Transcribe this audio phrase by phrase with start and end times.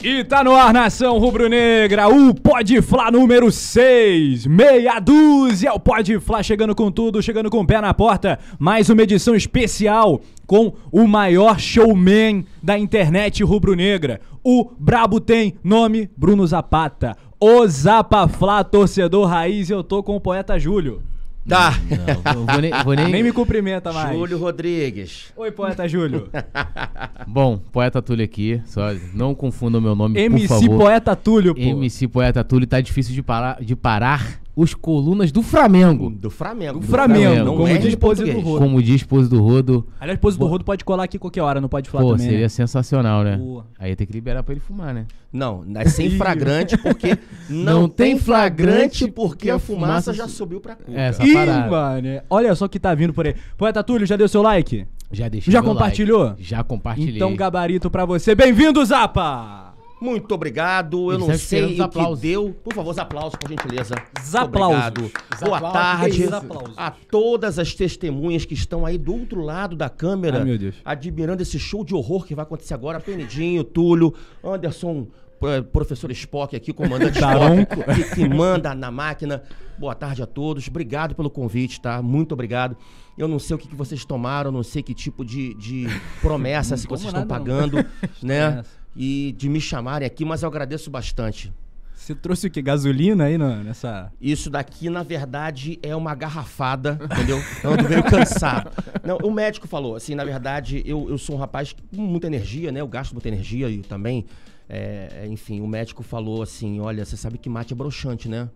[0.00, 6.20] E tá no ar, Nação Rubro-Negra, o Pode Flá número 6, meia dúzia, o Pode
[6.20, 10.72] Flá chegando com tudo, chegando com o pé na porta, mais uma edição especial com
[10.92, 14.20] o maior showman da internet rubro-negra.
[14.44, 20.20] O Brabo tem nome Bruno Zapata, o Zapa Flá, torcedor raiz, eu tô com o
[20.20, 21.02] poeta Júlio.
[21.48, 21.72] Tá.
[22.34, 24.14] Não, vou nem, vou nem- Nem me cumprimenta mais.
[24.16, 25.32] Júlio Rodrigues.
[25.36, 26.28] Oi, poeta Júlio.
[27.26, 28.60] Bom, Poeta Túlio aqui.
[28.66, 30.78] Só não confunda o meu nome, por MC favor.
[30.78, 31.60] Poeta Túlio, pô.
[31.60, 36.10] MC Poeta Túlio tá difícil de parar, de parar os colunas do Flamengo.
[36.10, 36.80] Do Flamengo.
[36.80, 38.40] Do Flamengo, Não como é diz Pose do.
[38.40, 38.58] Rodo.
[38.58, 39.86] Como diz esposo do Rodo.
[40.00, 42.42] Aliás, pose do Rodo pode colar aqui qualquer hora, não pode falar Pô, também, seria
[42.42, 42.48] né?
[42.48, 43.36] sensacional, né?
[43.36, 43.66] Boa.
[43.78, 45.06] Aí tem que liberar pra ele fumar, né?
[45.32, 47.16] Não, é sem flagrante porque
[47.48, 50.90] não, Não tem flagrante porque a fumaça fumaça já su- subiu pra cuca.
[50.92, 51.70] É, essa Ih, parada.
[51.70, 52.08] mano.
[52.28, 53.36] Olha só o que tá vindo por aí.
[53.56, 54.84] Poeta Túlio, já deu seu like?
[55.12, 56.24] Já deixei Já compartilhou?
[56.30, 56.42] like.
[56.42, 57.14] Já compartilhei.
[57.16, 58.34] Então, gabarito pra você.
[58.34, 59.67] Bem-vindo, Zapa!
[60.00, 61.12] Muito obrigado.
[61.12, 62.54] Eu não sei o que deu.
[62.62, 63.94] Por favor, os aplausos, por gentileza.
[64.42, 65.10] Obrigado.
[65.40, 66.24] Boa tarde
[66.76, 70.38] a todas as testemunhas que estão aí do outro lado da câmera.
[70.38, 70.76] Ai, meu Deus.
[70.84, 73.00] Admirando esse show de horror que vai acontecer agora.
[73.00, 75.08] Penidinho, Túlio, Anderson,
[75.42, 77.18] eh, professor Spock aqui, comandante.
[77.18, 79.42] Spock, que, que manda na máquina.
[79.78, 80.66] Boa tarde a todos.
[80.68, 82.02] Obrigado pelo convite, tá?
[82.02, 82.76] Muito obrigado.
[83.16, 85.86] Eu não sei o que, que vocês tomaram, não sei que tipo de, de
[86.22, 87.84] promessas que Não vocês estão pagando,
[88.22, 88.62] né?
[88.96, 91.52] E de me chamarem aqui, mas eu agradeço bastante.
[91.94, 92.62] Você trouxe o quê?
[92.62, 94.10] Gasolina aí nessa...
[94.20, 97.38] Isso daqui, na verdade, é uma garrafada, entendeu?
[97.62, 98.70] Eu ando meio cansado.
[99.04, 102.72] Não, o médico falou, assim, na verdade, eu, eu sou um rapaz com muita energia,
[102.72, 102.80] né?
[102.80, 104.24] Eu gasto muita energia e também,
[104.68, 108.48] é, enfim, o médico falou assim, olha, você sabe que mate é broxante, né?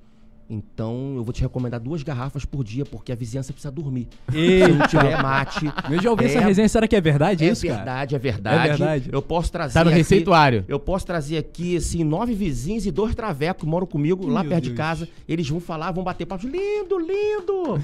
[0.50, 4.06] Então, eu vou te recomendar duas garrafas por dia, porque a vizinhança precisa dormir.
[4.30, 5.64] Se não tiver mate...
[5.90, 8.56] Eu já ouvi essa é- resenha, será que é verdade É isso, verdade, é verdade.
[8.58, 9.08] É verdade?
[9.10, 10.64] Eu posso trazer Tá no aqui- receituário.
[10.68, 14.50] Eu posso trazer aqui, assim, nove vizinhos e dois travecos que moram comigo lá Meu
[14.50, 14.76] perto de Deus.
[14.76, 15.08] casa.
[15.26, 16.46] Eles vão falar, vão bater papo.
[16.46, 17.80] Lindo, lindo!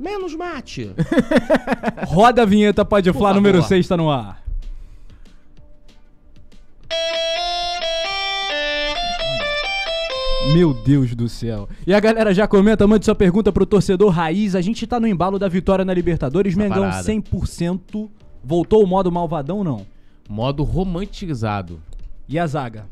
[0.00, 0.90] Menos mate.
[2.06, 3.42] Roda a vinheta, pode Por falar, favor.
[3.42, 4.42] número 6 tá no ar.
[10.52, 11.68] Meu Deus do céu.
[11.86, 14.54] E a galera já comenta, mande sua pergunta pro torcedor raiz.
[14.54, 16.52] A gente tá no embalo da vitória na Libertadores.
[16.54, 17.02] Essa Mengão parada.
[17.12, 18.08] 100%.
[18.42, 19.86] Voltou o modo malvadão ou não?
[20.28, 21.80] Modo romantizado.
[22.28, 22.86] E a zaga?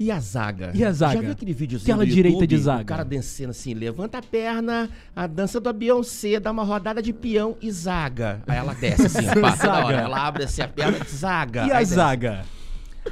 [0.00, 0.70] E a zaga?
[0.74, 1.14] E a zaga?
[1.14, 2.82] Já viu aquele videozinho Aquela do direita YouTube, de zaga.
[2.82, 7.12] O cara dançando assim, levanta a perna, a dança do Beyoncé, dá uma rodada de
[7.12, 8.40] peão e zaga.
[8.46, 9.84] Aí ela desce assim, toda Zaga.
[9.86, 10.00] hora.
[10.02, 11.66] Ela abre assim a perna e zaga.
[11.66, 11.94] E a desce.
[11.94, 12.44] zaga?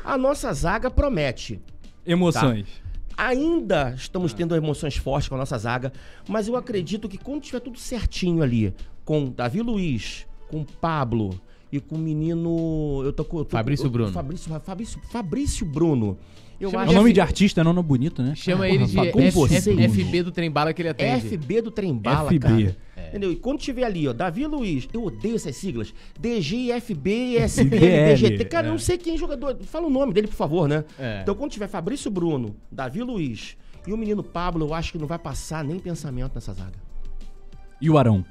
[0.05, 1.61] A nossa zaga promete.
[2.07, 2.67] Emoções.
[3.17, 5.93] Ainda estamos tendo emoções fortes com a nossa zaga,
[6.29, 11.41] mas eu acredito que quando tiver tudo certinho ali, com Davi Luiz, com Pablo
[11.73, 13.03] e com o menino.
[13.05, 13.39] Eu tô com.
[13.39, 14.13] eu tô Fabrício eu- Bruno.
[14.13, 16.19] Fabrício, Fabrício, Fabrício Bruno.
[16.59, 18.35] Eu Chama É acho o nome de artista, é nome bonito, né?
[18.35, 18.79] Chama Ah, ele
[19.13, 19.89] porra, de F- F-.
[20.05, 21.27] FB do trem bala que ele atende.
[21.29, 22.39] FB do Trem Bala, FB.
[22.39, 22.77] cara.
[22.97, 23.09] É.
[23.09, 23.31] Entendeu?
[23.31, 25.93] E quando tiver ali, ó, Davi Luiz, eu odeio essas siglas.
[26.19, 28.45] DG, FB, SBL, DGT.
[28.47, 28.73] Cara, eu é.
[28.73, 29.57] não sei quem é jogador.
[29.65, 30.85] Fala o nome dele, por favor, né?
[30.99, 31.21] É.
[31.23, 33.57] Então, quando tiver Fabrício Bruno, Davi Luiz
[33.87, 36.73] e o menino Pablo, eu acho que não vai passar nem pensamento nessa zaga.
[37.81, 38.25] E o Arão?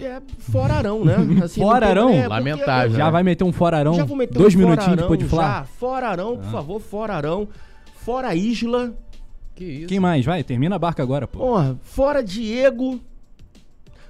[0.00, 1.16] É fora Arão, né?
[1.44, 2.24] Assim, Fora não tem- Arão?
[2.24, 2.90] é, Lamentável.
[2.92, 3.94] eu- Já vai meter um fora Arão?
[3.94, 5.30] Já vou meter Dois um minutinhos depois de já.
[5.30, 5.66] falar.
[5.66, 7.48] Fora Arão, por favor, fora Arão.
[7.96, 8.94] Fora Isla.
[9.54, 9.86] Que isso?
[9.88, 10.24] Quem mais?
[10.24, 11.40] Vai, termina a barca agora, pô.
[11.40, 13.00] Porra, fora Diego.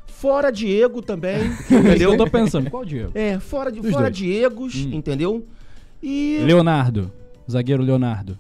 [0.07, 1.47] Fora Diego também.
[1.71, 2.13] Entendeu?
[2.13, 2.69] eu tô pensando.
[2.71, 3.13] Qual Diego?
[3.15, 4.17] É, fora, de, Dos fora dois.
[4.17, 4.91] Diegos, Hum.
[4.93, 5.47] entendeu?
[6.03, 7.11] E Leonardo.
[7.51, 8.39] Zagueiro Leonardo.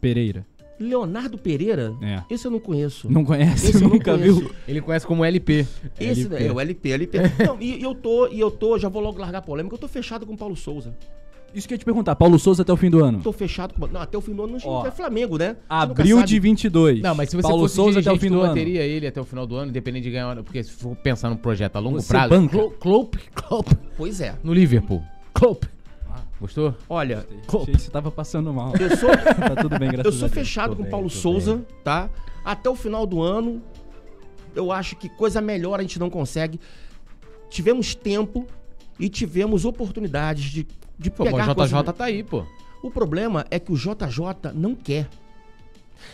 [0.00, 0.44] Pereira.
[0.80, 2.22] Leonardo Pereira, É.
[2.30, 3.10] esse eu não conheço.
[3.12, 3.70] Não conhece?
[3.70, 4.40] Esse Nunca conheço.
[4.40, 4.50] viu?
[4.66, 5.66] Ele conhece como LP.
[6.00, 6.44] Esse LP.
[6.46, 7.18] é o LP, LP.
[7.46, 9.78] Não, e, e eu tô, e eu tô, já vou logo largar a polêmica, eu
[9.78, 10.94] tô fechado com o Paulo Souza.
[11.52, 12.14] Isso que eu ia te perguntar.
[12.14, 13.20] Paulo Souza até o fim do ano.
[13.24, 13.84] Tô fechado com.
[13.88, 15.56] Não, até o fim do ano Ó, não é Flamengo, né?
[15.68, 17.00] Abril de 22.
[17.02, 18.48] Não, mas se você Paulo fosse Souza até o fim do ano.
[18.50, 20.36] manteria ele até o final do ano, independente de ganhar.
[20.44, 22.28] Porque se for pensar num projeto a longo Você prazo.
[22.30, 22.56] banca.
[22.56, 23.68] Klo- Klopp, Klopp.
[23.96, 24.36] Pois é.
[24.44, 25.02] No Liverpool.
[25.34, 25.64] Klopp.
[26.40, 26.74] Gostou?
[26.88, 28.72] Olha, você tava passando mal.
[28.80, 32.08] eu sou, tá tudo bem, graças eu sou fechado com o bem, Paulo Souza, tá?
[32.42, 33.62] Até o final do ano,
[34.54, 36.58] eu acho que coisa melhor a gente não consegue.
[37.50, 38.46] Tivemos tempo
[38.98, 40.66] e tivemos oportunidades de,
[40.98, 42.44] de Pô, pegar o JJ tá aí, pô.
[42.82, 45.08] O problema é que o JJ não quer.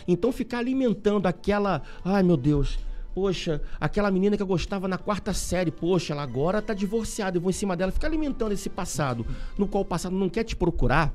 [0.05, 2.77] Então ficar alimentando aquela, ai meu Deus,
[3.17, 7.41] poxa, aquela menina que eu gostava na quarta série, poxa, ela agora tá divorciada, eu
[7.41, 9.25] vou em cima dela, ficar alimentando esse passado,
[9.57, 11.11] no qual o passado não quer te procurar,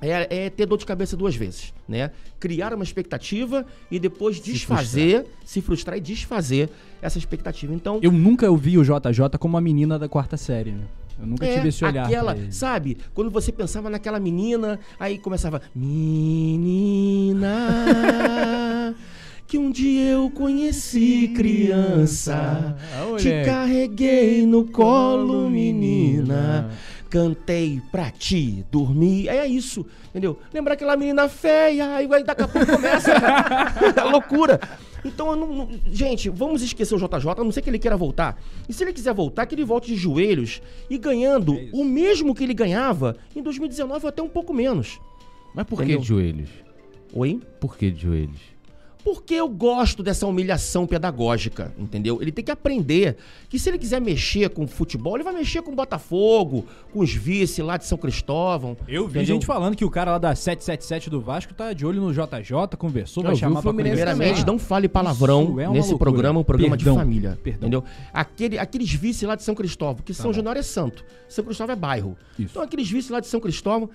[0.00, 2.12] é, é ter dor de cabeça duas vezes, né?
[2.40, 6.70] Criar uma expectativa e depois desfazer, se frustrar e desfazer
[7.02, 7.74] essa expectativa.
[7.74, 10.70] Então, Eu nunca ouvi o JJ como uma menina da quarta série.
[10.72, 10.84] né?
[11.20, 12.06] Eu nunca É, tive esse olhar.
[12.06, 12.96] Aquela, sabe?
[13.12, 15.60] Quando você pensava naquela menina, aí começava.
[15.74, 17.58] Menina.
[19.48, 22.76] Que um dia eu conheci criança.
[22.92, 26.70] Ah, Te carreguei no colo, menina.
[27.08, 29.26] Cantei pra ti dormir.
[29.28, 30.38] É isso, entendeu?
[30.52, 34.60] Lembrar aquela menina feia, aí vai- daqui a pouco começa a loucura.
[35.02, 37.96] Então, eu não, não- gente, vamos esquecer o JJ, a não ser que ele queira
[37.96, 38.38] voltar.
[38.68, 40.60] E se ele quiser voltar, que ele volte de joelhos
[40.90, 45.00] e ganhando É o mesmo que ele ganhava em 2019 ou até um pouco menos.
[45.54, 46.00] Mas por que Entendeu?
[46.02, 46.50] de joelhos?
[47.14, 47.40] Oi?
[47.58, 48.57] Por que de joelhos?
[49.08, 52.20] Porque eu gosto dessa humilhação pedagógica, entendeu?
[52.20, 53.16] Ele tem que aprender
[53.48, 57.14] que se ele quiser mexer com futebol, ele vai mexer com o Botafogo, com os
[57.14, 58.76] vice lá de São Cristóvão.
[58.86, 59.36] Eu vi entendeu?
[59.36, 62.76] gente falando que o cara lá da 777 do Vasco tá de olho no JJ,
[62.76, 63.72] conversou, Eu vai chamar o pra.
[63.72, 66.10] Primeiramente, não fale palavrão é nesse loucura.
[66.10, 67.38] programa, um programa Perdão, de família.
[67.42, 67.60] perdão.
[67.66, 67.84] Entendeu?
[68.12, 70.32] Aquele, aqueles vice lá de São Cristóvão, que São bom.
[70.34, 71.02] Januário é santo.
[71.30, 72.14] São Cristóvão é bairro.
[72.38, 72.50] Isso.
[72.50, 73.88] Então, aqueles vice lá de São Cristóvão.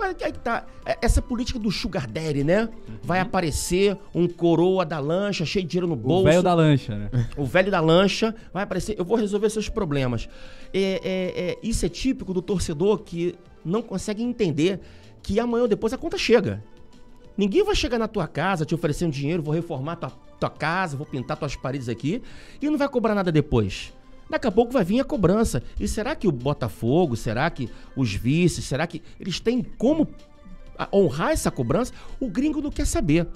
[0.00, 0.64] Mas aí tá.
[0.86, 2.68] é- Essa política do Sugar Daddy, né?
[3.02, 6.24] Vai aparecer um coroa da lancha, cheio de dinheiro no O bolso.
[6.24, 7.10] velho da lancha, né?
[7.36, 8.94] O velho da lancha vai aparecer.
[8.98, 10.28] Eu vou resolver seus problemas.
[10.72, 14.80] É, é- é- isso é típico do torcedor que não consegue entender
[15.22, 16.64] que amanhã ou depois a conta chega.
[17.36, 21.06] Ninguém vai chegar na tua casa te oferecendo dinheiro, vou reformar tua, tua casa, vou
[21.06, 22.22] pintar tuas paredes aqui
[22.60, 23.92] e não vai cobrar nada depois.
[24.30, 25.60] Daqui a pouco vai vir a cobrança.
[25.78, 30.08] E será que o Botafogo, será que os vices, será que eles têm como
[30.92, 31.92] honrar essa cobrança?
[32.20, 33.26] O gringo não quer saber.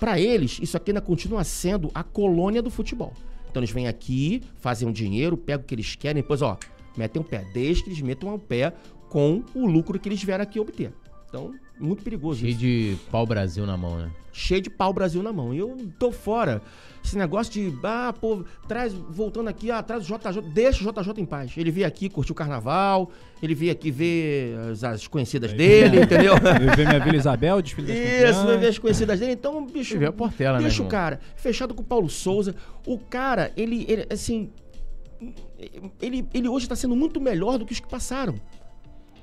[0.00, 3.12] Para eles, isso aqui ainda continua sendo a colônia do futebol.
[3.50, 6.56] Então eles vêm aqui, fazem um dinheiro, pegam o que eles querem, depois, ó,
[6.96, 7.44] metem o pé.
[7.52, 8.72] Desde que eles metam o pé
[9.10, 10.92] com o lucro que eles vieram aqui obter.
[11.28, 12.60] Então, muito perigoso Cheio isso.
[12.60, 14.10] de pau Brasil na mão, né?
[14.32, 15.52] Cheio de pau Brasil na mão.
[15.52, 16.62] E eu tô fora.
[17.04, 21.20] Esse negócio de, ah, pô, traz, voltando aqui, ah, traz o JJ, deixa o JJ
[21.20, 21.52] em paz.
[21.56, 23.10] Ele veio aqui curtir o carnaval,
[23.42, 26.34] ele veio aqui ver as, as conhecidas dele, entendeu?
[26.34, 29.32] Eu vi minha Vila Isabel, desfile das Isso, vai ver as conhecidas dele.
[29.32, 29.98] Então, bicho.
[29.98, 31.18] Vê a Portela, né, o cara.
[31.34, 32.54] Fechado com o Paulo Souza.
[32.86, 34.50] O cara, ele, ele, assim.
[36.00, 38.40] Ele, ele hoje tá sendo muito melhor do que os que passaram.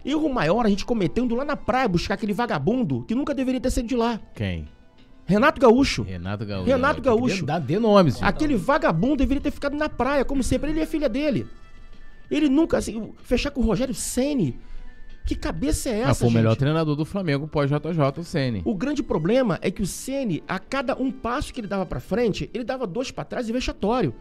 [0.03, 3.59] Erro maior a gente cometeu indo lá na praia buscar aquele vagabundo que nunca deveria
[3.59, 4.19] ter saído de lá.
[4.33, 4.67] Quem?
[5.25, 6.01] Renato Gaúcho.
[6.03, 6.67] Renato Gaúcho.
[6.67, 7.45] Renato Gaúcho.
[7.45, 8.15] Dá de nomes.
[8.15, 8.27] filho.
[8.27, 10.71] Aquele vagabundo deveria ter ficado na praia, como sempre.
[10.71, 11.45] Ele é filha dele.
[12.31, 14.59] Ele nunca, assim, fechar com o Rogério Ceni.
[15.25, 18.63] Que cabeça é essa, Ah, foi o melhor treinador do Flamengo pós-JJ, o Ceni.
[18.65, 21.99] O grande problema é que o Ceni, a cada um passo que ele dava pra
[21.99, 24.15] frente, ele dava dois pra trás e vexatório.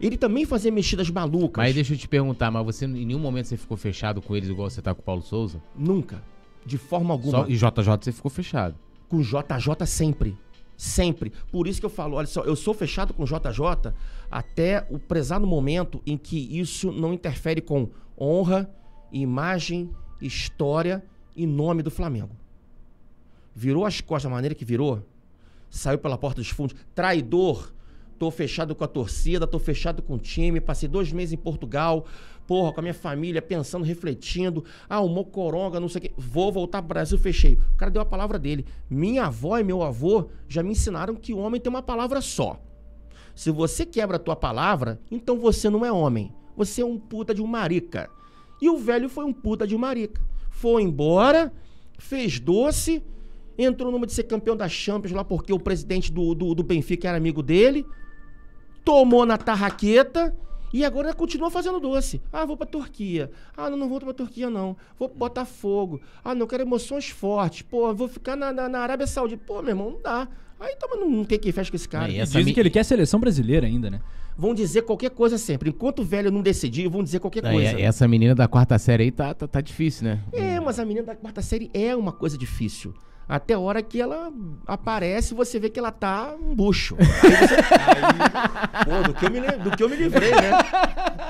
[0.00, 1.62] Ele também fazia mexidas malucas.
[1.62, 4.48] Mas deixa eu te perguntar, mas você em nenhum momento você ficou fechado com eles
[4.48, 5.62] igual você tá com o Paulo Souza?
[5.76, 6.22] Nunca.
[6.64, 7.44] De forma alguma.
[7.44, 8.74] Só, e JJ você ficou fechado.
[9.08, 10.36] Com JJ sempre.
[10.76, 11.32] Sempre.
[11.50, 13.92] Por isso que eu falo, olha só, eu sou fechado com o JJ
[14.30, 18.68] até o prezado momento em que isso não interfere com honra,
[19.12, 19.90] imagem,
[20.20, 21.04] história
[21.36, 22.34] e nome do Flamengo.
[23.54, 25.06] Virou as costas da maneira que virou,
[25.68, 27.72] saiu pela porta dos fundos, traidor.
[28.22, 32.06] Tô fechado com a torcida, tô fechado com o time, passei dois meses em Portugal,
[32.46, 34.64] porra, com a minha família, pensando, refletindo.
[34.88, 36.12] Ah, o Mocoronga, não sei o quê.
[36.16, 37.54] Vou voltar pro Brasil, fechei.
[37.74, 38.64] O cara deu a palavra dele.
[38.88, 42.62] Minha avó e meu avô já me ensinaram que o homem tem uma palavra só.
[43.34, 46.32] Se você quebra a tua palavra, então você não é homem.
[46.56, 48.08] Você é um puta de um marica.
[48.60, 50.22] E o velho foi um puta de um marica.
[50.48, 51.52] Foi embora,
[51.98, 53.02] fez doce,
[53.58, 57.08] entrou numa de ser campeão da Champions lá porque o presidente do, do, do Benfica
[57.08, 57.84] era amigo dele,
[58.84, 60.34] tomou na tarraqueta
[60.72, 62.20] e agora continua fazendo doce.
[62.32, 63.30] Ah, vou pra Turquia.
[63.56, 64.76] Ah, não, não vou pra Turquia, não.
[64.98, 66.00] Vou pro Botafogo.
[66.24, 67.62] Ah, não quero emoções fortes.
[67.62, 69.42] Pô, vou ficar na, na, na Arábia Saudita.
[69.46, 70.26] Pô, meu irmão, não dá.
[70.58, 72.10] Aí toma, tem quem fecha com esse cara.
[72.12, 74.00] Essa Dizem mi- que ele quer seleção brasileira ainda, né?
[74.38, 75.68] Vão dizer qualquer coisa sempre.
[75.70, 77.80] Enquanto o velho não decidir, vão dizer qualquer Não, e coisa.
[77.80, 80.20] essa menina da quarta série aí tá, tá, tá difícil, né?
[80.32, 82.94] É, mas a menina da quarta série é uma coisa difícil.
[83.28, 84.30] Até a hora que ela
[84.66, 86.96] aparece, você vê que ela tá um bucho.
[87.00, 87.54] Aí você...
[87.54, 90.50] Aí, pô, do que, eu me, li- do que eu me livrei, né?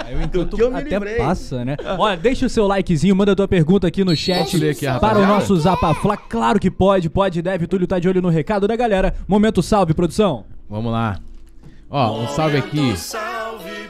[0.04, 1.16] Aí o encanto que eu me até livrei.
[1.16, 1.76] passa, né?
[1.98, 5.56] Olha, deixa o seu likezinho, manda tua pergunta aqui no chat aqui, para o nosso
[5.56, 6.16] Zapa Fla.
[6.16, 7.66] Claro que pode, pode, deve.
[7.66, 9.14] Túlio tá de olho no recado da galera.
[9.28, 10.44] Momento salve, produção.
[10.68, 11.18] Vamos lá.
[11.88, 12.94] Ó, um salve aqui.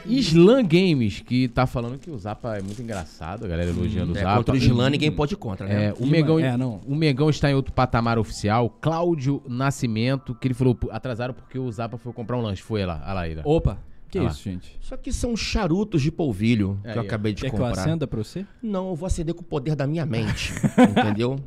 [0.05, 4.17] Slam Games, que tá falando que o Zapa é muito engraçado, a galera elogiando o
[4.17, 4.37] É, Zapa.
[4.37, 5.85] contra o Gilan, ninguém pode ir contra, né?
[5.87, 6.79] É, o, Megão, É, não.
[6.87, 8.69] o Megão está em outro patamar oficial.
[8.81, 12.61] Cláudio Nascimento, que ele falou, atrasaram porque o Zapa foi comprar um lanche.
[12.61, 13.41] Foi lá, a Laíra.
[13.45, 13.77] Opa,
[14.09, 14.77] que Ah isso, gente?
[14.81, 17.05] Só que são charutos de polvilho que Aí, eu ó.
[17.05, 17.81] acabei de Quer que eu comprar.
[17.81, 18.45] acenda pra você?
[18.61, 20.53] Não, eu vou acender com o poder da minha mente.
[20.89, 21.39] entendeu?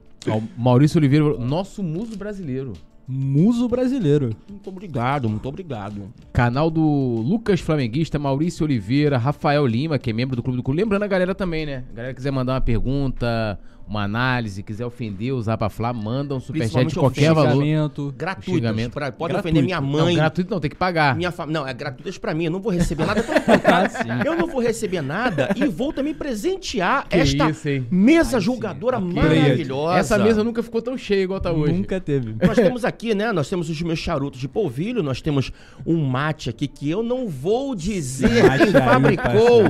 [0.56, 2.72] Maurício Oliveira falou, nosso muso brasileiro.
[3.08, 4.30] Muso brasileiro.
[4.48, 6.12] Muito obrigado, muito obrigado.
[6.32, 10.80] Canal do Lucas Flamenguista, Maurício Oliveira, Rafael Lima, que é membro do Clube do Clube.
[10.80, 11.84] Lembrando a galera também, né?
[11.92, 13.58] A galera quiser mandar uma pergunta,
[13.88, 17.52] uma análise, quiser ofender, usar pra falar, manda um superchat de qualquer valor.
[17.62, 18.14] Xingamento.
[18.16, 18.54] Gratuitos.
[18.54, 18.92] Xingamento.
[18.92, 19.38] pra- pode Gratuito.
[19.56, 20.16] ofender minha Não, mãe.
[20.16, 21.14] gratuito não, tem que pagar.
[21.16, 21.46] Minha fam...
[21.46, 22.44] Não, é gratuitas pra mim.
[22.46, 23.20] Eu não vou receber nada.
[23.20, 24.26] Eu tô contando.
[24.26, 29.98] Eu não vou receber nada e vou também presentear Que esta isso, mesa julgadora maravilhosa.
[29.98, 31.72] Essa mesa nunca ficou tão cheia igual tá hoje.
[31.72, 32.34] Nunca teve.
[32.44, 33.32] Nós temos aqui, né?
[33.32, 35.52] Nós temos os meus charutos de polvilho, nós temos
[35.86, 38.28] um mate aqui que eu não vou dizer
[38.58, 39.62] quem fabricou,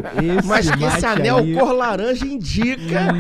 [0.45, 1.55] mas que esse anel aí.
[1.55, 3.13] cor laranja indica.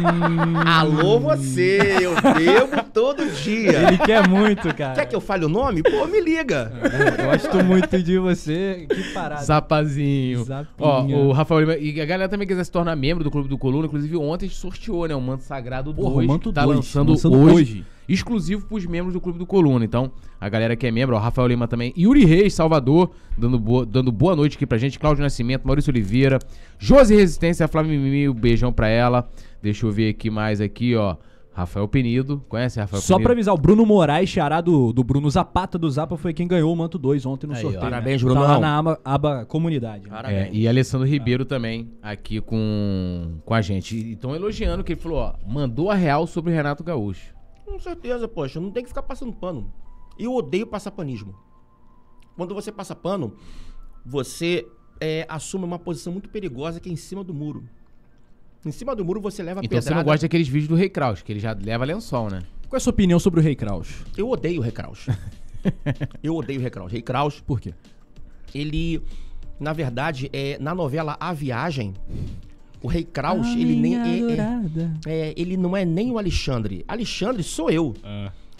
[0.86, 3.88] Alô, você, eu bebo todo dia.
[3.88, 4.94] Ele quer muito, cara.
[4.94, 5.82] Quer que eu fale o nome?
[5.82, 6.72] Pô, me liga.
[7.18, 8.86] Eu gosto muito de você.
[8.88, 9.42] Que parada.
[9.42, 10.44] Zapazinho.
[10.44, 10.76] Zapinha.
[10.78, 11.76] Ó, o Rafael Lima.
[11.76, 13.86] E a galera também quiser se tornar membro do Clube do Coluna.
[13.86, 15.14] Inclusive, ontem a gente sorteou, né?
[15.14, 16.24] O Manto Sagrado Porra, 2.
[16.24, 17.86] o Manto tá 2, lançando, lançando hoje, hoje.
[18.08, 19.84] Exclusivo pros membros do Clube do Coluna.
[19.84, 21.92] Então, a galera que é membro, ó, Rafael Lima também.
[21.98, 24.98] Yuri Reis, Salvador, dando boa, dando boa noite aqui pra gente.
[24.98, 26.38] Cláudio Nascimento, Maurício Oliveira.
[26.78, 29.28] Josi Resistência, Flávio Mimi, um beijão pra ela.
[29.66, 31.16] Deixa eu ver aqui mais aqui, ó.
[31.52, 32.44] Rafael Penido.
[32.50, 33.32] Conhece Rafael Só pra Penido?
[33.32, 36.76] avisar, o Bruno Moraes, xará do, do Bruno Zapata do Zapa, foi quem ganhou o
[36.76, 37.62] Manto 2 ontem no Aí, ó.
[37.62, 37.82] sorteio.
[37.82, 37.90] né?
[37.90, 40.02] Parabéns, Tá lá na aba, aba comunidade.
[40.04, 40.08] né?
[40.08, 40.50] É, Parabéns.
[40.52, 43.96] e Alessandro Ribeiro também aqui com, com a gente.
[43.96, 47.34] E estão elogiando que ele falou, ó, mandou a real sobre o Renato Gaúcho.
[47.64, 49.72] Com certeza, poxa, não tem que ficar passando pano.
[50.18, 51.34] Eu odeio passar panismo.
[52.36, 53.32] Quando você passa pano,
[54.04, 54.66] você
[55.00, 57.64] é, assume uma posição muito perigosa que é em cima do muro.
[58.64, 60.04] Em cima do muro você leva Então você não pedrada.
[60.12, 62.42] gosta daqueles vídeos do Rei Kraus, que ele já leva lençol, né?
[62.68, 63.88] Qual é a sua opinião sobre o Rei Kraus?
[64.16, 65.06] Eu odeio o Recraus.
[66.22, 66.90] Eu odeio o Recraus.
[66.90, 67.74] Rei Kraus, Por quê?
[68.54, 69.00] ele,
[69.60, 71.94] na verdade, é, na novela A Viagem,
[72.82, 76.84] o Rei Kraus, ele nem é, é- é, ele não é nem o Alexandre.
[76.88, 77.94] Alexandre sou eu.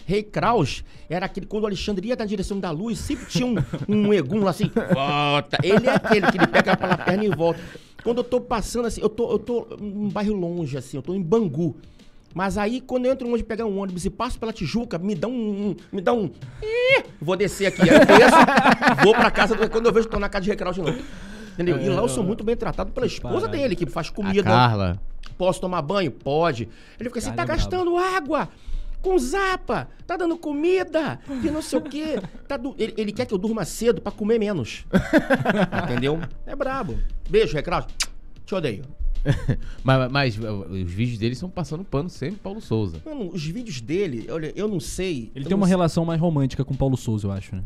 [0.07, 3.55] Rei Kraus era aquele, quando o Alexandre ia na direção da luz, sempre tinha um,
[3.89, 5.57] um egum lá assim, volta.
[5.61, 7.59] Ele é aquele que ele pega pela perna e volta.
[8.01, 11.13] Quando eu tô passando assim, eu tô, eu tô num bairro longe, assim, eu tô
[11.13, 11.75] em Bangu.
[12.33, 15.27] Mas aí, quando eu entro longe pegar um ônibus e passo pela Tijuca, me dá
[15.27, 15.31] um.
[15.71, 16.31] um- me dá um.
[16.63, 17.81] Ih, vou descer aqui.
[17.81, 19.55] Aí eu desço, vou pra casa.
[19.55, 20.97] do- Quando eu vejo, tô na casa de Rei Kraus de novo.
[21.53, 21.81] Entendeu?
[21.81, 24.43] E lá eu sou muito bem tratado pela esposa dele, que faz A comida.
[24.43, 25.01] Carla.
[25.37, 26.11] Posso tomar banho?
[26.11, 26.69] Pode.
[26.99, 28.47] Ele fica assim, Cara, tá é gastando água
[29.07, 32.19] com zapa, tá dando comida, que não sei o quê.
[32.45, 34.85] Tá du- ele, ele quer que eu durma cedo pra comer menos.
[35.85, 36.19] Entendeu?
[36.45, 36.99] É brabo.
[37.29, 37.85] Beijo, Recraus.
[38.45, 38.83] Te odeio.
[39.83, 43.01] mas, mas, os vídeos dele estão passando pano sempre Paulo Souza.
[43.05, 45.31] Mano, os vídeos dele, olha, eu não sei.
[45.33, 47.63] Ele tem uma não sei- relação mais romântica com o Paulo Souza, eu acho, né?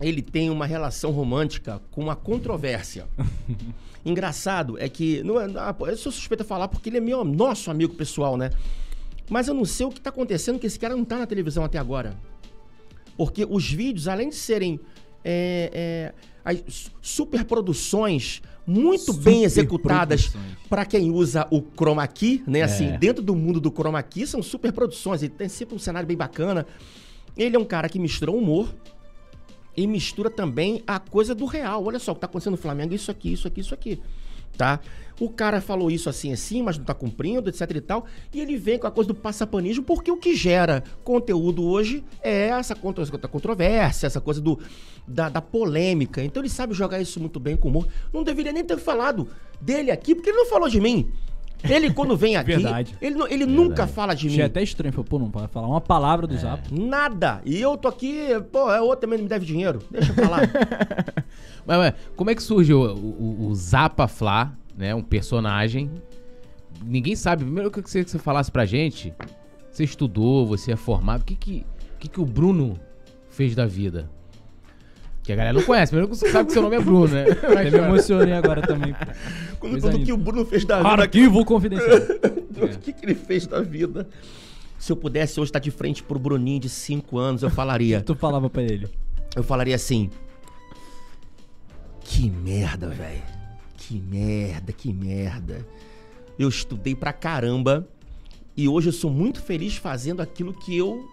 [0.00, 3.06] ele tem uma relação romântica com uma controvérsia.
[4.06, 5.22] Engraçado é que.
[5.24, 8.36] Não é, ah, eu sou suspeito a falar porque ele é meu, nosso amigo pessoal,
[8.36, 8.50] né?
[9.28, 11.64] Mas eu não sei o que tá acontecendo, que esse cara não tá na televisão
[11.64, 12.16] até agora.
[13.16, 14.80] Porque os vídeos, além de serem
[15.24, 16.12] é,
[16.44, 16.62] é,
[17.02, 20.30] superproduções muito bem executadas
[20.68, 22.62] para quem usa o chroma key, né?
[22.62, 22.98] Assim, É.
[22.98, 25.22] dentro do mundo do chroma key são superproduções.
[25.22, 26.66] Ele tem sempre um cenário bem bacana.
[27.36, 28.74] Ele é um cara que mistura humor
[29.76, 31.84] e mistura também a coisa do real.
[31.84, 34.00] Olha só o que tá acontecendo no Flamengo, isso aqui, isso aqui, isso aqui.
[34.58, 34.80] Tá?
[35.20, 38.06] O cara falou isso assim, assim, mas não tá cumprindo, etc e tal.
[38.34, 42.48] E ele vem com a coisa do passapanismo, porque o que gera conteúdo hoje é
[42.48, 44.58] essa contro- essa controvérsia, essa coisa do,
[45.06, 46.22] da, da polêmica.
[46.24, 47.86] Então ele sabe jogar isso muito bem com humor.
[48.12, 49.28] Não deveria nem ter falado
[49.60, 51.08] dele aqui, porque ele não falou de mim.
[51.64, 52.96] Ele, quando vem aqui, Verdade.
[53.00, 54.32] ele, ele nunca fala de mim.
[54.32, 54.92] Achei até estranho.
[54.92, 56.62] Falei, pô, não vai falar uma palavra do Zapa.
[56.70, 57.40] Nada.
[57.44, 59.80] E eu tô aqui, pô, é outro também me deve dinheiro.
[59.90, 60.48] Deixa eu falar.
[61.66, 64.94] Mas, mas, como é que surgiu o, o, o Zapa Flá, né?
[64.94, 65.90] Um personagem.
[66.82, 67.44] Ninguém sabe.
[67.44, 69.12] Primeiro eu queria que você, que você falasse pra gente.
[69.70, 71.20] Você estudou, você é formado.
[71.20, 72.80] O que que, o que que o Bruno
[73.28, 74.08] fez da vida?
[75.28, 75.92] Que a galera não conhece.
[75.92, 77.24] Primeiro você sabe que seu nome é Bruno, né?
[77.52, 78.96] Até me emocionei agora também.
[79.60, 80.88] Quando tudo que o Bruno fez da vida.
[80.88, 81.98] Arquivo confidencial.
[82.58, 84.08] O que, que ele fez da vida?
[84.78, 88.00] Se eu pudesse hoje estar de frente pro Bruninho de 5 anos, eu falaria.
[88.06, 88.88] tu falava pra ele.
[89.36, 90.08] Eu falaria assim.
[92.00, 93.22] Que merda, velho.
[93.76, 95.66] Que merda, que merda.
[96.38, 97.86] Eu estudei pra caramba.
[98.56, 101.06] E hoje eu sou muito feliz fazendo aquilo que eu.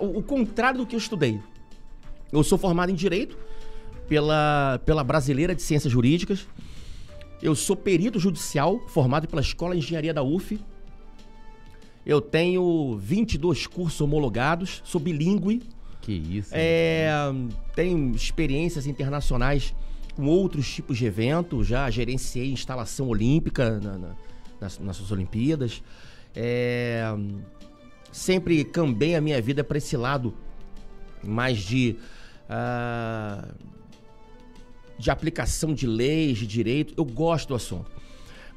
[0.00, 1.40] O, o contrário do que eu estudei.
[2.32, 3.36] Eu sou formado em Direito
[4.08, 6.46] pela, pela Brasileira de Ciências Jurídicas.
[7.40, 10.58] Eu sou perito judicial, formado pela Escola de Engenharia da UF.
[12.04, 15.62] Eu tenho 22 cursos homologados, sou bilíngue.
[16.00, 16.50] Que isso.
[16.52, 17.10] É,
[17.74, 19.74] tenho experiências internacionais
[20.16, 24.14] com outros tipos de eventos, já gerenciei instalação olímpica na- na-
[24.60, 25.82] nas, nas suas Olimpíadas.
[26.34, 27.04] É,
[28.10, 30.34] sempre cambei a minha vida para esse lado
[31.22, 31.96] mais de.
[32.48, 33.48] Ah,
[34.98, 36.94] de aplicação de leis, de direito.
[36.96, 37.90] Eu gosto do assunto.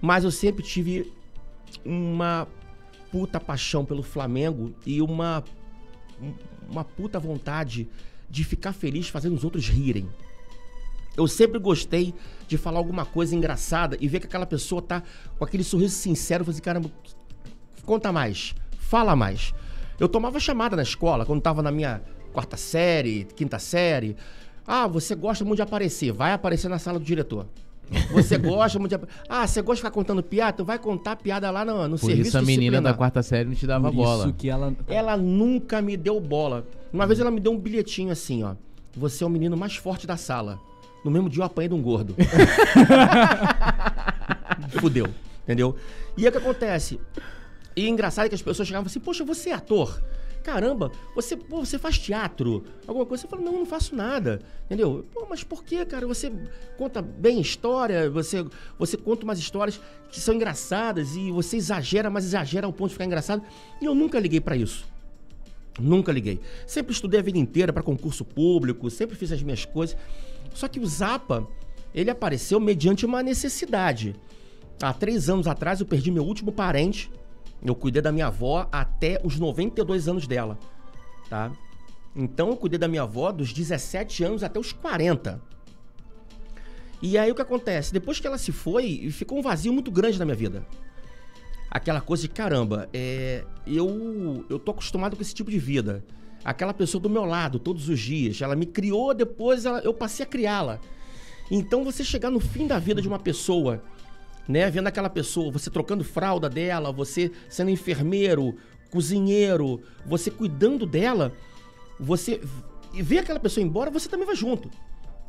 [0.02, 1.12] Mas eu sempre tive
[1.86, 2.48] uma
[3.12, 5.44] puta paixão pelo Flamengo e uma,
[6.70, 7.88] uma puta vontade
[8.30, 10.10] de ficar feliz fazendo os outros rirem.
[11.16, 12.14] Eu sempre gostei
[12.48, 15.04] de falar alguma coisa engraçada e ver que aquela pessoa tá
[15.38, 16.90] com aquele sorriso sincero, fazer assim, caramba,
[17.86, 19.54] conta mais, fala mais.
[20.00, 22.02] Eu tomava chamada na escola, quando tava na minha
[22.32, 24.16] quarta série, quinta série.
[24.66, 27.46] Ah, você gosta muito de aparecer, vai aparecer na sala do diretor.
[28.12, 29.06] Você gosta muito de...
[29.28, 30.54] Ah, você gosta de ficar contando piada?
[30.54, 33.50] Tu vai contar piada lá no, no Por serviço isso a menina da quarta série
[33.50, 34.26] não te dava Por bola.
[34.26, 34.74] isso que ela...
[34.88, 36.66] Ela nunca me deu bola.
[36.94, 38.56] Uma vez ela me deu um bilhetinho assim, ó.
[38.96, 40.60] Você é o menino mais forte da sala.
[41.04, 42.16] No mesmo dia eu apanhei de um gordo.
[44.80, 45.08] Fudeu,
[45.44, 45.76] entendeu?
[46.18, 47.00] E aí o que acontece?
[47.76, 50.02] E engraçado é que as pessoas chegavam assim, poxa, você é ator?
[50.44, 52.64] Caramba, você, pô, você faz teatro?
[52.88, 53.22] Alguma coisa?
[53.22, 54.42] Você fala, não, não faço nada.
[54.66, 55.06] Entendeu?
[55.14, 56.08] Pô, mas por que, cara?
[56.08, 56.32] Você
[56.78, 58.46] conta bem história, você,
[58.78, 59.80] você conta umas histórias
[60.12, 63.44] que são engraçadas e você exagera, mas exagera ao ponto de ficar engraçado.
[63.80, 64.86] E eu nunca liguei pra isso.
[65.80, 66.40] Nunca liguei.
[66.66, 69.96] Sempre estudei a vida inteira para concurso público, sempre fiz as minhas coisas.
[70.54, 71.48] Só que o Zapa,
[71.94, 74.16] ele apareceu mediante uma necessidade.
[74.82, 77.12] Há três anos atrás eu perdi meu último parente.
[77.64, 80.58] Eu cuidei da minha avó até os 92 anos dela,
[81.30, 81.52] tá?
[82.16, 85.42] Então eu cuidei da minha avó dos 17 anos até os 40.
[87.02, 87.94] E aí o que acontece?
[87.94, 90.66] Depois que ela se foi, ficou um vazio muito grande na minha vida
[91.74, 96.04] aquela coisa de caramba, é, eu eu tô acostumado com esse tipo de vida.
[96.44, 100.26] Aquela pessoa do meu lado todos os dias, ela me criou, depois ela- eu passei
[100.26, 100.80] a criá-la.
[101.50, 103.82] Então você chegar no fim da vida de uma pessoa,
[104.48, 108.56] né, vendo aquela pessoa, você trocando fralda dela, você sendo enfermeiro,
[108.90, 111.32] cozinheiro, você cuidando dela,
[112.00, 112.42] você
[112.94, 114.70] ver aquela pessoa embora, você também vai junto.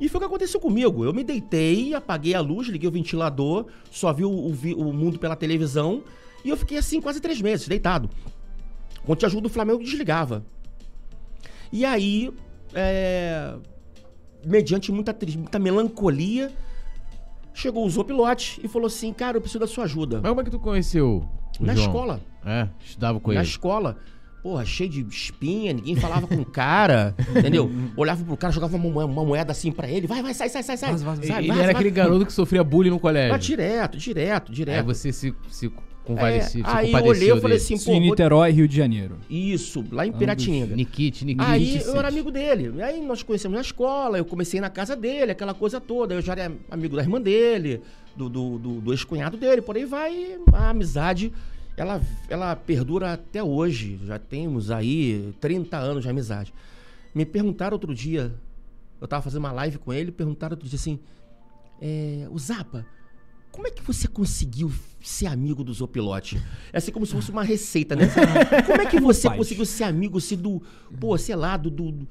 [0.00, 1.04] E foi o que aconteceu comigo.
[1.04, 5.18] Eu me deitei, apaguei a luz, liguei o ventilador, só vi o, o o mundo
[5.18, 6.02] pela televisão
[6.44, 8.10] e eu fiquei assim quase três meses, deitado.
[9.04, 10.44] Com a ajuda do Flamengo, desligava.
[11.72, 12.32] E aí,
[12.74, 13.54] é,
[14.44, 16.52] mediante muita, muita melancolia,
[17.54, 20.20] chegou o Zopilote e falou assim: Cara, eu preciso da sua ajuda.
[20.22, 21.28] Mas como é que tu conheceu
[21.60, 21.86] o Na João?
[21.86, 22.20] escola.
[22.44, 23.48] É, estudava com Na ele.
[23.48, 23.96] escola.
[24.42, 27.70] Porra, cheio de espinha, ninguém falava com o cara, entendeu?
[27.96, 30.08] Olhava pro cara, jogava uma, uma moeda assim pra ele.
[30.08, 30.90] Vai, vai, sai, sai, sai, sai.
[30.90, 33.32] Vaza, vaza, sai ele vaza, era aquele garoto que sofria bullying no colégio.
[33.32, 34.78] Ah, direto, direto, direto.
[34.78, 35.70] Aí você se, se
[36.04, 38.66] convalesceu, É, se aí eu olhei, eu falei assim, Isso pô, em vou- Niterói, Rio
[38.68, 39.16] de Janeiro.
[39.30, 40.74] isso, lá em Piratininga.
[40.74, 41.44] Nikit, Nikit.
[41.46, 42.82] Aí eu era amigo dele.
[42.82, 46.14] Aí nós conhecemos na escola, eu comecei na casa dele, aquela coisa toda.
[46.14, 47.80] Eu já era amigo da irmã dele,
[48.16, 50.38] do, do, do- do ex-cunhado dele, por aí vai.
[50.52, 51.32] A amizade,
[51.76, 53.98] ela, ela perdura até hoje.
[54.04, 56.52] Já temos aí 30 anos de amizade.
[57.14, 58.32] Me perguntaram outro dia,
[59.00, 60.98] eu tava fazendo uma live com ele, perguntaram outro dia assim:
[61.80, 62.84] é, o Zapa,
[63.52, 66.42] como é que você conseguiu ser amigo do Zopilote?
[66.72, 68.06] É assim como se fosse uma receita, né?
[68.66, 70.60] Como é que você conseguiu ser amigo assim, do,
[70.98, 72.08] pô, sei lá, do, do-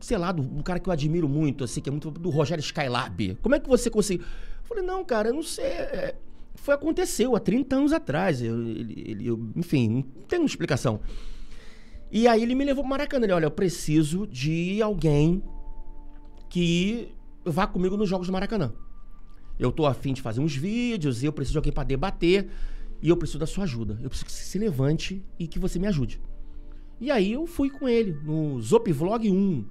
[0.00, 2.62] sei lá, do, do cara que eu admiro muito, assim, que é muito do Rogério
[2.62, 3.36] Skylab.
[3.42, 4.24] Como é que você conseguiu?
[4.24, 5.64] Eu falei, não, cara, eu não sei.
[5.64, 6.14] é,
[6.54, 8.40] foi aconteceu há 30 anos atrás.
[8.40, 11.00] Eu, ele, ele- eu- enfim, não tem uma explicação.
[12.12, 13.24] E aí ele me levou pro Maracanã.
[13.26, 15.42] Ele, olha, eu preciso de alguém
[16.48, 17.08] que
[17.44, 18.72] vá comigo nos Jogos do Maracanã.
[19.60, 22.48] Eu tô afim de fazer uns vídeos, e eu preciso de alguém para debater,
[23.02, 23.98] e eu preciso da sua ajuda.
[24.02, 26.20] Eu preciso que você se levante e que você me ajude.
[27.00, 29.64] E aí eu fui com ele no Zop Vlog 1.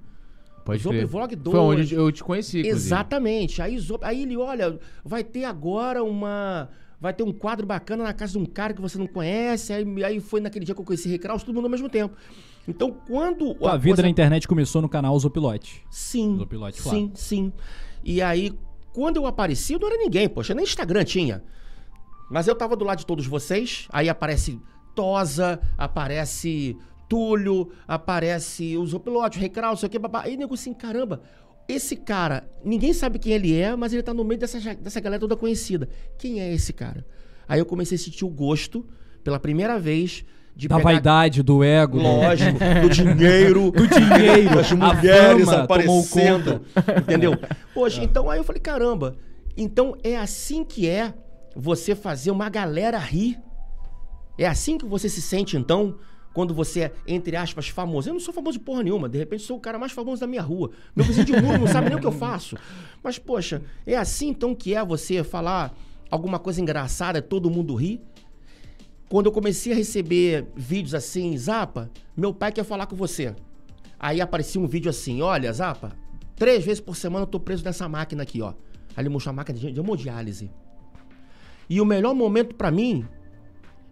[0.64, 1.06] Pode Zop crer.
[1.06, 1.56] Vlog 2.
[1.56, 2.78] Foi onde eu te conheci, inclusive.
[2.86, 3.62] Exatamente.
[3.62, 6.68] Aí, Zop- aí ele, olha, vai ter agora uma.
[7.00, 9.72] Vai ter um quadro bacana na casa de um cara que você não conhece.
[9.72, 12.14] Aí, aí foi naquele dia que eu conheci Recraus, todo mundo ao mesmo tempo.
[12.68, 13.52] Então, quando.
[13.66, 15.82] A vida coisa- na internet começou no canal Zopilote.
[15.90, 16.36] Sim.
[16.36, 17.52] Do pilote sim, sim.
[18.04, 18.52] E aí,
[18.92, 21.42] quando eu apareci, eu não era ninguém, poxa, nem Instagram tinha.
[22.30, 24.60] Mas eu tava do lado de todos vocês, aí aparece
[24.94, 26.76] Tosa, aparece
[27.08, 30.22] Túlio, aparece o Zopilote, o sei o que, babá.
[30.22, 31.22] Aí nego assim, caramba,
[31.68, 35.20] esse cara, ninguém sabe quem ele é, mas ele tá no meio dessa, dessa galera
[35.20, 35.88] toda conhecida.
[36.18, 37.04] Quem é esse cara?
[37.48, 38.86] Aí eu comecei a sentir o gosto,
[39.24, 40.24] pela primeira vez,
[40.60, 41.98] de Da pegar vaidade, do ego.
[41.98, 46.62] do- Lógico, do dinheiro, do dinheiro, as a mulheres fama aparecendo,
[47.02, 47.32] entendeu?
[47.74, 49.16] Poxa, então aí eu falei, caramba,
[49.56, 51.14] então é assim que é
[51.56, 53.38] você fazer uma galera rir?
[54.38, 55.96] É assim que você se sente, então,
[56.32, 58.08] quando você é, entre aspas, famoso?
[58.08, 60.26] Eu não sou famoso de porra nenhuma, de repente sou o cara mais famoso da
[60.26, 60.70] minha rua.
[60.94, 62.56] Meu vizinho de muro não sabe nem o que eu faço.
[63.02, 65.74] Mas, poxa, é assim então que é você falar
[66.10, 68.00] alguma coisa engraçada e todo mundo rir?
[69.10, 73.34] Quando eu comecei a receber vídeos assim, Zapa, meu pai quer falar com você.
[73.98, 75.90] Aí aparecia um vídeo assim, olha, Zapa,
[76.36, 78.54] três vezes por semana eu tô preso nessa máquina aqui, ó.
[78.96, 80.48] Ele mostrou a máquina de de hemodiálise.
[81.68, 83.04] E o melhor momento pra mim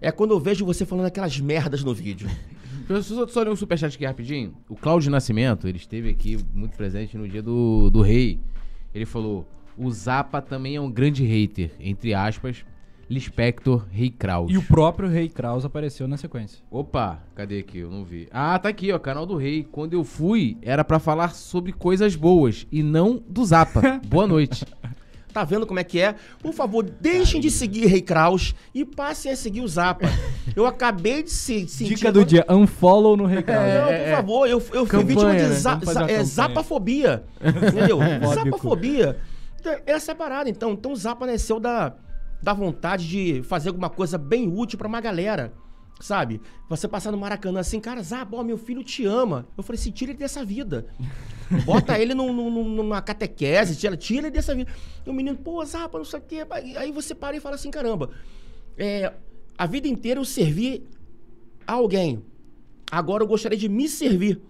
[0.01, 2.31] é quando eu vejo você falando aquelas merdas no vídeo.
[3.03, 4.55] Só, só ler um superchat aqui rapidinho.
[4.67, 8.41] O Cláudio Nascimento, ele esteve aqui muito presente no dia do, do rei.
[8.95, 12.65] Ele falou: o Zapa também é um grande hater, entre aspas,
[13.09, 14.51] Lispector Rei Kraus.
[14.53, 16.63] E o próprio Rei Kraus apareceu na sequência.
[16.71, 17.79] Opa, cadê aqui?
[17.79, 18.29] Eu não vi.
[18.31, 19.67] Ah, tá aqui, ó, canal do Rei.
[19.71, 24.01] Quando eu fui, era pra falar sobre coisas boas e não do Zapa.
[24.07, 24.67] Boa noite.
[25.33, 26.15] Tá vendo como é que é?
[26.41, 30.07] Por favor, deixem de seguir Rei Kraus e passem a seguir o Zapa.
[30.57, 31.95] Eu acabei de se sentir...
[31.95, 33.61] Dica do dia: unfollow no Rei Kraus.
[33.61, 34.17] Não, É, por é.
[34.17, 35.49] favor, eu, eu fui Campanha, vítima de né?
[35.51, 37.25] za, uma é, zapafobia.
[37.41, 37.99] Entendeu?
[37.99, 38.35] Fóbico.
[38.35, 39.19] zapafobia.
[39.61, 40.73] Então, Essa é a parada, então.
[40.73, 41.95] Então o Zapa nasceu da,
[42.43, 45.53] da vontade de fazer alguma coisa bem útil pra uma galera.
[46.01, 46.41] Sabe?
[46.69, 49.49] Você passar no Maracanã assim, cara, Zapa, ó, meu filho te ama.
[49.57, 50.87] Eu falei assim, tira ele dessa vida.
[51.65, 54.71] Bota ele num- num- num- numa catequese, tira, tira ele dessa vida.
[55.05, 56.47] E o menino, pô, Zapa, não sei o quê.
[56.77, 58.11] Aí você para e fala assim, caramba,
[58.77, 59.13] é,
[59.57, 60.87] a vida inteira eu servi
[61.67, 62.23] a alguém.
[62.93, 64.41] Agora eu gostaria de me servir.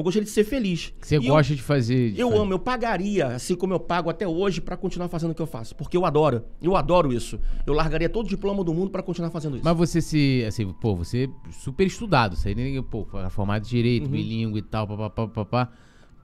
[0.00, 0.92] Eu gostaria de ser feliz.
[1.00, 2.12] Você E eu- gosta de fazer.
[2.12, 2.40] de eu fazer.
[2.42, 5.46] amo, eu pagaria, assim como eu pago até hoje, pra continuar fazendo o que eu
[5.46, 5.74] faço.
[5.74, 6.42] Porque eu adoro.
[6.60, 7.38] Eu adoro isso.
[7.66, 9.64] Eu largaria todo o diploma do mundo pra continuar fazendo isso.
[9.64, 10.44] Mas você se.
[10.46, 12.36] Assim, pô, você é super estudado.
[12.44, 12.82] Aí nem.
[12.82, 13.82] Pô, formado de Uhum.
[13.82, 15.72] direito, bilíngue e tal, papapá, papapá.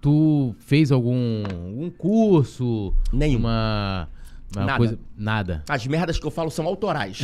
[0.01, 2.93] Tu fez algum, algum curso?
[3.13, 3.39] Nenhum.
[3.39, 4.09] Uma.
[4.55, 4.79] Uma Nada.
[4.79, 4.99] coisa.
[5.17, 5.65] Nada.
[5.69, 7.21] As merdas que eu falo são autorais.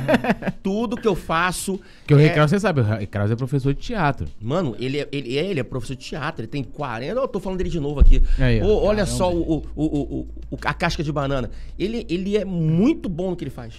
[0.62, 1.80] Tudo que eu faço.
[2.00, 4.26] Porque o Rei é- Kraus, você sabe, o Rei Kraus é professor de teatro.
[4.40, 7.20] Mano, ele é, ele, é, ele é professor de teatro, ele tem 40.
[7.20, 8.22] Eu tô falando dele de novo aqui.
[8.38, 8.66] Aí, ó.
[8.66, 11.50] Olha só o, o, o, o- a casca de banana.
[11.78, 13.74] Ele, ele é muito bom no que ele faz.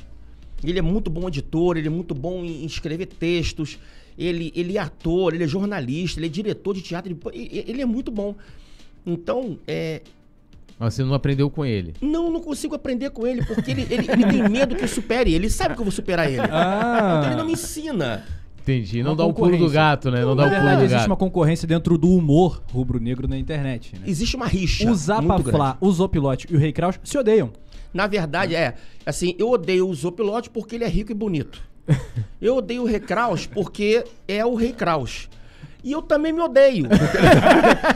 [0.64, 3.78] Ele é muito bom editor, ele é muito bom em escrever textos.
[4.18, 7.16] Ele, ele é ator, ele é jornalista, ele é diretor de teatro.
[7.34, 8.34] Ele- ele é muito bom.
[9.06, 10.02] Então, é,
[10.80, 11.94] Mas você não aprendeu com ele.
[12.02, 15.34] não, não consigo aprender com ele, porque ele, ele, ele tem medo que eu supere
[15.34, 15.50] ele.
[15.50, 16.42] Sabe que eu vou superar ele.
[16.42, 17.18] Ah.
[17.20, 18.24] Então ele não me ensina.
[18.62, 19.02] Entendi.
[19.04, 20.22] Não Uma dá o pulo do gato, né?
[20.26, 21.08] Não, dá Na o pulo verdade, do existe gato.
[21.08, 23.94] uma concorrência dentro do humor rubro-negro na internet.
[23.94, 24.02] Né?
[24.08, 24.90] Existe uma rixa.
[24.90, 25.58] O Zapa muito grande.
[25.58, 27.52] Flá, o Zopilote e o Rei Kraus se odeiam.
[27.94, 28.74] Na verdade, é.
[29.06, 31.62] Assim, eu odeio o Zopilote porque ele é rico e bonito.
[32.42, 35.30] Eu odeio o Rei Kraus porque é o Rei Kraus.
[35.86, 36.88] E eu também me odeio.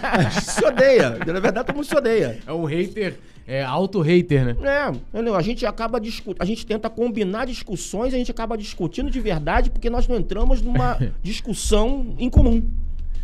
[0.03, 1.09] a gente se odeia.
[1.25, 2.39] Na verdade, todo mundo se odeia.
[2.45, 4.55] É um hater, é auto-hater, né?
[4.61, 5.35] É, entendeu?
[5.35, 9.71] A gente acaba discutindo, a gente tenta combinar discussões, a gente acaba discutindo de verdade
[9.71, 12.63] porque nós não entramos numa discussão em comum.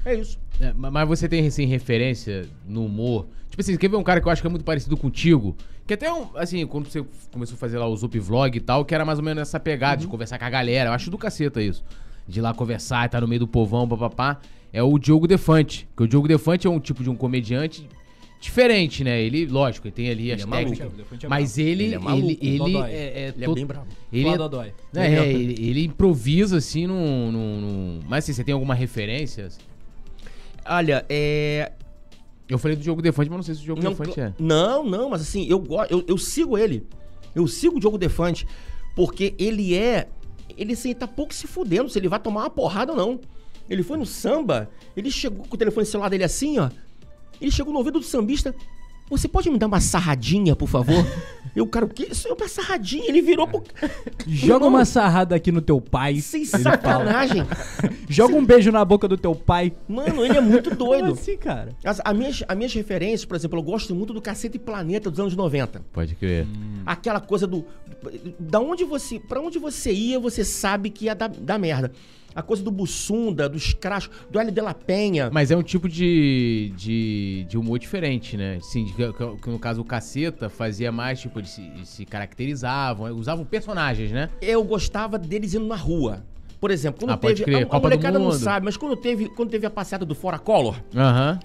[0.04, 0.38] É isso.
[0.60, 3.28] É, ma- mas você tem, assim, referência no humor?
[3.50, 5.56] Tipo assim, quer ver um cara que eu acho que é muito parecido contigo?
[5.88, 8.84] Que até, um, assim, quando você começou a fazer lá o Zup Vlog e tal,
[8.84, 10.90] que era mais ou menos essa pegada de conversar com a galera.
[10.90, 11.84] Eu acho do caceta isso.
[12.28, 14.40] De ir lá conversar e tá no meio do povão, papapá.
[14.74, 15.88] É o Diogo Defante.
[15.96, 17.88] Que o Diogo Defante é um tipo de um comediante
[18.40, 19.22] diferente, né?
[19.22, 20.70] Ele, lógico, ele tem ali as é maluco.
[20.72, 20.94] técnicas.
[20.94, 23.66] O Defante é mas ele, Ele é ele, maluco, ele, é, é Ele é bem
[23.66, 23.88] bravo.
[24.12, 28.54] Ele Flá é, é, ele, ele improvisa assim num, num, num- Mas assim, você tem
[28.54, 29.50] alguma referência?
[30.66, 31.72] Olha, é.
[32.48, 34.34] Eu falei do Diogo Defante, mas não sei se o Diogo Não, Defante é.
[34.38, 36.86] não, não, mas assim, eu, eu, eu sigo ele.
[37.34, 38.46] Eu sigo o Diogo Defante.
[38.96, 40.08] Porque ele é.
[40.58, 43.20] Ele assim, tá pouco se fudendo se ele vai tomar uma porrada ou não.
[43.70, 46.70] Ele foi no samba, ele chegou com o telefone celular dele assim, ó.
[47.42, 48.56] Ele chegou no ouvido do sambista.
[49.10, 51.06] Você pode me dar uma sarradinha, por favor?
[51.56, 52.12] Eu, cara, o que?
[52.12, 53.06] Isso é uma sarradinha.
[53.08, 53.64] Ele virou pro.
[54.28, 56.20] Joga uma sarrada aqui no teu pai.
[56.20, 57.44] Sem sacanagem.
[58.10, 59.72] Joga um beijo na boca do teu pai.
[59.88, 61.14] Mano, ele é muito Como doido.
[61.14, 61.70] assim, cara?
[61.84, 65.20] As, as minhas, as minhas referências, por exemplo, eu gosto muito do Cacete Planeta dos
[65.20, 65.82] anos 90.
[65.94, 66.46] Pode crer.
[66.86, 67.64] Aquela coisa do.
[68.38, 69.18] Da onde você.
[69.20, 71.92] Pra onde você ia, você sabe que ia dar, dar merda.
[72.36, 75.30] A coisa do Bussunda, dos Crash, do L de la Penha.
[75.32, 78.60] Mas é um tipo de, de, de humor diferente, né?
[78.62, 78.94] Sim, de-
[79.42, 84.12] que, no caso o Caceta fazia mais, tipo, eles se, eles se caracterizavam, usavam personagens,
[84.12, 84.30] né?
[84.42, 86.26] Eu gostava deles indo na rua.
[86.60, 87.44] Por exemplo, quando Ah, teve.
[87.44, 90.06] crer, a, a Copa do molecada não sabe, mas quando teve, quando teve a passeada
[90.06, 90.76] do Fora Collor,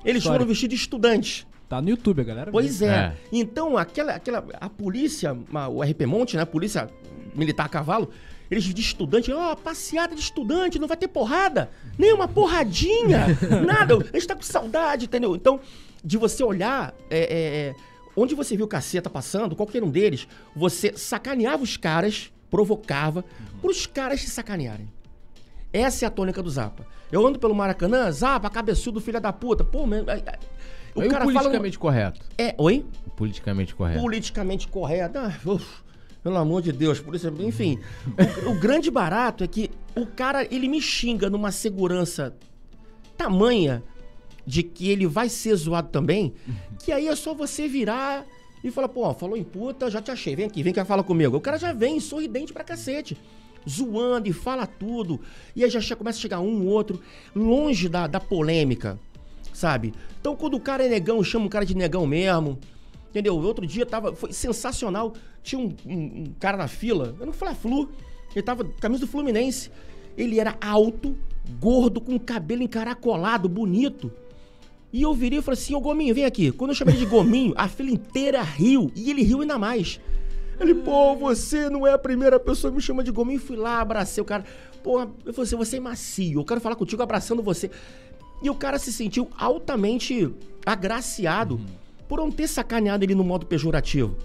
[0.04, 0.38] eles História.
[0.38, 1.46] foram vestidos de estudantes.
[1.68, 2.50] Tá no YouTube, a galera.
[2.50, 2.88] Pois é.
[2.88, 3.12] É.
[3.32, 4.44] Então, aquela, aquela.
[4.60, 5.36] A polícia,
[5.70, 6.42] o RP Monte, né?
[6.42, 6.88] A polícia
[7.32, 8.10] militar a cavalo,
[8.50, 13.26] eles de estudante, ó, passeada de estudante, não vai ter porrada, nem uma porradinha,
[13.66, 13.94] nada.
[14.12, 15.36] A gente tá com saudade, entendeu?
[15.36, 15.60] Então,
[16.04, 16.94] de você olhar.
[17.08, 17.74] é, é, é,
[18.16, 23.24] onde você viu o caceta passando, qualquer um deles, você sacaneava os caras, provocava,
[23.62, 24.90] pros caras se sacanearem.
[25.72, 26.84] Essa é a tônica do Zapa.
[27.12, 29.62] Eu ando pelo Maracanã, Zapa, cabeçudo, filha da puta.
[29.64, 30.22] Pô, meu, aí-
[30.94, 31.40] o e cara o fala.
[31.44, 32.20] politicamente correto?
[32.36, 32.84] É, oi?
[33.16, 34.00] Politicamente correto.
[34.00, 35.18] politicamente correto.
[35.18, 35.82] Ah, uf,
[36.22, 37.78] pelo amor de Deus, por isso, enfim.
[38.46, 42.34] O, o grande barato é que o cara, ele me xinga numa segurança
[43.16, 43.82] tamanha
[44.46, 46.32] de que ele vai ser zoado também,
[46.82, 48.26] que aí é só você virar
[48.62, 51.36] e falar, pô, falou em puta, já te achei, vem aqui, vem cá, fala comigo.
[51.36, 53.16] O cara já vem sorridente pra cacete,
[53.68, 55.20] zoando e fala tudo,
[55.54, 57.00] e aí já começa a chegar um, outro,
[57.34, 58.98] longe da, da polêmica,
[59.52, 59.94] sabe?
[60.20, 62.58] Então quando o cara é negão, chama o cara de negão mesmo,
[63.08, 63.36] entendeu?
[63.38, 67.54] Outro dia tava, foi sensacional, tinha um, um- um cara na fila, eu não falei
[67.54, 67.88] Flu,
[68.34, 69.70] ele tava camisa do Fluminense,
[70.16, 71.16] ele era alto,
[71.60, 74.10] gordo, com cabelo encaracolado, bonito.
[74.92, 76.50] E eu virei e falei assim, ô Gominho, vem aqui.
[76.50, 78.90] Quando eu chamei ele de Gominho, a fila inteira riu.
[78.96, 80.00] E ele riu ainda mais.
[80.58, 83.38] Ele, pô, você não é a primeira pessoa que me chama de Gominho.
[83.38, 84.44] Fui lá, abracei o cara.
[84.82, 86.40] Pô, eu falei assim, você é macio.
[86.40, 87.70] Eu quero falar contigo abraçando você.
[88.42, 90.28] E o cara se sentiu altamente
[90.66, 91.60] agraciado
[92.08, 94.16] por não ter sacaneado ele no modo pejorativo.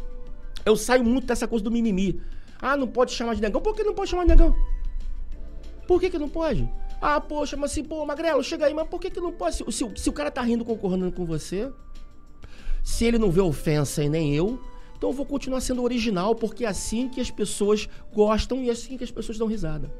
[0.65, 2.21] Eu saio muito dessa coisa do mimimi.
[2.61, 3.61] Ah, não pode chamar de negão.
[3.61, 4.55] Por que não pode chamar de negão?
[5.87, 6.67] Por que, que não pode?
[7.01, 9.55] Ah, poxa, mas assim, pô, Magrelo, chega aí, mas por que, que não pode?
[9.57, 11.69] Se, se- se o cara tá rindo, concordando com você,
[12.83, 14.59] se ele não vê ofensa e nem eu,
[14.97, 18.71] então eu vou continuar sendo original, porque é assim que as pessoas gostam e é
[18.71, 19.91] assim que as pessoas dão risada.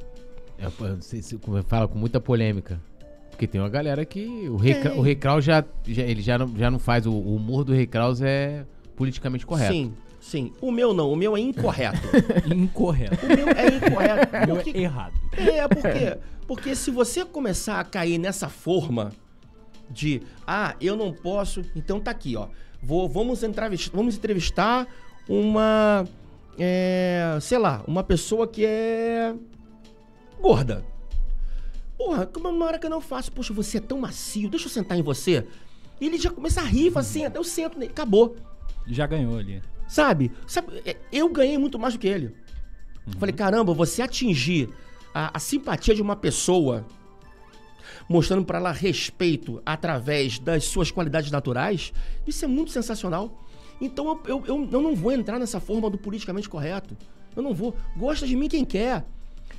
[0.58, 2.82] É, pô, não sei se como fala com muita polêmica.
[3.30, 4.48] Porque tem uma galera que.
[4.48, 4.58] O.
[4.82, 7.06] Krau- o Rei Kraus já, já- ele já não, já não faz.
[7.06, 8.66] O, o humor do Rei Kraus é
[8.96, 9.74] politicamente correto.
[9.74, 9.94] Sim,
[10.26, 10.52] sim.
[10.62, 12.00] O meu não, o meu é incorreto.
[12.54, 13.26] Incorreto.
[13.26, 14.36] o meu é incorreto.
[14.36, 15.14] O meu é Porque- errado.
[15.38, 19.12] É, porque, porque se você começar a cair nessa forma
[19.90, 22.48] de, ah, eu não posso, então tá aqui, ó.
[22.82, 24.88] Vou, vamos, entrevistar, vamos entrevistar
[25.28, 26.06] uma,
[26.58, 29.34] é, sei lá, uma pessoa que é
[30.42, 30.84] gorda.
[31.98, 34.70] Porra, como na hora que eu não faço, poxa, você é tão macio, deixa eu
[34.72, 35.46] sentar em você.
[36.00, 38.36] E ele já começa a rir, fala, senta, eu sento nele, acabou.
[38.88, 39.62] Já ganhou ali.
[39.88, 40.32] Sabe?
[40.48, 42.34] Sabe, é, eu ganhei muito mais do que ele.
[43.20, 44.70] Falei, caramba, você atingir
[45.14, 46.86] a, a simpatia de uma pessoa,
[48.10, 51.94] mostrando pra ela respeito através das suas qualidades naturais,
[52.26, 53.46] isso é muito sensacional.
[53.80, 56.98] Então eu, eu, eu, eu não vou entrar nessa forma do politicamente correto.
[57.36, 57.76] Eu não vou.
[57.96, 59.06] Gosta de mim quem quer.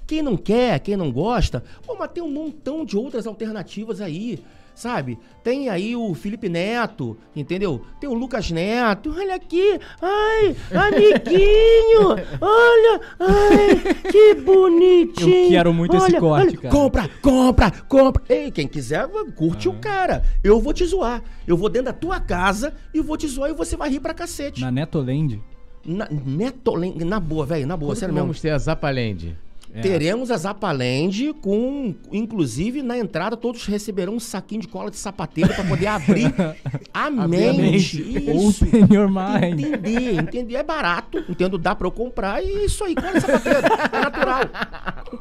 [0.07, 4.39] Quem não quer, quem não gosta, pô, mas tem um montão de outras alternativas aí,
[4.77, 5.19] sabe?
[5.43, 7.81] Tem aí o Felipe Neto, entendeu?
[7.99, 12.11] Tem o Lucas Neto, olha aqui, ai, amiguinho,
[12.41, 15.45] olha, ai, que bonitinho.
[15.47, 16.75] Eu quero muito esse olha, corte, olha, cara.
[16.75, 18.23] Compra, compra, compra.
[18.29, 20.23] Ei, quem quiser, curte o cara.
[20.45, 21.23] Eu vou te zoar.
[21.47, 24.12] Eu vou dentro da tua casa e vou te zoar e você vai rir pra
[24.15, 24.61] cacete.
[24.61, 25.41] Na Netoland.
[25.85, 28.27] Na, Netolen- na boa, velho, na boa, Quando sério que mesmo.
[28.27, 29.37] vamos ter a Zapaland?
[29.74, 29.81] É.
[29.81, 35.52] Teremos a Zapaland com, inclusive, na entrada todos receberão um saquinho de cola de sapateiro
[35.55, 36.33] pra poder abrir
[36.94, 38.00] a mente.
[38.00, 38.64] Isso.
[38.64, 39.61] Open your mind.
[39.61, 40.55] Entender, entender.
[40.57, 43.59] É barato, entendo, dá pra eu comprar e isso aí, cola de sapateiro.
[43.92, 44.40] É natural.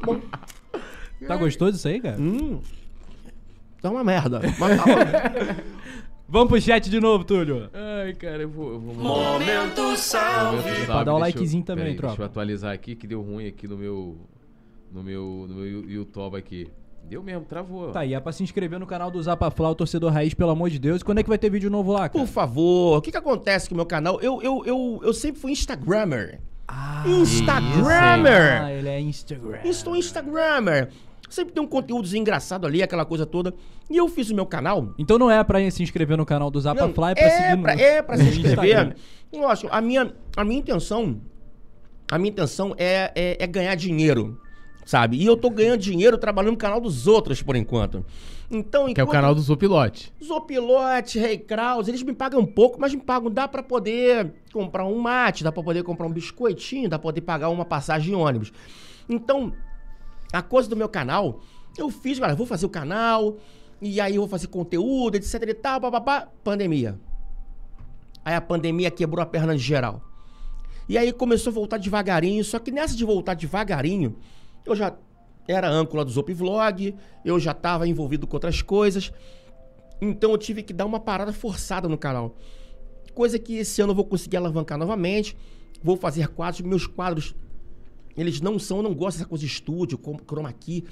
[0.04, 0.20] Bom.
[1.26, 2.20] Tá gostoso isso aí, cara?
[2.20, 2.60] Hum.
[3.82, 4.40] Tá uma merda.
[4.58, 4.84] Mas tá.
[6.28, 7.70] Vamos pro chat de novo, Túlio.
[7.72, 8.72] Ai, cara, eu vou.
[8.72, 10.56] Eu vou Momento salve.
[10.56, 12.14] Momento Pra dar o deixa likezinho também, peraí, tropa.
[12.14, 14.16] Deixa eu atualizar aqui que deu ruim aqui no meu.
[14.92, 15.46] No meu.
[15.48, 16.68] No meu YouTube aqui.
[17.08, 17.92] Deu mesmo, travou.
[17.92, 20.50] Tá aí, é pra se inscrever no canal do Zapa Fla, o torcedor raiz, pelo
[20.50, 21.04] amor de Deus.
[21.04, 22.24] Quando é que vai ter vídeo novo lá, cara?
[22.24, 24.20] Por favor, o que que acontece com o meu canal?
[24.20, 26.40] Eu, eu, eu, eu sempre fui Instagrammer.
[26.66, 28.62] Ah, Instagrammer!
[28.62, 29.60] Ah, ele é Instagram.
[29.64, 30.88] Estou Instagrammer.
[31.28, 33.54] Sempre tem um conteúdo engraçado ali, aquela coisa toda.
[33.88, 34.92] E eu fiz o meu canal.
[34.98, 37.30] Então não é pra se inscrever no canal do Zapa Não, Fly, é pra é,
[37.30, 37.62] seguir no...
[37.62, 38.96] pra, é pra se no inscrever.
[39.32, 41.20] Lógico, a minha, a minha intenção.
[42.10, 44.40] A minha intenção é, é, é ganhar dinheiro.
[44.86, 45.16] Sabe?
[45.16, 48.06] E eu tô ganhando dinheiro trabalhando no canal dos outros por enquanto.
[48.48, 50.12] Então, Que é o canal do Zopilote.
[50.24, 54.86] Zopilote, Rei Kraus, eles me pagam um pouco, mas me pagam, dá pra poder comprar
[54.86, 58.14] um mate, dá pra poder comprar um biscoitinho, dá pra poder pagar uma passagem de
[58.14, 58.52] ônibus.
[59.08, 59.52] Então,
[60.32, 61.40] a coisa do meu canal,
[61.76, 63.38] eu fiz, galera, vou fazer o canal,
[63.82, 66.96] e aí eu vou fazer conteúdo, etc e tal, papapá, pandemia.
[68.24, 70.00] Aí a pandemia quebrou a perna de geral.
[70.88, 74.14] E aí começou a voltar devagarinho, só que nessa de voltar devagarinho,
[74.66, 74.96] eu já
[75.48, 79.12] era âncora do Zop Vlog, eu já estava envolvido com outras coisas.
[80.00, 82.36] Então eu tive que dar uma parada forçada no canal.
[83.14, 85.36] Coisa que esse ano eu vou conseguir alavancar novamente.
[85.82, 87.34] Vou fazer quadros, meus quadros
[88.16, 90.84] eles não são, eu não gosto dessa coisa de estúdio, chroma key.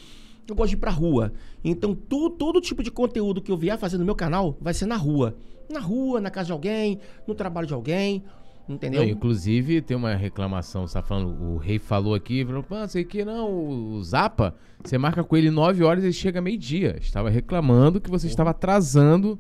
[0.47, 1.33] Eu gosto de ir pra rua.
[1.65, 4.85] Então, tu, todo tipo de conteúdo que eu vier fazer no meu canal vai ser
[4.85, 5.35] na rua.
[5.71, 8.23] Na rua, na casa de alguém, no trabalho de alguém.
[8.67, 9.03] Entendeu?
[9.03, 13.05] Não, inclusive, tem uma reclamação, você tá falando, o rei falou aqui, falou, pô, sei
[13.05, 16.97] que não, o Zapa, você marca com ele 9 horas e ele chega meio-dia.
[16.99, 19.39] Estava reclamando que você estava atrasando.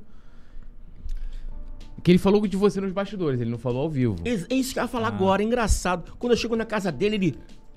[2.02, 4.16] Que ele falou de você nos bastidores, ele não falou ao vivo.
[4.26, 5.14] É é isso que eu ia falar Ah.
[5.14, 6.12] agora, engraçado.
[6.18, 7.34] Quando eu chego na casa dele, ele.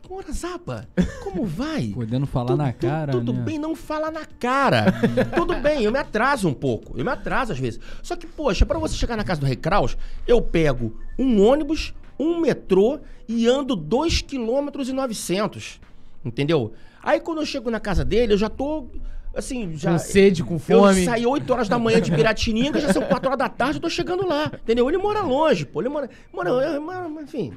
[0.10, 0.88] Ora, Zapa,
[1.24, 1.92] como vai?
[1.94, 3.42] Podendo falar Tu- na tu- cara, Tudo né?
[3.42, 4.86] bem, não fala na cara.
[5.36, 6.98] tudo bem, eu me atraso um pouco.
[6.98, 7.80] Eu me atraso às vezes.
[8.02, 11.94] Só que, poxa, pra você chegar na casa do Rei Kraus, eu pego um ônibus,
[12.18, 15.80] um metrô e ando 2 km e 900.
[16.24, 16.74] Entendeu?
[17.04, 18.88] Aí quando eu chego na casa dele, eu já tô
[19.36, 21.06] assim, já Com sede, com eu fome.
[21.06, 23.90] saí 8 horas da manhã de Piratininga, já são 4 horas da tarde, eu tô
[23.90, 24.52] chegando lá.
[24.54, 24.88] Entendeu?
[24.90, 25.82] Ele mora longe, pô.
[25.82, 26.10] Ele mora.
[26.34, 27.54] mora, eu- mora- enfim.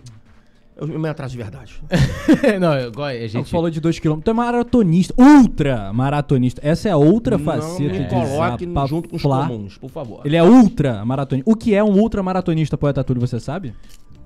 [0.80, 1.74] Eu me atraso de verdade.
[2.58, 3.44] não, eu, a Não, gente...
[3.44, 4.22] tu falou de 2km.
[4.22, 5.14] Tu é maratonista.
[5.18, 6.60] Ultra maratonista.
[6.64, 9.90] Essa é a outra Não faceta me de coloque Zapa junto com os comuns, por
[9.90, 10.22] favor.
[10.24, 11.50] Ele é ultra maratonista.
[11.50, 13.74] O que é um ultra maratonista, poeta Túlio, você sabe?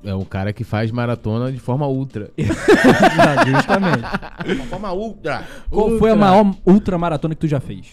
[0.05, 2.31] É o cara que faz maratona de forma ultra.
[2.39, 4.05] Justamente.
[4.47, 5.45] De uma forma ultra.
[5.71, 5.99] Qual Ultra.
[5.99, 7.87] foi a maior ultra maratona que tu já fez?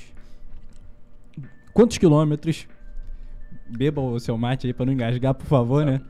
[1.73, 2.67] Quantos quilômetros?
[3.69, 6.01] Beba o seu mate aí pra não engasgar, por favor, né?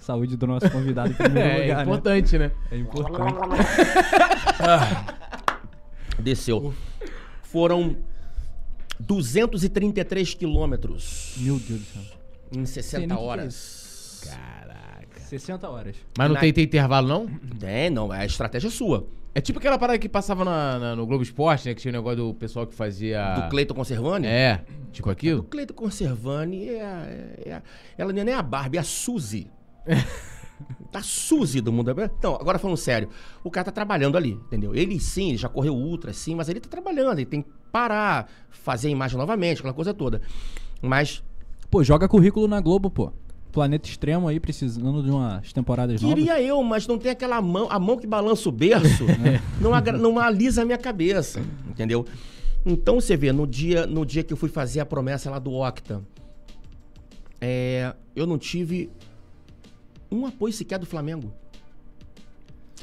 [0.00, 1.82] Saúde do nosso convidado em primeiro É, lugar, né?
[1.82, 2.50] importante, né?
[2.70, 3.34] É importante.
[6.18, 6.74] Desceu.
[7.42, 7.96] Foram
[9.00, 12.02] 233 quilômetros Meu Deus do céu.
[12.52, 14.20] em Sei 60 nem o que que é horas.
[14.24, 15.20] Caraca.
[15.20, 15.96] 60 horas.
[16.16, 17.26] Mas não Na- tem, tem intervalo, não?
[17.62, 19.06] É, não, a estratégia é sua.
[19.34, 21.74] É tipo aquela parada que passava na- na- no Globo Esporte, né?
[21.74, 23.34] Que tinha o negócio do pessoal que fazia...
[23.34, 24.26] Do Cleiton Conservani?
[24.26, 25.44] É, tipo O aquilo?
[25.44, 27.06] Cleiton Conservani é, a-
[27.46, 27.62] é a-
[27.96, 29.48] ela não é nem a Barbie, é a Suzy.
[30.92, 31.90] A Suzy do mundo.
[32.18, 33.08] Então, agora falando sério,
[33.44, 34.74] o cara tá trabalhando ali, entendeu?
[34.74, 38.28] Ele sim, ele já correu ultra, sim, mas ele tá trabalhando, ele tem que parar,
[38.50, 40.20] fazer a imagem novamente, aquela coisa toda.
[40.82, 41.22] Mas
[41.70, 43.12] Pô, joga currículo na Globo, pô.
[43.52, 46.16] Planeta Extremo aí, precisando de umas temporadas novas.
[46.16, 49.04] Queria eu, mas não tem aquela mão, a mão que balança o berço,
[49.60, 52.06] não, agra- não alisa a minha cabeça, entendeu?
[52.64, 55.52] Então você vê, no dia, no dia que eu fui fazer a promessa lá do
[55.54, 56.02] Octa,
[57.40, 58.90] é, eu não tive
[60.10, 61.32] um apoio sequer do Flamengo.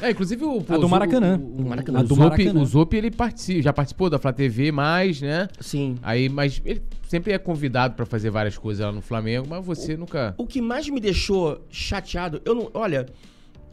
[0.02, 0.58] É, inclusive o...
[0.68, 1.38] A do Maracanã.
[1.40, 2.00] O, o, Do Maracanã.
[2.00, 2.62] o A do Zop, Maracanã.
[2.62, 5.48] o Zop, ele participa, já participou da Flá TV, mais, né?
[5.62, 5.96] Sim.
[6.04, 9.96] Aí, mas ele sempre é convidado pra fazer várias coisas lá no Flamengo, mas você
[9.96, 10.36] nunca...
[10.38, 13.06] O que mais me deixou chateado, eu não, olha,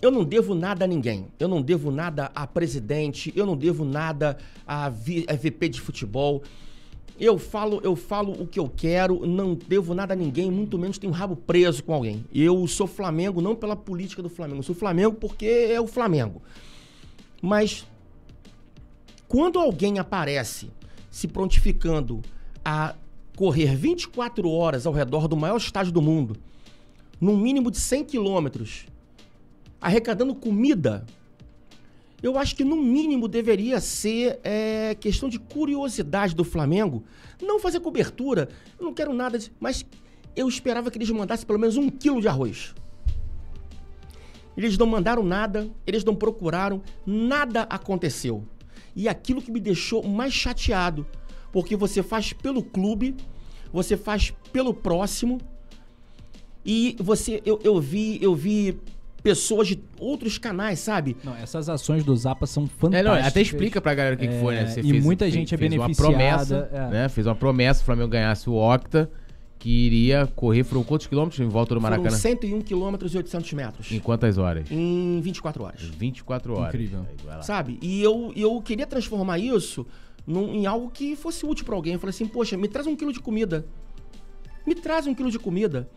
[0.00, 1.26] eu não devo nada a ninguém.
[1.40, 5.80] Eu não devo nada a presidente, eu não devo nada a, vi- a VP de
[5.80, 6.40] futebol.
[7.20, 10.98] Eu falo, eu falo o que eu quero, não devo nada a ninguém, muito menos
[10.98, 12.24] tenho rabo preso com alguém.
[12.34, 16.42] Eu sou Flamengo não pela política do Flamengo, eu sou Flamengo porque é o Flamengo.
[17.40, 17.86] Mas
[19.28, 20.70] quando alguém aparece
[21.10, 22.22] se prontificando
[22.64, 22.94] a
[23.36, 26.36] correr 24 horas ao redor do maior estádio do mundo,
[27.20, 28.86] num mínimo de 100 quilômetros,
[29.80, 31.04] arrecadando comida,
[32.22, 37.02] eu acho que no mínimo deveria ser é, questão de curiosidade do Flamengo.
[37.42, 39.84] Não fazer cobertura, eu não quero nada, mas
[40.36, 42.74] eu esperava que eles mandassem pelo menos um quilo de arroz.
[44.56, 48.44] Eles não mandaram nada, eles não procuraram, nada aconteceu.
[48.94, 51.06] E aquilo que me deixou mais chateado,
[51.50, 53.16] porque você faz pelo clube,
[53.72, 55.40] você faz pelo próximo,
[56.64, 58.78] e você, eu, eu vi, eu vi
[59.22, 61.16] pessoas de outros canais, sabe?
[61.22, 63.04] Não, essas ações do Zapa são É, fantásticas.
[63.20, 64.74] não, até explica pra galera o que, que foi, né?
[64.76, 66.90] É, e muita gente é fez beneficiada, Uma promessa, é.
[66.90, 67.08] né?
[67.08, 69.10] Fez uma promessa, o Flamengo ganhasse o Octa,
[69.58, 72.16] que iria correr, foram quantos quilômetros em volta do Foram Maracanã?
[72.16, 73.92] 101 quilômetros e 800 metros.
[73.92, 74.68] Em quantas horas?
[74.72, 75.82] Em 24 horas.
[75.82, 76.68] 24 horas.
[76.74, 77.06] Incrível.
[77.28, 77.42] Aí.
[77.44, 77.78] Sabe?
[77.80, 79.86] E eu, eu queria transformar isso
[80.26, 81.92] num- em algo que fosse útil pra alguém.
[81.92, 83.64] Eu falei assim, poxa, me traz um quilo de comida.
[84.66, 85.88] Me traz um quilo de comida.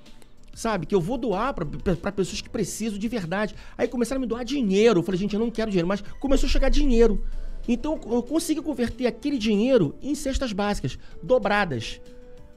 [0.56, 0.86] Sabe?
[0.88, 3.54] Que eu vou doar pra pessoas que precisam de verdade.
[3.78, 5.00] Aí começaram a me doar dinheiro.
[5.00, 5.88] Eu falei, gente, eu não quero dinheiro.
[5.88, 7.24] Mas começou a chegar dinheiro.
[7.68, 12.00] Então eu consegui converter aquele dinheiro em cestas básicas, dobradas.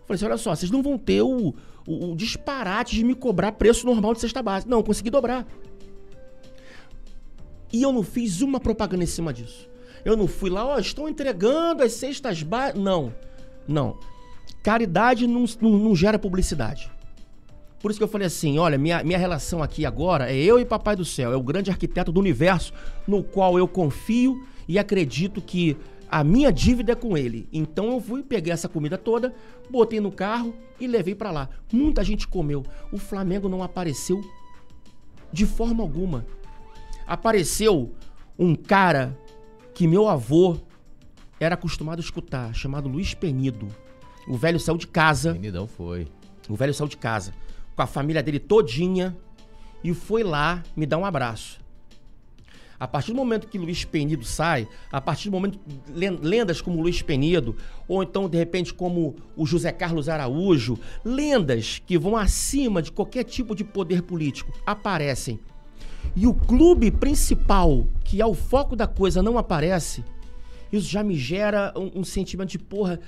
[0.06, 1.52] Falei assim, olha só, vocês não vão ter o,
[1.86, 4.70] o- o disparate de me cobrar preço normal de cesta básica.
[4.70, 5.44] Não, eu consegui dobrar.
[7.72, 9.68] E eu não fiz uma propaganda em cima disso.
[10.04, 12.80] Eu não fui lá, ó, estão entregando as cestas básicas.
[12.80, 13.12] Não,
[13.66, 13.98] não.
[14.62, 16.90] Caridade não, não, não gera publicidade.
[17.80, 20.64] Por isso que eu falei assim, olha, minha, minha relação aqui agora é eu e
[20.64, 22.72] Papai do Céu, é o grande arquiteto do universo
[23.06, 25.76] no qual eu confio e acredito que
[26.10, 27.48] a minha dívida é com ele.
[27.52, 29.34] Então eu fui, peguei essa comida toda,
[29.70, 31.48] botei no carro e levei pra lá.
[31.72, 32.64] Muita gente comeu.
[32.90, 34.20] O Flamengo não apareceu
[35.32, 36.26] de forma alguma.
[37.06, 37.94] Apareceu
[38.38, 39.16] um cara
[39.72, 40.56] que meu avô
[41.38, 43.68] era acostumado a escutar, chamado Luiz Penido.
[44.26, 45.32] O velho saiu de casa.
[45.34, 46.08] Menidão foi.
[46.48, 47.32] O velho saiu de casa
[47.78, 49.16] com a família dele todinha
[49.84, 51.60] e foi lá me dar um abraço.
[52.80, 55.60] A partir do momento que Luiz Penido sai, a partir do momento
[55.94, 57.54] len- lendas como Luiz Penido,
[57.86, 63.22] ou então de repente como o José Carlos Araújo, lendas que vão acima de qualquer
[63.22, 65.38] tipo de poder político, aparecem.
[66.16, 70.04] e o clube principal, que é o foco da coisa, não aparece,
[70.72, 72.98] isso já me gera um, um sentimento de porra.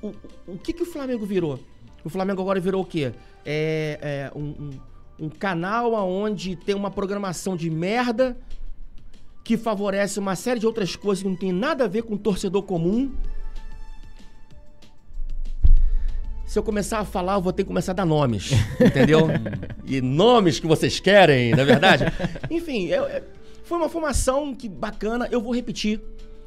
[0.00, 0.14] O, o,
[0.54, 1.58] o que, que o Flamengo virou?
[2.06, 3.12] O Flamengo agora virou o quê?
[3.44, 4.70] É, é um, um,
[5.26, 8.38] um canal onde tem uma programação de merda
[9.42, 12.18] que favorece uma série de outras coisas que não tem nada a ver com o
[12.18, 13.12] torcedor comum.
[16.46, 19.26] Se eu começar a falar, eu vou ter que começar a dar nomes, entendeu?
[19.84, 22.04] e nomes que vocês querem, na é verdade.
[22.48, 23.24] Enfim, é,
[23.64, 25.26] foi uma formação que bacana.
[25.32, 26.00] Eu vou repetir.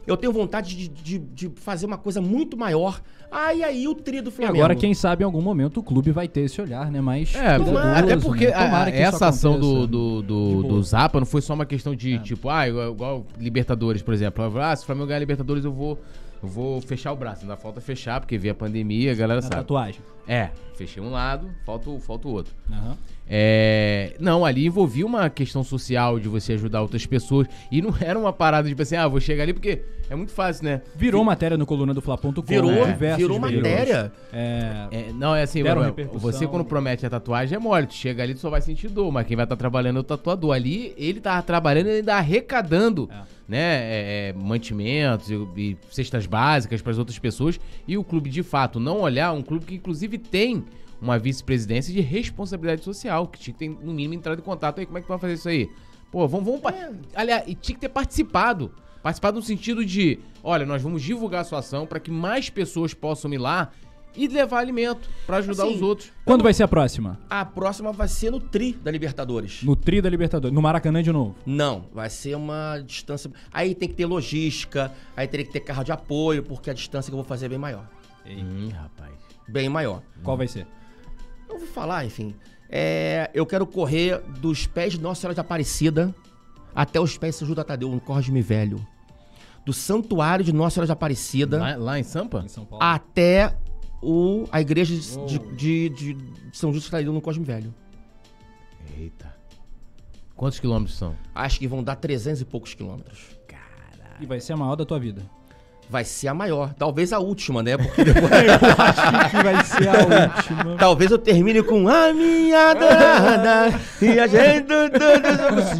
[0.09, 2.99] Eu tenho vontade de, de, de fazer uma coisa muito maior.
[3.31, 4.57] Ah, e aí o tri do E Flamengo.
[4.57, 6.99] agora, quem sabe, em algum momento o clube vai ter esse olhar, né?
[6.99, 8.53] Mais É, cuidadoso, até porque né?
[8.53, 10.83] a- Tomara essa ação do, do, do, do.
[10.83, 14.43] Zapa não foi só uma questão de, tipo, ah, igual, igual Libertadores, por exemplo.
[14.59, 15.99] Ah, se o Flamengo ganhar Libertadores, eu vou,
[16.41, 17.43] eu vou fechar o braço.
[17.43, 19.55] Ainda falta fechar, porque veio a pandemia, a galera Na sabe.
[19.57, 20.01] tatuagem.
[20.27, 22.53] É, fechei um lado, falta, falta o outro.
[22.71, 22.97] Aham.
[23.31, 27.47] É, não, ali envolvia uma questão social de você ajudar outras pessoas.
[27.71, 30.65] E não era uma parada tipo assim, ah, vou chegar ali porque é muito fácil,
[30.65, 30.81] né?
[30.95, 32.41] Virou matéria no coluna do Fla.com.
[32.41, 32.91] Virou, né?
[32.91, 34.11] Diversos virou matéria.
[34.33, 37.85] É, É, não, é assim, mano, você quando promete a tatuagem é mole.
[37.85, 40.03] Tu chega ali, tu só vai sentir dor, mas quem vai estar trabalhando é o
[40.03, 40.55] tatuador.
[40.55, 43.21] Ali, ele tava trabalhando e ainda arrecadando, É.
[43.47, 47.59] né, é, é, mantimentos e, e cestas básicas para as outras pessoas.
[47.87, 50.65] E o clube, de fato, não olhar, um clube que inclusive tem
[51.01, 54.85] uma vice-presidência de responsabilidade social, que tinha que ter, no mínimo, entrado em contato aí.
[54.85, 55.69] Como é que tu vai fazer isso aí?
[56.11, 56.45] Pô, vamos...
[56.45, 56.73] vamos pa-
[57.15, 58.71] Aliás, e tinha que ter participado.
[59.01, 62.93] Participado no sentido de, olha, nós vamos divulgar a sua ação para que mais pessoas
[62.93, 63.71] possam ir lá
[64.15, 66.11] e levar alimento para ajudar Assim, os outros.
[66.25, 67.17] Quando vai ser a próxima?
[67.29, 69.61] A próxima vai ser no tri da Libertadores.
[69.63, 70.53] No Tri da Libertadores.
[70.53, 71.35] No Maracanã de novo.
[71.45, 73.31] Não, vai ser uma distância.
[73.53, 77.09] Aí tem que ter logística, aí teria que ter carro de apoio, porque a distância
[77.09, 77.87] que eu vou fazer é bem maior.
[78.25, 79.13] Hum, rapaz.
[79.47, 80.01] Bem maior.
[80.23, 80.67] Qual vai ser?
[81.49, 82.35] Eu vou falar, enfim.
[82.69, 86.13] É, eu quero correr dos pés de Nossa Senhora de Aparecida
[86.75, 88.85] até os pés de São Judas Tadeu, no Cosme Velho.
[89.65, 92.43] Do Santuário de Nossa Senhora de Aparecida Lá, lá em Sampa?
[92.45, 92.83] Em São Paulo.
[92.83, 93.55] até
[94.01, 97.73] o, a igreja de, de- de- de São Judas Tadeu, no Cosme Velho.
[98.97, 99.35] Eita.
[100.35, 101.15] Quantos quilômetros são?
[101.35, 103.37] Acho que vão dar 300 e poucos quilômetros.
[104.21, 105.21] E vai ser a maior da tua vida.
[105.89, 106.71] Vai ser a maior.
[106.75, 107.75] Talvez a última, né?
[107.75, 108.31] Porque depois...
[108.31, 110.75] Acho que vai ser a última.
[110.77, 114.69] Talvez eu termine com a minha adorada e a gente...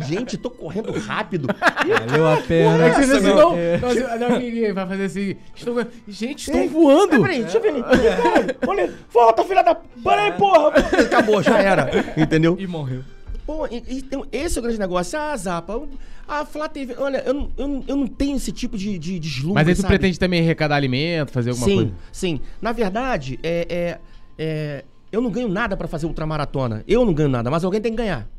[0.10, 1.48] Gente, tô correndo rápido.
[2.08, 2.86] Valeu a pena.
[2.86, 3.78] É que você Nossa, não, é.
[4.18, 5.36] não, não, vai fazer assim.
[5.56, 7.16] Estou, gente, estão Ei, voando.
[7.16, 7.84] Ah, Peraí, deixa eu ver ali.
[7.84, 9.76] Caralho, Olha, volta, filha da...
[9.76, 10.70] Peraí, porra.
[11.04, 11.90] Acabou, já era.
[12.18, 12.58] Entendeu?
[12.60, 13.04] E morreu.
[13.50, 15.18] Pô, então, esse é o grande negócio.
[15.18, 15.82] Ah, Zapa,
[16.28, 16.94] a Flá TV...
[17.00, 19.74] Olha, eu, não- eu, não- eu não tenho esse tipo de, de deslumbre, Mas aí
[19.74, 19.88] tu sabe?
[19.98, 21.92] pretende também arrecadar alimento, fazer alguma sim, coisa?
[22.12, 22.40] sim.
[22.62, 24.00] Na verdade, é, é-
[24.38, 26.84] é, eu não ganho nada pra fazer ultramaratona.
[26.88, 28.30] Eu não ganho nada, mas alguém tem que ganhar.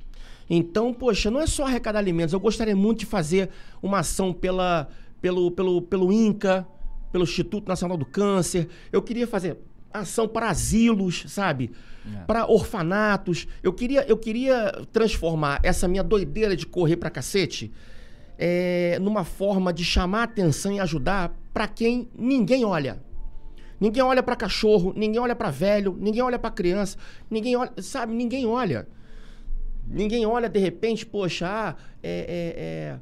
[0.49, 2.33] Então, poxa, não é só arrecadar alimentos.
[2.33, 3.51] Eu gostaria muito de fazer
[3.83, 4.89] uma ação pela,
[5.21, 6.65] pelo, pelo, pelo INCA,
[7.11, 8.69] pelo Instituto Nacional do Câncer.
[8.93, 9.57] Eu queria fazer
[9.93, 11.73] ação para asilos, sabe?
[12.07, 12.25] É.
[12.25, 13.47] Para orfanatos.
[13.63, 17.73] Eu queria, eu queria transformar essa minha doideira de correr pra cacete
[18.39, 23.03] é, numa forma de chamar atenção e ajudar pra quem ninguém olha.
[23.79, 26.97] Ninguém olha pra cachorro, ninguém olha pra velho, ninguém olha pra criança,
[27.31, 28.89] ninguém olha, sabe, ninguém olha.
[29.87, 32.99] Ninguém olha de repente, poxa, ah, é, é, é,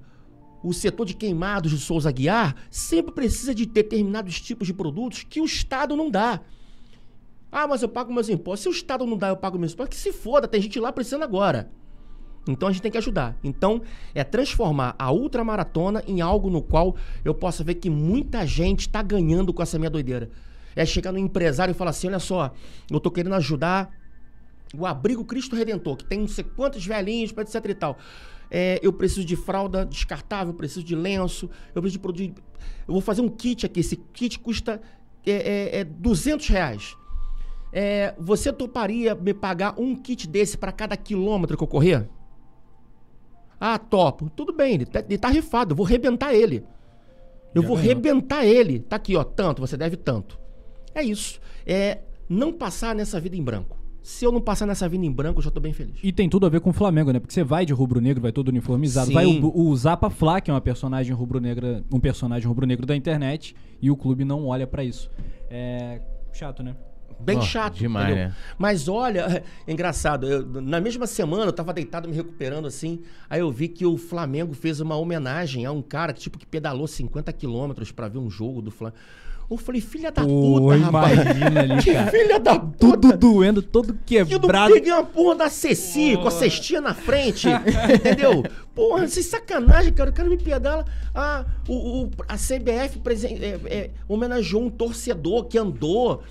[0.63, 5.41] o setor de queimados do Souza Guiar sempre precisa de determinados tipos de produtos que
[5.41, 6.41] o Estado não dá.
[7.51, 8.61] Ah, mas eu pago meus impostos.
[8.63, 9.97] Se o Estado não dá, eu pago meus impostos.
[9.97, 11.71] Que se foda, tem gente lá precisando agora.
[12.47, 13.37] Então a gente tem que ajudar.
[13.45, 13.83] Então
[14.15, 19.03] é transformar a ultramaratona em algo no qual eu possa ver que muita gente está
[19.03, 20.31] ganhando com essa minha doideira.
[20.75, 22.53] É chegar no empresário e falar assim: olha só,
[22.91, 23.91] eu tô querendo ajudar
[24.75, 27.99] o Abrigo Cristo Redentor, que tem não sei quantos velhinhos, etc e tal.
[28.51, 32.43] É, eu preciso de fralda descartável, preciso de lenço, eu preciso de produto.
[32.87, 33.81] Eu vou fazer um kit aqui.
[33.81, 34.81] Esse kit custa
[35.27, 36.97] é, é, é 200 reais.
[37.73, 42.09] É, você toparia me pagar um kit desse para cada quilômetro que eu correr?
[43.61, 44.31] Ah, topo.
[44.31, 46.65] Tudo bem, ele tá, ele tá rifado, eu vou rebentar ele.
[47.55, 47.89] Eu Já vou ganhou.
[47.95, 48.81] rebentar ele.
[48.81, 50.39] Tá aqui, ó, tanto, você deve tanto.
[50.95, 51.41] É isso.
[51.67, 51.99] É
[52.29, 53.77] não passar nessa vida em branco.
[54.03, 55.99] Se eu não passar nessa vida em branco, eu já tô bem feliz.
[56.03, 57.19] E tem tudo a ver com o Flamengo, né?
[57.21, 59.09] Porque você vai de rubro-negro, vai todo uniformizado.
[59.09, 59.13] Sim.
[59.13, 63.55] Vai o, o Zapa Flá, que é uma personagem rubro-negra, um personagem rubro-negro da internet,
[63.83, 65.11] e o clube não olha pra isso.
[65.51, 66.01] É
[66.33, 66.75] chato, né?
[67.21, 67.75] Bem Ó, chato.
[67.75, 68.29] demais, entendeu?
[68.29, 68.35] né?
[68.57, 70.27] Mas olha, é engraçado.
[70.27, 73.01] eu- na mesma semana eu tava deitado me recuperando assim.
[73.29, 76.47] Aí eu vi que o Flamengo fez uma homenagem a um cara que, tipo, que
[76.47, 78.99] pedalou 50 quilômetros pra ver um jogo do Flamengo.
[79.51, 80.29] Eu falei, filha da Pô,
[80.61, 81.19] puta, rapaz.
[81.21, 82.11] ali, Que cara.
[82.11, 83.17] filha da Tudo puta.
[83.17, 84.75] doendo, todo Eu quebrado.
[84.75, 87.49] peguei uma porra da Ceci com a cestinha na frente,
[87.95, 88.45] entendeu?
[88.75, 90.11] Porra, sem sacanagem, cara.
[90.11, 90.85] O cara me pedala.
[91.15, 96.23] Ah, o, o- a CBF presen- é, é, homenageou um torcedor que andou.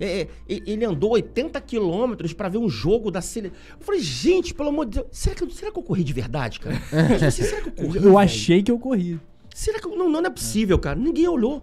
[0.00, 3.56] É, é, ele andou 80 quilômetros pra ver um jogo da seleção.
[3.78, 6.12] Eu falei, gente, pelo amor de Deus, será que, eu- será que eu corri de
[6.12, 6.76] verdade, cara?
[7.14, 7.96] Tipo assim, será que eu corri?
[7.96, 8.18] Eu velho?
[8.18, 9.20] achei que eu corri.
[9.54, 9.86] Será que.
[9.86, 10.98] eu- Não, não é possível, cara.
[10.98, 11.62] Ninguém olhou.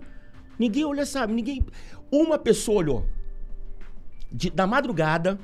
[0.58, 1.34] Ninguém olhou, sabe?
[1.34, 1.64] Ninguém.
[2.12, 3.06] Uma pessoa olhou.
[4.32, 5.38] De- da madrugada,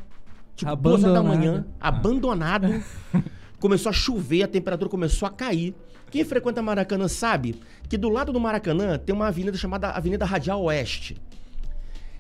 [0.56, 2.68] tipo, duas da manhã, abandonado.
[3.60, 5.76] começou a chover, a temperatura começou a cair.
[6.10, 7.60] Quem frequenta Maracanã sabe
[7.90, 11.18] que do lado do Maracanã tem uma avenida chamada Avenida Radial Oeste.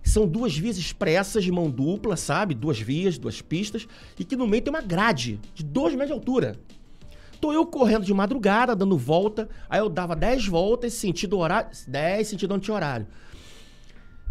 [0.07, 2.55] São duas vias expressas de mão dupla, sabe?
[2.55, 3.85] Duas vias, duas pistas.
[4.17, 6.55] E que no meio tem uma grade de dois metros de altura.
[7.41, 9.49] Tô eu correndo de madrugada, dando volta.
[9.69, 11.69] Aí eu dava 10 voltas, sentido horário.
[11.87, 13.05] 10 sentido anti-horário.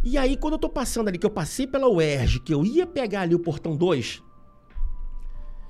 [0.02, 2.86] E aí, quando eu tô passando ali, que eu passei pela UERJ, que eu ia
[2.86, 4.22] pegar ali o portão 2,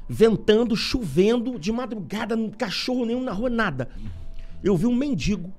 [0.09, 3.89] ventando, chovendo, de madrugada, não cachorro nenhum na rua, nada.
[4.63, 5.53] Eu vi um mendigo,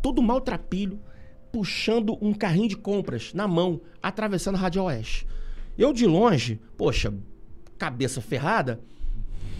[0.00, 0.98] todo maltrapilho,
[1.52, 5.26] puxando um carrinho de compras na mão, atravessando a Rádio Oeste.
[5.76, 7.12] Eu de longe, poxa,
[7.78, 8.80] cabeça ferrada,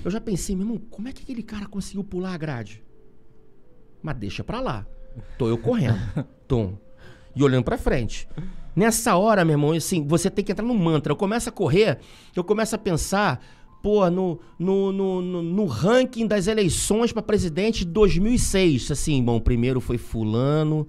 [0.05, 2.83] eu já pensei, meu irmão, como é que aquele cara conseguiu pular a grade?
[4.03, 4.87] Mas deixa pra lá.
[5.39, 5.99] Tô eu correndo.
[6.49, 6.79] Tom.
[7.35, 8.27] E olhando pra frente.
[8.75, 11.13] Nessa hora, meu irmão, assim, você tem que entrar no mantra.
[11.13, 11.99] Eu começo a correr,
[12.35, 13.45] eu começo a pensar,
[13.83, 18.91] pô, no, no, no, no, no ranking das eleições pra presidente de 2006.
[18.91, 20.87] Assim, bom, primeiro foi fulano,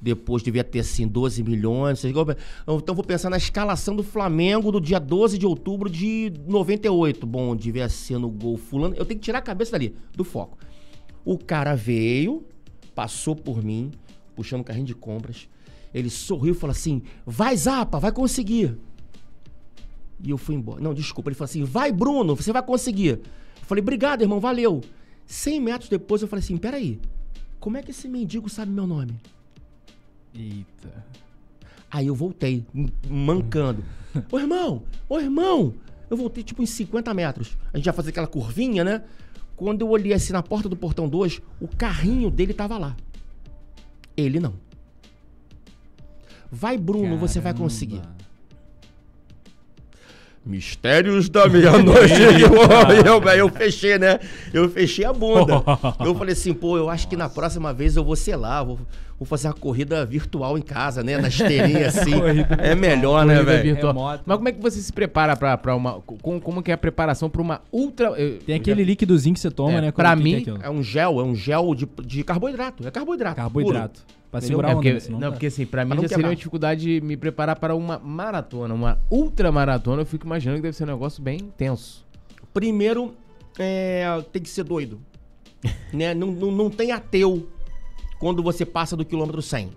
[0.00, 2.04] depois devia ter, assim, 12 milhões.
[2.04, 7.26] Então vou pensar na escalação do Flamengo do dia 12 de outubro de 98.
[7.26, 8.94] Bom, devia ser no gol fulano.
[8.96, 10.58] Eu tenho que tirar a cabeça dali, do foco.
[11.24, 12.44] O cara veio,
[12.94, 13.90] passou por mim,
[14.36, 15.48] puxando um carrinho de compras.
[15.92, 18.76] Ele sorriu e falou assim: Vai, Zapa, vai conseguir.
[20.22, 20.80] E eu fui embora.
[20.80, 21.30] Não, desculpa.
[21.30, 23.20] Ele falou assim: Vai, Bruno, você vai conseguir.
[23.20, 23.22] Eu
[23.62, 24.82] falei: Obrigado, irmão, valeu.
[25.26, 27.00] 100 metros depois eu falei assim: Peraí,
[27.58, 29.14] como é que esse mendigo sabe meu nome?
[30.34, 31.04] Eita.
[31.90, 32.64] Aí eu voltei,
[33.08, 33.84] mancando.
[34.30, 35.74] Ô irmão, ô irmão!
[36.10, 37.56] Eu voltei tipo em 50 metros.
[37.72, 39.02] A gente ia fazer aquela curvinha, né?
[39.56, 42.96] Quando eu olhei assim na porta do portão 2, o carrinho dele tava lá.
[44.16, 44.54] Ele não.
[46.50, 47.64] Vai, Bruno, você vai Caramba.
[47.64, 48.02] conseguir.
[50.44, 52.12] Mistérios da meia-noite.
[52.20, 54.20] eu, eu, eu fechei, né?
[54.52, 55.62] Eu fechei a bunda.
[56.04, 58.78] Eu falei assim, pô, eu acho que na próxima vez eu vou, sei lá, vou,
[59.18, 61.16] vou fazer uma corrida virtual em casa, né?
[61.18, 62.12] Na esteirinha assim.
[62.58, 63.74] É melhor, né, velho?
[63.76, 64.22] Remoto.
[64.26, 66.00] Mas como é que você se prepara pra, pra uma.
[66.00, 68.08] Como, como que é a preparação pra uma ultra.
[68.20, 69.92] eu- Tem aquele líquidozinho que você toma, É, né?
[69.92, 70.66] pra mim, é?
[70.66, 72.86] É um gel, é um gel de, de carboidrato.
[72.86, 73.36] É carboidrato.
[73.36, 74.00] Carboidrato.
[74.30, 74.56] Pra Entendeu?
[74.56, 75.32] segurar É porque, onda, senão não, dá.
[75.32, 78.74] porque assim, pra mim Pra não já seria uma dificuldade me preparar para uma maratona.
[78.74, 82.04] Uma ultra maratona, eu fico imaginando que deve ser um negócio bem intenso.
[82.36, 82.48] Puro.
[82.52, 83.14] Primeiro,
[83.58, 85.00] é, tem que ser doido.
[85.94, 86.12] né?
[86.14, 87.48] não, não, não tem ateu
[88.18, 89.70] quando você passa do quilômetro 100.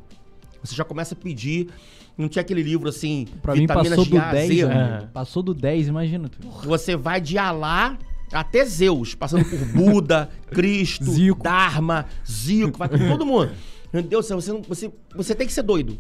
[0.64, 1.70] Você já começa a pedir.
[2.18, 4.64] Não tinha aquele livro assim, Pra mim passou vitaminas do de A a 10, Z.
[4.64, 5.12] amigo.
[5.14, 6.32] Passou do 10, imagina.
[6.64, 7.98] Você vai de Alá
[8.32, 11.44] até Zeus, passando por Buda, Cristo, Zico.
[11.44, 13.52] Dharma, Zico, vai com todo mundo.
[13.94, 16.00] Meu Deus do céu, você, você, você tem que ser doido.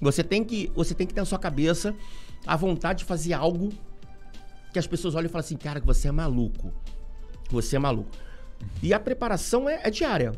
[0.00, 1.94] Você tem que, você tem que ter na sua cabeça
[2.46, 3.72] a vontade de fazer algo
[4.72, 6.70] que as pessoas olham e falam assim, cara, que você é maluco.
[7.50, 8.10] Você é maluco.
[8.82, 10.32] E a preparação é, é diária.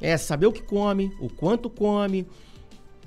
[0.00, 2.26] É saber o que come, o quanto come,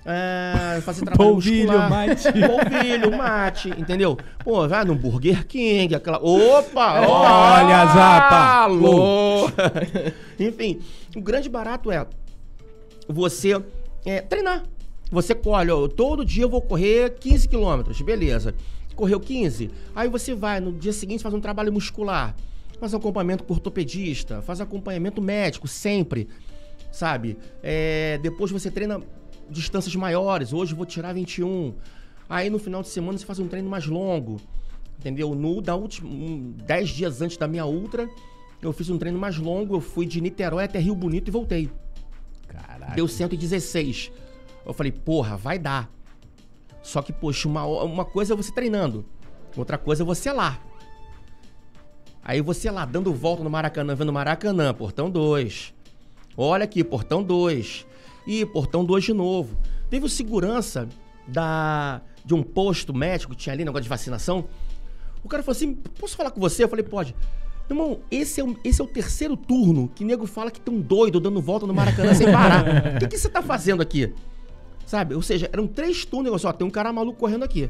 [0.05, 1.89] é, fazer trabalho Polvilho, muscular.
[1.89, 2.23] mate.
[2.33, 4.17] Polvilho, mate, entendeu?
[4.43, 6.17] Pô, vai no Burger King, aquela...
[6.17, 7.01] Opa!
[7.07, 8.63] Olha, Zapa!
[8.63, 9.47] Alô!
[10.39, 10.79] Enfim,
[11.15, 12.07] o grande barato é
[13.07, 13.61] você
[14.05, 14.63] é, treinar.
[15.11, 18.53] Você colhe, ó, todo dia eu vou correr 15 quilômetros, beleza.
[18.95, 22.35] Correu 15, aí você vai, no dia seguinte faz um trabalho muscular,
[22.79, 26.27] faz acompanhamento com ortopedista, faz acompanhamento médico sempre,
[26.91, 27.37] sabe?
[27.61, 29.01] É, depois você treina
[29.49, 31.73] distâncias maiores, hoje vou tirar 21.
[32.29, 34.39] Aí no final de semana você faz um treino mais longo,
[34.99, 35.33] entendeu?
[35.33, 38.07] No da última, um, 10 dias antes da minha ultra,
[38.61, 41.69] eu fiz um treino mais longo, eu fui de Niterói até Rio Bonito e voltei.
[42.47, 42.93] Caraca.
[42.93, 44.11] Deu 116.
[44.65, 45.89] Eu falei, porra, vai dar.
[46.81, 49.05] Só que, poxa, uma, uma coisa é você treinando,
[49.55, 50.59] outra coisa é você lá.
[52.23, 55.73] Aí você lá, dando volta no Maracanã, vendo Maracanã, portão 2.
[56.38, 57.86] Olha aqui, portão 2.
[58.27, 59.57] Ih, portão 2 de novo.
[59.89, 60.88] Teve o segurança
[61.27, 64.45] da, de um posto médico que tinha ali, negócio de vacinação.
[65.23, 66.63] O cara falou assim: posso falar com você?
[66.63, 67.15] Eu falei, pode.
[67.69, 70.73] Meu irmão, esse é, o, esse é o terceiro turno que nego fala que tem
[70.73, 72.95] um doido dando volta no Maracanã sem parar.
[72.95, 74.11] O que, que você tá fazendo aqui?
[74.88, 75.13] Sabe?
[75.13, 77.69] Ou seja, eram três turnos, negócio, ó, tem um cara maluco correndo aqui.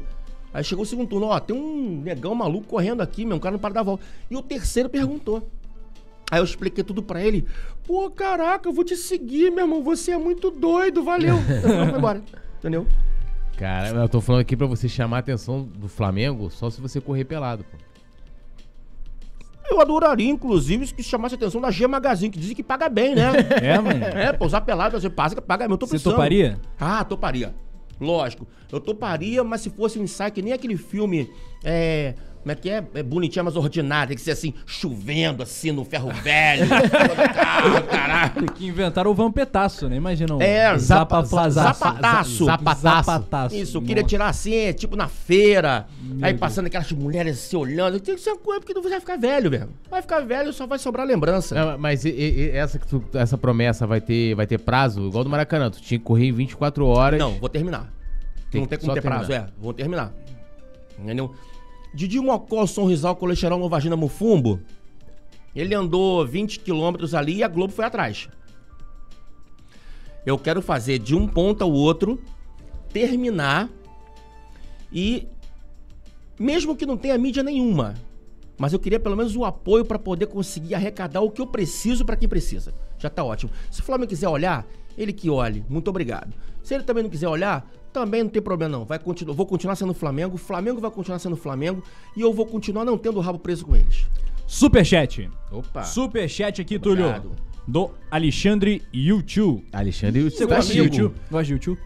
[0.54, 3.52] Aí chegou o segundo turno, ó, tem um negão maluco correndo aqui, meu, um cara
[3.52, 4.02] não para dar volta.
[4.30, 5.46] E o terceiro perguntou.
[6.30, 7.46] Aí eu expliquei tudo pra ele.
[7.84, 9.82] Pô, caraca, eu vou te seguir, meu irmão.
[9.82, 11.36] Você é muito doido, valeu.
[11.62, 12.22] Eu foi embora.
[12.58, 12.86] Entendeu?
[13.58, 16.98] Cara, eu tô falando aqui pra você chamar a atenção do Flamengo só se você
[16.98, 17.76] correr pelado, pô.
[19.68, 23.14] Eu adoraria, inclusive, que chamasse a atenção da G Magazine, que dizem que paga bem,
[23.14, 23.30] né?
[23.62, 24.04] É, mano.
[24.04, 25.74] é, pô, usar pelado, você passa, paga bem.
[25.74, 26.14] Eu tô Você pensando.
[26.14, 26.58] toparia?
[26.78, 27.54] Ah, toparia.
[28.00, 28.46] Lógico.
[28.72, 31.30] Eu toparia, mas se fosse um ensaio que nem aquele filme.
[31.62, 32.14] É.
[32.42, 32.82] Como é que é?
[32.94, 34.08] É bonitinha, mas ordinária.
[34.08, 36.66] Tem que ser assim, chovendo assim no ferro velho.
[36.68, 38.52] Caralho, caralho.
[38.54, 39.96] Que inventaram o vampetaço, né?
[39.96, 42.44] Imagina um É, zapa, zapa- zapataço.
[42.46, 42.82] Zapataço.
[43.04, 43.54] Zapataço.
[43.54, 45.86] Isso, eu queria tirar assim, é, tipo na feira.
[46.22, 48.00] aí passando aquelas mulheres se olhando.
[48.00, 49.68] Tem que ser uma coisa porque não vai ficar velho, velho.
[49.90, 51.54] Vai ficar velho, só vai sobrar lembrança.
[51.54, 55.24] Não, mas e- e- essa, que tu- essa promessa vai ter, vai ter prazo, igual
[55.24, 55.70] do Maracanã.
[55.70, 57.18] Tu tinha que correr em 24 horas.
[57.20, 57.92] Não, vou terminar.
[58.50, 59.48] Tem não que tem como ter prazo, terminar.
[59.48, 59.52] é.
[59.62, 60.12] Vou terminar.
[60.98, 61.34] Entendeu?
[61.94, 64.60] Didi Mocó, Sonrisal, Colesterol, Novagina, Mufumbo.
[65.54, 68.28] Ele andou 20 quilômetros ali e a Globo foi atrás.
[70.24, 72.22] Eu quero fazer de um ponto ao outro,
[72.92, 73.68] terminar
[74.92, 75.26] e
[76.38, 77.94] mesmo que não tenha mídia nenhuma,
[78.58, 82.04] mas eu queria pelo menos o apoio para poder conseguir arrecadar o que eu preciso
[82.04, 82.74] para quem precisa.
[82.98, 83.50] Já tá ótimo.
[83.70, 84.66] Se o Flamengo quiser olhar,
[84.96, 85.64] ele que olhe.
[85.68, 86.34] Muito obrigado.
[86.62, 88.84] Se ele também não quiser olhar, também não tem problema não.
[88.84, 91.82] Vai continuar, vou continuar sendo Flamengo, o Flamengo vai continuar sendo Flamengo
[92.16, 94.06] e eu vou continuar não tendo o rabo preso com eles.
[94.46, 95.30] Superchat.
[95.50, 95.82] Opa.
[95.84, 97.06] Superchat aqui, Túlio.
[97.06, 97.32] Obrigado.
[97.66, 99.64] Do Alexandre YouTube.
[99.72, 100.78] Alexandre, Você você Meu gosta de.
[100.80, 101.14] YouTube?
[101.30, 101.78] Gosta de YouTube?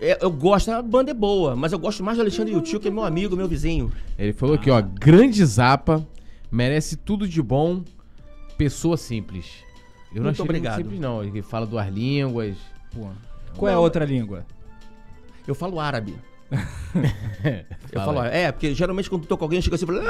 [0.00, 2.88] É, eu gosto, a banda é boa, mas eu gosto mais do Alexandre Yutil, que
[2.88, 3.92] é meu amigo, meu vizinho.
[4.18, 6.06] Ele falou aqui, ó, grande zapa,
[6.50, 7.82] merece tudo de bom,
[8.56, 9.46] pessoa simples.
[10.10, 10.80] Eu não Muito achei obrigado.
[10.80, 11.22] ele muito simples, não.
[11.22, 12.56] Ele fala duas línguas.
[12.92, 13.08] Pô.
[13.56, 14.44] Qual é a Não, outra língua?
[15.46, 16.14] Eu falo árabe.
[17.92, 18.30] Eu falo, aí.
[18.42, 20.00] é, porque geralmente quando tô com alguém, eu chego assim e falo.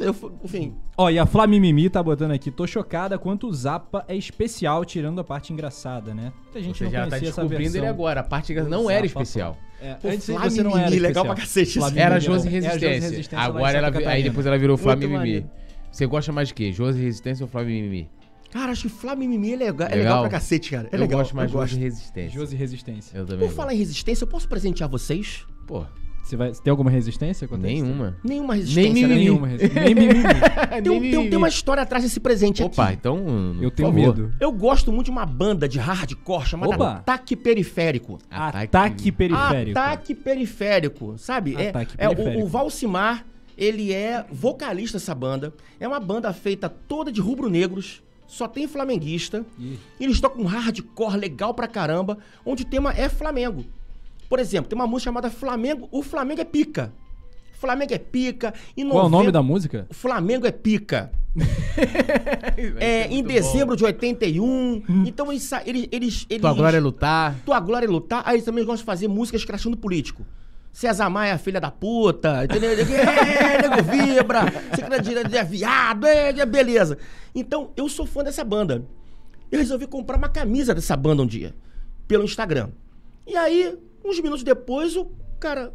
[0.00, 0.14] Eu,
[0.44, 2.50] enfim, Ó, e a Flamimimi tá botando aqui.
[2.50, 6.32] Tô chocada quanto o Zapa é especial, tirando a parte engraçada, né?
[6.44, 8.20] Muita gente Você não já tá essa descobrindo ele agora.
[8.20, 9.56] A parte que não era especial.
[9.80, 11.24] É, Pô, antes Flamimimi, você não era legal especial.
[11.26, 11.78] pra cacete.
[11.78, 12.20] Flamimimi Era.
[12.20, 12.88] Josi É, a Resistência.
[12.90, 15.18] Resistência lá Agora ela, aí depois ela virou Muito Flávio Mimi.
[15.18, 15.50] maneiro.
[15.90, 16.72] Você gosta mais de quê?
[16.72, 18.08] Josi Resistência ou Flávio Mimi?
[18.50, 20.02] Cara, acho que Flamimimi é legal, é Legal?
[20.04, 20.88] legal pra cacete, cara.
[20.90, 21.18] É eu legal.
[21.20, 21.76] gosto mais de eu gosto.
[21.76, 22.30] Resistência.
[22.40, 23.18] Josi Resistência.
[23.18, 25.44] Eu também Por falar em resistência, eu posso presentear vocês?
[25.66, 25.84] Pô,
[26.24, 27.46] Você, vai, tem alguma resistência?
[27.48, 27.82] quanto a isso?
[27.84, 28.16] nenhuma.
[28.24, 29.08] Nenhuma resistência, Nem né?
[29.08, 29.24] mimimi.
[29.24, 29.84] Nenhuma resistência.
[29.84, 30.22] Nem mimimi.
[30.82, 32.94] Tem, um- tem tem uma história atrás desse presente Opa, aqui.
[32.94, 33.56] então.
[33.60, 34.16] Eu tenho favor.
[34.16, 34.34] medo.
[34.40, 36.92] Eu gosto muito de uma banda de hardcore chamada Opa.
[36.96, 38.18] Ataque Periférico.
[38.30, 39.78] Ataque periférico.
[39.78, 41.54] Ataque periférico, sabe?
[41.56, 42.44] É- Ataque é, o- periférico.
[42.44, 43.26] o, Valcimar,
[43.56, 45.52] ele é vocalista dessa banda.
[45.80, 48.02] É uma banda feita toda de rubro-negros.
[48.28, 49.44] Só tem flamenguista.
[49.58, 49.78] Ih.
[49.98, 53.64] Eles tocam um hardcore legal pra caramba, onde o tema é Flamengo.
[54.28, 55.88] Por exemplo, tem uma música chamada Flamengo.
[55.90, 56.92] O Flamengo é pica.
[57.58, 58.54] Flamengo é pica.
[58.76, 59.86] Em Qual é o nome da música?
[59.90, 61.10] o Flamengo é pica.
[62.78, 64.84] é, em dezembro de 81.
[65.06, 66.40] Então eles, eles, eles, eles.
[66.40, 67.34] Tua glória é lutar.
[67.44, 68.22] Tua glória é lutar.
[68.26, 70.24] Aí eles também gostam de fazer música escrachando político.
[70.78, 72.70] César Maia, filha da puta, entendeu?
[72.70, 76.96] É, nego vibra, você é viado, é, é, beleza.
[77.34, 78.86] Então, eu sou fã dessa banda.
[79.50, 81.52] Eu resolvi comprar uma camisa dessa banda um dia,
[82.06, 82.70] pelo Instagram.
[83.26, 85.10] E aí, uns minutos depois, o
[85.40, 85.74] cara,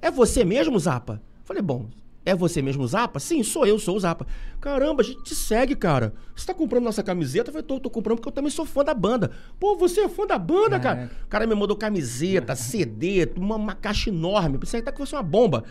[0.00, 1.20] é você mesmo, Zapa?
[1.42, 1.88] Falei, bom,
[2.26, 3.20] é você mesmo, Zapa?
[3.20, 4.26] Sim, sou eu, sou o Zapa.
[4.60, 6.14] Caramba, a gente te segue, cara.
[6.34, 7.50] Você tá comprando nossa camiseta?
[7.50, 9.30] Eu falei, tô, tô comprando porque eu também sou fã da banda.
[9.60, 10.96] Pô, você é fã da banda, cara?
[10.96, 11.24] Caraca.
[11.24, 14.58] O cara me mandou camiseta, CD, uma, uma caixa enorme.
[14.58, 15.64] Pensei até que fosse uma bomba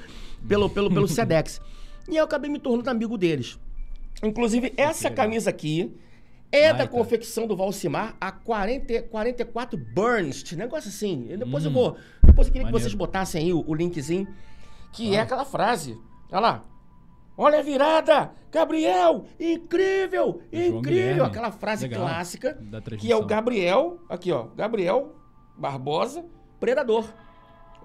[0.48, 1.60] pelo, pelo, pelo Sedex.
[2.08, 3.58] E aí eu acabei me tornando amigo deles.
[4.22, 5.92] Inclusive, essa camisa aqui
[6.52, 6.92] é da Baita.
[6.92, 11.36] confecção do Valcimar, a 40, 44 Burns, negócio assim.
[11.36, 11.98] Depois eu vou.
[12.22, 12.80] Depois eu queria que Maneiro.
[12.80, 14.28] vocês botassem aí o, o linkzinho,
[14.92, 15.98] que é aquela frase.
[16.34, 16.64] Olha lá.
[17.38, 18.32] Olha a virada!
[18.52, 19.26] Gabriel!
[19.40, 20.42] Incrível!
[20.52, 20.82] João Incrível!
[20.82, 21.22] Guilherme.
[21.22, 22.02] Aquela frase Legal.
[22.02, 22.58] clássica
[23.00, 23.24] que é o.
[23.26, 25.16] Gabriel, aqui ó, Gabriel
[25.58, 26.26] Barbosa,
[26.60, 27.06] Predador.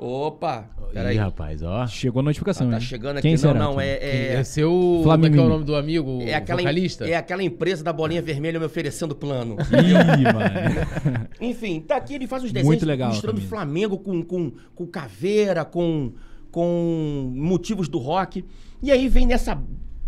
[0.01, 1.17] Opa, Ih, peraí.
[1.17, 1.85] rapaz, ó.
[1.89, 2.81] Chegou a notificação, Tá hein?
[2.81, 4.71] chegando aqui, Quem não, será, não, é, É, é, seu.
[4.71, 5.35] Como é Flamengo.
[5.35, 6.23] que é o nome do amigo?
[6.23, 7.09] é aquela, vocalista?
[7.09, 9.57] é aquela empresa da bolinha vermelha me oferecendo plano.
[9.59, 11.29] Ih, mano.
[11.41, 13.49] Enfim, tá aqui, ele faz os desenhos Muito legal mostrando camisa.
[13.49, 16.13] Flamengo com, com, com caveira, com,
[16.51, 18.45] com motivos do rock.
[18.83, 19.61] E aí vem nessa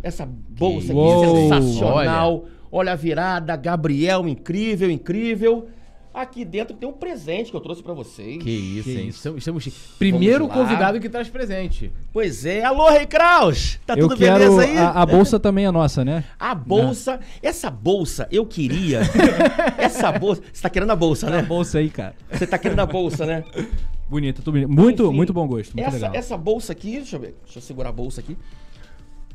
[0.03, 2.45] essa bolsa aqui Uou, sensacional.
[2.73, 2.93] Olha.
[2.93, 5.69] a virada, Gabriel, incrível, incrível.
[6.13, 8.43] Aqui dentro tem um presente que eu trouxe pra vocês.
[8.43, 9.09] Que isso, Que hein?
[9.09, 9.37] isso.
[9.37, 11.93] Estamos, Primeiro convidado que traz presente.
[12.13, 12.65] Pois é.
[12.65, 13.79] Alô, Rei Kraus!
[13.87, 14.35] Tá Eu tudo quero.
[14.39, 14.77] beleza aí?
[14.77, 16.25] A, a bolsa também é nossa, né?
[16.39, 19.03] A bolsa, essa bolsa eu queria.
[19.79, 20.43] essa bolsa.
[20.53, 21.43] Você tá querendo a bolsa, A né?
[21.43, 22.17] bolsa aí, cara.
[22.33, 23.45] Você tá querendo a bolsa, né?
[24.11, 24.69] Bonita, tudo bonito.
[24.71, 25.75] Muito, Enfim, muito bom gosto.
[25.77, 26.15] Muito essa, legal.
[26.15, 28.37] essa bolsa aqui, deixa eu ver, deixa eu segurar a bolsa aqui.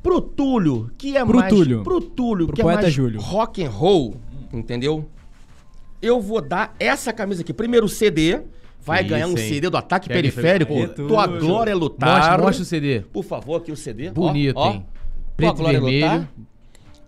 [0.04, 1.52] Pro Túlio, que é Pro mais.
[1.54, 1.84] Túlio.
[1.84, 3.20] Pro Túlio, Pro que é poeta mais Júlio.
[3.22, 4.16] rock and roll,
[4.54, 5.10] entendeu?
[6.02, 7.54] Eu vou dar essa camisa aqui.
[7.54, 8.42] Primeiro o CD.
[8.82, 9.50] Vai Que ganhar isso, um hein?
[9.50, 10.74] CD do Ataque Pega Periférico.
[10.74, 10.88] aí.
[10.90, 12.20] Tua glória é lutar.
[12.20, 13.00] Mostra, mostra o CD.
[13.12, 14.10] Por favor, aqui o CD.
[14.10, 14.74] ó, Bonito, ó.
[14.74, 14.86] hein?
[14.86, 16.06] Tua Preto e glória é vermelho.
[16.06, 16.30] lutar.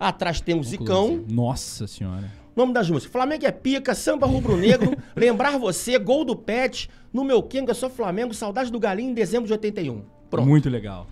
[0.00, 1.22] Atrás tem o Zicão.
[1.28, 2.32] Nossa senhora.
[2.58, 3.12] Nome das músicas.
[3.12, 8.34] Flamengo é pica, samba rubro-negro, lembrar você, gol do Pet, no meu Kenga, sou Flamengo,
[8.34, 10.02] saudade do Galinho em dezembro de 81.
[10.28, 10.48] Pronto.
[10.48, 11.06] Muito legal.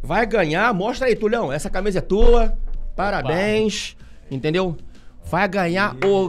[0.00, 2.56] Vai ganhar, mostra aí, Tulhão, essa camisa é tua,
[2.94, 3.96] parabéns,
[4.30, 4.76] entendeu?
[5.24, 6.28] Vai ganhar o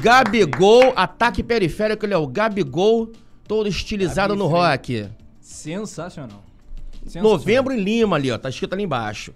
[0.00, 3.12] Gabigol, ataque periférico, ele é o Gabigol,
[3.46, 5.10] todo estilizado no rock.
[5.42, 6.42] Sensacional.
[7.04, 7.30] Sensacional.
[7.30, 9.34] Novembro em Lima ali, ó, tá escrito ali embaixo.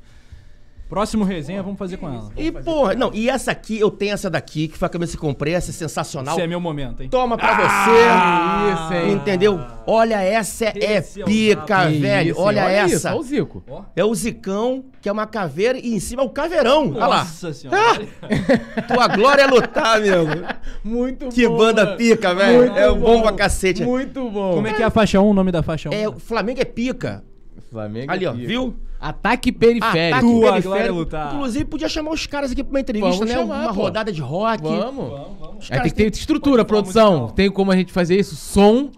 [0.88, 2.30] Próximo resenha, vamos fazer com ela.
[2.36, 5.18] E, porra, não, e essa aqui, eu tenho essa daqui, que foi a camisa que
[5.18, 6.34] comprei, essa é sensacional.
[6.34, 7.08] Esse é meu momento, hein?
[7.08, 8.94] Toma pra isso, você.
[9.08, 9.12] hein?
[9.14, 9.60] Entendeu?
[9.84, 11.88] Olha, essa é Esse é o pica.
[11.90, 12.30] Que velho.
[12.30, 13.10] isso, Olha, essa.
[13.10, 13.64] Olha o Zico.
[13.96, 16.90] É o Zicão, que é uma caveira, e em cima é o caveirão.
[16.94, 17.18] Olha lá.
[17.18, 18.06] Nossa senhora.
[18.86, 20.24] Tua glória é lutar, meu.
[20.84, 21.56] Muito Que bom.
[21.56, 21.96] banda mano.
[21.96, 22.58] pica, velho.
[22.58, 23.82] Muito É bom pra cacete.
[23.82, 24.54] Muito bom.
[24.54, 25.92] Como é que é a faixa 1, o nome da faixa 1?
[25.92, 27.24] É, o Flamengo é pica.
[27.70, 28.46] Flamengo Ali, ó, aqui.
[28.46, 28.74] viu?
[29.00, 30.16] Ataque periférico.
[30.16, 30.78] Ataque Tua periférico.
[30.78, 31.34] é lutar.
[31.34, 33.34] Inclusive, podia chamar os caras aqui pra uma entrevista, Vamos né?
[33.40, 33.80] chamar, uma pô.
[33.82, 34.62] rodada de rock.
[34.62, 35.04] Vamos.
[35.58, 37.28] Os Aí caras tem que ter estrutura, produção.
[37.28, 38.34] Tem como a gente fazer isso?
[38.36, 38.90] Som.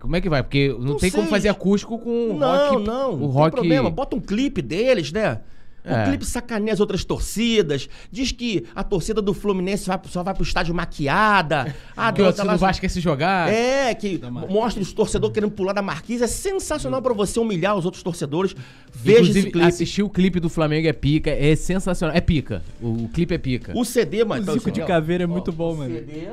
[0.00, 0.42] Como é que vai?
[0.42, 1.30] Porque não, Não tem como sei.
[1.30, 2.86] fazer acústico com o Não, rock.
[2.86, 3.50] não, o não rock.
[3.50, 3.90] tem problema.
[3.90, 5.40] Bota um clipe deles, né?
[5.84, 6.04] O É.
[6.06, 7.88] clipe sacaneia as outras torcidas.
[8.10, 11.74] Diz que a torcida do Fluminense vai- só vai pro estádio maquiada.
[11.96, 13.52] A Que o lá- do Vasco quer se jogar.
[13.52, 16.22] É, que mostra os torcedores querendo pular da marquise.
[16.22, 18.54] É sensacional pra você humilhar os outros torcedores.
[18.94, 19.66] Veja Inclusive, esse clipe.
[19.66, 22.16] assistir o clipe do Flamengo é pica, é sensacional.
[22.16, 22.62] É pica.
[22.80, 23.76] O, o clipe é pica.
[23.76, 24.40] O CD, mano.
[24.40, 25.92] O então, Zico de ó, caveira é ó, muito bom, mano.
[25.94, 26.28] CD,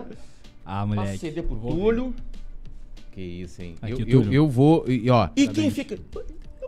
[0.63, 1.17] Ah, moleque.
[1.17, 1.55] CD pro.
[1.57, 2.13] Túlio.
[3.11, 3.73] Que isso, hein?
[3.81, 4.85] Aqui, eu, eu, eu vou.
[4.87, 5.97] E, ó, E quem fica.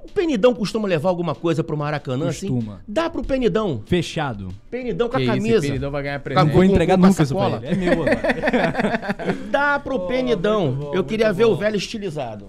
[0.04, 2.48] O Penidão costuma levar alguma coisa pro Maracanã, assim?
[2.50, 2.82] Costuma.
[2.88, 3.82] Dá pro Penidão.
[3.86, 4.50] Fechado.
[4.70, 5.58] Penidão com que a isso, camisa.
[5.60, 6.52] o Peridão vai ganhar presente.
[6.52, 7.62] Vou entregar nunca isso pra sacola.
[7.64, 7.68] ele.
[7.68, 8.06] É meu.
[9.52, 10.68] Dá pro Penidão.
[10.72, 11.52] muito bom, Eu queria ver bom.
[11.54, 12.48] o velho estilizado.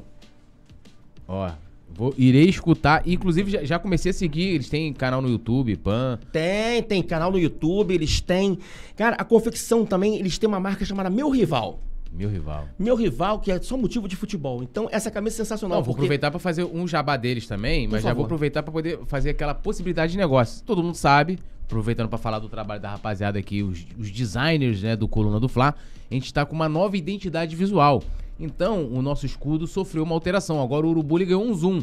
[1.29, 1.51] Ó,
[1.95, 3.03] vou, irei escutar.
[3.07, 4.55] Inclusive, já, já comecei a seguir.
[4.55, 6.19] Eles têm canal no YouTube, Pan.
[6.33, 8.59] Tem, tem canal no YouTube, eles têm.
[8.97, 11.79] Cara, a confecção também, eles têm uma marca chamada Meu Rival.
[12.13, 12.69] Meu rival.
[12.79, 14.63] Meu rival, que é só motivo de futebol.
[14.63, 15.79] Então, essa camisa é sensacional.
[15.79, 18.17] Não, vou porque- aproveitar pra fazer um jabá deles também, mas já favor.
[18.17, 20.63] vou aproveitar pra poder fazer aquela possibilidade de negócio.
[20.65, 24.95] Todo mundo sabe, aproveitando pra falar do trabalho da rapaziada aqui, os, os designers né,
[24.95, 25.75] do Coluna do Fla,
[26.11, 28.03] a gente tá com uma nova identidade visual.
[28.39, 30.61] Então, o nosso escudo sofreu uma alteração.
[30.63, 31.83] Agora o Urubu ganhou um zoom.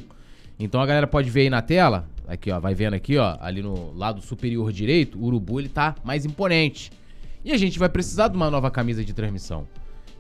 [0.60, 3.62] Então a galera pode ver aí na tela, aqui ó, vai vendo aqui ó, ali
[3.62, 6.92] no lado superior direito, o Urubu ele tá mais imponente.
[7.46, 9.66] E a gente vai precisar de uma nova camisa de transmissão.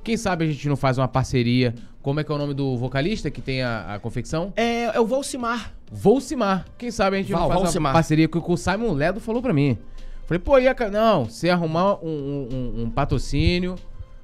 [0.03, 1.73] Quem sabe a gente não faz uma parceria.
[2.01, 4.53] Como é que é o nome do vocalista que tem a, a confecção?
[4.55, 5.73] É, é o Valcimar.
[5.91, 6.65] Volcimar.
[6.77, 7.91] Quem sabe a gente Val- não faz Valcimar.
[7.91, 9.77] uma parceria que o Simon Ledo falou pra mim.
[10.25, 13.75] Falei, pô, ia, não, se arrumar um, um- um- um patrocínio,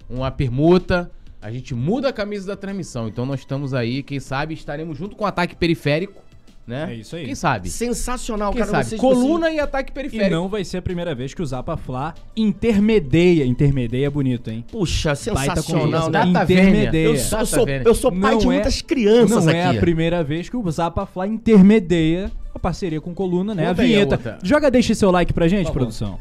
[0.10, 1.12] uma permuta,
[1.42, 3.08] a gente muda a camisa da transmissão.
[3.08, 6.22] Então nós estamos aí, quem sabe estaremos junto com o ataque periférico,
[6.68, 6.88] né?
[6.92, 7.26] É isso aí.
[7.26, 7.70] Quem sabe?
[7.70, 8.72] Sensacional, Quem cara.
[8.72, 8.86] sabe?
[8.86, 10.32] vocês- Coluna e ataque E periférico.
[10.32, 13.46] não vai ser a primeira vez que o Zapa Fla intermedeia.
[13.46, 14.66] Intermedeia é bonito, hein?
[14.72, 16.46] Puxa, sensacional, né?
[16.46, 16.90] Vênia.
[16.96, 19.58] Eu sou, eu sou, eu sou pai Não de é- muitas crianças Não aqui.
[19.60, 23.68] é a primeira vez que o Zapa Fla intermedeia a parceria com Coluna, né?
[23.68, 24.16] Conta a vinheta.
[24.16, 24.40] outra.
[24.42, 26.18] Joga, deixa seu like pra gente, produção.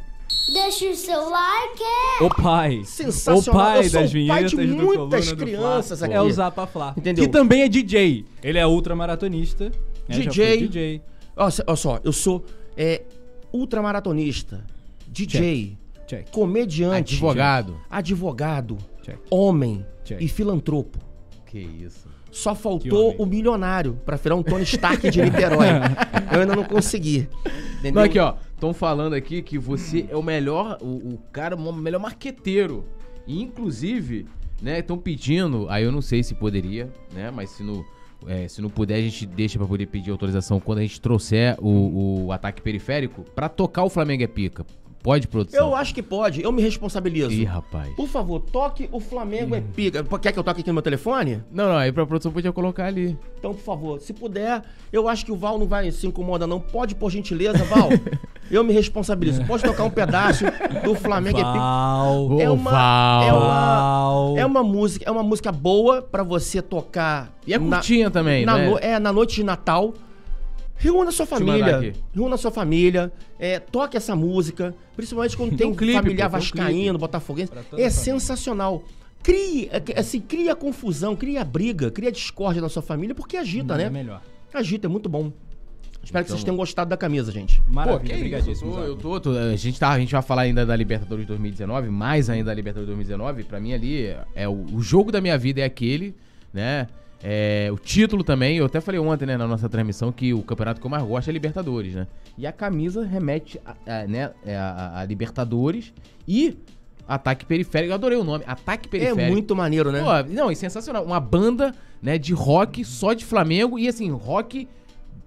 [0.53, 1.82] Deixa o seu like.
[2.22, 2.82] O pai.
[2.84, 3.40] Sensacional.
[3.40, 5.36] O pai Eu sou das pai vinhetas de do muitas Coluna do Fla.
[5.36, 6.12] crianças aqui.
[6.14, 6.92] É o Zapa Fla.
[6.97, 7.24] Entendeu?
[7.24, 8.24] Que também é DJ.
[8.42, 9.64] Ele é ultramaratonista.
[9.66, 9.70] né?
[10.09, 10.57] DJ.
[10.69, 11.03] DJ.
[11.37, 12.45] Olha só- olha só, eu sou
[12.77, 13.03] é,
[13.53, 14.65] ultramaratonista,
[15.09, 15.77] DJ,
[16.07, 16.31] Check.
[16.31, 17.81] comediante, Advogado.
[17.91, 19.19] advogado, Check.
[19.31, 20.21] homem Check.
[20.21, 20.99] e filantropo.
[21.47, 22.09] Que isso.
[22.31, 25.67] Só faltou o milionário pra virar um Tony Stark de Niterói.
[26.35, 27.29] eu ainda não consegui.
[27.79, 27.95] Entendeu?
[27.95, 28.35] Não, aqui, ó.
[28.53, 32.85] Estão falando aqui que você é o melhor, o, o cara, o melhor marqueteiro.
[33.25, 34.27] E, inclusive,
[34.61, 37.85] né, estão pedindo, aí eu não sei se poderia, né, mas se não,
[38.27, 41.57] é, se não puder, a gente deixa pra poder pedir autorização quando a gente trouxer
[41.61, 44.64] o, o ataque periférico pra tocar o Flamengo é pica.
[45.05, 45.69] Pode, produção?
[45.69, 47.31] Eu acho que pode, eu me responsabilizo.
[47.31, 47.93] Ih, rapaz.
[47.95, 50.03] Por favor, toque o Flamengo é pica.
[50.19, 51.43] Quer que eu toque aqui no meu telefone?
[51.53, 53.15] Não, não, aí pra produção podia colocar ali.
[53.39, 56.59] Então, por favor, se puder, eu acho que o Val não vai se incomodar, não.
[56.59, 57.91] Pode, por gentileza, Val.
[58.51, 59.45] eu me responsabilizo.
[59.45, 60.47] Pode tocar um pedaço
[60.83, 61.53] do Flamengo é pica.
[61.53, 62.41] Val.
[62.41, 63.23] É uma, Val.
[63.25, 64.39] é uma, Val.
[64.39, 67.31] é uma música, é uma música boa pra você tocar.
[67.47, 68.71] E é na- curtinha também, na né?
[68.71, 69.93] no- é, na noite de Natal.
[70.85, 71.95] Reúna sua família.
[72.14, 73.11] Reúna sua família.
[73.39, 74.74] É, toque essa música.
[74.95, 77.53] Principalmente quando tem um clipe, familiar pô, tem um vascaíno, botafoguense.
[77.53, 77.91] É família.
[77.91, 78.85] sensacional.
[79.22, 83.78] Crie, é, assim, cria confusão, cria briga, cria discórdia na sua família, porque agita, É
[83.78, 83.91] né?
[83.91, 84.20] melhor.
[84.53, 85.32] Agita, é muito bom.
[86.03, 87.62] Espero que Então- vocês tenham gostado da camisa, gente.
[87.66, 88.70] Maravilha, Pô, que obrigadíssimo.
[88.72, 91.24] eu tô, eu tô, tô- a, gente tá, a gente vai falar ainda da Libertadores
[91.26, 93.45] 2019, mais ainda da Libertadores 2019.
[93.45, 96.14] Pra mim ali, é o, o jogo da minha vida é aquele,
[96.53, 96.87] né?
[97.27, 100.79] É, o título também, eu até falei ontem, né, na nossa transmissão, que o campeonato
[100.79, 102.07] que eu mais gosto é Libertadores, né?
[102.37, 105.91] E a camisa remete a, a, né, é a, a Libertadores
[106.29, 106.55] e
[107.09, 107.93] Ataque Periférico.
[107.93, 109.22] Eu adorei o nome, Ataque Periférico.
[109.22, 110.03] É muito maneiro, né?
[110.03, 111.03] Pô, não, e sensacional.
[111.03, 114.68] Uma banda, né, de rock só de Flamengo e assim, rock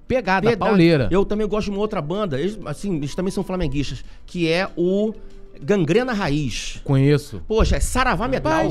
[0.07, 0.69] pegada, Verdade.
[0.69, 1.09] pauleira.
[1.09, 4.69] Eu também gosto de uma outra banda, eles, assim, eles também são flamenguistas, que é
[4.77, 5.15] o
[5.61, 6.79] Gangrena Raiz.
[6.83, 7.41] Conheço.
[7.47, 8.63] Poxa, é Saravá Metal.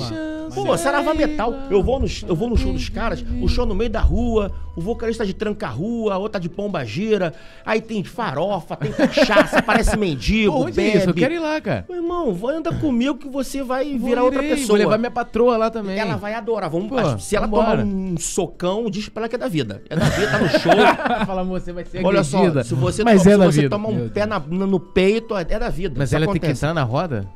[0.55, 1.53] Pô, Saravá Metal.
[1.70, 4.53] Eu vou, no, eu vou no show dos caras, o show no meio da rua,
[4.76, 7.34] o vocalista de tranca-rua, a outra de pomba gira,
[7.64, 10.91] aí tem farofa, tem cachaça, parece mendigo, Pô, onde bebe.
[10.91, 11.11] é isso?
[11.11, 11.84] Eu quero ir lá, cara.
[11.89, 14.68] Meu irmão, vai andar comigo que você vai virar Vou outra irei, pessoa.
[14.68, 15.99] Vou levar minha patroa lá também.
[15.99, 16.70] Ela vai adorar.
[16.70, 17.78] Vamos, Pô, se ela vambora.
[17.78, 19.82] tomar um socão, diz pra ela que é da vida.
[19.91, 20.72] É da vida, tá no show.
[21.26, 22.62] Fala, você vai ser Olha só, agredida.
[22.64, 23.70] se você, Mas to- é se você vida.
[23.70, 25.95] tomar um Meu pé na- no peito, é da vida.
[25.99, 26.64] Mas Isso ela tem que acontece.
[26.64, 27.27] entrar na roda?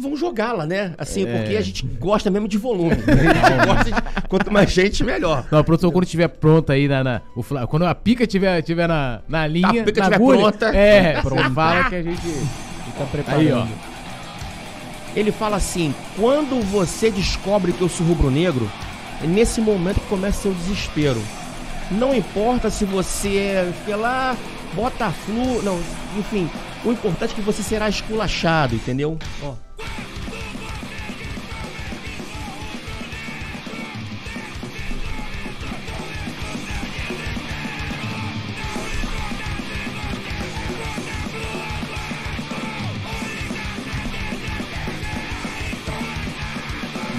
[0.00, 0.94] Vamos jogá-la, né?
[0.96, 1.36] Assim, É.
[1.36, 2.92] porque a gente gosta mesmo de volume.
[3.68, 5.44] A de- Quanto mais gente, melhor.
[5.50, 7.02] Não, a produção, quando estiver pronta aí na.
[7.02, 9.82] na- o quando a pica estiver tiver na, na linha.
[9.84, 10.66] pica na tiver agulha, pronta.
[10.68, 12.20] É, você fala que a gente.
[12.20, 13.40] Fica preparado.
[13.40, 13.66] Aí, ó.
[15.16, 18.70] Ele fala assim: quando você descobre que eu sou rubro-negro,
[19.22, 21.20] é nesse momento que começa seu desespero.
[21.90, 24.36] Não importa se você é, sei lá,
[24.74, 25.80] bota flu, não,
[26.18, 26.48] enfim,
[26.84, 29.18] o importante é que você será esculachado, entendeu?
[29.42, 29.54] Ó.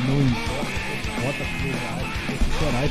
[0.08, 0.80] Não importa.
[1.22, 1.46] Bota
[2.58, 2.90] chorar.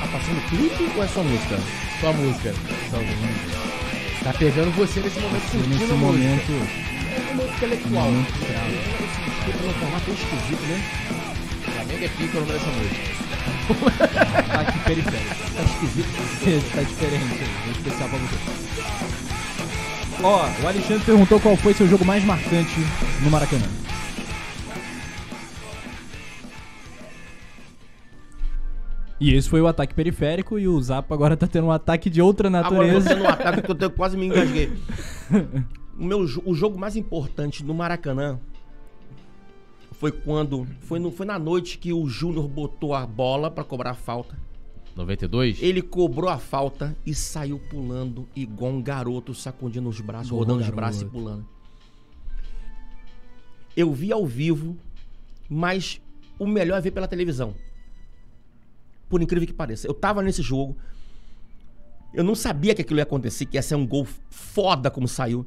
[0.00, 1.58] Tá passando clipe ou é só música?
[2.00, 2.54] Só música.
[2.90, 3.77] Só música.
[4.22, 6.52] Tá pegando você nesse momento curtindo Nesse momento.
[7.30, 8.10] É música intelectual.
[8.10, 8.44] Muito Esse
[9.46, 10.82] disco é um formato esquisito, né?
[11.62, 13.18] Flamengo é pica o nome dessa música.
[14.38, 15.34] Ataque periférico.
[15.56, 16.08] Tá esquisito.
[16.46, 17.42] Esse tá diferente.
[17.66, 18.36] É especial pra você.
[20.22, 22.74] Ó, o Alexandre perguntou qual foi seu jogo mais marcante
[23.22, 23.68] no Maracanã.
[29.20, 32.22] E esse foi o ataque periférico e o Zapa agora tá tendo um ataque de
[32.22, 33.08] outra Agora eu tô natureza.
[33.10, 34.72] tendo um ataque que eu tô- quase me engasguei.
[35.98, 38.38] O, meu, o jogo mais importante no Maracanã
[39.94, 40.64] foi quando.
[40.82, 44.38] Foi, no, foi na noite que o Júnior botou a bola pra cobrar a falta.
[44.94, 45.60] 92?
[45.60, 50.60] Ele cobrou a falta e saiu pulando igual um garoto, sacudindo os braços, Igual rodando
[50.60, 50.76] os garoto.
[50.76, 51.44] braços e pulando.
[53.76, 54.76] Eu vi ao vivo,
[55.48, 56.00] mas
[56.38, 57.54] o melhor é ver pela televisão.
[59.08, 59.86] Por incrível que pareça.
[59.86, 60.76] Eu tava nesse jogo.
[62.12, 65.46] Eu não sabia que aquilo ia acontecer, que ia ser um gol foda como saiu.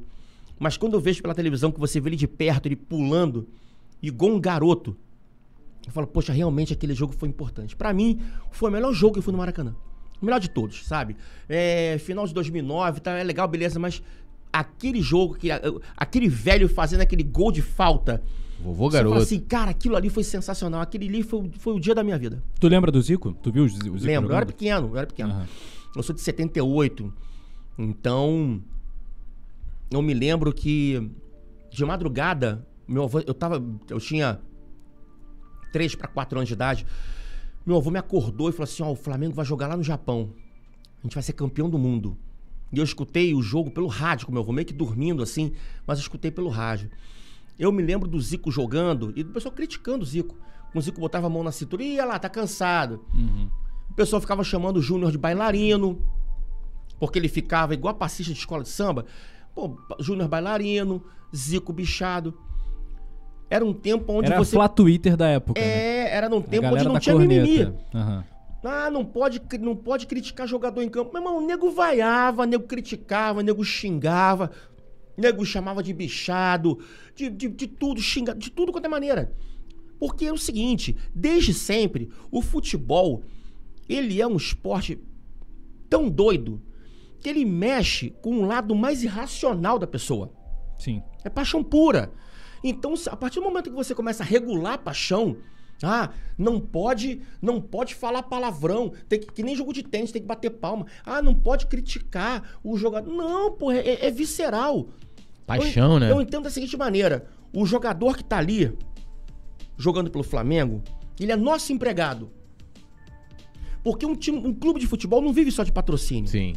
[0.58, 3.48] Mas quando eu vejo pela televisão que você vê ele de perto, ele pulando,
[4.00, 4.96] igual um garoto,
[5.86, 7.74] eu falo, poxa, realmente aquele jogo foi importante.
[7.74, 9.74] Pra mim, foi o melhor jogo que eu fui no Maracanã.
[10.20, 11.16] O melhor de todos, sabe?
[11.48, 14.00] É, final de 2009, tá, é legal, beleza, mas
[14.52, 15.48] aquele jogo, que,
[15.96, 18.22] aquele velho fazendo aquele gol de falta.
[18.62, 19.18] Vovô Você garoto.
[19.18, 20.80] assim, cara, aquilo ali foi sensacional.
[20.80, 22.42] Aquele ali foi, o- foi o dia da minha vida.
[22.60, 23.32] Tu lembra do Zico?
[23.42, 23.84] Tu viu o Zico?
[23.98, 24.46] Lembro, eu era jogando?
[24.46, 25.30] pequeno, eu era pequeno.
[25.32, 25.46] Aham.
[25.96, 27.12] Eu sou de 78.
[27.78, 28.62] Então,
[29.90, 31.10] eu me lembro que
[31.70, 34.40] de madrugada, meu avô, eu tava, eu tinha
[35.72, 36.86] 3 para 4 anos de idade.
[37.64, 40.30] Meu avô me acordou e falou assim: "Ó, o Flamengo vai jogar lá no Japão.
[41.00, 42.16] A gente vai ser campeão do mundo".
[42.72, 45.52] E eu escutei o jogo pelo rádio com meu avô, meio que dormindo assim,
[45.86, 46.90] mas eu escutei pelo rádio.
[47.62, 50.36] Eu me lembro do Zico jogando e do pessoal criticando o Zico.
[50.74, 53.04] O Zico botava a mão na cintura e ia lá, tá cansado.
[53.88, 56.04] O pessoal ficava chamando o Júnior de bailarino,
[56.98, 59.06] porque ele ficava igual a passista de escola de samba.
[59.54, 62.36] Pô, Júnior bailarino, Zico bichado.
[63.48, 64.56] Era um tempo onde Era você.
[64.56, 65.60] Flá Twitter da época.
[65.60, 65.64] né?
[65.64, 67.46] É, era num tempo onde não tinha corneta.
[67.46, 67.74] mimimi.
[67.94, 68.24] Aham.
[68.64, 71.12] Ah, não pode, não pode criticar jogador em campo.
[71.12, 74.50] Meu irmão, o nego vaiava, o nego criticava, o nego xingava.
[75.16, 76.78] Nego chamava de bichado,
[77.14, 79.34] de, de, de tudo, xinga, de tudo quanto é maneira.
[79.98, 83.22] Porque é o seguinte, desde sempre, o futebol,
[83.88, 84.98] ele é um esporte
[85.88, 86.60] tão doido
[87.20, 90.32] que ele mexe com o lado mais irracional da pessoa.
[90.78, 91.02] Sim.
[91.22, 92.12] É paixão pura.
[92.64, 95.36] Então, a partir do momento que você começa a regular a paixão,
[95.82, 100.22] ah, não pode, não pode falar palavrão, tem que, que nem jogo de tênis, tem
[100.22, 100.86] que bater palma.
[101.04, 103.12] Ah, não pode criticar o jogador.
[103.12, 104.88] Não, pô, é, é visceral.
[105.46, 106.10] Paixão, eu, né?
[106.10, 108.76] Eu entendo da seguinte maneira: o jogador que tá ali
[109.76, 110.82] jogando pelo Flamengo,
[111.18, 112.30] ele é nosso empregado.
[113.82, 116.28] Porque um, time, um clube de futebol não vive só de patrocínio.
[116.28, 116.54] Sim.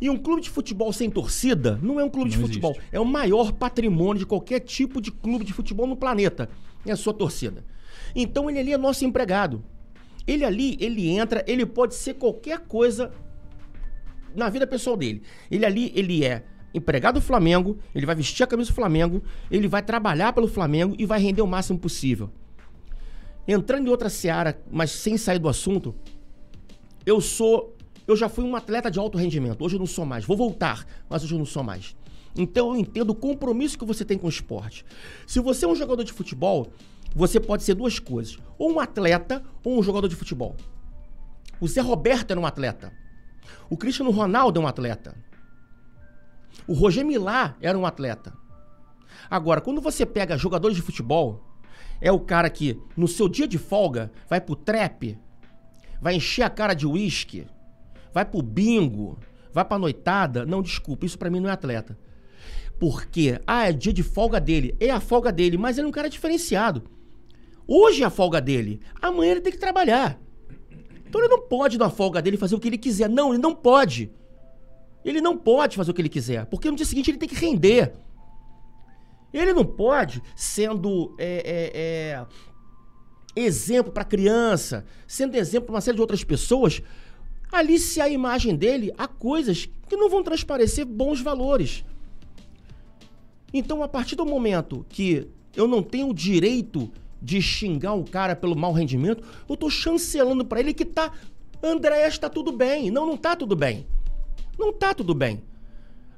[0.00, 2.72] E um clube de futebol sem torcida não é um clube de Não futebol.
[2.72, 2.88] existe.
[2.92, 6.48] É o maior patrimônio de qualquer tipo de clube de futebol no planeta.
[6.86, 7.64] É a sua torcida.
[8.14, 9.64] Então ele ali é nosso empregado.
[10.26, 13.12] Ele ali, ele entra, ele pode ser qualquer coisa
[14.36, 15.22] na vida pessoal dele.
[15.50, 19.68] Ele ali, ele é empregado do Flamengo, ele vai vestir a camisa do Flamengo, ele
[19.68, 22.30] vai trabalhar pelo Flamengo e vai render o máximo possível.
[23.46, 25.94] Entrando em outra seara, mas sem sair do assunto,
[27.06, 27.74] eu sou.
[28.06, 29.64] Eu já fui um atleta de alto rendimento.
[29.64, 30.24] Hoje eu não sou mais.
[30.24, 31.96] Vou voltar, mas hoje eu não sou mais.
[32.36, 34.84] Então eu entendo o compromisso que você tem com o esporte.
[35.26, 36.68] Se você é um jogador de futebol,
[37.14, 40.54] você pode ser duas coisas: ou um atleta ou um jogador de futebol.
[41.60, 42.92] O Zé Roberto era um atleta.
[43.70, 45.14] O Cristiano Ronaldo é um atleta.
[46.66, 48.32] O Roger Milá era um atleta.
[49.30, 51.44] Agora, quando você pega jogadores de futebol,
[52.00, 55.18] é o cara que, no seu dia de folga, vai pro trap,
[56.00, 57.46] vai encher a cara de uísque,
[58.12, 59.18] vai pro bingo,
[59.52, 60.46] vai pra noitada.
[60.46, 61.98] Não, desculpa, isso pra mim não é atleta.
[62.78, 64.76] Porque, ah, é dia de folga dele.
[64.78, 66.84] É a folga dele, mas ele é um cara diferenciado.
[67.66, 70.18] Hoje é a folga dele, amanhã ele tem que trabalhar.
[71.06, 73.08] Então ele não pode, na folga dele, fazer o que ele quiser.
[73.08, 74.10] Não, ele não pode.
[75.08, 77.34] Ele não pode fazer o que ele quiser, porque no dia seguinte ele tem que
[77.34, 77.94] render.
[79.32, 85.94] Ele não pode, sendo é, é, é, exemplo para criança, sendo exemplo para uma série
[85.94, 86.82] de outras pessoas,
[87.50, 91.86] aliciar a imagem dele a coisas que não vão transparecer bons valores.
[93.52, 96.90] Então, a partir do momento que eu não tenho o direito
[97.20, 101.12] de xingar um cara pelo mau rendimento, eu tô chancelando para ele que tá.
[101.62, 102.90] Andrés, tá tudo bem.
[102.90, 103.86] Não, não tá tudo bem.
[104.58, 105.42] Não tá tudo bem.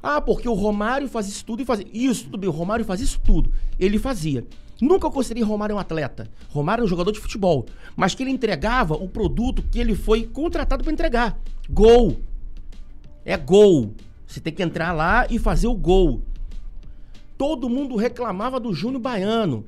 [0.02, 2.48] Ah, porque o Romário faz isso tudo e faz isso tudo bem.
[2.48, 3.52] O Romário faz isso tudo.
[3.78, 4.46] Ele fazia.
[4.80, 6.30] Nunca considerei Romário um atleta.
[6.48, 7.66] Romário é um jogador de futebol.
[7.94, 11.38] Mas que ele entregava o produto que ele foi contratado para entregar.
[11.68, 12.16] Gol.
[13.24, 13.92] É gol.
[14.26, 16.22] Você tem que entrar lá e fazer o gol.
[17.36, 19.64] Todo mundo reclamava do Júnior Baiano.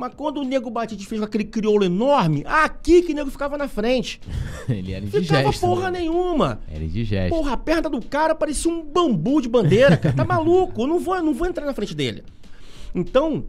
[0.00, 3.58] Mas quando o Nego Batista fez com aquele crioulo enorme, aqui que o Nego ficava
[3.58, 4.18] na frente.
[4.66, 5.60] Ele era Ficava indigesto.
[5.60, 5.98] porra né?
[5.98, 6.58] nenhuma.
[6.72, 7.28] Era indigesto.
[7.28, 10.16] Porra, a perna do cara parecia um bambu de bandeira, cara.
[10.16, 10.80] Tá maluco?
[10.80, 12.24] Eu não vou, eu não vou entrar na frente dele.
[12.94, 13.44] Então,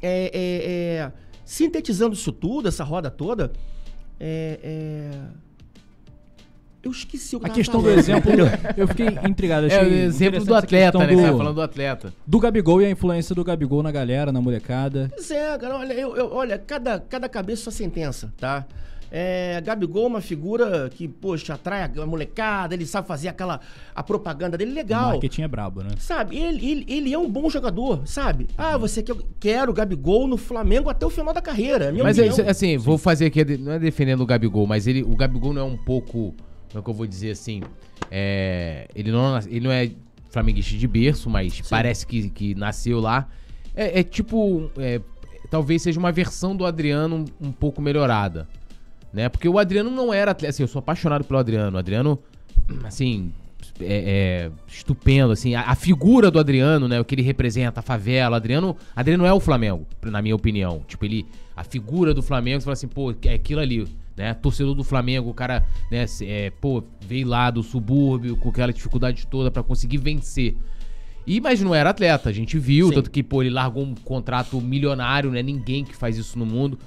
[0.00, 1.12] é, é, é,
[1.44, 3.52] sintetizando isso tudo, essa roda toda,
[4.20, 5.10] é, é,
[6.84, 8.30] eu esqueci o que A questão do exemplo,
[8.76, 9.66] eu fiquei intrigado.
[9.66, 11.06] É o achei exemplo do atleta, né?
[11.08, 12.12] Você tá Do, falando do atleta.
[12.26, 15.10] do Gabigol e a influência do Gabigol na galera, na molecada.
[15.14, 18.64] Pois é, cara, olha, eu, eu- olha cada, cada cabeça sua sentença, tá?
[19.16, 23.60] É, Gabigol é uma figura que, poxa, atrai a molecada, ele sabe fazer aquela
[23.94, 25.10] a propaganda dele O legal.
[25.10, 25.90] marketing é brabo, né?
[25.98, 28.48] Sabe, ele, ele, ele é um bom jogador, sabe?
[28.58, 31.84] Ah, você quer, quer o Gabigol no Flamengo até o final da carreira.
[31.86, 32.44] é Minha Mas opinião.
[32.44, 35.62] é, assim, vou fazer aqui, não é defendendo o Gabigol, mas ele, o Gabigol não
[35.62, 36.34] é um pouco,
[36.74, 37.62] como é que eu vou dizer assim,
[38.10, 39.92] é, ele, não, ele não é
[40.30, 43.28] flamenguista de berço, mas parece que, que nasceu lá.
[43.76, 45.00] É, é tipo, é,
[45.48, 48.48] talvez seja uma versão do Adriano um, um pouco melhorada,
[49.12, 49.28] né?
[49.28, 51.76] Porque o Adriano não era atleta, assim, eu sou apaixonado pelo Adriano.
[51.76, 52.18] O Adriano,
[52.82, 53.32] assim,
[53.80, 57.82] é, é estupendo, assim, a, a figura do Adriano, né, o que ele representa, a
[57.82, 60.82] favela, Adriano, Adriano é o Flamengo, na minha opinião.
[60.88, 63.86] Tipo, ele, a figura do Flamengo, você fala assim, pô, é aquilo ali,
[64.16, 68.72] né, torcedor do Flamengo, o cara, né, é, pô, veio lá do subúrbio com aquela
[68.72, 70.56] dificuldade toda pra conseguir vencer.
[71.26, 72.94] E, mas não era atleta, a gente viu, Sim.
[72.94, 76.78] tanto que, pô, ele largou um contrato milionário, né, ninguém que faz isso no mundo.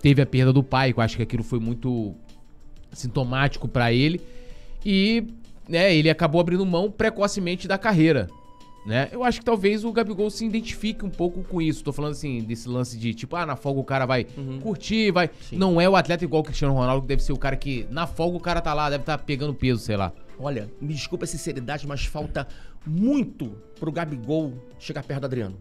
[0.00, 2.14] Teve a perda do pai, que eu acho que aquilo foi muito
[2.92, 4.20] sintomático pra ele.
[4.84, 5.24] E,
[5.68, 8.28] né, ele acabou abrindo mão precocemente da carreira,
[8.86, 9.08] né?
[9.12, 11.84] Eu acho que talvez o Gabigol se identifique um pouco com isso.
[11.84, 14.26] Tô falando assim, desse lance de tipo, ah, na folga o cara vai
[14.62, 15.28] curtir, vai.
[15.52, 18.06] Não é o atleta igual o Cristiano Ronaldo, que deve ser o cara que na
[18.06, 20.12] folga o cara tá lá, deve estar pegando peso, sei lá.
[20.38, 22.46] Olha, me desculpa a sinceridade, mas falta
[22.86, 25.56] muito pro Gabigol chegar perto do Adriano.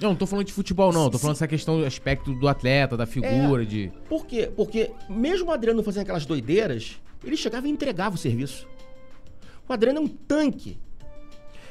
[0.00, 1.08] Não, não tô falando de futebol, não.
[1.08, 1.22] Tô Sim.
[1.22, 3.66] falando dessa questão do aspecto do atleta, da figura, É.
[3.66, 3.92] de.
[4.08, 4.50] Por quê?
[4.54, 8.66] Porque mesmo o Adriano fazendo aquelas doideiras, ele chegava e entregava o serviço.
[9.68, 10.78] O Adriano é um tanque.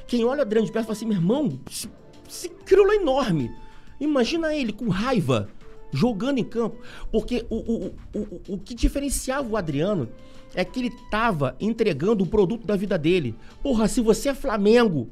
[0.07, 1.89] Quem olha Adriano de perto fala assim, meu irmão, esse,
[2.29, 3.51] esse crioulo é enorme.
[3.99, 5.49] Imagina ele com raiva,
[5.91, 6.77] jogando em campo.
[7.11, 10.09] Porque o, o, o, o, que diferenciava o Adriano
[10.53, 13.35] é que ele tava entregando o produto da vida dele.
[13.61, 15.09] Porra, se você é Flamengo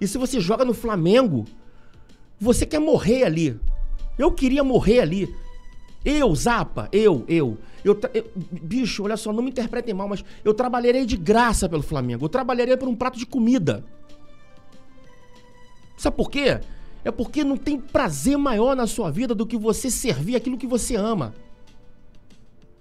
[0.00, 1.44] e se você joga no Flamengo,
[2.38, 3.58] você quer morrer ali.
[4.18, 5.34] Eu queria morrer ali.
[6.04, 7.58] Eu, Zapa, eu, eu.
[7.84, 11.82] eu, eu- bicho, olha só, não me interpretem mal, mas eu trabalharei de graça pelo
[11.82, 12.24] Flamengo.
[12.24, 13.84] Eu trabalharei por um prato de comida.
[16.00, 16.58] Sabe por quê?
[17.04, 20.66] É porque não tem prazer maior na sua vida do que você servir aquilo que
[20.66, 21.34] você ama.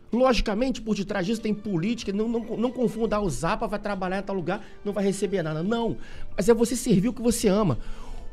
[0.10, 4.20] Logicamente, por detrás disso tem política, não, não, não confunda, ah, o Zapa vai trabalhar
[4.20, 5.62] em tal lugar, não vai receber nada.
[5.62, 5.98] Não,
[6.34, 7.78] mas é você servir o que você ama.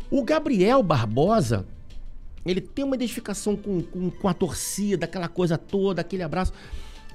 [0.09, 1.66] O Gabriel Barbosa,
[2.45, 6.53] ele tem uma identificação com, com, com a torcida, aquela coisa toda, aquele abraço.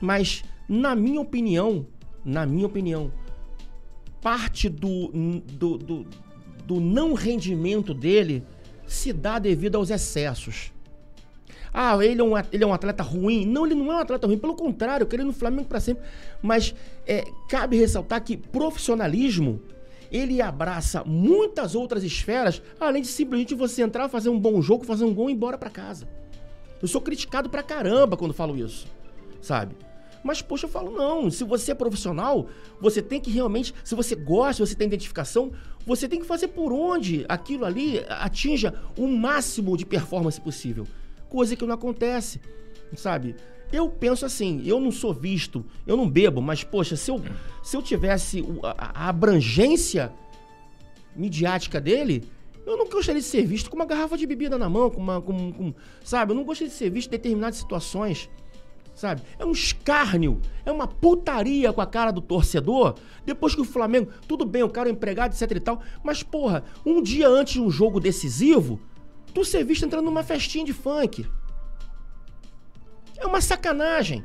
[0.01, 1.87] Mas, na minha opinião,
[2.25, 3.13] na minha opinião,
[4.21, 5.07] parte do,
[5.57, 6.07] do, do,
[6.71, 8.45] do não rendimento dele
[8.87, 10.71] se dá devido aos excessos.
[11.73, 13.45] Ah, ele é, um, ele é um atleta ruim.
[13.45, 14.37] Não, ele não é um atleta ruim.
[14.37, 16.03] Pelo contrário, eu ir no Flamengo para sempre.
[16.41, 16.73] Mas
[17.05, 19.61] é, cabe ressaltar que profissionalismo
[20.09, 25.03] ele abraça muitas outras esferas, além de simplesmente você entrar, fazer um bom jogo, fazer
[25.03, 26.07] um gol e ir embora para casa.
[26.81, 28.87] Eu sou criticado pra caramba quando falo isso,
[29.41, 29.75] sabe?
[30.23, 32.47] Mas, poxa, eu falo, não, se você é profissional,
[32.79, 35.51] você tem que realmente, se você gosta, se você tem identificação,
[35.85, 40.85] você tem que fazer por onde aquilo ali atinja o máximo de performance possível.
[41.27, 42.39] Coisa que não acontece,
[42.95, 43.35] sabe?
[43.71, 47.21] Eu penso assim, eu não sou visto, eu não bebo, mas, poxa, se eu,
[47.63, 50.11] se eu tivesse a, a abrangência
[51.15, 52.23] midiática dele,
[52.65, 55.21] eu não gostaria de ser visto com uma garrafa de bebida na mão, com uma.
[55.21, 56.31] Com, com- sabe?
[56.31, 58.29] Eu não gostaria de ser visto em determinadas situações.
[58.93, 59.21] Sabe?
[59.39, 62.95] É um escárnio, é uma putaria com a cara do torcedor.
[63.25, 64.11] Depois que o Flamengo.
[64.27, 65.81] Tudo bem, o cara é empregado, etc e tal.
[66.03, 68.79] Mas, porra, um dia antes de um jogo decisivo,
[69.33, 71.25] tu ser visto entrando numa festinha de funk.
[73.17, 74.23] É uma sacanagem.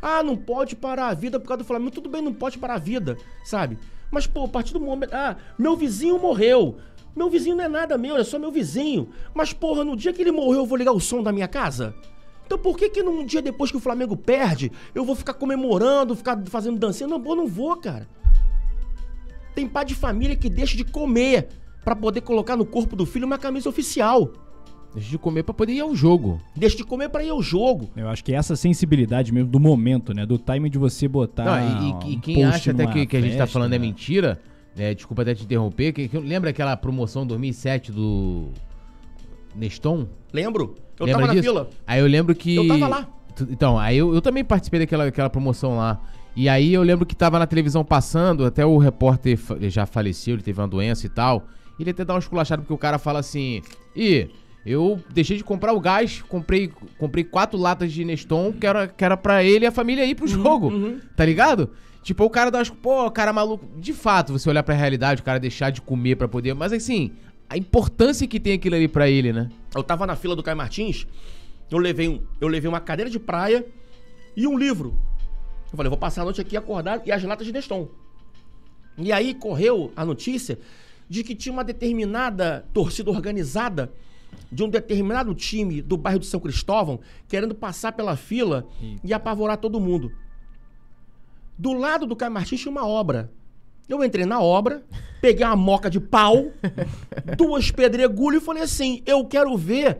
[0.00, 1.90] Ah, não pode parar a vida por causa do Flamengo.
[1.90, 3.78] Tudo bem, não pode parar a vida, sabe?
[4.10, 5.12] Mas, pô, a partir do momento.
[5.12, 6.78] Ah, meu vizinho morreu.
[7.16, 9.10] Meu vizinho não é nada meu, é só meu vizinho.
[9.34, 11.94] Mas, porra, no dia que ele morreu, eu vou ligar o som da minha casa?
[12.48, 16.16] Então por que que num dia depois que o Flamengo perde, eu vou ficar comemorando,
[16.16, 17.06] ficar fazendo dancinha?
[17.06, 18.08] Não, eu não vou, cara.
[19.54, 21.48] Tem pai de família que deixa de comer
[21.84, 24.32] pra poder colocar no corpo do filho uma camisa oficial.
[24.94, 26.40] Deixa de comer pra poder ir ao jogo.
[26.56, 27.90] Deixa de comer pra ir ao jogo.
[27.94, 30.24] Eu acho que essa sensibilidade mesmo do momento, né?
[30.24, 31.44] Do timing de você botar.
[31.44, 33.74] Não, e, e- e quem post acha até que, que a gente tá festa, falando
[33.74, 33.84] é né?
[33.86, 34.40] mentira,
[34.74, 38.48] né, desculpa até te interromper, que, que lembra aquela promoção 2007 do
[39.58, 40.06] Neston?
[40.32, 40.74] Lembro?
[40.98, 41.52] Eu Lembra tava na disso?
[41.52, 41.70] fila.
[41.86, 42.54] Aí eu lembro que.
[42.56, 43.08] Eu tava lá.
[43.50, 46.00] Então, aí eu, eu também participei daquela, daquela promoção lá.
[46.34, 50.42] E aí eu lembro que tava na televisão passando, até o repórter já faleceu, ele
[50.42, 51.46] teve uma doença e tal.
[51.78, 53.62] Ele até dá uma esculachada porque o cara fala assim:
[53.94, 54.28] Ih,
[54.66, 59.04] eu deixei de comprar o gás, comprei, comprei quatro latas de Neston, que era, que
[59.04, 60.72] era pra ele e a família ir pro Uhum, jogo.
[61.16, 61.70] Tá ligado?
[62.02, 62.70] Tipo, o cara dá umas.
[62.70, 63.64] Pô, cara maluco.
[63.76, 66.54] De fato, você olhar pra realidade, o cara deixar de comer pra poder.
[66.54, 67.12] Mas assim,
[67.48, 69.50] a importância que tem aquilo ali pra ele, né?
[69.74, 71.06] Eu tava na fila do Caio Martins,
[71.70, 73.66] eu levei, um, eu levei uma cadeira de praia
[74.36, 74.98] e um livro.
[75.70, 77.88] Eu falei, vou passar a noite aqui acordado e as latas de Neston.
[78.96, 80.58] E aí correu a notícia
[81.08, 83.92] de que tinha uma determinada torcida organizada
[84.50, 88.66] de um determinado time do bairro de São Cristóvão querendo passar pela fila
[89.02, 90.12] e apavorar todo mundo.
[91.56, 93.30] Do lado do Caio Martins tinha uma obra.
[93.88, 94.82] Eu entrei na obra,
[95.20, 96.48] peguei uma moca de pau,
[97.36, 99.98] duas pedregulhas e falei assim: eu quero ver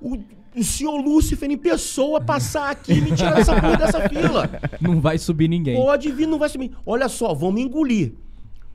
[0.00, 0.18] o,
[0.54, 4.50] o senhor Lúcifer em pessoa passar aqui e me tirar dessa porra dessa fila.
[4.80, 5.74] Não vai subir ninguém.
[5.74, 6.76] Pode vir, não vai subir.
[6.84, 8.12] Olha só, vão me engolir.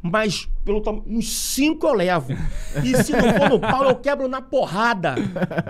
[0.01, 2.33] Mas pelo tamanho, uns cinco eu levo.
[2.83, 5.15] E se não for no pau, eu quebro na porrada.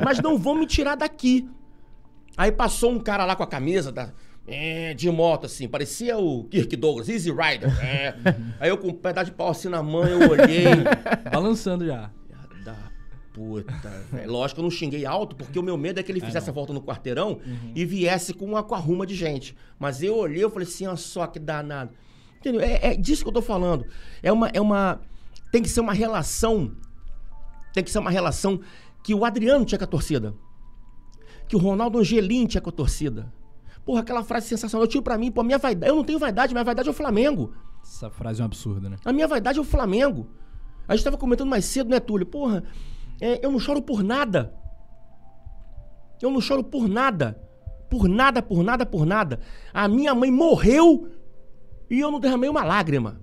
[0.03, 1.49] Mas não vão me tirar daqui.
[2.37, 4.11] Aí passou um cara lá com a camisa da,
[4.49, 7.69] é, de moto, assim, parecia o Kirk Douglas, Easy Rider.
[7.83, 8.15] é.
[8.59, 10.65] Aí eu com um pedaço de pau assim na mão, eu olhei.
[11.31, 12.11] Balançando já.
[12.65, 12.75] Da
[13.33, 14.31] puta, velho.
[14.31, 16.53] Lógico que eu não xinguei alto, porque o meu medo é que ele fizesse a
[16.53, 17.39] volta no quarteirão
[17.75, 19.55] e viesse com uma ruma de gente.
[19.77, 21.91] Mas eu olhei e falei assim, olha só que danado.
[22.39, 22.61] Entendeu?
[22.61, 23.85] É, é disso que eu tô falando.
[24.23, 25.01] É uma, é uma.
[25.51, 26.71] Tem que ser uma relação.
[27.73, 28.59] Tem que ser uma relação
[29.03, 30.33] que o Adriano tinha com a torcida.
[31.47, 33.31] Que o Ronaldo Angelim tinha com a torcida.
[33.85, 34.83] Porra, aquela frase sensacional.
[34.83, 35.91] Eu tinha pra mim, pô, a minha vaidade.
[35.91, 37.53] Eu não tenho vaidade, minha vaidade é o Flamengo.
[37.83, 38.97] Essa frase é um absurdo, né?
[39.03, 40.29] A minha vaidade é o Flamengo.
[40.87, 42.25] A gente tava comentando mais cedo, né, Túlio?
[42.25, 42.63] Porra,
[43.21, 44.53] é, eu não choro por nada.
[46.21, 47.39] Eu não choro por nada.
[47.89, 49.39] Por nada, por nada, por nada.
[49.73, 51.09] A minha mãe morreu
[51.89, 53.19] e eu não derramei uma lágrima.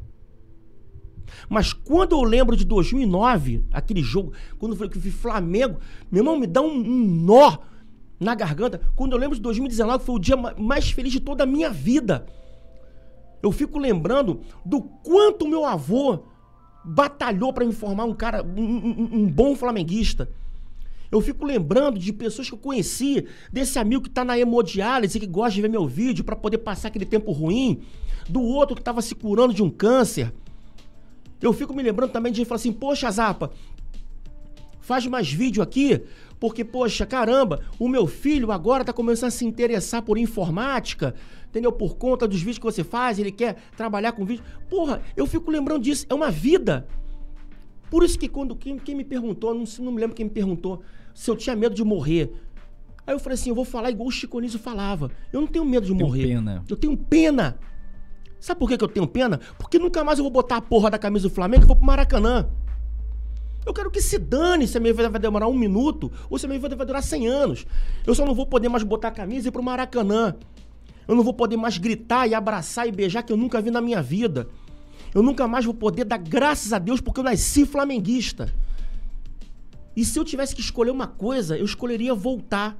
[1.48, 5.78] Mas quando eu lembro de 2009, aquele jogo, quando eu falei que eu vi Flamengo,
[6.10, 7.58] meu irmão, me dá um, um nó
[8.18, 8.80] na garganta.
[8.94, 11.70] Quando eu lembro de 2019, foi o dia ma- mais feliz de toda a minha
[11.70, 12.26] vida.
[13.42, 16.20] Eu fico lembrando do quanto meu avô
[16.84, 20.28] batalhou para me formar um cara, um, um- um bom flamenguista.
[21.10, 25.26] Eu fico lembrando de pessoas que eu conheci, desse amigo que tá na hemodiálise, que
[25.26, 27.80] gosta de ver meu vídeo para poder passar aquele tempo ruim,
[28.28, 30.32] do outro que tava se curando de um câncer.
[31.40, 33.50] Eu fico me lembrando também de falar assim, poxa, Zapa,
[34.80, 36.02] faz mais vídeo aqui,
[36.38, 41.14] porque, poxa, caramba, o meu filho agora tá começando a se interessar por informática,
[41.48, 41.72] entendeu?
[41.72, 44.44] Por conta dos vídeos que você faz, ele quer trabalhar com vídeo.
[44.68, 46.86] Porra, eu fico lembrando disso, é uma vida.
[47.90, 50.82] Por isso que quando quem, quem me perguntou, não, não me lembro quem me perguntou,
[51.14, 52.32] se eu tinha medo de morrer.
[53.06, 55.10] Aí eu falei assim, eu vou falar igual o Chico Anísio falava.
[55.32, 56.26] Eu não tenho medo de Tenho morrer.
[56.26, 56.64] pena.
[56.68, 57.58] Eu tenho pena.
[58.40, 59.40] Sabe por que, que eu tenho pena?
[59.58, 61.86] Porque nunca mais eu vou botar a porra da camisa do Flamengo e vou pro
[61.86, 62.48] Maracanã.
[63.66, 66.46] Eu quero que se dane se a minha vida vai demorar um minuto ou se
[66.46, 67.66] a minha vida vai durar 100 anos.
[68.06, 70.36] Eu só não vou poder mais botar a camisa e ir pro Maracanã.
[71.08, 73.80] Eu não vou poder mais gritar e abraçar e beijar que eu nunca vi na
[73.80, 74.48] minha vida.
[75.12, 78.54] Eu nunca mais vou poder dar graças a Deus porque eu nasci flamenguista.
[79.96, 82.76] E se eu tivesse que escolher uma coisa, eu escolheria voltar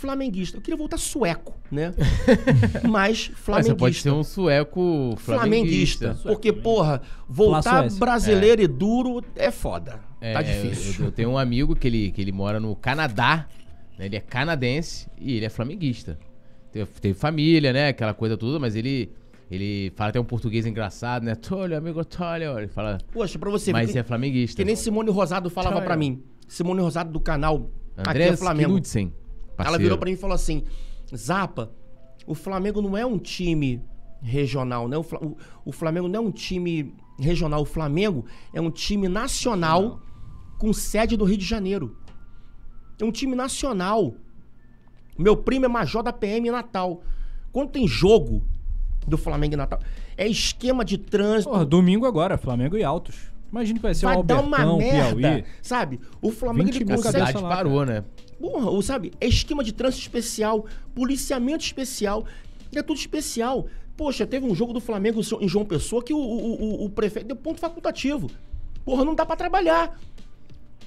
[0.00, 0.56] flamenguista.
[0.56, 1.94] Eu queria voltar sueco, né?
[2.88, 3.72] Mas Mas flamenguista.
[3.72, 6.06] você pode ser um sueco flamenguista.
[6.14, 6.28] flamenguista.
[6.28, 7.98] Porque, porra, voltar Suécia.
[7.98, 10.00] brasileiro e duro é foda.
[10.20, 10.94] É, tá eu- difícil.
[11.00, 13.46] Eu, eu tenho um amigo que ele, que ele mora no Canadá,
[13.98, 14.06] né?
[14.06, 16.18] ele é canadense e ele é flamenguista.
[16.72, 17.88] Teve, teve família, né?
[17.88, 19.10] Aquela coisa toda, mas ele,
[19.50, 21.34] ele fala até um português engraçado, né?
[21.34, 22.58] Tolho, amigo Tolho.
[22.58, 23.98] Ele fala, Poxa, pra você mas ver.
[24.00, 24.56] é flamenguista.
[24.56, 25.84] Que nem Simone Rosado falava Tchau.
[25.84, 26.22] pra mim.
[26.48, 28.70] Simone Rosado do canal Aqui André é Flamengo.
[28.72, 29.12] Knudsen,
[29.62, 29.82] Ela parceiro.
[29.84, 30.64] virou pra mim e falou assim:
[31.14, 31.70] Zapa,
[32.26, 33.82] o Flamengo não é um time
[34.22, 34.96] regional, né?
[34.96, 37.62] O, o- o Flamengo não é um time regional.
[37.62, 40.00] O Flamengo é um time nacional
[40.58, 41.96] com sede no Rio de Janeiro.
[43.00, 44.14] É um time nacional.
[45.18, 47.02] Meu primo é major da PM em Natal.
[47.52, 48.42] Quando tem jogo
[49.06, 49.80] do Flamengo em Natal,
[50.16, 51.50] é esquema de trânsito.
[51.50, 53.16] Porra, domingo agora, Flamengo e Altos.
[53.50, 55.44] Imagina que vai ser vai o dar Albertão, uma merda, Piauí.
[55.60, 55.98] sabe?
[56.22, 58.04] O Flamengo 20 ele consegue parou, né?
[58.40, 60.64] Porra, ou sabe, é esquema de trânsito especial,
[60.94, 62.24] policiamento especial,
[62.74, 63.66] é tudo especial.
[63.96, 67.26] Poxa, teve um jogo do Flamengo em João Pessoa que o, o, o- o prefeito
[67.26, 68.30] deu ponto facultativo.
[68.84, 70.00] Porra, não dá pra trabalhar.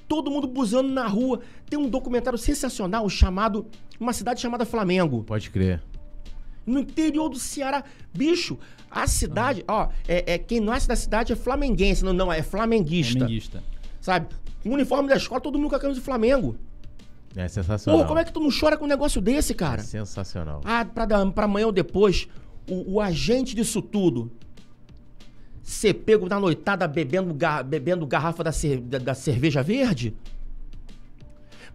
[0.08, 1.42] Todo mundo buzando na rua.
[1.70, 3.68] Tem um documentário sensacional chamado.
[4.00, 5.24] Uma cidade chamada Flamengo.
[5.24, 5.82] Pode crer.
[6.66, 7.84] No interior do Ceará.
[8.12, 8.58] Bicho,
[8.90, 12.04] a cidade, ó, é, é- quem nasce da cidade é flamenguense.
[12.04, 13.20] Não, não, é flamenguista.
[13.20, 13.64] Flamenguista.
[14.02, 14.28] Sabe?
[14.66, 16.58] O uniforme da escola, todo mundo com a camisa do Flamengo.
[17.36, 17.98] É sensacional.
[18.00, 19.82] Porra, como é que tu não chora com um negócio desse, cara?
[19.82, 20.62] Sensacional.
[20.64, 22.28] Ah, pra, pra amanhã ou depois,
[22.70, 24.32] o, o agente disso tudo
[25.64, 30.14] ser pego na noitada bebendo, ga- bebendo garrafa da, cer- da- da cerveja verde?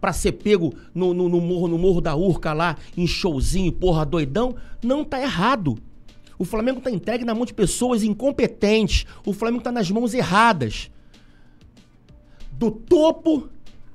[0.01, 4.05] Pra ser pego no, no- no morro, no morro da Urca lá, em showzinho, porra,
[4.07, 4.55] doidão?
[4.83, 5.77] Não, tá errado.
[6.39, 9.07] O Flamengo tá entregue na mão de pessoas incompetentes.
[9.27, 10.89] O Flamengo tá nas mãos erradas.
[12.53, 13.49] Do topo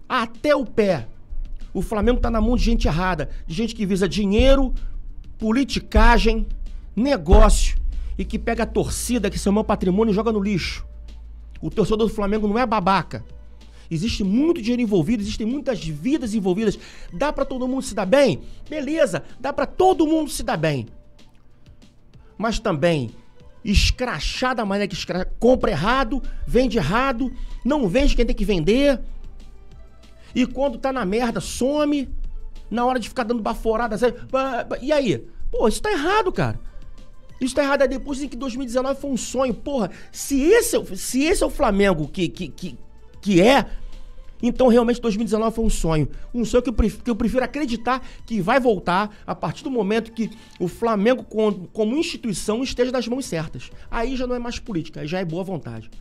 [0.09, 1.07] até o pé.
[1.73, 4.73] O Flamengo tá na mão de gente errada, de gente que visa dinheiro,
[5.37, 6.45] politicagem,
[6.95, 7.77] negócio
[8.17, 10.85] e que pega a torcida, que são meu patrimônio, e joga no lixo.
[11.61, 13.25] O torcedor do Flamengo não é babaca.
[13.89, 16.77] Existe muito dinheiro envolvido, existem muitas vidas envolvidas.
[17.11, 18.41] Dá pra todo mundo se dar bem?
[18.69, 20.87] Beleza, dá pra todo mundo se dar bem.
[22.37, 23.11] Mas também
[23.63, 27.31] escrachar da maneira que escracha, compra errado, vende errado,
[27.63, 28.99] não vende quem tem que vender.
[30.35, 32.09] E quando tá na merda, some.
[32.71, 34.15] Na hora de ficar dando baforada, sabe?
[34.81, 35.23] E aí?
[35.51, 36.59] Pô, isso tá errado, cara.
[37.39, 37.83] Isso tá errado.
[37.83, 39.53] Aí depois dizem que 2019 foi um sonho.
[39.53, 42.77] Porra, se esse, é o- se esse é o Flamengo que, que, que,
[43.21, 43.65] que é,
[44.41, 46.07] então realmente 2019 foi um sonho.
[46.33, 49.69] Um sonho que eu, prefiro, que eu prefiro acreditar que vai voltar a partir do
[49.69, 51.23] momento que o Flamengo,
[51.71, 53.69] como instituição, esteja nas mãos certas.
[53.91, 55.91] Aí já não é mais política, aí já é boa vontade.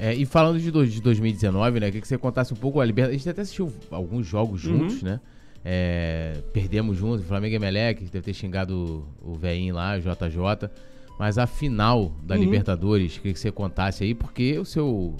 [0.00, 1.86] É, e falando de, do- de 2019, né?
[1.86, 3.16] Queria que você contasse um pouco a Libertadores.
[3.16, 4.78] A gente até assistiu alguns jogos Uhum.
[4.78, 5.20] juntos, né?
[5.62, 10.70] É, perdemos juntos, Flamengo e Emelec, deve ter xingado o veinho lá, o JJ.
[11.18, 12.40] Mas a final da Uhum.
[12.40, 15.14] Libertadores, queria que você contasse aí, porque o seu.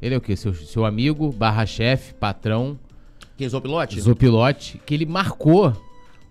[0.00, 0.34] Ele é o quê?
[0.36, 2.78] Seu, seu amigo, barra chefe, patrão,
[3.36, 4.00] Quem usou o pilote?
[4.00, 5.70] Zopilote, que ele marcou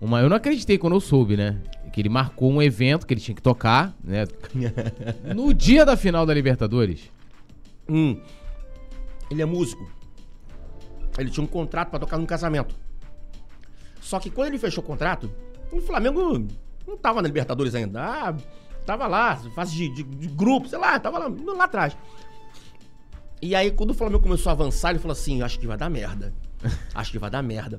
[0.00, 0.20] uma.
[0.20, 1.56] Eu não acreditei quando eu soube, né?
[1.92, 4.26] Que ele marcou um evento que ele tinha que tocar, né?
[5.34, 7.08] no dia da final da Libertadores.
[7.88, 8.20] Hum.
[9.30, 9.88] Ele é músico.
[11.18, 12.74] Ele tinha um contrato pra tocar num casamento.
[14.00, 15.30] Só que quando ele fechou o contrato,
[15.72, 16.46] o Flamengo
[16.86, 18.02] não tava na Libertadores ainda.
[18.02, 18.36] Ah,
[18.84, 21.96] tava lá, fase de, de, de grupo, sei lá, tava lá, lá atrás.
[23.40, 25.90] E aí, quando o Flamengo começou a avançar, ele falou assim: acho que vai dar
[25.90, 26.34] merda.
[26.94, 27.78] Acho que vai dar merda.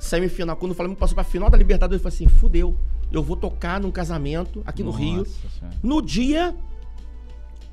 [0.00, 2.76] Semifinal, quando o Flamengo passou pra final da Libertadores, ele falou assim: fudeu.
[3.12, 5.76] Eu vou tocar num casamento aqui no Nossa Rio, Senhora.
[5.82, 6.54] no dia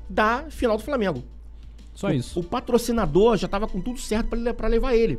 [0.08, 1.22] da final do Flamengo.
[1.96, 2.38] Só O- isso.
[2.38, 5.18] O patrocinador já tava com tudo certo pra levar ele.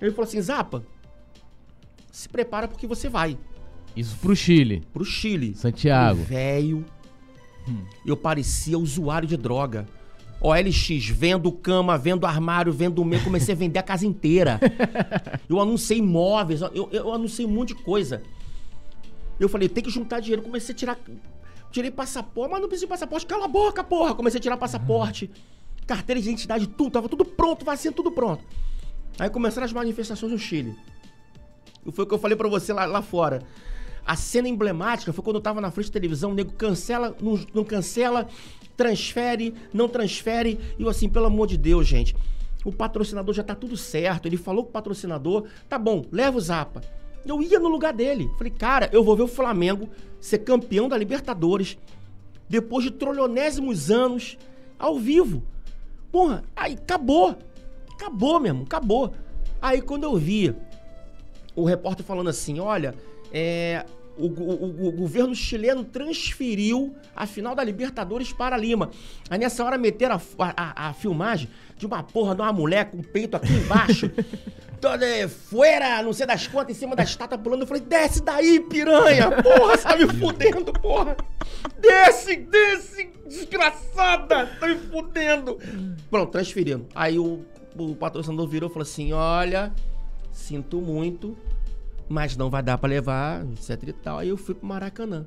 [0.00, 0.82] Ele falou assim: Zapa,
[2.10, 3.38] se prepara porque você vai
[3.94, 4.82] Isso pro Chile.
[4.92, 5.54] pro Chile.
[5.54, 6.20] Santiago.
[6.24, 6.84] Velho.
[8.04, 9.86] Eu parecia usuário de droga.
[10.40, 14.60] OLX, vendo cama, vendo armário, vendo meio, comecei a vender a casa inteira.
[15.48, 18.22] Eu anunciei imóveis, eu, eu anunciei um monte de coisa.
[19.40, 20.42] Eu falei, tem que juntar dinheiro.
[20.42, 20.98] Comecei a tirar.
[21.70, 23.24] Tirei passaporte, mas não preciso de passaporte.
[23.26, 24.14] Cala a boca, porra.
[24.14, 25.30] Comecei a tirar passaporte,
[25.86, 26.90] carteira de identidade, tudo.
[26.90, 28.44] Tava tudo pronto, vacina, tudo pronto.
[29.18, 30.76] Aí começaram as manifestações no Chile.
[31.86, 33.42] E Foi o que eu falei pra você lá, lá fora.
[34.06, 37.40] A cena emblemática foi quando eu tava na frente da televisão, o nego cancela, não,
[37.54, 38.28] não cancela,
[38.76, 40.58] transfere, não transfere.
[40.78, 42.14] E eu assim, pelo amor de Deus, gente.
[42.64, 44.26] O patrocinador já tá tudo certo.
[44.26, 46.82] Ele falou com o patrocinador, tá bom, leva o Zapa.
[47.24, 48.30] Eu ia no lugar dele.
[48.36, 49.88] Falei, cara, eu vou ver o Flamengo
[50.20, 51.78] ser campeão da Libertadores
[52.48, 54.36] depois de trilionésimos anos
[54.78, 55.42] ao vivo.
[56.14, 57.36] Porra, aí acabou.
[57.92, 59.12] Acabou mesmo, acabou.
[59.60, 60.54] Aí quando eu vi
[61.56, 62.94] o repórter falando assim: olha,
[63.32, 63.84] é,
[64.16, 68.90] o, o- o governo chileno transferiu a final da Libertadores para Lima.
[69.28, 72.98] Aí nessa hora meteram a, a- a filmagem de uma porra de uma mulher com
[72.98, 74.10] o peito aqui embaixo.
[74.80, 77.62] toda é, fuera, não sei das quantas, em cima da estátua pulando.
[77.62, 79.30] Eu falei, desce daí, piranha!
[79.42, 81.16] Porra, tá me fudendo, porra!
[81.80, 84.46] Desce, desce, desgraçada!
[84.60, 85.58] Tá me fudendo!
[86.10, 86.86] Pronto, transferindo.
[86.94, 87.40] Aí o,
[87.78, 89.72] o patrocinador virou e falou assim: olha,
[90.30, 91.36] sinto muito,
[92.14, 94.18] mas não vai dar pra levar, etc e tal.
[94.18, 95.26] Aí eu fui pro Maracanã.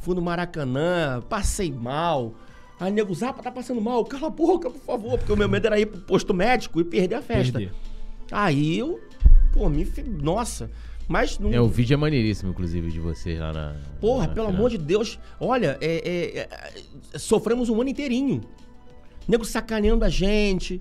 [0.00, 2.34] Fui no Maracanã, passei mal.
[2.80, 5.66] Aí nego, Zapa, tá passando mal, cala a boca, por favor, porque o meu medo
[5.66, 7.58] era ir pro posto médico e perder a festa.
[7.58, 7.74] Perder.
[8.30, 8.98] Aí eu,
[9.52, 9.86] pô, me.
[10.20, 10.70] Nossa,
[11.06, 11.52] mas não.
[11.52, 13.76] É, o vídeo é maneiríssimo, inclusive, de vocês lá na.
[14.00, 14.58] Porra, na pelo final.
[14.58, 15.18] amor de Deus.
[15.38, 18.40] Olha, é, é, é, sofremos um ano inteirinho.
[19.28, 20.80] Nego sacaneando a gente.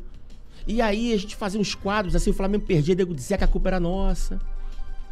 [0.66, 3.48] E aí a gente fazia uns quadros, assim, o Flamengo perdia, nego dizia que a
[3.48, 4.40] culpa era nossa.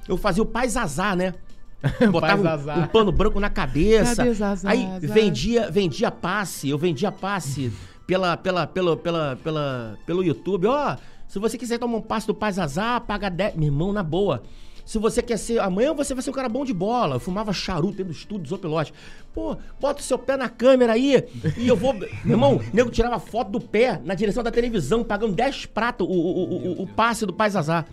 [0.09, 1.33] Eu fazia o pai Zazá, né?
[2.11, 2.43] Botava um-
[2.79, 4.15] um, pano branco na cabeça.
[4.33, 7.71] Zazá, aí vendia, vendia passe, eu vendia passe
[8.05, 10.67] pela, pela, pela, pela, pela, pelo YouTube.
[10.67, 13.55] Ó, se você quiser tomar um passe do pai Zazá, paga 10.
[13.55, 14.43] Meu irmão, na boa.
[14.83, 15.59] Se você quer ser.
[15.59, 17.17] Amanhã você vai ser um cara bom de bola.
[17.17, 18.91] Eu fumava charuto dentro do estúdio do Zopilote.
[19.35, 21.23] Pô, bota o seu pé na câmera aí
[21.55, 21.93] e eu vou.
[21.93, 26.07] Meu irmão, o nego tirava foto do pé na direção da televisão, pagando 10 pratos
[26.07, 27.85] o, o, o, o- o passe do Pai Zazá.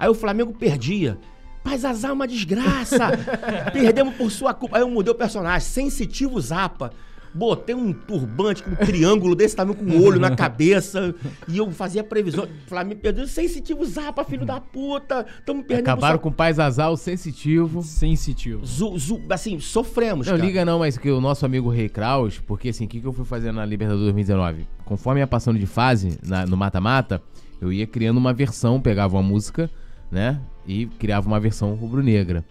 [0.00, 1.16] Aí o Flamengo perdia.
[1.62, 3.10] Pai Zazá é uma desgraça.
[3.72, 4.78] Perdemos por sua culpa.
[4.78, 5.60] Aí eu mudei o personagem.
[5.68, 6.90] Sensitivo Zapa.
[7.32, 11.14] Botei um turbante com um triângulo desse tamanho, com um olho na cabeça.
[11.46, 12.48] E eu fazia previsão.
[12.66, 13.24] Flamengo perdeu.
[13.28, 15.24] Sensitivo Zapa, filho da puta.
[15.46, 17.82] Tamo perdendo Acabaram sua- com o Paz Azal sensitivo.
[17.84, 18.66] Sensitivo.
[18.66, 20.44] Zu- zu- assim, sofremos, Não, cara.
[20.44, 23.12] liga não, mas que o nosso amigo Rei Kraus, porque assim, o que, que eu
[23.12, 24.66] fui fazer na Libertadores 2019?
[24.84, 27.22] Conforme ia passando de fase na- no mata-mata,
[27.60, 29.70] eu ia criando uma versão, pegava uma música,
[30.10, 30.40] né?
[30.66, 32.44] E criava uma versão rubro-negra.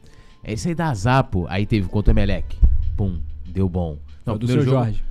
[0.43, 2.57] É isso aí da Zapo, aí teve contra o Emelec.
[2.95, 3.97] Pum, deu bom.
[4.25, 5.03] Não, do seu jogo Jorge.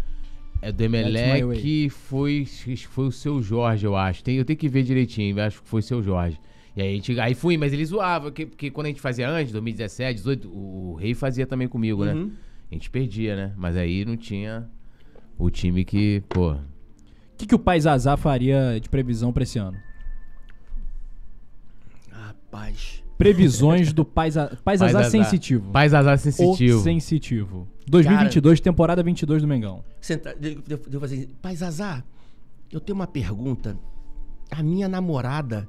[0.60, 2.46] É do Emelec, foi,
[2.88, 4.24] foi o seu Jorge, eu acho.
[4.24, 6.38] Tem, eu tenho que ver direitinho, acho que foi o seu Jorge.
[6.74, 9.28] E aí, a gente, aí fui, mas ele zoava, porque, porque quando a gente fazia
[9.28, 12.14] antes, 2017, 18, o, o Rei fazia também comigo, né?
[12.14, 12.32] Uhum.
[12.70, 13.52] A gente perdia, né?
[13.56, 14.68] Mas aí não tinha
[15.38, 16.52] o time que, pô.
[16.52, 16.58] O
[17.36, 19.76] que, que o Pai Zazá faria de previsão pra esse ano?
[22.50, 23.02] Rapaz.
[23.16, 24.36] Previsões do Paz
[24.82, 25.10] Azar.
[25.10, 25.70] sensitivo.
[25.72, 26.78] Paz Azar sensitivo.
[26.78, 27.68] O sensitivo.
[27.86, 29.84] 2022, temporada 22 do Mengão.
[30.00, 31.28] Senta, devo, devo- fazer.
[31.42, 32.02] Pai Zazá,
[32.70, 33.76] eu tenho uma pergunta.
[34.50, 35.68] A minha namorada,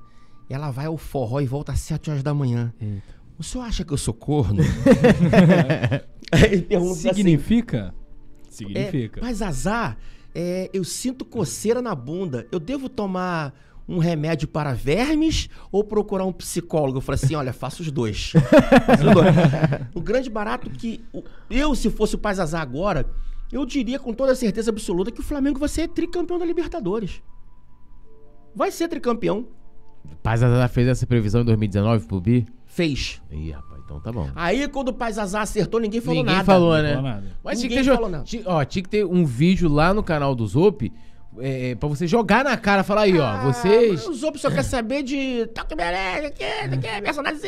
[0.50, 2.74] ela vai ao forró e volta às 7 horas da manhã.
[3.38, 4.62] O senhor acha que eu sou corno?
[6.68, 7.94] Pergunta assim, Significa?
[8.48, 9.22] é, Significa.
[9.22, 9.98] Pai Zazá,
[10.36, 12.46] é, eu sinto coceira na bunda.
[12.52, 13.54] Eu devo tomar
[13.90, 16.98] um remédio para vermes ou procurar um psicólogo?
[17.00, 18.32] Eu falei assim, olha, faça os dois.
[18.86, 19.36] Faça os dois.
[19.96, 21.04] o grande barato que
[21.50, 23.06] eu, se fosse o Pai Zazá agora,
[23.52, 27.22] eu diria com toda certeza absoluta que o Flamengo vai ser tricampeão da Libertadores.
[28.56, 29.48] Vai ser tricampeão.
[30.24, 32.48] Paz Azar fez essa previsão em 2019 pro Bi?
[32.66, 33.22] Fez.
[33.30, 34.30] Ih, rapaz, então tá bom.
[34.36, 36.46] Aí quando o Pai Zazá acertou, ninguém falou Ninguém nada.
[36.46, 36.90] falou, Não né?
[36.96, 37.28] falou nada.
[37.44, 38.24] Mas tinha que, Ninguém ter, falou nada.
[38.24, 40.92] tinha, ó, tinha que ter um vídeo lá no canal do Zop
[41.38, 44.08] é, pra você jogar na cara, falar aí, ó, Ah, vocês.
[44.08, 45.46] Os outros só quer saber de.
[45.54, 47.40] Toque aqui, personagem,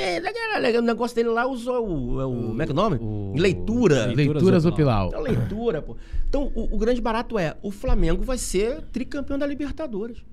[0.78, 2.22] o negócio dele lá usou o.
[2.22, 2.98] é o- Como é que é o nome?
[3.02, 4.06] O- Leitura.
[4.08, 5.08] Leituras Zopilau.
[5.08, 5.26] Opilau.
[5.26, 5.98] É leitura, pô.
[6.30, 10.24] Então, o, o grande barato é: o Flamengo vai ser tricampeão da Libertadores.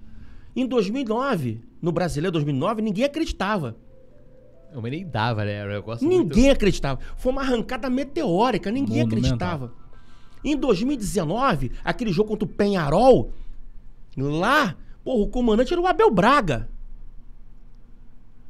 [0.54, 3.76] Em 2009, no Brasileiro 2009, ninguém acreditava.
[4.72, 5.52] Eu nem dava, né?
[5.52, 7.00] Era um negócio muito- Ninguém acreditava.
[7.16, 9.18] Foi uma arrancada meteórica, ninguém Monumental.
[9.30, 9.72] acreditava.
[10.44, 13.32] Em 2019, aquele jogo contra o Penharol,
[14.16, 16.68] lá, porra, o comandante era o Abel Braga.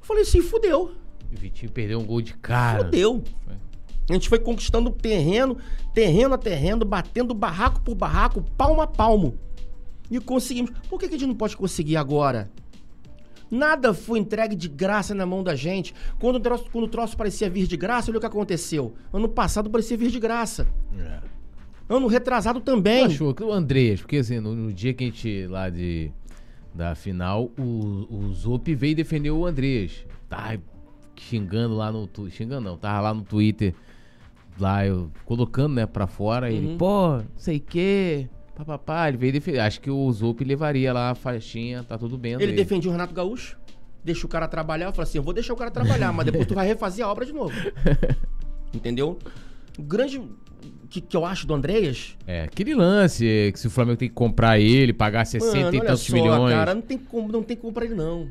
[0.01, 0.93] Eu falei assim, fudeu,
[1.33, 2.85] O Vitinho perdeu um gol de cara.
[2.85, 3.23] fudeu.
[4.09, 5.59] A gente foi conquistando terreno,
[5.93, 9.39] terreno a terreno, batendo barraco por barraco, palmo a palmo.
[10.11, 10.71] E conseguimos.
[10.89, 12.51] Por que, que a gente não pode conseguir agora?
[13.51, 15.95] Nada foi entregue de graça na mão da gente.
[16.19, 18.95] Quando o troço, quando o troço parecia vir de graça, olha o que aconteceu.
[19.13, 20.67] Ano passado parecia vir de graça.
[20.99, 21.21] É.
[21.89, 23.05] Ano retrasado também.
[23.05, 26.11] achou que o Andrés, porque assim, no, no dia que a gente lá de
[26.75, 30.05] da final, o, o Zop veio defender o Andrés.
[30.29, 30.57] Tá
[31.17, 33.75] xingando lá no xingando não, tava lá no Twitter
[34.61, 36.79] lá eu colocando, né, pra fora, ele, Uhum.
[36.79, 39.61] pô, sei que, papapá, ele veio defender.
[39.61, 43.15] Acho que o Zop levaria lá a faixinha, tá tudo bem, Ele defendia o Renato
[43.15, 43.57] Gaúcho,
[44.05, 44.87] deixa o cara trabalhar.
[44.87, 47.09] Eu falei assim: eu vou deixar o cara trabalhar, mas depois tu vai refazer a
[47.09, 47.55] obra de novo.
[48.75, 49.19] Entendeu?
[49.79, 50.21] O grande
[50.89, 54.09] que, que eu acho do Andreas É, aquele lance é, que se o Flamengo tem
[54.09, 56.55] que comprar ele, pagar 60 Mano, e tantos só, milhões.
[56.55, 58.29] cara, não tem como, não tem como pra ele não.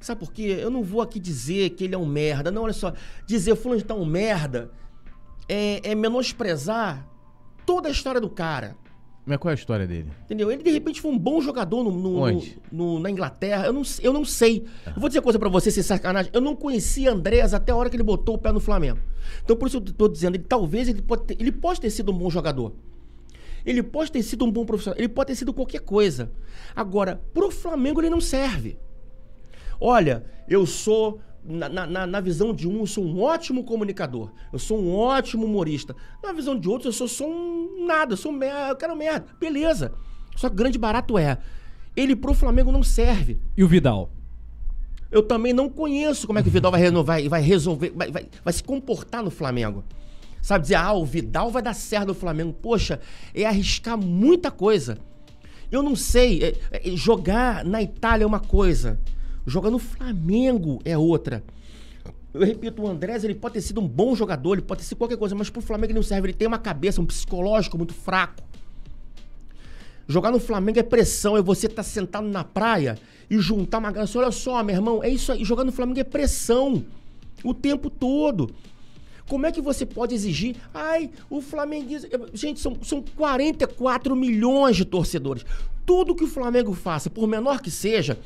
[0.00, 0.58] Sabe por quê?
[0.60, 2.50] Eu não vou aqui dizer que ele é um merda.
[2.50, 2.92] Não, olha só.
[3.26, 4.70] Dizer fulano de tá um merda
[5.48, 7.08] é, é menosprezar
[7.64, 8.76] toda a história do cara.
[9.26, 10.10] Mas qual é a história dele?
[10.24, 10.50] Entendeu?
[10.52, 12.58] Ele de repente foi um bom jogador no, no- Onde?
[12.70, 13.64] no- na Inglaterra.
[13.66, 14.64] Eu não, eu não sei.
[14.86, 16.30] Eu vou dizer uma coisa pra você, sem sacanagem.
[16.34, 18.98] Eu não conhecia Andrés até a hora que ele botou o pé no Flamengo.
[19.42, 22.12] Então por isso eu tô dizendo, ele, talvez ele pode, ter, ele pode ter sido
[22.12, 22.74] um bom jogador.
[23.64, 24.98] Ele pode ter sido um bom profissional.
[24.98, 26.30] Ele pode ter sido qualquer coisa.
[26.76, 28.76] Agora, pro Flamengo ele não serve.
[29.80, 31.18] Olha, eu sou.
[31.46, 34.30] Na, na- na visão de um, eu sou um ótimo comunicador.
[34.52, 35.94] Eu sou um ótimo humorista.
[36.22, 38.14] Na visão de outros, eu sou só um nada.
[38.14, 38.68] Eu sou merda.
[38.70, 39.26] Eu quero merda.
[39.38, 39.92] Beleza.
[40.36, 41.38] Só que o grande barato é.
[41.94, 43.38] Ele pro Flamengo não serve.
[43.56, 44.10] E o Vidal?
[45.10, 48.26] Eu também não conheço como é que o Vidal vai, renovar, vai resolver, vai, vai,
[48.42, 49.84] vai se comportar no Flamengo.
[50.42, 52.52] Sabe, dizer, ah, o Vidal vai dar certo no Flamengo.
[52.52, 52.98] Poxa,
[53.34, 54.98] é arriscar muita coisa.
[55.70, 58.98] Eu não sei, é- é- jogar na Itália é uma coisa,
[59.46, 61.42] jogar no Flamengo é outra.
[62.32, 64.98] Eu repito, o Andrés, ele pode ter sido um bom jogador, ele pode ter sido
[64.98, 66.26] qualquer coisa, mas pro Flamengo ele não serve.
[66.26, 68.42] Ele tem uma cabeça, um psicológico muito fraco.
[70.08, 72.98] Jogar no Flamengo é pressão, é você estar sentado na praia
[73.30, 74.10] e juntar uma galera.
[74.18, 75.44] Olha só, meu irmão, é isso aí.
[75.44, 76.84] Jogar no Flamengo é pressão.
[77.42, 78.50] O tempo todo.
[79.28, 80.56] Como é que você pode exigir?
[80.74, 82.08] Ai, o Flamenguista.
[82.34, 85.46] Gente, são, são 44 milhões de torcedores.
[85.86, 88.18] Tudo que o Flamengo faça, por menor que seja,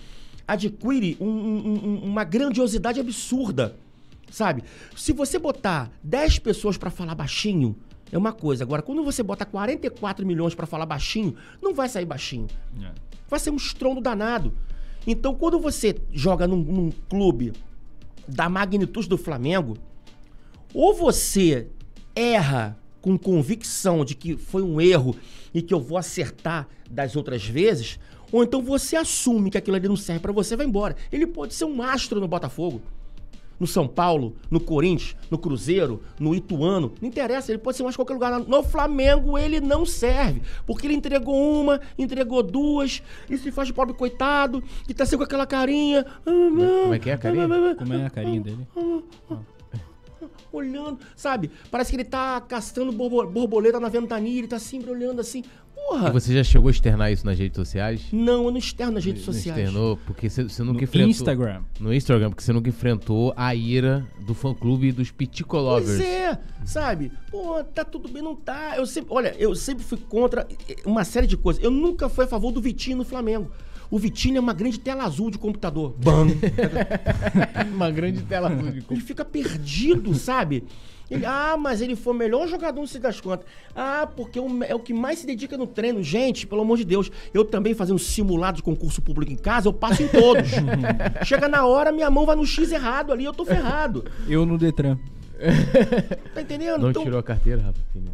[0.48, 3.76] adquire um- um- um- uma grandiosidade absurda.
[4.30, 4.64] Sabe?
[4.96, 7.76] Se você botar 10 pessoas pra falar baixinho,
[8.10, 8.64] é uma coisa.
[8.64, 12.46] Agora, quando você bota 44 milhões pra falar baixinho, não vai sair baixinho.
[13.28, 14.52] Vai ser um estrondo danado.
[15.06, 17.52] Então, quando você joga num, num clube
[18.26, 19.76] da magnitude do Flamengo,
[20.74, 21.68] ou você
[22.14, 25.16] erra com convicção de que foi um erro
[25.54, 27.98] e que eu vou acertar das outras vezes,
[28.32, 30.96] ou então você assume que aquilo ali não serve pra você e vai embora.
[31.12, 32.80] Ele pode ser um astro no Botafogo,
[33.60, 37.96] no São Paulo, no Corinthians, no Cruzeiro, no Ituano, não interessa, ele pode ser mais
[37.96, 38.38] qualquer lugar.
[38.38, 43.74] No Flamengo ele não serve, porque ele entregou uma, entregou duas, e se faz de
[43.74, 46.06] pobre coitado, e tá sempre com aquela carinha.
[46.24, 47.48] Como é que é a carinha?
[47.76, 48.68] Como é a carinha dele?
[50.52, 51.50] olhando, sabe?
[51.70, 52.42] Parece que ele tá
[52.94, 55.44] borbo- borboleta na ventania, ele tá sempre olhando assim.
[55.86, 56.08] Porra!
[56.08, 58.02] E você já chegou a externar isso nas redes sociais?
[58.12, 59.58] Não, eu não externo nas redes Não sociais.
[59.58, 61.10] externou, porque você, você nunca No enfrentou...
[61.10, 61.62] Instagram.
[61.80, 65.96] No Instagram, porque você nunca enfrentou a ira do fã-clube dos Pitico Lovers.
[65.96, 67.10] Pois é, sabe?
[67.30, 68.74] Pô, tá tudo bem, não tá.
[68.76, 71.62] Eu sempre, olha, eu sempre fui contra eh, uma série de coisas.
[71.62, 73.50] Eu nunca fui a favor do Vitinho no Flamengo.
[73.90, 75.94] O Vitinho é uma grande tela azul de computador.
[76.04, 76.26] Bam!
[77.72, 80.64] Uma grande tela azul de Ele fica perdido, sabe?
[81.10, 83.46] Ele, ah, mas ele foi o melhor jogador, não sei das contas.
[83.74, 86.02] Ah, porque é o- é o que mais se dedica no treino.
[86.02, 89.72] Gente, pelo amor de Deus, eu também fazendo simulado de concurso público em casa, eu
[89.72, 90.50] passo em todos.
[91.24, 94.04] Chega na hora, minha mão vai no X errado ali, eu tô ferrado.
[94.28, 94.98] Eu no Detran.
[96.34, 96.80] Tá entendendo?
[96.82, 97.78] Não Então- tirou a carteira, Rafa?
[97.92, 98.10] filho?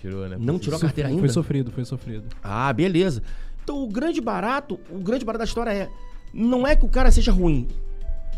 [0.00, 0.36] Tirou, né?
[0.38, 1.20] Não tirou a carteira ainda?
[1.20, 2.24] Foi sofrido, foi sofrido.
[2.42, 3.22] Ah, beleza.
[3.62, 5.88] Então o grande barato, o grande barato da história é,
[6.32, 7.68] não é que o cara seja ruim.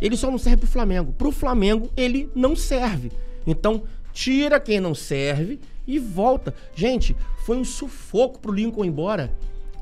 [0.01, 1.13] Ele só não serve pro Flamengo.
[1.13, 3.13] Pro Flamengo, ele não serve.
[3.47, 6.55] Então, tira quem não serve e volta.
[6.75, 9.33] Gente, foi um sufoco pro Lincoln ir embora.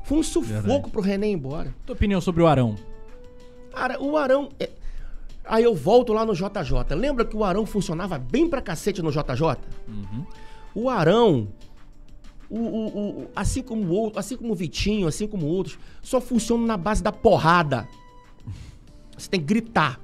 [0.05, 0.89] Foi um sufoco Verdade.
[0.91, 1.73] pro René ir embora.
[1.85, 2.75] Tua opinião sobre o Arão?
[3.73, 4.49] Cara, o Arão.
[4.59, 4.69] é-
[5.45, 6.93] Aí eu volto lá no JJ.
[6.95, 9.57] Lembra que o Arão funcionava bem pra cacete no JJ?
[10.75, 11.47] O Arão,
[12.49, 12.87] o, o-
[13.23, 16.77] o- assim como o outro, assim como o Vitinho, assim como outros, só funciona na
[16.77, 17.87] base da porrada.
[19.17, 19.99] Você tem que gritar.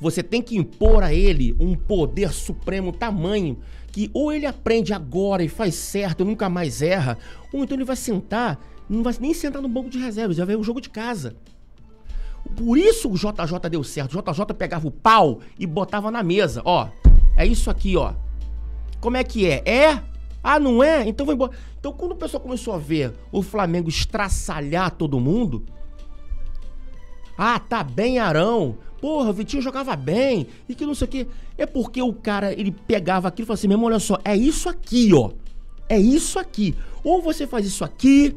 [0.00, 3.58] Você tem que impor a ele um poder supremo tamanho
[3.92, 7.18] que ou ele aprende agora e faz certo nunca mais erra,
[7.52, 8.58] ou então ele vai sentar,
[8.88, 11.36] não vai nem sentar no banco de reservas, vai o jogo de casa.
[12.56, 14.18] Por isso o JJ deu certo.
[14.18, 16.62] O JJ pegava o pau e botava na mesa.
[16.64, 16.88] Ó,
[17.36, 18.14] é isso aqui, ó.
[19.00, 19.62] Como é que é?
[19.66, 20.02] É?
[20.42, 21.06] Ah, não é?
[21.06, 21.52] Então vou embora.
[21.78, 25.64] Então quando o pessoal começou a ver o Flamengo estraçalhar todo mundo.
[27.36, 28.78] Ah, tá bem, Arão.
[29.00, 30.46] Porra, o Vitinho jogava bem.
[30.68, 31.26] E que não sei o quê.
[31.56, 34.36] É porque o cara, ele pegava aquilo e falava assim, meu irmão, olha só, é
[34.36, 35.30] isso aqui, ó.
[35.88, 36.74] É isso aqui.
[37.02, 38.36] Ou você faz isso aqui,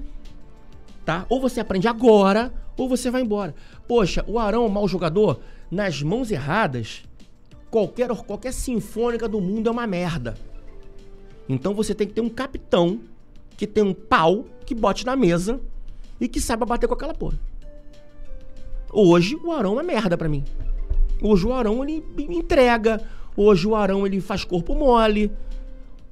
[1.05, 1.25] tá?
[1.29, 3.53] Ou você aprende agora, ou você vai embora.
[3.87, 7.03] Poxa, o Arão é um mau jogador, nas mãos erradas,
[7.69, 10.35] qualquer, qualquer sinfônica do mundo é uma merda.
[11.47, 13.01] Então você tem que ter um capitão
[13.57, 15.59] que tem um pau que bote na mesa
[16.19, 17.37] e que saiba bater com aquela porra.
[18.93, 20.43] Hoje o Arão é merda pra mim.
[21.21, 23.01] Hoje o Arão ele entrega.
[23.35, 25.31] Hoje o Arão ele faz corpo mole.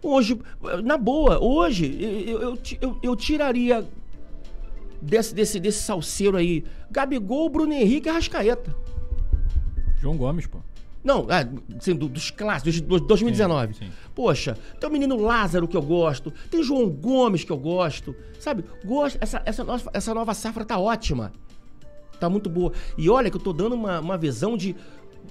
[0.03, 0.39] Hoje,
[0.83, 1.95] na boa, hoje
[2.27, 3.87] eu, eu, eu, eu tiraria
[4.99, 8.75] desse, desse, desse salseiro aí Gabigol, Bruno Henrique e Arrascaeta.
[9.99, 10.57] João Gomes, pô.
[11.03, 11.27] Não,
[11.77, 13.73] assim, do- dos clássicos, de 2019.
[13.75, 13.91] Sim, sim.
[14.15, 18.63] Poxa, tem o menino Lázaro que eu gosto, tem João Gomes que eu gosto, sabe?
[18.83, 21.31] Gosto, essa, essa, nova, essa nova safra tá ótima.
[22.21, 22.71] Tá muito boa.
[22.99, 24.75] E olha que eu tô dando uma, uma visão de,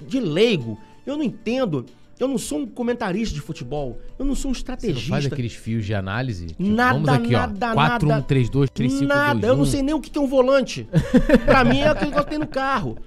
[0.08, 0.76] de leigo.
[1.06, 1.86] Eu não entendo.
[2.18, 3.98] Eu não sou um comentarista de futebol.
[4.18, 5.08] Eu não sou um Você não estrategista.
[5.08, 6.48] faz aqueles fios de análise?
[6.48, 7.74] Tipo, Nada, vamos aqui, nada, ó.
[7.74, 8.20] 4, nada.
[8.22, 9.24] 1, 3, 2, 3, 5, 2, 1.
[9.24, 10.86] Nada, eu não sei nem o que é um volante.
[11.46, 12.98] pra mim é aquele que eu tenho no carro.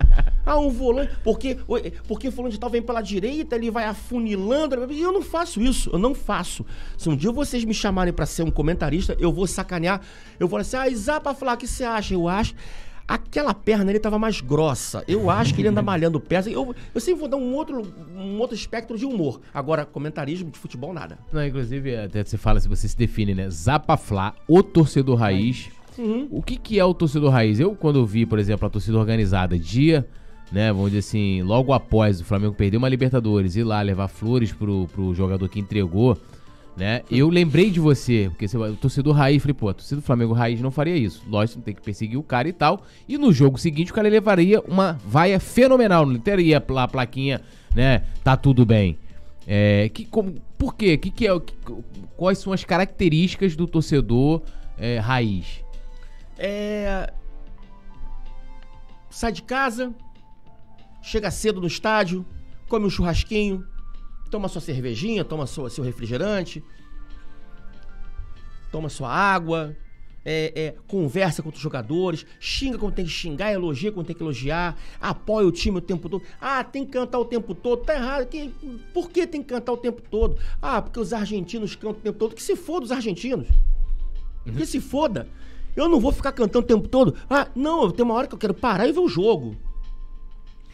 [0.45, 1.11] Ah, um volante.
[1.23, 1.57] Porque,
[2.07, 4.91] porque fulano de tal vem pela direita, ele vai afunilando.
[4.91, 6.65] E eu não faço isso, eu não faço.
[6.97, 10.01] Se um dia vocês me chamarem pra ser um comentarista, eu vou sacanear.
[10.39, 12.14] Eu vou assim, ah, Isá pra falar, o que você acha?
[12.15, 12.55] Eu acho.
[13.07, 15.03] Aquela perna ele tava mais grossa.
[15.07, 16.49] Eu acho que ele anda malhando perna.
[16.49, 17.81] Eu, eu sempre vou dar um outro,
[18.15, 19.41] um outro espectro de humor.
[19.53, 21.17] Agora, comentarismo de futebol, nada.
[21.31, 23.49] Não, inclusive, até você fala, se você se define, né?
[23.49, 25.69] Zapaflá, o torcedor raiz.
[25.97, 26.27] Uhum.
[26.31, 27.59] O que, que é o torcedor raiz?
[27.59, 30.07] Eu, quando eu vi, por exemplo, a torcida organizada, dia,
[30.51, 34.51] né, vamos dizer assim, logo após o Flamengo perder uma Libertadores, ir lá levar flores
[34.51, 36.17] pro, pro jogador que entregou,
[36.76, 37.04] né?
[37.10, 40.34] Eu lembrei de você, porque você, o torcedor raiz, falei, pô, a torcida do Flamengo
[40.34, 41.24] raiz não faria isso.
[41.28, 42.84] Lógico, tem que perseguir o cara e tal.
[43.08, 47.41] E no jogo seguinte, o cara levaria uma vaia fenomenal, não teria a plaquinha,
[47.76, 48.04] né?
[48.24, 48.98] Tá tudo bem.
[49.45, 50.98] É, que, como, por quê?
[50.98, 51.54] Que, que é, que-
[52.16, 54.41] quais são as características do torcedor
[54.78, 55.64] é, raiz?
[56.38, 57.12] É.
[59.10, 59.94] Sai de casa,
[61.04, 62.26] chega cedo no estádio,
[62.68, 63.64] come um churrasquinho,
[64.34, 66.64] toma sua cervejinha, toma sua, seu refrigerante,
[68.72, 69.77] toma sua água,
[70.26, 74.23] é, é, conversa com os jogadores, xinga quando tem que xingar, elogia quando tem que
[74.23, 76.23] elogiar, apoia o time o tempo todo.
[76.41, 78.26] Ah, tem que cantar o tempo todo, tá errado.
[78.26, 78.51] Que,
[78.91, 80.35] por que tem que cantar o tempo todo?
[80.60, 82.34] Ah, porque os argentinos cantam o tempo todo.
[82.34, 83.47] Que se foda os argentinos.
[84.57, 85.27] Que se foda.
[85.76, 87.15] Eu não vou ficar cantando o tempo todo.
[87.30, 89.55] Ah, não, tem uma hora que eu quero parar e ver o jogo.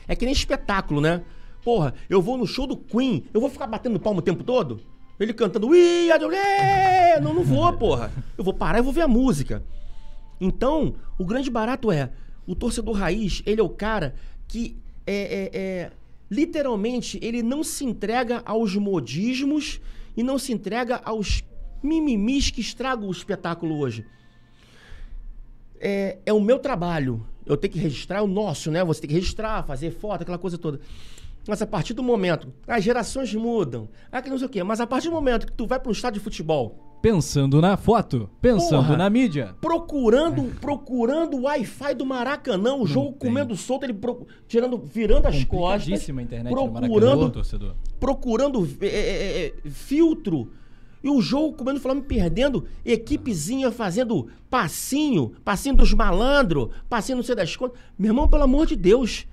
[0.08, 1.26] É que nem espetáculo, né?
[1.70, 4.82] Porra, eu vou no show do Queen, eu vou ficar batendo palmo o tempo todo?
[5.20, 7.22] Ele cantando We are the World".
[7.22, 8.12] Não, não vou, porra.
[8.36, 9.64] Eu vou parar e vou ver a música.
[10.42, 12.10] Então, o grande barato é,
[12.48, 14.16] o torcedor raiz, ele é o cara
[14.48, 15.92] que é, é- é-
[16.32, 19.80] literalmente, ele não se entrega aos modismos
[20.18, 21.44] e não se entrega aos
[21.84, 24.08] mimimis que estragam o espetáculo hoje.
[25.80, 27.24] É, é o meu trabalho.
[27.46, 28.84] Eu tenho que registrar é o nosso, né?
[28.84, 30.80] Você tem que registrar, fazer foto, aquela coisa toda.
[31.48, 34.80] Mas a partir do momento, as gerações mudam, ah, que não sei o quê, mas
[34.80, 38.30] a partir do momento que tu vai para um estádio de futebol, Pensando na foto,
[38.42, 38.98] pensando Porra.
[38.98, 39.56] na mídia.
[39.62, 43.30] procurando, procurando o Wi-Fi do Maracanã, o jogo tem.
[43.30, 47.74] comendo solto, ele pro- tirando, virando as costas, a internet do procurando, torcedor.
[48.02, 48.86] procurando é,
[49.66, 50.52] é, filtro.
[51.02, 57.34] E o jogo comendo Flamengo perdendo, equipezinha fazendo passinho, passinho dos malandros, passinho não sei
[57.36, 57.80] das contas.
[57.98, 59.26] Meu irmão, pelo amor de Deus.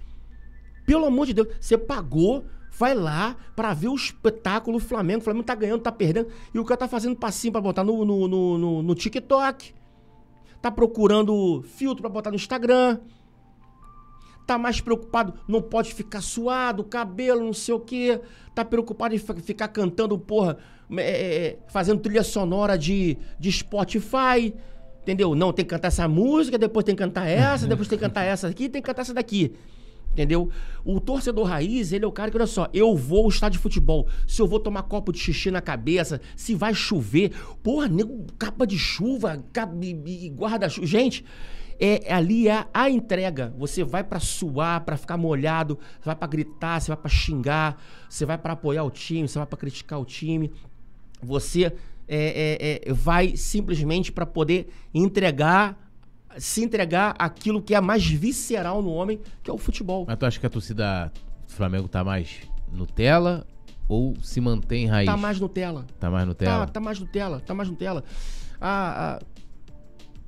[0.86, 2.44] Pelo amor de Deus, você pagou,
[2.78, 5.20] vai lá pra ver o espetáculo Flamengo.
[5.20, 6.28] O Flamengo tá ganhando, tá perdendo.
[6.54, 9.74] E o cara tá fazendo passinho pra botar no, no, no, no- no TikTok.
[10.62, 12.98] Tá procurando filtro pra botar no Instagram.
[14.46, 18.20] Tá mais preocupado, não pode ficar suado, cabelo, não sei o quê.
[18.54, 20.56] Tá preocupado em fi- ficar cantando, porra,
[20.96, 21.02] é,
[21.46, 24.54] é, fazendo trilha sonora de, de Spotify.
[25.02, 25.34] Entendeu?
[25.34, 28.22] Não, tem que cantar essa música, depois tem que cantar essa, depois tem que cantar
[28.22, 29.52] essa aqui, tem que cantar essa daqui.
[30.16, 30.48] Entendeu?
[30.82, 33.62] O torcedor raiz, ele é o cara que, olha só, eu vou ao estádio de
[33.62, 34.08] futebol.
[34.26, 37.32] Se eu vou tomar copo de xixi na cabeça, se vai chover.
[37.62, 39.44] Porra, nego, capa de chuva,
[40.34, 40.86] guarda-chuva.
[40.86, 41.22] Gente,
[41.78, 43.54] é, ali é a entrega.
[43.58, 47.78] Você vai pra suar, pra ficar molhado, você vai pra gritar, você vai pra xingar,
[48.08, 50.50] você vai pra apoiar o time, você vai pra criticar o time.
[51.22, 51.66] Você
[52.08, 55.85] é, é, é, vai simplesmente pra poder entregar,
[56.38, 60.04] se entregar aquilo que é mais visceral no homem, que é o futebol.
[60.06, 61.12] Mas tu acha que a torcida
[61.46, 62.40] do Flamengo tá mais
[62.72, 63.46] Nutella
[63.88, 65.06] ou se mantém raiz?
[65.06, 65.86] Tá mais Nutella.
[65.98, 66.66] Tá mais Nutella?
[66.66, 68.04] Tá, tá mais Nutella, tá mais Nutella.
[68.60, 69.20] A, a-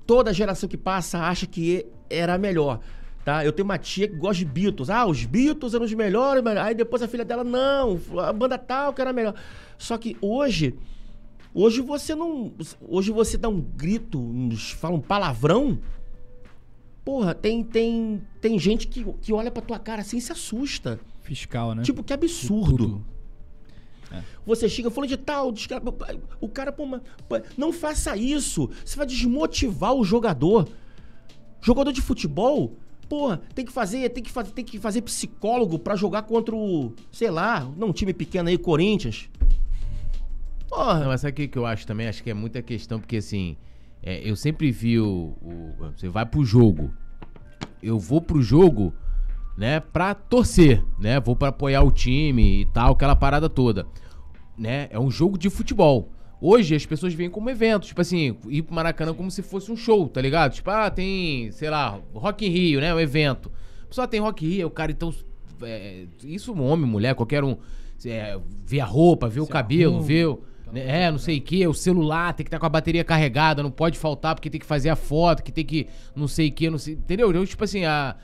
[0.07, 2.81] toda geração que passa acha que era melhor.
[3.25, 3.45] Tá?
[3.45, 4.89] Eu tenho uma tia que gosta de Beatles.
[4.89, 6.43] Ah, os Beatles eram os melhores.
[6.43, 9.35] mas- Aí depois a filha dela, não, a banda tal que era melhor.
[9.77, 10.75] Só que hoje,
[11.53, 12.53] hoje você não.
[12.81, 14.23] Hoje você dá um grito,
[14.79, 15.79] fala um palavrão.
[17.09, 21.01] Porra, tem, tem, tem gente que, que olha pra tua cara assim e se assusta.
[21.23, 21.83] Fiscal, né?
[21.83, 22.77] Tipo, que absurdo.
[22.77, 23.07] Tudo.
[24.45, 25.51] Você chega falando de tal,
[26.39, 26.85] o cara, pô,
[27.57, 28.69] não faça isso.
[28.85, 30.69] Você vai desmotivar o jogador.
[31.63, 32.77] Jogador de futebol,
[33.09, 36.93] porra, tem que fazer, tem que fazer, tem que fazer psicólogo pra jogar contra o,
[37.11, 39.31] sei lá, não um time pequeno aí, Corinthians.
[40.69, 42.07] Porra, Não, mas sabe o que, que eu acho também?
[42.07, 43.57] Acho que é muita questão, porque assim,
[44.03, 46.91] é, eu sempre vi o, o- Você vai pro jogo.
[47.83, 48.93] Eu vou pro jogo,
[49.57, 51.21] né, pra torcer, né?
[51.21, 53.87] Vou pra apoiar o time e tal, aquela parada toda.
[54.57, 54.89] Né?
[54.91, 56.11] É um jogo de futebol.
[56.41, 59.77] Hoje as pessoas veem como evento, tipo assim, ir pro Maracanã como se fosse um
[59.77, 60.53] show, tá ligado?
[60.55, 62.95] Tipo, ah, tem, sei lá, Rock in Rio, né?
[62.95, 63.51] Um evento.
[63.91, 65.13] Só tem Rock in Rio, o cara então.
[65.63, 67.57] é, isso, um homem, mulher, qualquer um.
[68.05, 70.41] É, vê a roupa, vê o cabelo, arruma, vê o.
[70.73, 73.63] né, É, não sei o que, o celular tem que estar com a bateria carregada,
[73.63, 76.53] não pode faltar porque tem que fazer a foto, que tem que não sei o
[76.53, 76.95] que, não sei.
[76.95, 77.33] Entendeu?
[77.33, 78.17] Eu, tipo assim, a,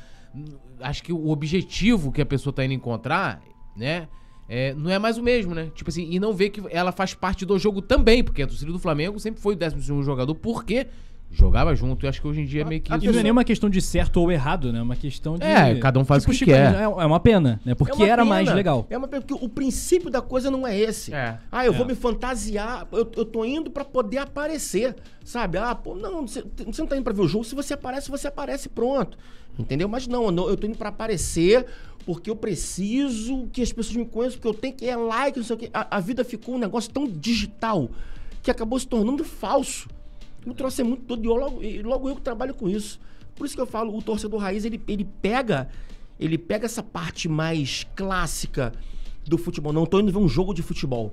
[0.80, 3.42] acho que o objetivo que a pessoa tá indo encontrar,
[3.76, 4.08] né?
[4.48, 5.70] é, não é mais o mesmo, né?
[5.74, 8.70] Tipo assim, e não vê que ela faz parte do jogo também, porque a torcida
[8.70, 10.86] do Flamengo sempre foi o 12 jogador, porque
[11.34, 12.06] jogava junto.
[12.06, 13.12] Eu acho que hoje em dia é meio que E isso.
[13.12, 14.78] não é nenhuma questão de certo ou errado, né?
[14.78, 15.44] É uma questão de.
[15.44, 16.74] É, cada um faz o que Chico, quer.
[16.74, 17.74] É é uma pena, né?
[17.74, 18.24] Porque É uma era pena.
[18.34, 18.86] mais legal.
[18.88, 21.12] É uma pena, porque o princípio da coisa não é esse.
[21.12, 21.38] É.
[21.50, 21.76] Ah, eu É.
[21.76, 24.94] vou me fantasiar, eu, eu tô indo pra poder aparecer,
[25.24, 25.58] sabe?
[25.58, 28.10] Ah, pô, não, você, você não tá indo pra ver o jogo, se você aparece,
[28.10, 29.18] você aparece, pronto.
[29.58, 29.88] Entendeu?
[29.88, 31.64] Mas não, eu, não, eu tô indo pra aparecer
[32.04, 35.44] porque eu preciso que as pessoas me conheçam, porque eu tenho que é like, não
[35.46, 35.70] sei o quê.
[35.72, 37.88] A, a vida ficou um negócio tão digital
[38.42, 39.88] que acabou se tornando falso.
[40.46, 43.00] O troço é muito todo, e logo, e logo eu que trabalho com isso.
[43.34, 45.68] Por isso que eu falo, o torcedor raiz, ele, ele pega
[46.18, 48.72] ele pega essa parte mais clássica
[49.26, 49.72] do futebol.
[49.72, 51.12] Não tô indo ver um jogo de futebol.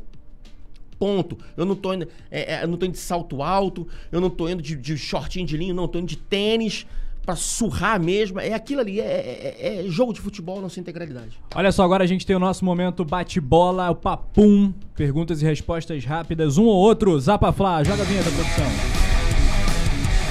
[1.00, 1.36] Ponto.
[1.58, 4.48] Eu não tô indo, é, é, não tô indo de salto alto, eu não tô
[4.48, 6.86] indo de, de shortinho de linho, não, eu tô indo de tênis
[7.26, 8.40] pra surrar mesmo.
[8.40, 11.40] É aquilo ali, é, é- é jogo de futebol na sua integralidade.
[11.56, 14.72] Olha só, agora a gente tem o nosso momento bate-bola, o papum.
[14.96, 17.20] Perguntas e respostas rápidas, um ou outro.
[17.20, 19.11] Zapa Flá, joga a vinheta, produção.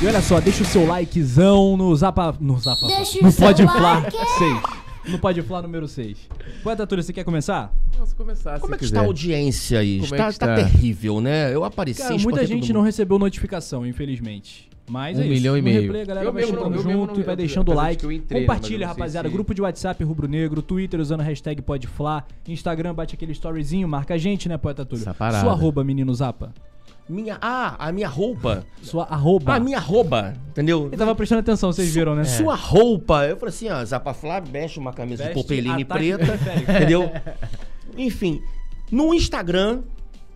[0.02, 2.34] E olha só, deixa o seu likezão no Zapa.
[2.40, 2.86] No Zapa.
[2.86, 4.16] Deixa No seu Pode Flá like.
[4.38, 5.12] 6.
[5.12, 6.16] No Pode Flá número 6.
[6.62, 7.72] Poeta Túlio, você quer começar?
[7.98, 8.94] Posso começar, Como se é que quiser.
[8.94, 10.00] está a audiência aí?
[10.00, 10.68] Como é está, que está está?
[10.70, 11.54] terrível, né?
[11.54, 12.00] Eu apareci.
[12.00, 14.70] Cara, muita gente não recebeu notificação, infelizmente.
[14.88, 15.34] Mas Um é isso.
[15.34, 15.82] milhão e No meio.
[15.82, 18.06] replay, a galera Eu vai mesmo chegando junto não- e vai eu- deixando o like.
[18.06, 19.28] entrei, né, Compartilha, rapaziada.
[19.28, 23.86] se- Grupo de WhatsApp Rubro Negro, Twitter usando a hashtag PodFlá, Instagram bate aquele storyzinho,
[23.86, 25.04] marca a gente, né, Poeta Túlio?
[25.04, 26.52] Sua arroba, menino Zapa.
[27.10, 28.64] Minha, ah, a minha roupa.
[28.82, 29.54] Sua arroba.
[29.54, 30.86] A minha roupa, entendeu?
[30.86, 32.22] Ele tava prestando atenção, vocês viram, né?
[32.22, 33.26] Sua roupa.
[33.26, 37.10] Eu falei assim, ó, Zapaflá veste uma camisa Veste de popeline preta, entendeu?
[37.98, 38.40] Enfim,
[38.92, 39.82] no Instagram,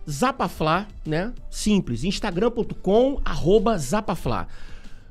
[0.09, 1.33] Zapaflá, né?
[1.49, 4.47] Simples, instagram.com, arroba Zapaflá.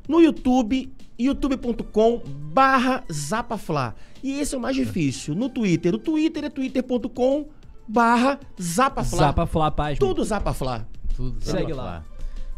[0.07, 2.21] No YouTube, youtube.com
[2.53, 3.95] barra Zapaflá.
[4.23, 5.35] E esse é o mais difícil.
[5.35, 7.47] No Twitter, o Twitter é twitter.com
[7.89, 9.19] barra Zapaflá.
[9.19, 9.99] Zapa Flá, paz.
[9.99, 10.87] Tudo Zapaflá.
[11.15, 12.05] Tudo Segue Zapa lá.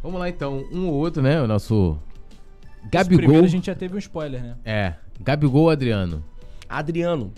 [0.03, 1.41] Vamos lá então, um ou outro, né?
[1.43, 1.99] O nosso
[2.81, 3.19] Esse Gabigol.
[3.19, 4.57] Primeiro a gente já teve um spoiler, né?
[4.65, 6.23] É, Gabigol ou Adriano?
[6.69, 7.33] Adriano,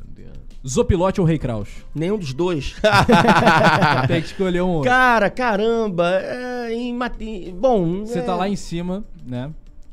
[0.00, 0.34] Adriano.
[0.66, 1.68] Zopilote ou Rei Kraus?
[1.94, 2.74] nenhum dos dois.
[4.08, 4.90] Tem que escolher um outro.
[4.90, 9.50] Cara, caramba, é, em, mate- bom, Você é, tá lá em cima, né?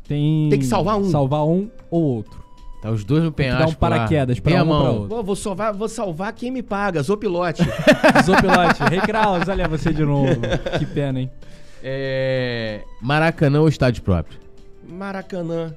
[0.08, 0.50] Tem...
[0.50, 1.10] Tem que salvar um.
[1.10, 2.41] Salvar um ou outro.
[2.82, 4.42] Tá os dois no penhasco dar um paraquedas lá.
[4.42, 4.94] pra Tem a um pra mão.
[4.94, 5.08] outro.
[5.08, 7.62] Vou, vou salvar, vou salvar quem me paga, Zopilote.
[8.26, 10.42] Zopilote, Rei Kraus, olha você de novo.
[10.80, 11.32] Que pena, hein?
[11.84, 12.82] É...
[13.00, 14.40] Maracanã ou estádio próprio?
[14.90, 15.74] Maracanã.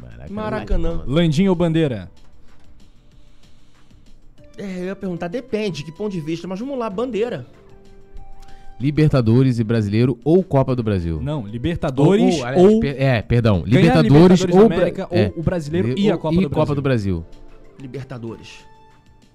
[0.00, 0.30] Maracanã.
[0.30, 1.02] Maracanã.
[1.04, 2.08] Landim ou Bandeira?
[4.56, 7.46] É, eu ia perguntar, depende de que ponto de vista, mas vamos lá, bandeira.
[8.80, 11.20] Libertadores e Brasileiro ou Copa do Brasil.
[11.20, 12.44] Não, Libertadores ou...
[12.46, 13.62] aliás, per- é, perdão.
[13.66, 16.74] Libertadores, Libertadores ou, América, é, ou o Brasileiro e a ou- Copa do Brasil.
[16.76, 17.26] do Brasil.
[17.80, 18.48] Libertadores.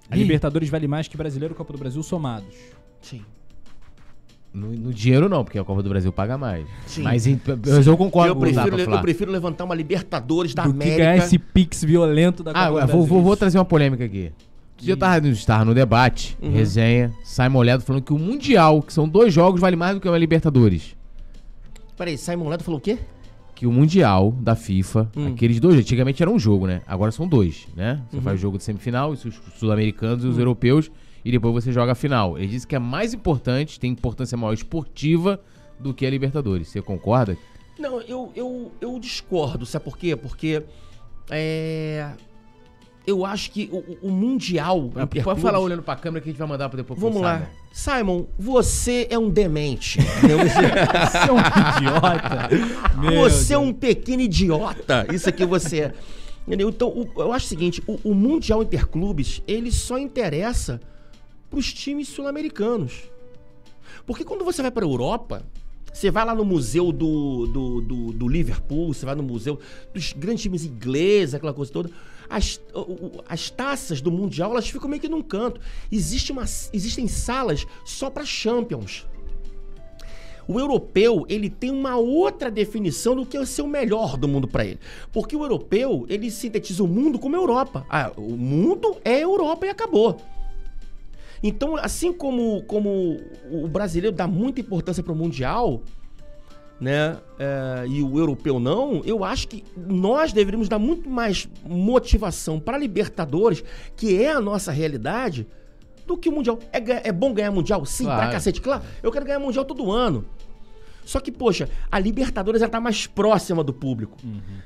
[0.09, 2.55] A Libertadores vale mais que Brasileiro e Copa do Brasil somados.
[3.01, 3.21] Sim.
[4.53, 6.65] No, no dinheiro não, porque a Copa do Brasil paga mais.
[6.85, 7.01] Sim.
[7.01, 10.53] Mas, em- mas eu concordo Eu com o Zapa, prefiro, eu prefiro levantar uma Libertadores
[10.53, 10.97] da do que América.
[10.97, 12.95] ganhar esse pix violento da Copa Ah, do Brasil.
[12.95, 14.31] vou, vou, vou trazer uma polêmica aqui.
[14.83, 16.51] Outro dia eu tava estava no debate, Uhum.
[16.51, 20.07] resenha, Simon Ledo falando que o Mundial, que são dois jogos, vale mais do que
[20.07, 20.95] uma Libertadores.
[21.97, 22.97] Peraí, Simon Ledo falou o quê?
[23.55, 25.27] Que o Mundial da FIFA, Hum.
[25.27, 26.81] aqueles dois, antigamente era um jogo, né?
[26.85, 27.93] Agora são dois, né?
[28.11, 28.19] Uhum.
[28.19, 29.21] Você faz jogo de semifinal, os
[29.57, 30.91] sul-americanos e os europeus,
[31.23, 32.37] e depois você joga a final.
[32.37, 35.39] Ele disse que é mais importante, tem importância maior esportiva
[35.79, 36.67] do que a Libertadores.
[36.67, 37.37] Você concorda?
[37.79, 40.15] Não, eu, eu, eu discordo, sabe por quê?
[40.15, 40.61] Porque
[41.29, 42.09] é,
[43.05, 44.89] eu acho que o, o- Mundial.
[44.91, 47.21] Ah, Pode Interclubes- falar olhando pra câmera que a gente vai mandar pra depois Vamos
[47.21, 47.49] lá.
[47.71, 48.25] Simon.
[48.39, 49.99] Você é um demente.
[50.21, 52.49] Você- é um idiota.
[52.99, 53.69] Meu você é Deus.
[53.69, 55.07] um pequeno idiota.
[55.13, 55.93] Isso aqui você é.
[56.47, 56.69] Entendeu?
[56.69, 60.79] Então, o- eu acho o seguinte: o, o Mundial Interclubes, ele só interessa
[61.49, 63.03] pros times sul-americanos.
[64.05, 65.43] Porque quando você vai pra Europa,
[65.93, 69.59] você vai lá no museu do, do, do, do Liverpool, você vai no museu
[69.93, 71.89] dos grandes times ingleses, aquela coisa toda.
[72.35, 72.59] As,
[73.29, 75.61] as taças do Mundial, elas ficam meio que num canto.
[75.91, 79.05] Existe uma, existem salas só para Champions.
[80.47, 84.47] O europeu, ele tem uma outra definição do que é ser o melhor do mundo
[84.47, 84.79] para ele.
[85.11, 87.85] Porque o europeu, ele sintetiza o mundo como Europa.
[87.87, 90.17] Ah, o mundo é Europa e acabou.
[91.43, 93.19] Então, assim como, como
[93.51, 95.83] o brasileiro dá muita importância para o Mundial,
[96.79, 102.59] né, é, e o europeu não, eu acho que nós deveríamos dar muito mais motivação
[102.59, 103.63] para Libertadores,
[103.95, 105.47] que é a nossa realidade,
[106.05, 106.59] do que o Mundial.
[106.73, 107.85] É, é bom ganhar Mundial?
[107.85, 108.31] Sim, pra Claro.
[108.33, 108.61] cacete.
[108.61, 110.25] Claro, eu quero ganhar Mundial todo ano.
[111.05, 114.17] Só que, poxa, a Libertadores ela tá mais próxima do público,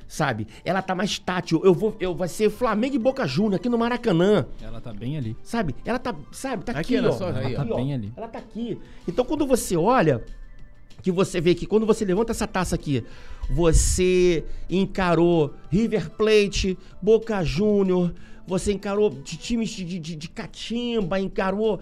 [0.06, 0.46] sabe?
[0.64, 1.60] Ela tá mais tátil.
[1.64, 5.16] Eu vou, eu vai ser Flamengo e Boca Juniors aqui no Maracanã, Ela tá bem
[5.16, 5.36] ali.
[5.42, 5.74] sabe?
[5.84, 6.64] Ela tá, sabe?
[6.64, 7.10] Tá Aqui, aqui, ó.
[7.12, 7.64] só, aí, ó.
[7.64, 8.12] Tá bem ali.
[8.16, 8.78] Ela tá aqui.
[9.08, 10.24] Então, quando você olha,
[11.02, 13.04] que você vê que quando você levanta essa taça aqui,
[13.50, 18.12] você encarou River Plate, Boca Júnior,
[18.46, 21.80] você encarou de times de, de, de- catimba, encarou,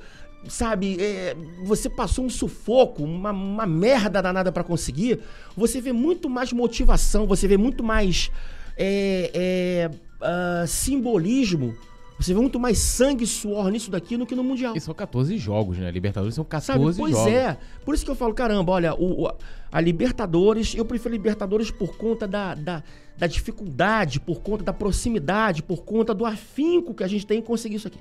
[0.49, 5.21] sabe, é, você passou um sufoco, uma, uma merda danada pra conseguir,
[5.57, 8.31] você vê muito mais motivação, você vê muito mais
[8.77, 9.91] é, é,
[10.21, 11.75] ah, simbolismo,
[12.19, 14.75] você vê muito mais sangue e suor nisso daqui do que no Mundial.
[14.77, 15.91] E são 14 jogos, né?
[15.91, 16.97] Libertadores são 14 Sabe?
[16.99, 17.33] Pois jogos.
[17.33, 17.57] é.
[17.85, 19.33] Por isso que eu falo, caramba, olha, o, o-
[19.71, 22.83] a Libertadores, eu prefiro a Libertadores por conta da, da,
[23.19, 27.43] da dificuldade, por conta da proximidade, por conta do afinco que a gente tem em
[27.43, 27.99] conseguir isso aqui.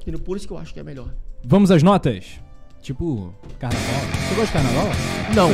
[0.00, 0.20] Entendeu?
[0.20, 1.14] Por isso que eu acho que é melhor.
[1.44, 2.40] Vamos às notas?
[2.80, 4.00] Tipo, carnaval.
[4.28, 4.92] Você gosta de carnaval?
[5.36, 5.48] Não.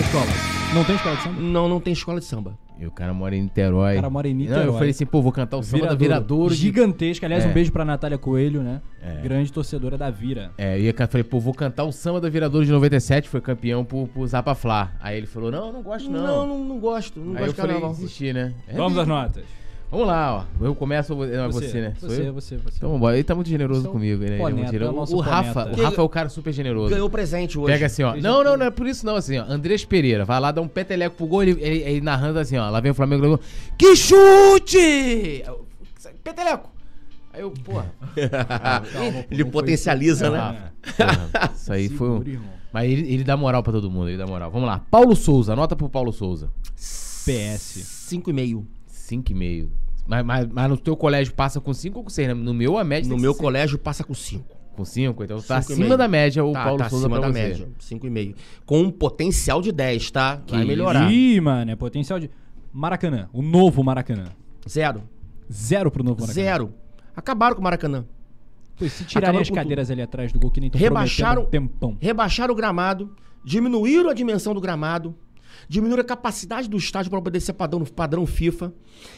[0.75, 1.41] Não tem escola de samba?
[1.41, 2.59] Não, não tem escola de samba.
[2.81, 3.95] E o cara mora em Niterói.
[3.95, 4.73] O cara mora em Não, eu Niterói.
[4.75, 6.55] falei assim, pô, vou cantar o samba da Viradouro.
[6.55, 7.27] Gigantesca.
[7.27, 7.49] Aliás, É.
[7.49, 8.81] um beijo pra Natália Coelho, né?
[9.03, 9.21] É.
[9.21, 10.53] Grande torcedora da Vira.
[10.57, 13.41] É, eu ia, can- falei, pô, vou cantar o samba da Viradouro de 97, foi
[13.41, 14.93] campeão por, por Zapa Flá.
[15.01, 16.23] Aí ele falou, não, não gosto não.
[16.25, 17.19] Não, não, não gosto.
[17.19, 17.97] Não Aí gosto eu de falei, carnaval.
[17.97, 18.55] desistir, né?
[18.69, 19.45] É, Vamos às notas.
[19.91, 20.65] Vamos lá, ó.
[20.65, 21.95] Eu começo, ou é você, né?
[21.99, 22.35] Sou Você, eu?
[22.35, 22.77] você, você.
[22.77, 23.17] Então vambora.
[23.17, 24.27] Ele tá muito generoso comigo, né?
[24.27, 25.13] Ele é poneta, muito generoso.
[25.13, 25.81] é o o Rafa, poneta.
[25.81, 26.91] o Rafa é o cara super generoso.
[26.91, 27.73] Ganhou presente hoje.
[27.73, 28.15] Pega assim, ó.
[28.17, 29.45] Não, não, não é por isso não, assim, ó.
[29.49, 32.69] Andrés Pereira, vai lá dar um peteleco pro gol, ele, ele, ele narrando assim, ó.
[32.69, 33.41] Lá vem o Flamengo, gol.
[33.79, 35.43] que chute!
[36.23, 36.71] Peteleco!
[37.33, 37.93] Aí eu, porra.
[39.31, 40.39] Ele potencializa, né?
[40.39, 42.25] Rafa, porra, isso aí foi um...
[42.73, 44.51] Mas ele, ele dá moral pra todo mundo, ele dá moral.
[44.51, 44.85] Vamos lá.
[44.91, 46.51] Paulo Souza, anota pro Paulo Souza.
[46.75, 48.09] PS.
[48.11, 48.65] 5,5.
[49.09, 49.69] 5,5.
[50.07, 52.35] Mas, mas, mas no teu colégio passa com 5 ou com 6, né?
[52.35, 54.57] No meu a média No tem meu ser colégio passa com 5.
[54.75, 57.29] Com 5, então tá Cinco acima da média o tá, Paulo tá Souza acima pra
[57.29, 57.49] da você.
[57.49, 57.69] média.
[57.81, 58.35] 5,5.
[58.65, 60.37] Com um potencial de 10, tá?
[60.49, 61.13] Vai Que melhorar.
[61.13, 62.31] Ih, mano, é potencial de.
[62.73, 63.29] Maracanã.
[63.33, 64.27] O novo Maracanã.
[64.69, 65.03] Zero.
[65.53, 66.45] Zero pro novo Maracanã.
[66.45, 66.75] Zero.
[67.17, 68.05] Acabaram com o Maracanã.
[68.77, 71.67] Pô, se tirarem as cadeiras ali atrás do gol que nem tão Rebaixaram- prometendo um
[71.69, 71.97] tempão.
[72.01, 73.13] Rebaixaram o gramado,
[73.45, 75.15] diminuíram a dimensão do gramado,
[75.69, 78.73] diminuíram a capacidade do estádio para poder ser padrão, padrão FIFA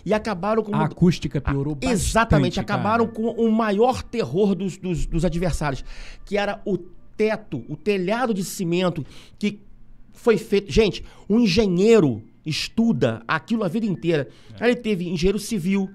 [0.05, 1.93] e acabaram com A acústica piorou bastante.
[1.93, 3.17] Exatamente, acabaram cara.
[3.17, 5.85] com o maior terror dos, dos, dos adversários,
[6.25, 6.77] que era o
[7.17, 9.07] teto, o telhado de cimento
[9.39, 9.61] que
[10.13, 10.73] foi feito.
[10.73, 14.29] Gente, um engenheiro estuda aquilo a vida inteira.
[14.59, 15.89] Aí ele teve engenheiro civil,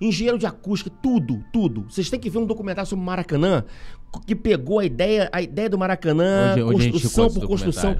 [0.00, 1.86] engenheiro de acústica, tudo, tudo.
[1.88, 3.64] Vocês têm que ver um documentário sobre o Maracanã
[4.26, 7.96] que pegou a ideia, a ideia do Maracanã, a gente construção por construção.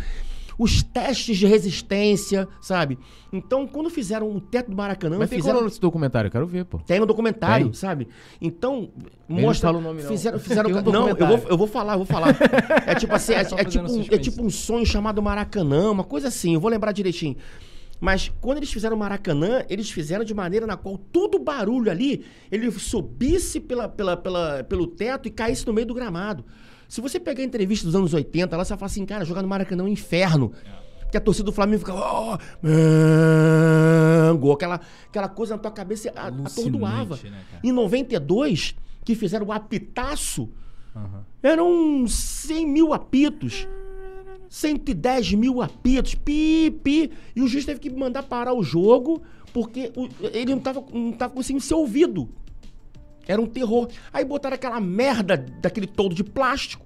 [0.63, 2.99] Os testes de resistência, sabe?
[3.33, 5.61] Então, quando fizeram o teto do Maracanã, Mas tem fizeram...
[5.61, 6.29] qual esse documentário?
[6.29, 6.79] Eu quero ver, pô.
[6.81, 7.73] Tem um documentário, Tem?
[7.73, 8.09] sabe?
[8.43, 8.91] Então,
[9.27, 9.69] não mostra.
[9.69, 10.11] fala o nome, não.
[10.11, 12.37] Fizeram, fizeram, Tem um não, eu vou, eu vou falar, eu vou falar.
[12.87, 16.29] É tipo assim, é, é tipo, um, é tipo um sonho chamado Maracanã, uma coisa
[16.29, 17.37] assim, eu vou lembrar direitinho.
[17.99, 22.23] Mas quando eles fizeram o Maracanã, eles fizeram de maneira na qual todo barulho ali,
[22.53, 26.45] ele subisse pela, pela, pela- pelo teto e caísse no meio do gramado.
[26.91, 29.43] Se você pegar a entrevista dos anos 80, lá você vai falar assim, cara, jogar
[29.43, 30.53] no Maracanã é um inferno.
[31.09, 31.95] Que a torcida do Flamengo fica.
[31.95, 32.37] Oh,
[34.29, 37.17] mango", aquela, aquela coisa na tua cabeça atordoava.
[37.23, 40.51] Né, em 92, que fizeram o apitaço,
[40.95, 41.25] Aham.
[41.41, 43.69] eram 100 mil apitos.
[44.49, 47.13] 110 mil apitos, pi, pi.
[47.37, 49.23] E o juiz teve que mandar parar o jogo
[49.53, 49.93] porque
[50.33, 52.29] ele não estava não tava conseguindo ser ouvido.
[53.27, 53.89] Era um terror.
[54.13, 56.85] Aí botaram aquela merda daquele todo de plástico,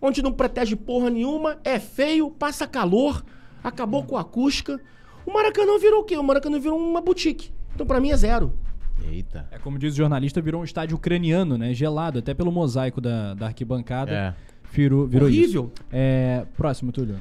[0.00, 3.24] onde não protege porra nenhuma, é feio, passa calor,
[3.62, 4.80] acabou com a acústica.
[5.24, 6.16] O Maracanã virou o quê?
[6.16, 7.52] O Maracanã virou uma boutique.
[7.74, 8.52] Então pra mim é zero.
[9.04, 9.48] Eita.
[9.50, 11.74] É como diz o jornalista, virou um estádio ucraniano, né?
[11.74, 14.12] Gelado, até pelo mosaico da, da arquibancada.
[14.12, 14.34] É.
[14.72, 15.70] Virou, virou Horrível.
[15.74, 15.84] isso.
[15.90, 17.16] É, próximo, Túlio.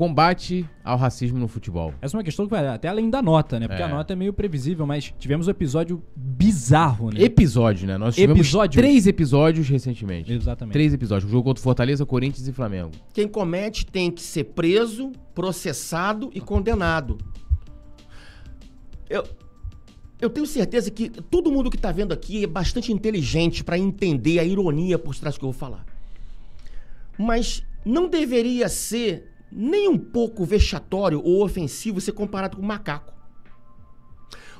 [0.00, 1.92] Combate ao racismo no futebol.
[2.00, 3.68] Essa é uma questão que vai até além da nota, né?
[3.68, 3.84] Porque É.
[3.84, 7.20] a nota é meio previsível, mas tivemos um episódio bizarro, né?
[7.22, 7.98] Episódio, né?
[7.98, 8.80] Nós tivemos Episódios.
[8.80, 10.32] três episódios recentemente.
[10.32, 10.72] Exatamente.
[10.72, 11.28] Três episódios.
[11.28, 12.92] O jogo contra o Fortaleza, Corinthians e Flamengo.
[13.12, 17.18] Quem comete tem que ser preso, processado e condenado.
[19.10, 19.22] Eu,
[20.18, 24.38] eu tenho certeza que todo mundo que tá vendo aqui é bastante inteligente para entender
[24.38, 25.84] a ironia por trás do que eu vou falar.
[27.18, 33.12] Mas não deveria ser nem um pouco vexatório ou ofensivo ser comparado com o macaco.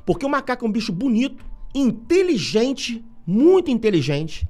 [0.04, 1.44] Porque o macaco é um bicho bonito,
[1.74, 4.48] inteligente, muito inteligente,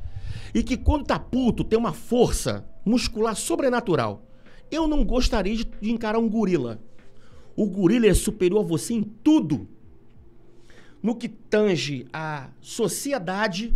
[0.54, 4.26] e que quando tá puto tem uma força muscular sobrenatural.
[4.70, 6.80] Eu não gostaria de, de encarar um gorila.
[7.56, 9.68] O gorila é superior a você em tudo.
[11.02, 13.74] No que tange a sociedade,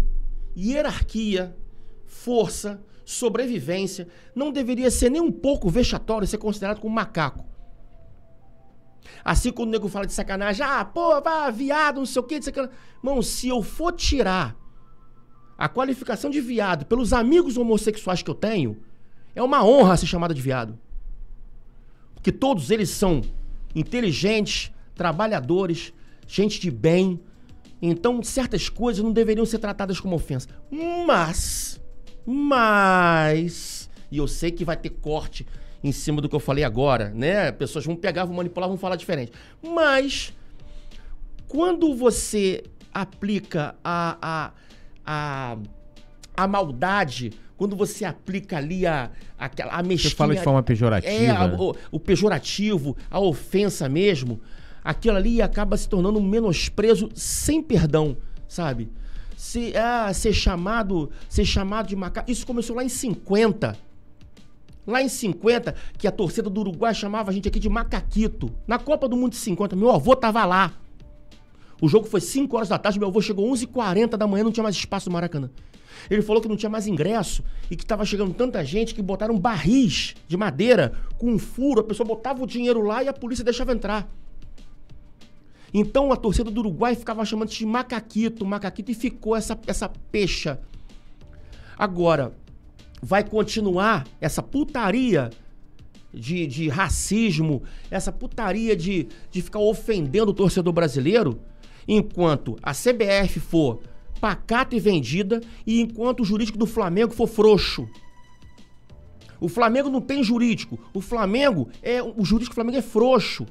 [0.57, 1.57] hierarquia,
[2.05, 7.45] força, sobrevivência, não deveria ser nem um pouco vexatório ser considerado como macaco.
[9.25, 12.37] Assim quando o nego fala de sacanagem, ah, pô, vá, viado, não sei o que,
[12.37, 12.71] não sei o.
[13.03, 14.57] Irmão, se eu for tirar
[15.57, 18.83] a qualificação de viado pelos amigos homossexuais que eu tenho,
[19.35, 20.79] é uma honra ser chamado de viado.
[22.15, 23.23] Porque todos eles são
[23.75, 25.93] inteligentes, trabalhadores,
[26.27, 27.21] gente de bem.
[27.81, 30.49] Então, certas coisas não deveriam ser tratadas como ofensa.
[31.07, 31.81] Mas,
[32.27, 35.47] mas, e eu sei que vai ter corte
[35.83, 37.53] em cima do que eu falei agora, né?
[37.53, 39.33] Pessoas vão pegar, vão manipular, vão falar diferente.
[39.63, 40.33] Mas,
[41.47, 44.53] quando você aplica a, a,
[45.05, 45.57] a,
[46.37, 51.13] a maldade, quando você aplica ali a, a, a Você fala de forma pejorativa.
[51.13, 54.41] É, a- o, o pejorativo, a ofensa mesmo,
[54.83, 58.17] aquilo ali acaba se tornando um menosprezo sem perdão,
[58.49, 58.89] sabe?
[59.45, 62.31] Se, ah, ser chamado, ser chamado de macaco.
[62.31, 63.77] Isso começou lá em 50.
[64.87, 68.51] Lá em 50, que a torcida do Uruguai chamava a gente aqui de macaquito.
[68.67, 70.73] Na Copa do Mundo de 50, meu avô tava lá.
[71.79, 74.65] O jogo foi 5 horas da tarde, meu avô chegou 11h40 da manhã, não tinha
[74.65, 75.51] mais espaço no Maracanã.
[76.09, 79.39] Ele falou que não tinha mais ingresso e que tava chegando tanta gente que botaram
[79.39, 83.45] barris de madeira com um furo, a pessoa botava o dinheiro lá e a polícia
[83.45, 84.09] deixava entrar.
[85.75, 90.61] Então a torcida do Uruguai ficava chamando de macaquito, macaquito e ficou essa, essa pecha.
[91.77, 92.33] Agora,
[93.03, 95.31] vai continuar essa putaria
[96.13, 101.41] de, de racismo, essa putaria de, de ficar ofendendo o torcedor brasileiro,
[101.89, 103.83] enquanto a CBF for
[104.21, 107.89] pacata e vendida e enquanto o jurídico do Flamengo for frouxo.
[109.41, 110.79] O Flamengo não tem jurídico.
[110.95, 112.03] O Flamengo é.
[112.03, 113.45] O jurídico do Flamengo é frouxo.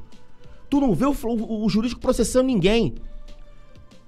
[0.73, 2.95] Tu não vê o, o- o jurídico processando ninguém.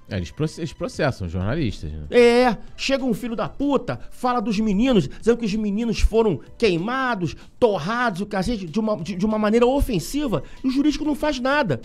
[0.10, 2.08] É, eles, proce- eles processam jornalistas, né?
[2.10, 7.36] É, chega um filho da puta, fala dos meninos, dizendo que os meninos foram queimados,
[7.60, 11.40] torrados, o cacete, de uma, de, de uma maneira ofensiva, e o jurídico não faz
[11.40, 11.80] nada.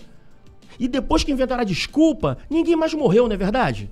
[0.79, 3.87] E depois que inventaram a desculpa, ninguém mais morreu, não é verdade?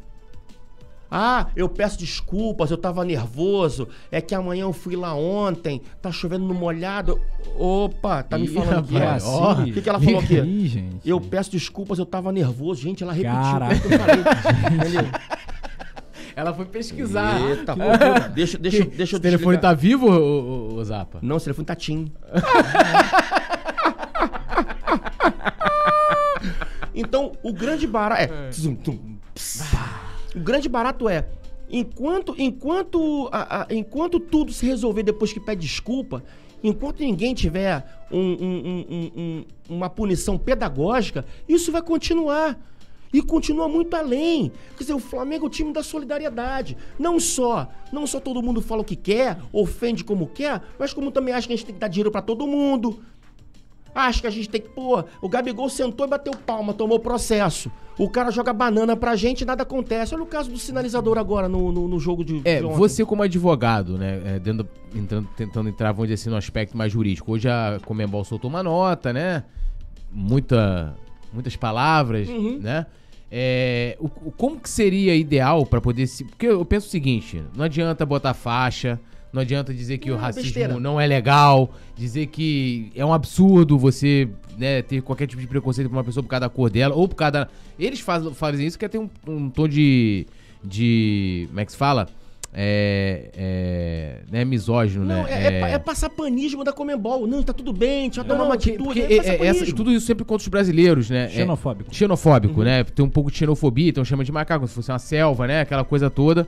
[1.11, 6.11] Ah, eu peço desculpas, eu tava nervoso, é que amanhã eu fui lá ontem, tá
[6.11, 7.19] chovendo no molhado.
[7.57, 9.71] Opa, tá me Ih, falando que é assim.
[9.71, 10.39] O que, que ela falou aqui?
[10.39, 11.09] Ih, gente.
[11.09, 12.81] Eu peço desculpas, eu tava nervoso.
[12.81, 13.75] Gente, ela repetiu Caraca.
[13.75, 14.23] o que eu falei.
[16.35, 17.41] Ela foi pesquisar.
[17.41, 17.81] Eita, pô,
[18.33, 21.19] deixa, deixa, deixa eu O telefone tá vivo, ô, ô, ô, Zapa?
[21.21, 22.13] Não, esse telefone tá tim.
[26.95, 28.51] então, o grande barato é...
[28.53, 29.65] Zum, tum, ps.
[30.35, 31.27] O grande barato é...
[31.71, 36.23] Enquanto, enquanto, a- a- enquanto tudo se resolver depois que pede desculpa,
[36.61, 39.45] Enquanto ninguém tiver um- um- um- um- um-
[39.75, 42.59] uma punição pedagógica, isso vai continuar.
[43.13, 44.51] E continua muito além.
[44.75, 46.75] Quer dizer, o Flamengo é o time da solidariedade.
[46.99, 51.11] Não só, não só todo mundo fala o que quer, ofende como quer, mas como
[51.11, 52.99] também acha que a gente tem que dar dinheiro pra todo mundo.
[53.93, 57.71] Acha que a gente tem que, pô, o Gabigol sentou e bateu palma, tomou processo.
[57.97, 60.13] O cara joga banana pra gente e nada acontece.
[60.15, 62.41] Olha o caso do sinalizador agora no, no, no jogo de.
[62.45, 66.37] É, de você como advogado, né, é, dentro, entrando- tentando entrar, vamos dizer assim, no
[66.37, 67.31] aspecto mais jurídico.
[67.33, 69.43] Hoje a Comembol soltou uma nota, né?
[70.11, 70.95] Muita,
[71.33, 72.59] muitas palavras, Uhum.
[72.59, 72.85] né?
[73.31, 76.23] É, o, como que seria ideal pra poder se...
[76.23, 78.99] Porque eu penso o seguinte, não adianta botar faixa,
[79.31, 80.79] não adianta dizer que o Não, racismo besteira.
[80.79, 84.27] não é legal, dizer que é um absurdo você
[84.57, 87.07] né, ter qualquer tipo de preconceito com uma pessoa por causa da cor dela, ou
[87.07, 87.47] por causa da...
[87.77, 90.25] Eles faz, fazem isso que é ter um, um tom de...
[90.63, 91.45] de...
[91.49, 92.07] como é que se fala?
[92.51, 93.29] É...
[93.35, 95.29] é não é misógino, Não, né?
[95.29, 97.27] é, é é passar panismo da Comembol.
[97.27, 98.83] Não, tá tudo bem, deixa eu tomar uma atitude.
[98.83, 101.25] porque é é- é essa- tudo isso sempre contra os brasileiros, né?
[101.25, 101.93] É- Xenofóbico.
[101.93, 102.65] xenofóbico, Uhum.
[102.65, 102.83] né?
[102.83, 105.61] Tem um pouco de xenofobia, então chama de macaco, como se fosse uma selva, né?
[105.61, 106.47] Aquela coisa toda.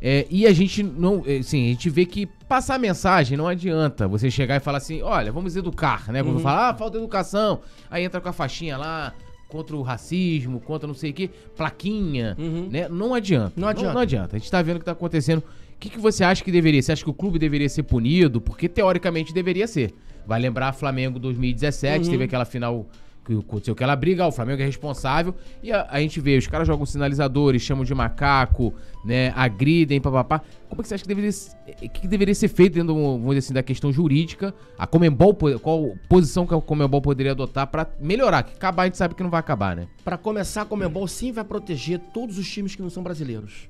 [0.00, 4.06] É, e a gente não, assim, a gente vê que passar mensagem não adianta.
[4.06, 6.20] Você chegar e falar assim, olha, vamos educar, né?
[6.22, 6.32] Uhum.
[6.34, 7.60] Quando fala, ah, falta educação.
[7.90, 9.14] Aí entra com a faixinha lá,
[9.48, 12.68] contra o racismo, contra não sei o quê, plaquinha, Uhum.
[12.70, 12.88] né?
[12.88, 13.52] Não adianta.
[13.56, 13.94] Não adianta.
[13.94, 14.36] Não, adianta.
[14.36, 15.38] A gente tá vendo o que tá acontecendo.
[15.40, 16.80] O que, que você acha que deveria?
[16.82, 18.40] Você acha que o clube deveria ser punido?
[18.40, 19.94] Porque teoricamente deveria ser.
[20.26, 22.10] Vai lembrar Flamengo 2017, Uhum.
[22.10, 22.86] teve aquela final
[23.26, 25.34] que aconteceu aquela briga, ah, o Flamengo é responsável.
[25.62, 28.72] E a, a gente vê, os caras jogam sinalizadores, chamam de macaco,
[29.04, 29.32] né?
[29.34, 30.40] Agridem, papapá.
[30.68, 32.94] Como é que você acha que deveria, ser- o que, que deveria ser feito dentro,
[32.94, 34.54] vamos dizer assim, da questão jurídica?
[34.78, 38.44] A Comembol, qual posição que a Comembol poderia adotar pra melhorar?
[38.44, 39.88] Que acabar a gente sabe que não vai acabar, né?
[40.04, 43.68] Pra começar, a Comembol sim vai proteger todos os times que não são brasileiros.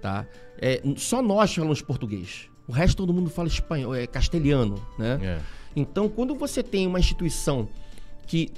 [0.00, 0.26] Tá?
[0.58, 2.48] É, só nós falamos português.
[2.68, 5.18] O resto todo mundo fala espanhol, é castelhano, né?
[5.22, 5.38] É.
[5.74, 7.68] Então, quando você tem uma instituição
[8.26, 8.50] que,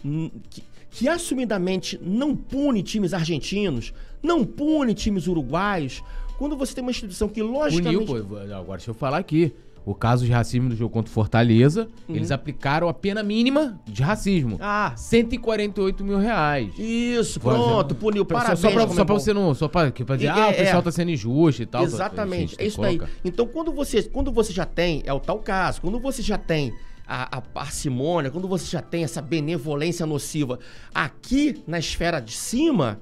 [0.51, 3.93] que, que assumidamente não pune times argentinos,
[4.23, 6.03] não pune times uruguaios,
[6.39, 8.07] quando você tem uma instituição que Puniu, logicamente...
[8.07, 8.37] pô.
[8.37, 9.53] Agora deixa eu falar aqui.
[9.87, 14.03] O caso de racismo do jogo contra o Fortaleza, eles aplicaram a pena mínima de
[14.03, 14.53] racismo.
[14.57, 14.61] Uhum.
[14.61, 16.71] Ah, 148 mil reais.
[16.79, 18.25] isso, Por pronto, exemplo, puniu.
[18.27, 19.55] Parabéns, só, pra, só pra você não.
[19.55, 20.83] Só pra, que- pra dizer, E- ah, o é, pessoal é.
[20.83, 21.83] tá sendo injusto e tal.
[21.85, 23.01] Exatamente, é isso daí.
[23.25, 26.71] Então, quando você, quando você já tem, é o tal caso, quando você já tem
[27.09, 30.59] a, a parcimônia, quando você já tem essa benevolência nociva
[30.95, 33.01] aqui na esfera de cima,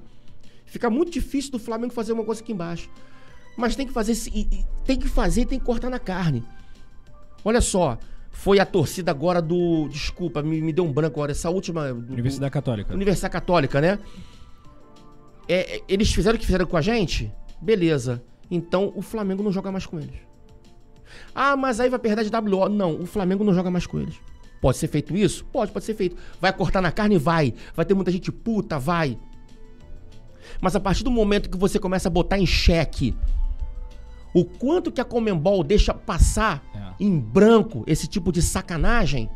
[0.65, 2.89] fica muito difícil do Flamengo fazer uma coisa aqui embaixo.
[3.57, 4.15] Mas tem que fazer,
[4.85, 6.43] tem que fazer tem que cortar na carne.
[7.43, 7.97] Olha só,
[8.31, 9.87] foi a torcida agora do.
[9.89, 11.91] Desculpa, me, me deu um branco agora, essa última.
[11.93, 12.93] do- Universidade Católica.
[12.93, 13.99] Universidade Católica, né?
[15.47, 17.31] É, é, eles fizeram o que fizeram com a gente?
[17.61, 18.21] Beleza.
[18.51, 20.15] Então o Flamengo não joga mais com eles.
[21.39, 22.67] Ah, mas aí vai perder de WO.
[22.67, 24.15] Não, o Flamengo não joga mais com eles.
[24.59, 25.45] Pode ser feito isso?
[25.45, 26.15] Pode, pode ser feito.
[26.41, 27.15] Vai cortar na carne?
[27.19, 27.53] Vai.
[27.75, 28.79] Vai ter muita gente puta?
[28.79, 29.19] Vai.
[30.59, 33.15] Mas a partir do momento que você começa a botar em xeque
[34.33, 37.03] o quanto que a Comembol deixa passar É.
[37.03, 39.29] em branco esse tipo de sacanagem,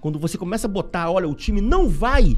[0.00, 2.36] quando você começa a botar, olha, o time não vai,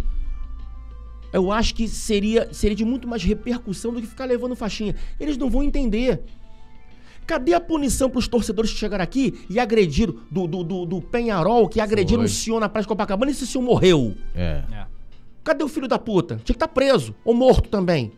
[1.32, 4.94] eu acho que seria, seria de muito mais repercussão do que ficar levando faixinha.
[5.20, 6.22] Eles não vão entender.
[7.28, 11.02] Cadê a punição para os torcedores que chegaram aqui e agrediram do, do, do, do
[11.02, 12.24] Penharol, que agrediram Foi.
[12.24, 14.14] um senhor na Praia de Copacabana e esse senhor morreu?
[14.34, 14.62] É.
[14.72, 14.86] É.
[15.44, 16.36] Cadê o filho da puta?
[16.36, 18.12] Tinha que estar preso ou morto também.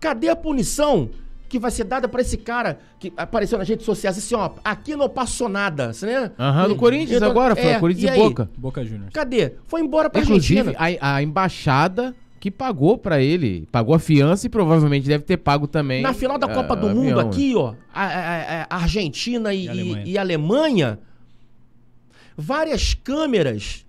[0.00, 1.10] Cadê a punição
[1.50, 4.96] que vai ser dada pra esse cara que apareceu nas redes sociais assim, ó, aqui
[4.96, 6.32] não passou nada, você né?
[6.38, 8.22] Aham, no Corinthians Então, agora, foi é, Corinthians e e?
[8.22, 8.50] Boca.
[8.56, 9.12] Boca Juniors.
[9.12, 9.54] Cadê?
[9.66, 10.98] Foi embora pra Inclusive, Argentina.
[11.02, 15.66] a, a embaixada que pagou pra ele, pagou a fiança e provavelmente deve ter pago
[15.68, 16.00] também.
[16.02, 17.28] Na final da ah, Copa do avião, Mundo né?
[17.28, 20.02] aqui, ó, a, a- a Argentina e, E Alemanha.
[20.06, 20.98] e- e Alemanha,
[22.36, 23.84] várias câmeras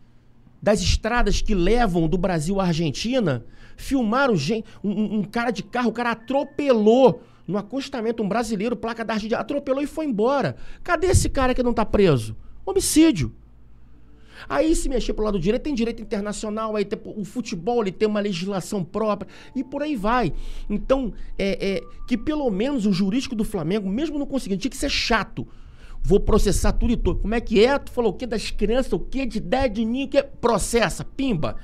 [0.62, 3.44] das estradas que levam do Brasil à Argentina
[3.78, 8.76] filmaram gen- um, um- um cara de carro, o cara atropelou no acostamento um brasileiro,
[8.76, 10.56] placa da Argentina, atropelou e foi embora.
[10.84, 12.36] Cadê esse cara que não tá preso?
[12.66, 13.34] Homicídio.
[14.48, 18.08] Aí se mexer pro lado direito, tem direito internacional, aí tem, o futebol ele tem
[18.08, 20.34] uma legislação própria e por aí vai.
[20.70, 24.78] Então, é, é, que pelo menos o jurídico do Flamengo, mesmo não conseguindo, tinha que
[24.78, 25.48] ser chato.
[26.04, 27.20] Vou processar tudo e tudo.
[27.20, 27.78] Como é que é?
[27.78, 30.24] Tu falou o quê das crianças, o quê de ideia de ninho, o quê?
[30.24, 31.56] Processa, pimba.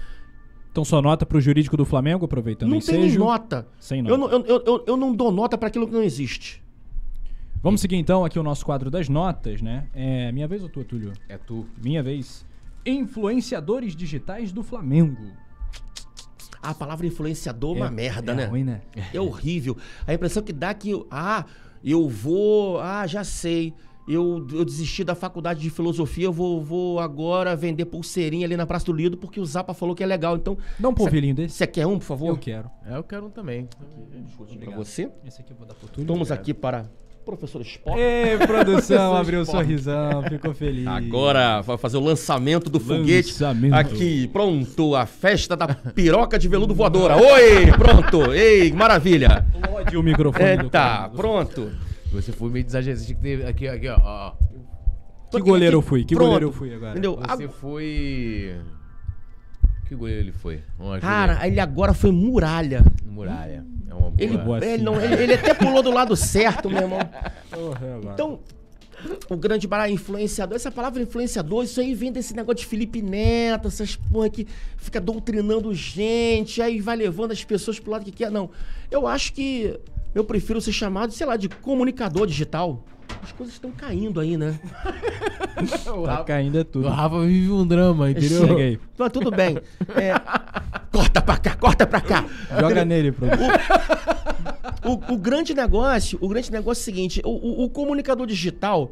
[0.71, 3.67] Então só nota pro jurídico do Flamengo, aproveitando o não tem nota.
[3.79, 4.37] Sem Eu nota.
[4.37, 6.63] não, eu, eu, eu, eu não dou nota pra aquilo que não existe.
[7.63, 9.87] Vamos seguir então aqui o nosso quadro das notas, né?
[9.93, 11.13] É minha vez ou tua, Túlio?
[11.27, 11.65] É tu.
[11.83, 12.45] Minha vez.
[12.85, 15.31] Influenciadores digitais do Flamengo.
[16.61, 18.45] A palavra influenciador é uma merda, é né?
[18.45, 18.81] ruim, né?
[19.13, 19.77] É horrível.
[20.05, 21.45] A impressão que dá que, ah,
[21.83, 23.73] eu vou, ah, já sei.
[24.07, 28.65] eu, eu desisti da faculdade de filosofia, eu vou, vou agora vender pulseirinha ali na
[28.65, 30.35] Praça do Lido, porque o Zapa falou que é legal.
[30.35, 31.55] Então, Dá um polvilhinho desse.
[31.55, 32.29] você quer um, por favor?
[32.29, 32.69] Eu quero.
[32.85, 33.67] É, eu quero um também.
[34.59, 35.11] Pra você.
[35.25, 36.07] Esse aqui eu vou dar pro Túlio.
[36.07, 36.89] Vamos aqui para
[37.27, 37.99] professor Spock.
[37.99, 40.87] Ei, produção, abriu um sorrisão, ficou feliz.
[40.87, 43.31] Agora vai fazer o lançamento do foguete.
[43.33, 43.73] Lançamento.
[43.73, 47.17] Aqui, pronto, a festa da piroca de veludo voadora.
[47.17, 48.33] Oi, pronto.
[48.33, 49.45] Ei, maravilha.
[49.69, 51.09] Lode o microfone Eita, cara.
[51.09, 51.69] pronto.
[52.13, 53.05] Você foi meio desajeitado.
[53.47, 53.97] Aqui, aqui, ó.
[54.01, 54.33] ó.
[55.29, 56.05] Que goleiro eu fui?
[56.05, 56.27] Que Pronto.
[56.27, 56.91] goleiro eu fui agora?
[56.91, 57.17] Entendeu?
[57.17, 58.55] Você A- foi.
[59.87, 60.61] Que goleiro ele foi?
[60.77, 62.83] Vamos Cara, ele agora foi muralha.
[63.05, 63.65] Muralha.
[63.89, 64.13] É uma boa.
[64.17, 64.83] Ele, boa ele, assim.
[64.83, 66.99] não, ele, ele até pulou do lado certo, meu irmão.
[67.47, 67.73] Então,
[68.13, 68.39] Então,
[69.29, 73.67] o grande barato influenciador, essa palavra influenciador, isso aí vem desse negócio de Felipe Neto,
[73.67, 78.31] essas porra que fica doutrinando gente, aí vai levando as pessoas pro lado que quer.
[78.31, 78.49] Não,
[78.89, 79.79] eu acho que
[80.13, 82.83] eu prefiro ser chamado, sei lá, de comunicador digital.
[83.23, 84.59] As coisas estão caindo aí, né?
[86.05, 86.87] tá caindo é tudo.
[86.87, 88.47] O Rafa vive um drama, entendeu?
[88.47, 88.79] Chega aí.
[88.97, 89.57] Mas tudo bem.
[89.95, 90.13] É,
[90.91, 92.25] corta pra cá, corta pra cá.
[92.59, 93.47] Joga nele, produção.
[94.85, 98.91] O, o grande negócio, o grande negócio é o seguinte, o, o- o comunicador digital,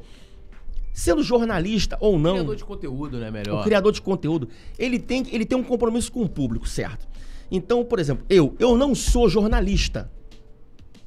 [0.94, 3.32] sendo jornalista ou não, Criador de conteúdo, né?
[3.32, 3.62] Melhor.
[3.62, 7.08] o criador de conteúdo, ele tem, ele tem um compromisso com o público, certo?
[7.50, 10.12] Então, por exemplo, eu, eu não sou jornalista.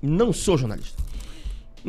[0.01, 1.03] Não sou jornalista.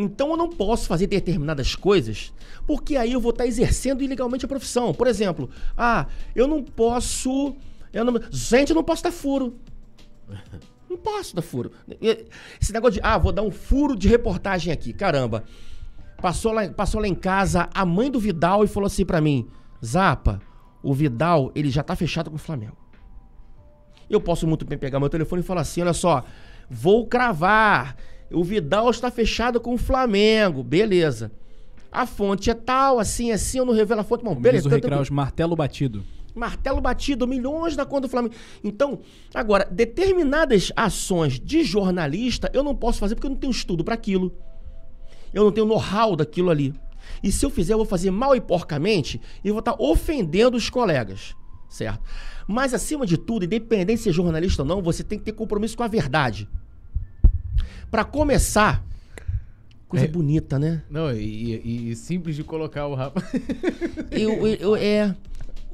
[0.01, 2.31] Então eu não posso fazer determinadas coisas,
[2.65, 4.93] porque aí eu vou estar exercendo ilegalmente a profissão.
[4.93, 7.53] Por exemplo, ah, eu não posso.
[7.91, 9.59] Eu não, gente, eu não posso dar furo.
[10.89, 11.73] Não posso dar furo.
[12.61, 14.93] Esse negócio de, ah, vou dar um furo de reportagem aqui.
[14.93, 15.43] Caramba.
[16.21, 19.49] Passou lá, passou lá em casa a mãe do Vidal e falou assim pra mim:
[19.85, 20.41] Zapa,
[20.81, 22.77] o Vidal, ele já tá fechado com o Flamengo.
[24.09, 26.23] Eu posso muito bem pegar meu telefone e falar assim: olha só,
[26.69, 27.97] vou cravar.
[28.31, 30.63] O Vidal está fechado com o Flamengo.
[30.63, 31.31] Beleza.
[31.91, 34.23] A fonte é tal, assim, assim, eu não revelo a fonte.
[34.23, 34.67] Bom, Como diz beleza.
[34.67, 36.03] o Recraus, martelo batido.
[36.35, 38.35] martelo batido, milhões na conta do Flamengo.
[38.63, 38.99] Então,
[39.33, 43.95] agora, determinadas ações de jornalista eu não posso fazer porque eu não tenho estudo para
[43.95, 44.31] aquilo.
[45.33, 46.73] Eu não tenho know-how daquilo ali.
[47.23, 50.69] E se eu fizer, eu vou fazer mal e porcamente e vou estar ofendendo os
[50.69, 51.33] colegas,
[51.67, 52.01] certo?
[52.47, 55.75] Mas acima de tudo, independente de ser jornalista ou não, você tem que ter compromisso
[55.75, 56.47] com a verdade.
[57.91, 58.83] Para começar,
[59.87, 60.07] coisa É.
[60.07, 60.81] bonita, né?
[60.89, 61.17] Não, e,
[61.63, 63.21] e- e simples de colocar o Rafa.
[64.11, 65.15] Eu, eu, eu- é.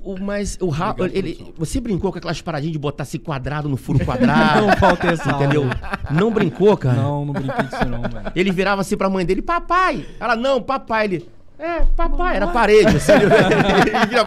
[0.04, 3.76] O, mas o Rafa, ele, você brincou com aquelas paradinhas de botar esse quadrado no
[3.76, 4.62] furo quadrado?
[4.68, 5.64] Não falta essa entendeu?
[6.12, 6.96] Não brincou, cara?
[7.02, 8.32] Não, não brinquei disso não, velho.
[8.36, 10.06] Ele virava assim pra mãe dele, papai.
[10.20, 11.06] Ela, não, papai.
[11.06, 11.28] Ele,
[11.58, 12.36] é, papai.
[12.36, 13.14] Era parede, assim.
[13.18, 14.26] ele vira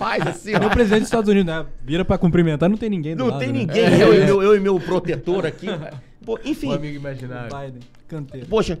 [0.00, 0.50] mais assim.
[0.50, 0.68] Cadê ó.
[0.68, 1.64] o presidente dos Estados Unidos, né?
[1.84, 3.58] Vira pra cumprimentar, não tem ninguém do Não lado, tem né?
[3.60, 4.00] ninguém.
[4.00, 5.68] Eu, eu, eu e meu protetor aqui.
[6.24, 7.56] Pô, O enfim, amigo imaginário.
[7.56, 8.46] Biden, canteiro.
[8.46, 8.78] poxa,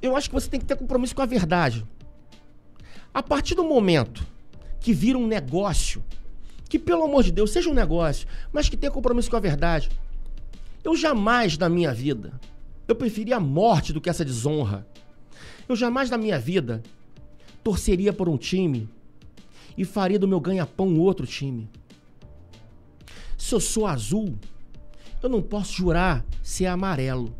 [0.00, 1.86] eu acho que você tem que ter compromisso com a verdade.
[3.14, 4.26] A partir do momento
[4.80, 6.02] que vira um negócio,
[6.68, 9.90] que pelo amor de Deus seja um negócio, mas que tenha compromisso com a verdade.
[10.82, 12.32] Eu jamais na minha vida,
[12.88, 14.86] eu preferia a morte do que essa desonra.
[15.68, 16.82] Eu jamais na minha vida
[17.62, 18.88] torceria por um time
[19.78, 21.70] e faria do meu ganha-pão um outro time.
[23.38, 24.34] Se eu sou azul,
[25.22, 27.34] eu não posso jurar ser amarelo.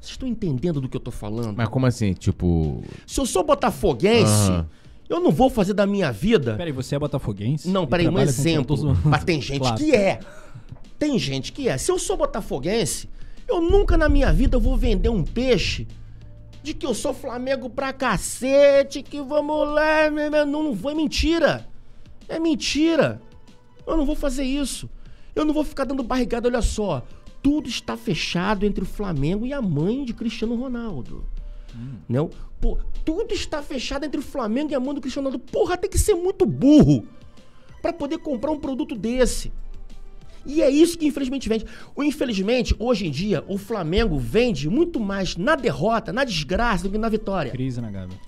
[0.00, 1.56] Vocês estão entendendo do que eu tô falando?
[1.56, 2.12] Mas como assim?
[2.12, 2.82] Tipo.
[3.06, 4.66] Se eu sou botafoguense, Aham.
[5.08, 6.54] eu não vou fazer da minha vida.
[6.56, 7.68] Peraí, você é botafoguense?
[7.68, 8.96] Não, E peraí, um trabalha com exemplo.
[9.04, 9.76] Mas tem gente Claro.
[9.76, 10.20] que é.
[10.98, 11.76] Tem gente que é.
[11.76, 13.08] Se eu sou botafoguense,
[13.46, 15.86] eu nunca na minha vida vou vender um peixe
[16.62, 20.10] de que eu sou Flamengo pra cacete, que vamos lá.
[20.10, 21.66] meu, meu, Não, não vou, é mentira.
[22.28, 23.20] É mentira.
[23.86, 24.88] Eu não vou fazer isso.
[25.40, 27.04] Eu não vou ficar dando barrigada, olha só.
[27.42, 31.24] Tudo está fechado entre o Flamengo e a mãe de Cristiano Ronaldo.
[32.08, 32.30] Não?
[32.60, 35.50] Pô, tudo está fechado entre o Flamengo e a mãe do Cristiano Ronaldo.
[35.50, 37.06] Porra, tem que ser muito burro
[37.80, 39.52] para poder comprar um produto desse.
[40.44, 41.66] E é isso que infelizmente vende.
[41.94, 46.90] O infelizmente, hoje em dia, o Flamengo vende muito mais na derrota, na desgraça do
[46.90, 47.52] que na vitória.
[47.52, 48.18] Crise na Gávea.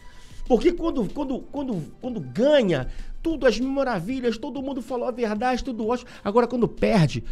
[0.51, 2.89] Porque quando, quando, quando, quando ganha,
[3.23, 6.11] tudo as maravilhas, todo mundo falou a verdade, tudo ótimo.
[6.25, 7.23] Agora, quando perde,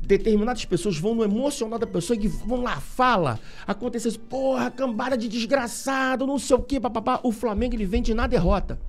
[0.00, 3.38] determinadas pessoas vão no emocional da pessoa e vão lá, fala.
[3.68, 7.20] Aconteceu isso, porra, cambada de desgraçado, não sei o quê, papapá.
[7.22, 8.80] O Flamengo, ele vende na derrota.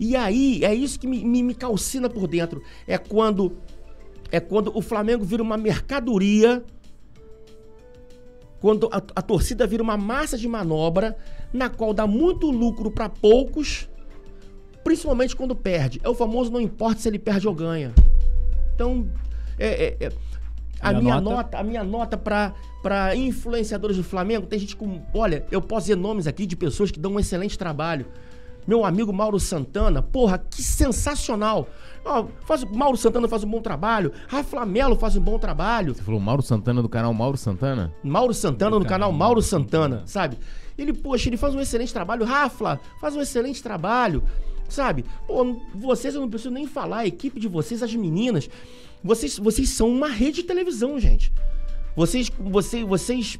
[0.00, 2.62] E aí, é isso que me, me, me calcina por dentro.
[2.86, 3.52] É quando,
[4.32, 6.64] é quando o Flamengo vira uma mercadoria
[8.60, 11.16] quando a, a torcida vira uma massa de manobra
[11.52, 13.88] na qual dá muito lucro para poucos,
[14.84, 16.00] principalmente quando perde.
[16.02, 17.92] É o famoso não importa se ele perde ou ganha.
[18.74, 19.08] Então,
[19.58, 20.12] é, é- é-
[20.80, 21.36] A E a minha nota?
[21.36, 25.02] nota, a minha nota pra, pra influenciadores do Flamengo, tem gente com.
[25.12, 28.06] Olha, eu posso dizer nomes aqui de pessoas que dão um excelente trabalho.
[28.64, 31.68] Meu amigo Mauro Santana, porra, que sensacional.
[32.04, 34.12] Ó, faz, Mauro Santana faz um bom trabalho.
[34.28, 35.94] Rafa Melo faz um bom trabalho.
[35.94, 37.92] Você falou Mauro Santana do canal Mauro Santana?
[38.02, 40.02] Mauro Santana no canal canal Mauro Santana.
[40.06, 40.38] sabe?
[40.76, 42.24] Ele, poxa, ele faz um excelente trabalho.
[42.24, 44.22] Rafa faz um excelente trabalho,
[44.68, 45.04] sabe?
[45.26, 48.48] Pô, vocês, eu não preciso nem falar, a equipe de vocês, as meninas,
[49.02, 51.32] vocês, vocês são uma rede de televisão, gente.
[51.96, 53.38] Vocês, vocês, vocês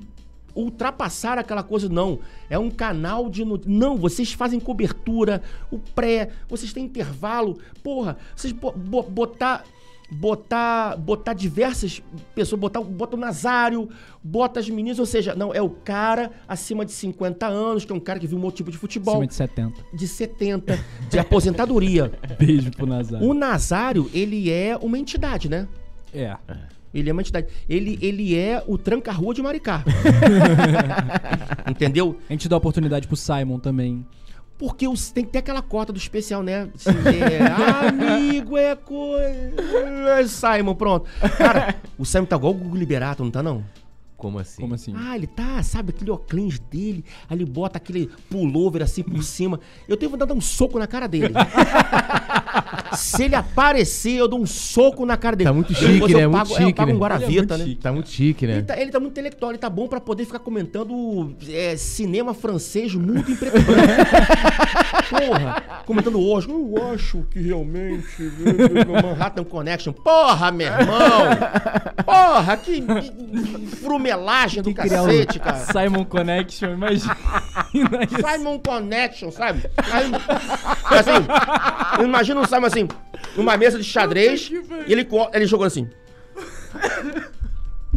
[0.62, 2.18] ultrapassaram aquela coisa, não.
[2.50, 3.44] É um canal de.
[3.44, 7.58] no- Não, vocês fazem cobertura, o pré, vocês têm intervalo.
[7.82, 9.64] Porra, vocês bo- bo- botar.
[10.10, 12.02] Botar, botar diversas
[12.34, 13.90] pessoas, botar, bota o Nazário,
[14.24, 17.94] bota as meninas, ou seja, não, é o cara acima de 50 anos, que é
[17.94, 19.84] um cara que viu um outro tipo de futebol, Acima de 70.
[19.92, 20.78] de 70,
[21.10, 22.10] de aposentadoria.
[22.40, 23.28] Beijo pro Nazário.
[23.28, 25.68] O Nazário, ele é uma entidade, né?
[26.14, 26.34] É.
[26.94, 27.46] Ele é uma entidade.
[27.68, 29.84] Ele, ele é o tranca-rua de Maricá.
[31.68, 32.18] Entendeu?
[32.28, 34.04] A gente dá oportunidade pro Simon também.
[34.56, 36.68] Porque os- tem que ter aquela cota do especial, né?
[36.74, 37.46] Se é
[37.88, 39.54] amigo, é coisa.
[40.18, 41.08] É Simon, pronto.
[41.36, 43.62] Cara, o Simon tá igual o Gugu Liberato, não tá não?
[44.18, 44.60] Como assim?
[44.60, 44.92] Como assim?
[44.96, 49.60] Ah, ele tá, sabe, aquele óculos dele, aí ele bota aquele pullover assim por cima.
[49.86, 51.32] Eu tenho vontade de dar um soco na cara dele.
[52.96, 55.48] Se ele aparecer, eu dou um soco na cara dele.
[55.48, 56.36] Tá muito Depois chique, eu né?
[56.36, 56.96] pago, Muito é, eu chique, pago né?
[56.96, 57.76] um Guaravita, Ele é né?
[57.80, 58.52] Tá muito chique, né?
[58.54, 62.34] Ele tá, ele tá muito intelectual, ele tá bom pra poder ficar comentando é, cinema
[62.34, 63.56] francês muito e branco.
[65.10, 66.54] Porra, comentando o Oscar.
[66.54, 68.22] Eu acho que realmente.
[69.02, 69.92] Manhattan Connection.
[69.92, 71.28] Porra, meu irmão!
[72.04, 75.56] Porra, que, que frumelagem do cacete, o cara.
[75.56, 77.16] Simon Connection, imagina
[78.04, 78.28] isso.
[78.28, 79.68] Simon Connection, sabe?
[79.92, 80.10] Aí,
[80.98, 82.88] assim, imagina um Simon assim,
[83.36, 84.50] numa mesa de xadrez,
[84.86, 85.88] e ele, ele jogando assim.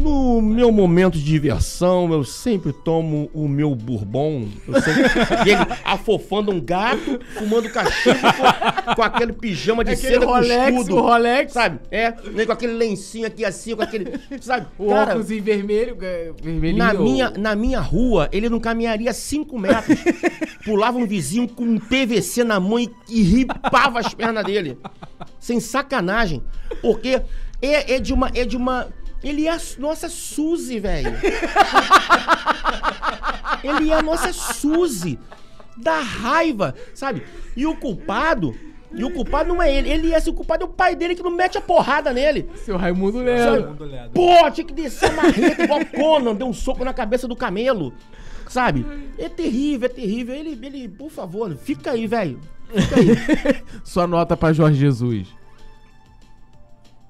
[0.02, 4.48] No meu momento de diversão, eu sempre tomo o meu bourbon.
[4.66, 5.02] Eu sempre...
[5.46, 11.00] e ele afofando um gato, fumando cachimbo com, com aquele pijama de seda com escudo.
[11.00, 11.78] Rolex, Sabe?
[11.88, 14.18] É, nem com aquele lencinho aqui assim, com aquele.
[14.40, 14.66] Sabe?
[14.76, 16.78] o Cara, óculos em vermelho, é, vermelhinho.
[16.78, 19.98] na minha, na minha rua, ele não caminharia 5 metros.
[20.66, 24.76] Pulava um vizinho com um PVC na mão e, e ripava as pernas dele.
[25.38, 26.42] Sem sacanagem.
[26.80, 27.22] Porque
[27.62, 28.30] é, é de uma.
[28.34, 28.88] É de uma.
[29.22, 31.12] Ele é a nossa Suzy, velho.
[33.62, 35.18] Ele é a nossa Suzy.
[35.76, 37.22] Da raiva, sabe?
[37.56, 38.54] E o culpado.
[38.94, 39.88] E o culpado não é ele.
[39.88, 42.50] Ele é assim, o culpado é o pai dele que não mete a porrada nele.
[42.56, 43.20] Seu Raimundo?
[43.20, 43.74] Leandro.
[44.12, 47.92] Pô, tinha que descer a marreta igual Conan, deu um soco na cabeça do camelo.
[48.48, 48.84] Sabe?
[49.16, 50.34] É terrível, é terrível.
[50.34, 52.38] Ele, ele, por favor, fica aí, velho.
[52.68, 53.62] Fica aí.
[53.82, 55.26] Sua nota pra Jorge Jesus.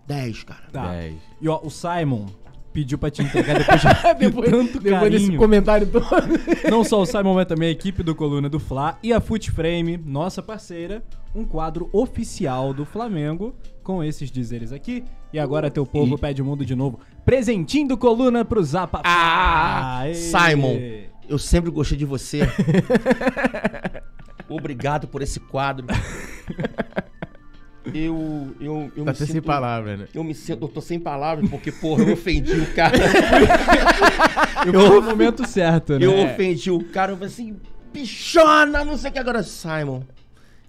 [0.07, 0.63] 10, cara.
[0.73, 0.93] Tá.
[0.93, 1.15] 10.
[1.41, 2.27] E ó, o Simon
[2.73, 5.39] pediu pra te entregar depois de Depois, tanto depois desse carinho.
[5.39, 6.71] comentário todo.
[6.71, 9.99] Não só o Simon, mas também a equipe do Coluna do Fla e a Footframe,
[9.99, 11.05] nossa parceira,
[11.35, 15.05] um quadro oficial do Flamengo com esses dizeres aqui.
[15.33, 17.01] E agora teu povo E- pede o mundo de novo.
[17.25, 19.03] Presentinho do Coluna pro Zapa.
[19.05, 20.15] Ah, Aê.
[20.15, 20.79] Simon,
[21.29, 22.41] eu sempre gostei de você.
[24.49, 25.87] Obrigado por esse quadro.
[27.87, 29.45] Eu, eu, eu Tá me até sem sinto...
[29.45, 30.07] palavra, né?
[30.15, 32.97] Eu me sinto, eu tô sem palavras porque, porra, eu ofendi o cara.
[34.65, 36.07] Eu fui no momento certo, né?
[36.07, 37.57] Eu ofendi o cara, eu falei assim,
[37.93, 39.43] bichona, não sei o que agora.
[39.43, 40.03] Simon,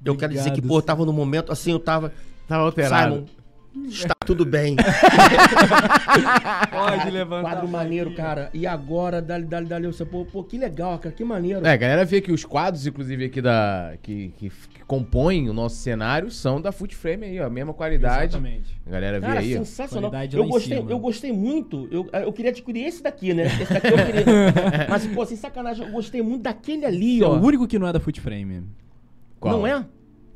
[0.03, 2.11] eu quero dizer que, pô, eu tava no momento assim, eu tava.
[2.48, 3.27] Tava alterado.
[3.73, 4.76] Simon, está tudo bem.
[6.72, 7.52] Pode levantar.
[7.52, 8.49] Quadro maneiro, cara.
[8.53, 11.65] E agora, dali, dali, dali, você, pô, pô, que legal, cara, que maneiro.
[11.65, 13.94] É, a galera vê que os quadros, inclusive, aqui da.
[14.02, 14.52] que, que
[14.98, 17.45] compõem o nosso cenário são da Foot Frame aí, ó.
[17.45, 18.36] A mesma qualidade.
[18.36, 18.80] Exatamente.
[18.86, 20.10] A galera vê Cara, aí, sensacional.
[20.11, 20.91] Qualidade Eu lá em gostei, cima.
[20.91, 21.88] eu gostei muito.
[21.91, 23.45] Eu, eu queria adquirir esse daqui, né?
[23.45, 24.26] Esse daqui eu queria.
[24.90, 27.36] Mas, pô, sem sacanagem, eu gostei muito daquele ali, É ó.
[27.38, 28.64] o único que não é da Footframe.
[29.40, 29.57] Qual?
[29.57, 29.86] Não é?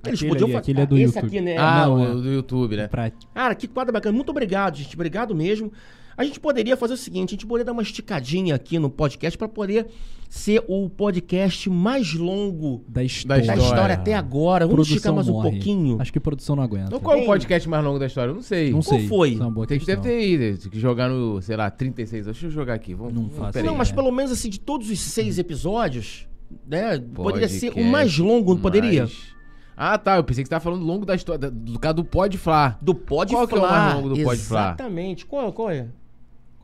[0.05, 1.25] Eles Aquele podiam ali, fa- aquele é do Esse YouTube.
[1.27, 1.57] aqui, né?
[1.57, 2.21] Ah, Não, o é.
[2.21, 2.87] do YouTube, né?
[2.87, 3.11] Pra...
[3.33, 4.15] Cara, que quadro bacana.
[4.15, 4.95] Muito obrigado, gente.
[4.95, 5.71] Obrigado mesmo.
[6.17, 9.37] A gente poderia fazer o seguinte, a gente poderia dar uma esticadinha aqui no podcast
[9.37, 9.85] pra poder
[10.27, 13.45] ser o podcast mais longo Da história.
[13.45, 13.93] da História.
[13.93, 14.65] até agora.
[14.65, 15.51] Vamos esticar mais um morre.
[15.51, 16.01] pouquinho.
[16.01, 16.87] Acho que a produção não aguenta.
[16.87, 18.31] Então, qual é o podcast mais longo da história?
[18.31, 18.71] Eu não sei.
[18.71, 19.07] Não Qual sei.
[19.07, 19.29] foi?
[19.29, 21.69] Isso é uma boa Tem que deve ter aí, tem que jogar no, sei lá,
[21.69, 22.25] 36.
[22.25, 22.95] Deixa eu jogar aqui.
[22.95, 23.67] Vamos, Não vamos- faço peraí.
[23.69, 26.27] Não, mas pelo menos assim, de todos os seis episódios,
[26.67, 26.97] né?
[26.97, 29.01] Poderia ser o Podcast mais longo, não poderia?
[29.03, 29.37] mais-
[29.77, 30.17] Ah, tá.
[30.17, 32.75] Eu pensei que você tava falando longo da história, do caso do Pode Flá.
[32.81, 33.69] Do Pode Qual que é o Flá.
[33.69, 34.59] mais longo do Pode Flá?
[34.69, 35.23] Exatamente.
[35.27, 35.87] Qual, qual é?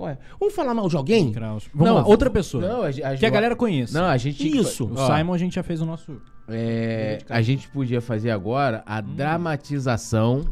[0.03, 0.17] Qual é?
[0.39, 1.31] Vamos falar mal de alguém?
[1.31, 1.69] Kraus.
[1.73, 2.67] Vamos Não, lá, outra pessoa.
[2.67, 3.97] Não, a, a, que a galera conheça.
[3.99, 4.45] Não, a gente.
[4.45, 4.85] Isso.
[4.85, 6.21] O ó, Simon a gente já fez o nosso.
[6.49, 9.15] é, a gente podia fazer agora a Hum.
[9.15, 10.45] dramatização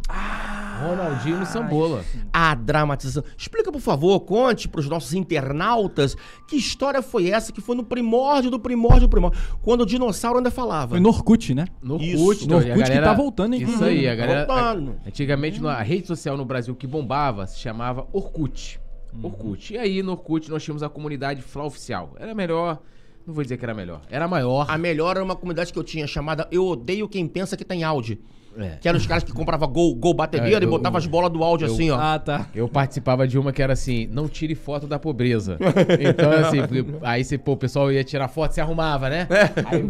[0.81, 2.03] Ronaldinho no Sambola.
[2.33, 3.23] A dramatização.
[3.37, 6.15] Explica, por favor, conte pros nossos internautas
[6.47, 10.37] que história foi essa que foi no primórdio do primórdio do primórdio, quando o dinossauro
[10.39, 10.91] ainda falava.
[10.91, 11.65] Foi no Orkut, né?
[11.83, 13.61] No Isso, Orkut, no então, e a Orkut que tá voltando, hein?
[13.61, 14.45] Isso aí, a galera.
[14.47, 14.95] Voltando.
[15.05, 18.79] antigamente, a rede social no Brasil que bombava se chamava Orkut.
[19.13, 19.25] Uhum.
[19.25, 19.73] Orkut.
[19.73, 22.13] E aí, no Orkut, nós tínhamos a comunidade Fla Oficial.
[22.19, 22.79] Era melhor.
[23.25, 24.01] Não vou dizer que era melhor.
[24.09, 24.65] Era maior.
[24.69, 27.83] A melhor era uma comunidade que eu tinha chamada Eu Odeio Quem Pensa Que Tem
[27.83, 28.17] Áudio.
[28.57, 28.77] É.
[28.81, 31.31] Que eram os caras que compravam gol, gol batedeira É, e eu- botavam as bolas
[31.31, 31.97] do áudio eu- assim, ó.
[31.97, 32.47] Ah, tá.
[32.53, 35.57] Eu participava de uma que era assim, não tire foto da pobreza.
[36.01, 36.57] Então, assim,
[37.01, 39.25] aí você, pô, o pessoal ia tirar foto, se arrumava, né?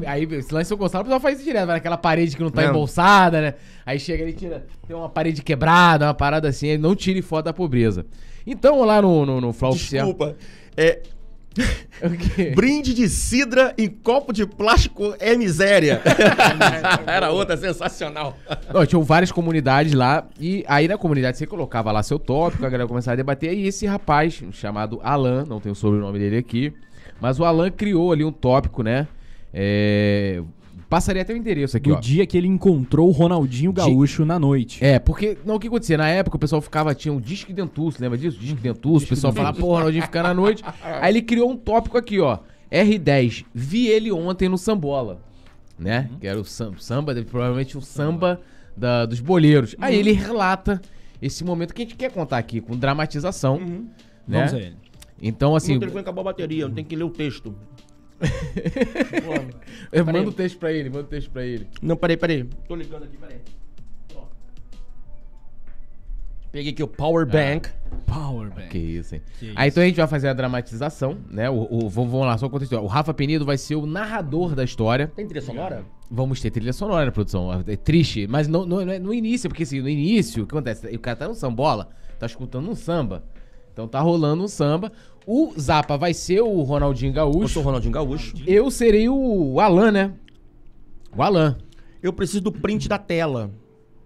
[0.05, 2.35] Aí, aí se lá em São Gonçalo, o pessoal faz isso direto, vai naquela parede
[2.37, 2.67] que não tá É.
[2.67, 3.53] embolsada, né?
[3.83, 7.45] Aí chega ali, tira, tem uma parede quebrada, uma parada assim, aí não tire foto
[7.45, 8.05] da pobreza.
[8.45, 10.07] Então, lá no, no, no Fla Oficial...
[10.07, 10.35] Desculpa.
[10.75, 11.01] É,
[12.01, 12.51] O quê?
[12.55, 16.01] brinde de cidra em copo de plástico é miséria.
[17.05, 18.35] era outra sensacional.
[18.73, 22.69] Não, tinham várias comunidades lá, e aí na comunidade você colocava lá seu tópico, a
[22.69, 26.73] galera começava a debater, e esse rapaz, chamado Alan, não tem o sobrenome dele aqui,
[27.19, 29.07] mas o Alan criou ali um tópico, né?
[29.53, 30.41] É,
[30.91, 31.99] Passaria até o endereço aqui, No ó.
[32.01, 34.83] dia que ele encontrou o Ronaldinho Gaúcho na noite.
[34.83, 35.97] É, porque, não, o que acontecia?
[35.97, 38.37] Na época o pessoal ficava, tinha um disque dentuço, lembra disso?
[38.37, 40.61] Disque dentuço, o pessoal falava, porra, Ronaldinho ficar na noite.
[40.83, 42.39] Aí ele criou um tópico aqui, ó.
[42.69, 45.21] R10, vi ele ontem no Sambola,
[45.79, 46.09] né?
[46.19, 48.41] Que era o sam- samba, provavelmente o samba
[48.75, 49.75] da- dos boleiros.
[49.79, 50.81] Aí ele relata
[51.21, 53.79] esse momento que a gente quer contar aqui, com dramatização, né?
[54.27, 54.75] Vamos a ele.
[55.23, 57.55] Então, assim, Meu telefone acabou a bateria, não tem que ler o texto.
[59.91, 61.67] eu mando o texto pra ele, manda o texto pra ele.
[61.81, 62.43] Não, peraí, peraí.
[62.67, 63.37] Tô ligando aqui, peraí.
[64.15, 64.23] Ó.
[66.51, 67.69] Peguei aqui o Power Bank.
[68.05, 68.67] Power Bank.
[68.69, 69.21] Que isso, hein?
[69.39, 71.49] Que Aí então a gente vai fazer a dramatização, né?
[71.49, 72.83] O, o- vamos, vamos lá, só contextualizar.
[72.83, 75.07] O Rafa Penido vai ser o narrador da história.
[75.15, 75.85] Tem trilha sonora?
[76.09, 77.63] Vamos ter trilha sonora na produção.
[77.65, 80.53] É triste, mas não, não, não é no início, porque assim, no início, o que
[80.53, 80.87] acontece?
[80.93, 81.89] O cara tá no sambola,
[82.19, 83.23] tá escutando um samba.
[83.71, 84.91] Então tá rolando um samba.
[85.25, 87.49] O Zapa vai ser o Ronaldinho Eu Gaúcho.
[87.53, 88.35] sou o Ronaldinho Gaúcho.
[88.47, 90.13] Eu serei o Alan, né?
[91.15, 91.57] O Alan.
[92.01, 93.51] Eu preciso do print da tela.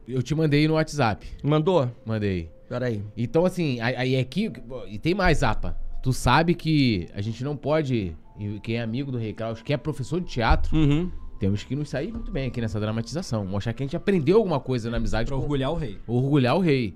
[0.08, 1.26] Eu te mandei no WhatsApp.
[1.44, 1.90] Mandou?
[2.06, 2.50] Mandei.
[2.68, 3.02] Peraí.
[3.16, 4.52] Então, assim, aí aí aqui.
[4.88, 5.78] E tem mais, Zapa.
[6.04, 8.16] Tu sabe que a gente não pode.
[8.40, 11.10] e Quem é amigo do Rei Kraus, quem é professor de teatro, Uhum.
[11.40, 13.46] temos que nos sair muito bem aqui nessa dramatização.
[13.46, 15.28] Mostrar que a gente aprendeu alguma coisa na amizade.
[15.28, 15.98] Pra com- orgulhar o rei.
[16.06, 16.94] orgulhar o rei.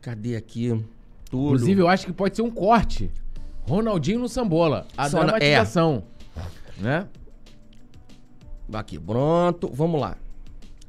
[0.00, 0.78] Cadê aqui?
[1.30, 1.46] Tudo.
[1.54, 3.10] Inclusive, eu acho que pode ser um corte.
[3.66, 4.86] Ronaldinho no Sambola.
[4.96, 6.02] A Só na- dramatização.
[6.78, 7.06] Né?
[8.72, 9.70] Aqui, pronto.
[9.72, 10.16] Vamos lá.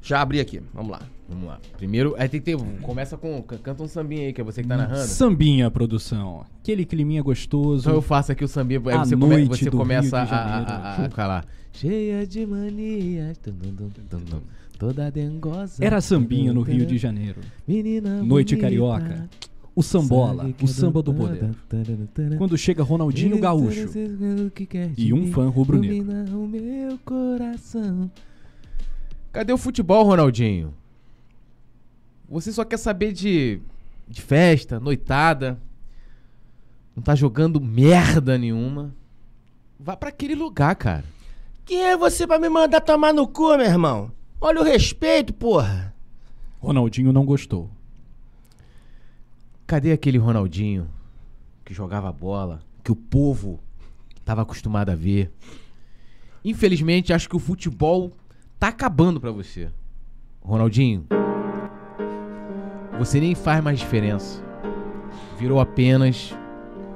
[0.02, 0.60] Já abri aqui.
[0.74, 1.00] Vamos lá.
[1.28, 1.60] Vamos lá.
[1.76, 2.56] Primeiro, aí tem que ter.
[2.82, 3.40] Começa com.
[3.42, 5.06] Canta um sambinha aí, que é você que tá narrando.
[5.06, 6.44] Sambinha, produção.
[6.60, 7.82] Aquele climinha gostoso.
[7.84, 10.58] Então eu faço aqui o sambinha, aí você, come- você do começa a, a,
[11.02, 11.46] a, a calar.
[11.72, 13.38] Cheia de manias,
[14.78, 15.82] toda dengosa.
[15.84, 17.40] Era sambinha no Rio de Janeiro.
[17.66, 19.28] Menina Noite bonita, carioca.
[19.74, 21.56] O sambola, o samba do boleiro.
[22.36, 23.88] Quando chega Ronaldinho Gaúcho
[24.96, 26.12] e um fã rubro-negro.
[29.32, 30.74] Cadê o futebol, Ronaldinho?
[32.28, 33.60] Você só quer saber de,
[34.06, 35.58] de festa, noitada.
[36.94, 38.94] Não tá jogando merda nenhuma.
[39.80, 41.04] Vá pra aquele lugar, cara.
[41.64, 44.12] Quem é você pra me mandar tomar no cu, meu irmão?
[44.38, 45.94] Olha o respeito, porra.
[46.60, 47.70] Ronaldinho não gostou.
[49.72, 50.86] Cadê aquele Ronaldinho
[51.64, 53.58] que jogava bola, que o povo
[54.22, 55.32] tava acostumado a ver?
[56.44, 58.12] Infelizmente, acho que o futebol
[58.58, 59.70] tá acabando pra você.
[60.42, 61.06] Ronaldinho,
[62.98, 64.44] você nem faz mais diferença.
[65.38, 66.36] Virou apenas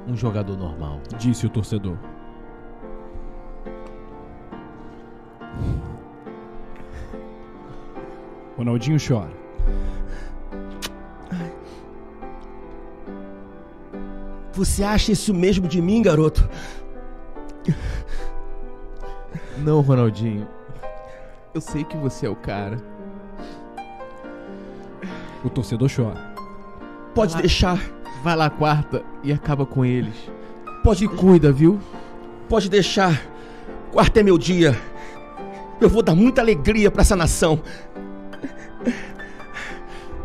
[0.07, 1.01] um jogador normal.
[1.17, 1.97] Disse o torcedor.
[8.55, 9.33] Ronaldinho chora.
[14.57, 16.49] Você acha isso mesmo de mim, garoto?
[19.59, 20.47] Não, Ronaldinho.
[21.53, 22.81] Eu sei que você é o cara.
[25.43, 26.33] O torcedor chora.
[27.13, 27.79] Pode deixar.
[28.23, 30.15] Vai lá quarta e acaba com eles.
[30.83, 31.79] Pode, Te cuida, viu?
[32.49, 33.21] pode deixar.
[33.91, 34.75] Quarta é meu dia.
[35.79, 37.61] Eu vou dar muita alegria pra essa nação.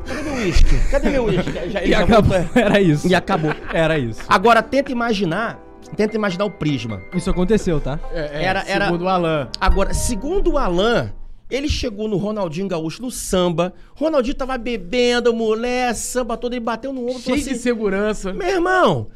[0.06, 0.78] Cadê meu uísque?
[0.90, 1.52] Cadê meu uísque?
[1.70, 2.32] Já- E já acabou.
[2.38, 2.64] voltou, é.
[2.64, 3.08] Era isso.
[3.08, 3.54] E acabou.
[3.72, 4.20] Era isso.
[4.28, 5.60] Agora tenta imaginar.
[5.96, 7.02] Tenta imaginar o prisma.
[7.14, 7.98] Isso aconteceu, tá?
[8.12, 9.48] Era- era- Segundo o Alan.
[9.60, 11.12] Agora, segundo o Alan,
[11.50, 13.74] ele chegou no Ronaldinho Gaúcho no samba.
[13.94, 18.32] Ronaldinho tava bebendo, mulher, samba todo, ele bateu no ombro Cheio falou de assim, segurança.
[18.32, 19.08] Meu irmão,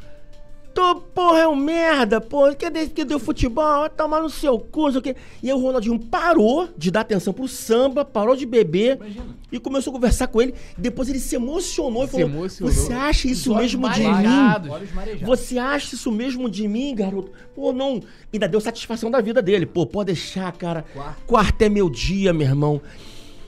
[0.77, 3.81] tu, porra, é um merda, porra, que deu futebol?
[3.81, 5.17] Vai tomar no seu cu, não sei o quê.
[5.43, 8.99] E aí o Ronaldinho parou de dar atenção pro samba, parou de beber
[9.51, 10.55] e começou a conversar com ele.
[10.77, 12.75] Depois ele se emocionou e Se falou: emocionou.
[12.75, 15.25] Você acha isso Os mesmo de mim?
[15.25, 17.33] Você acha isso mesmo de mim, garoto?
[17.55, 18.03] Pô, não.
[18.31, 19.65] Ainda deu satisfação da vida dele.
[19.65, 20.85] Pô, pode deixar, cara.
[21.27, 22.83] Quarto é meu dia, meu irmão.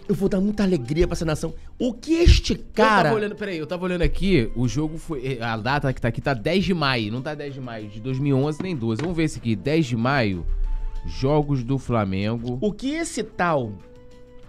[0.09, 1.53] Eu vou dar muita alegria pra essa nação.
[1.79, 3.05] O que este Eu cara.
[3.05, 5.41] tava olhando, peraí, eu tava olhando aqui, o jogo foi.
[5.41, 8.01] A data que tá aqui tá 10 de maio, não tá 10 de maio de
[8.01, 9.01] 2011 nem 12.
[9.03, 10.45] Vamos ver esse aqui, 10 de maio,
[11.07, 12.59] Jogos do Flamengo.
[12.61, 13.73] O que esse tal.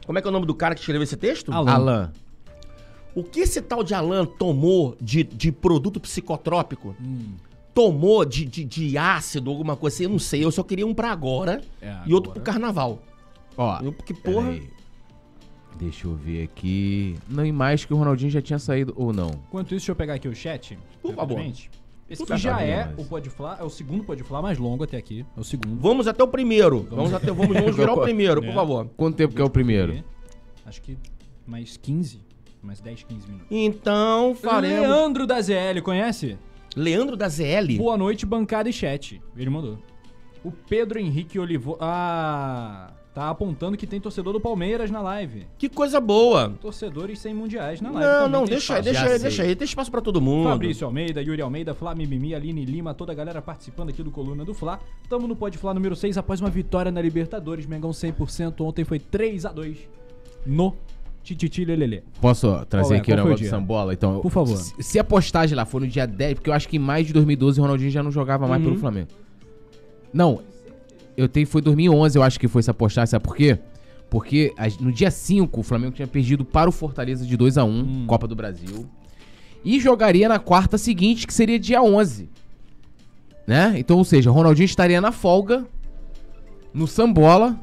[0.06, 1.52] Como é que é o nome do cara que escreveu esse texto?
[1.54, 1.72] Alan.
[1.72, 2.14] Alan.
[3.14, 6.96] O que esse tal de Alan tomou de, de produto psicotrópico?
[7.76, 10.04] Tomou de, de, de ácido, alguma coisa assim?
[10.06, 10.44] Eu não sei.
[10.44, 13.04] Eu só queria um pra agora É, e outro pro carnaval.
[13.56, 14.48] Ó, Eu, porque, porra.
[14.52, 14.79] peraí.
[15.78, 17.16] Deixa eu ver aqui.
[17.30, 19.30] Não, e mais que o Ronaldinho já tinha saído, ou não?
[19.48, 20.78] Enquanto isso, deixa eu pegar aqui o chat.
[21.02, 21.40] Por favor.
[22.10, 25.26] Esse aqui já é mas- o Podflá, é o segundo Podflá mais longo até aqui.
[25.38, 25.80] É o segundo.
[25.80, 26.88] Vamos até o primeiro.
[26.90, 28.54] Vamos, até, vamos, vamos virar o primeiro, por É.
[28.54, 28.90] favor.
[28.98, 30.04] Quanto tempo que é o primeiro?
[30.66, 30.98] Acho que
[31.48, 32.20] mais 15,
[32.64, 33.48] mais 10, 15 minutos.
[33.52, 34.80] Então, faremos.
[34.90, 36.38] Leandro da ZL, conhece?
[36.76, 37.78] Leandro da ZL.
[37.78, 39.22] Boa noite, bancada e chat.
[39.38, 39.78] Ele mandou.
[40.44, 41.78] O Pedro Henrique Olivo...
[41.80, 42.92] Ah...
[43.14, 45.48] Tá apontando que tem torcedor do Palmeiras na live.
[45.58, 46.54] Que coisa boa.
[46.62, 48.06] Torcedores sem mundiais na live.
[48.08, 48.84] Não, também não, deixa aí, espaço.
[48.84, 49.56] deixa aí, deixa aí.
[49.56, 50.48] Tem espaço pra todo mundo.
[50.48, 54.46] Fabrício Almeida, Yuri Almeida, Flá Mimimi, Aline Lima, toda a galera participando aqui do Coluna
[54.46, 54.80] do Fla.
[55.10, 57.66] Tamo no Pode Fla número 6 após uma vitória na Libertadores.
[57.66, 58.62] Mengão 100%.
[58.62, 59.78] Ontem foi 3 a 2
[60.46, 60.76] no
[61.24, 62.04] Tititi Lelele.
[62.22, 62.98] Posso trazer é?
[63.00, 63.50] aqui o negócio do?
[63.50, 63.92] Sambola?
[63.92, 64.56] Então, Por favor.
[64.56, 67.08] Se, se a postagem lá for no dia 10, porque eu acho que em mais
[67.08, 68.70] de 2012 o Ronaldinho já não jogava mais Uhum.
[68.70, 69.08] pelo Flamengo.
[70.14, 70.40] Não,
[71.20, 73.58] eu tenho, foi 2011 eu acho que foi essa postagem, sabe por quê?
[74.10, 77.70] Porque no dia 5 o Flamengo tinha perdido para o Fortaleza de 2 a 1
[77.70, 78.06] Hum.
[78.08, 78.88] Copa do Brasil.
[79.64, 82.30] E jogaria na quarta seguinte, que seria dia 11.
[83.46, 83.76] Né?
[83.78, 85.66] Então, ou seja, o Ronaldinho estaria na folga,
[86.74, 87.60] no Sambola,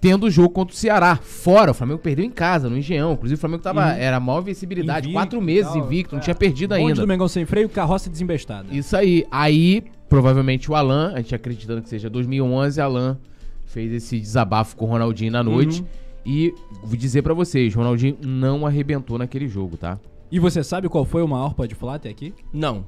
[0.00, 1.16] tendo o jogo contra o Ceará.
[1.16, 3.12] Fora, o Flamengo perdeu em casa, no Engenhão.
[3.12, 5.06] Inclusive, o Flamengo tava, era a maior vencibilidade.
[5.06, 6.24] Invicto quatro meses tal, invicto, não é.
[6.24, 7.00] tinha perdido Bonde ainda.
[7.00, 8.74] do Mengão sem freio, carroça desembestada.
[8.74, 9.24] Isso aí.
[9.30, 13.18] Aí, provavelmente o Alan, a gente acreditando que seja 2011, Alan
[13.64, 15.80] fez esse desabafo com o Ronaldinho na noite.
[15.80, 15.86] Uhum.
[16.24, 19.98] E vou dizer pra vocês, Ronaldinho não arrebentou naquele jogo, tá?
[20.30, 22.34] E você sabe qual foi o maior Pode Fla até aqui?
[22.52, 22.84] Não.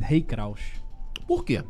[0.00, 0.60] Rei Kraus.
[1.26, 1.64] Por quê?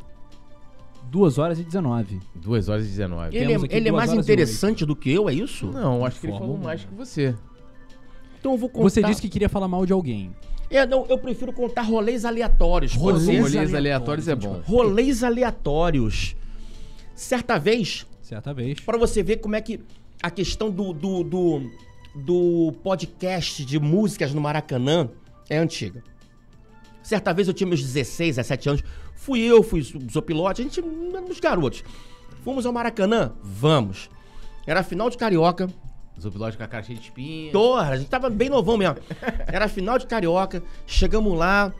[1.09, 2.19] 2 horas e 19.
[2.35, 3.35] 2 horas e 19.
[3.35, 5.67] Ele, Temos é, ele é mais interessante do que eu, é isso?
[5.67, 7.33] Não, acho que ele falou mais que você.
[8.47, 8.89] Então eu vou contar.
[8.89, 10.33] Você disse que queria falar mal de alguém.
[10.69, 12.93] É, não, eu prefiro contar rolês aleatórios.
[13.19, 13.41] ser?
[13.41, 14.61] Rolês aleatórios é bom.
[14.65, 16.33] Rolês aleatórios.
[17.13, 18.79] Certa vez, Certa vez.
[18.79, 19.81] Pra você ver como é que
[20.23, 21.71] a questão do, do, do,
[22.15, 25.09] do podcast de músicas no Maracanã
[25.49, 26.01] é antiga.
[27.03, 28.83] Certa vez eu tinha meus 16, 17 anos,
[29.15, 31.83] fui eu, fui o Zopilote, a gente, éramos garotos.
[32.43, 33.33] Fomos ao Maracanã?
[33.41, 34.09] Vamos.
[34.65, 35.69] Era final de Carioca,
[36.19, 37.51] Zopilote com a cara cheia de espinha.
[37.51, 38.97] Porra, a gente tava bem novão mesmo.
[39.47, 41.73] Era final de Carioca, chegamos lá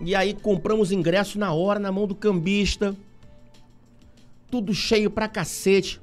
[0.00, 2.96] e aí compramos ingresso na hora, na mão do cambista.
[4.50, 6.00] Tudo cheio pra cacete.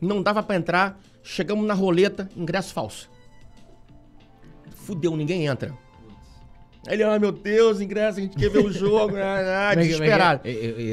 [0.00, 1.00] Não dava pra entrar.
[1.22, 3.10] Chegamos na roleta, ingresso falso.
[4.70, 5.76] Fudeu, ninguém entra.
[6.86, 9.14] Aí ele, ah, meu Deus, ingresso, a gente quer ver o jogo.
[9.18, 9.76] Ah, Como é é é?
[9.76, 10.40] desesperado.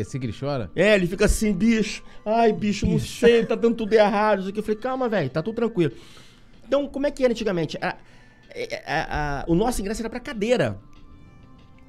[0.01, 0.69] Assim que ele chora?
[0.75, 2.03] É, ele fica assim, bicho.
[2.25, 4.39] Ai, bicho, não sei, tá dando tudo errado.
[4.41, 4.59] Isso aqui.
[4.59, 5.93] Eu falei, calma, velho, tá tudo tranquilo.
[6.67, 7.77] Então, como é que era antigamente?
[7.81, 7.95] A-
[8.85, 10.77] a- a- o nosso ingresso era pra cadeira.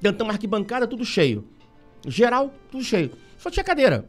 [0.01, 1.45] Tentamos arquibancada, tudo cheio.
[2.07, 3.11] Geral, tudo cheio.
[3.37, 4.05] Só tinha cadeira.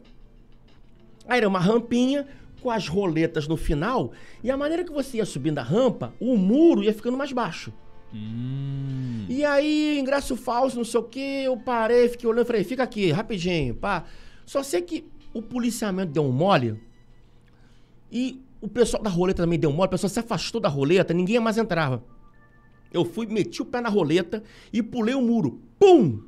[1.27, 2.25] Aí era uma rampinha
[2.61, 4.13] com as roletas no final.
[4.41, 7.73] E a maneira que você ia subindo a rampa, o muro ia ficando mais baixo.
[8.13, 9.25] Hum.
[9.29, 13.11] E aí, ingresso falso, não sei o que, eu parei, fiquei olhando, falei, fica aqui,
[13.11, 14.05] rapidinho, pá.
[14.45, 16.79] Só sei que o policiamento deu um mole
[18.11, 21.13] e o pessoal da roleta também deu um mole, o pessoal se afastou da roleta,
[21.13, 22.03] ninguém mais entrava.
[22.91, 24.43] Eu fui, meti o pé na roleta
[24.73, 25.61] e pulei o muro.
[25.79, 26.21] Pum!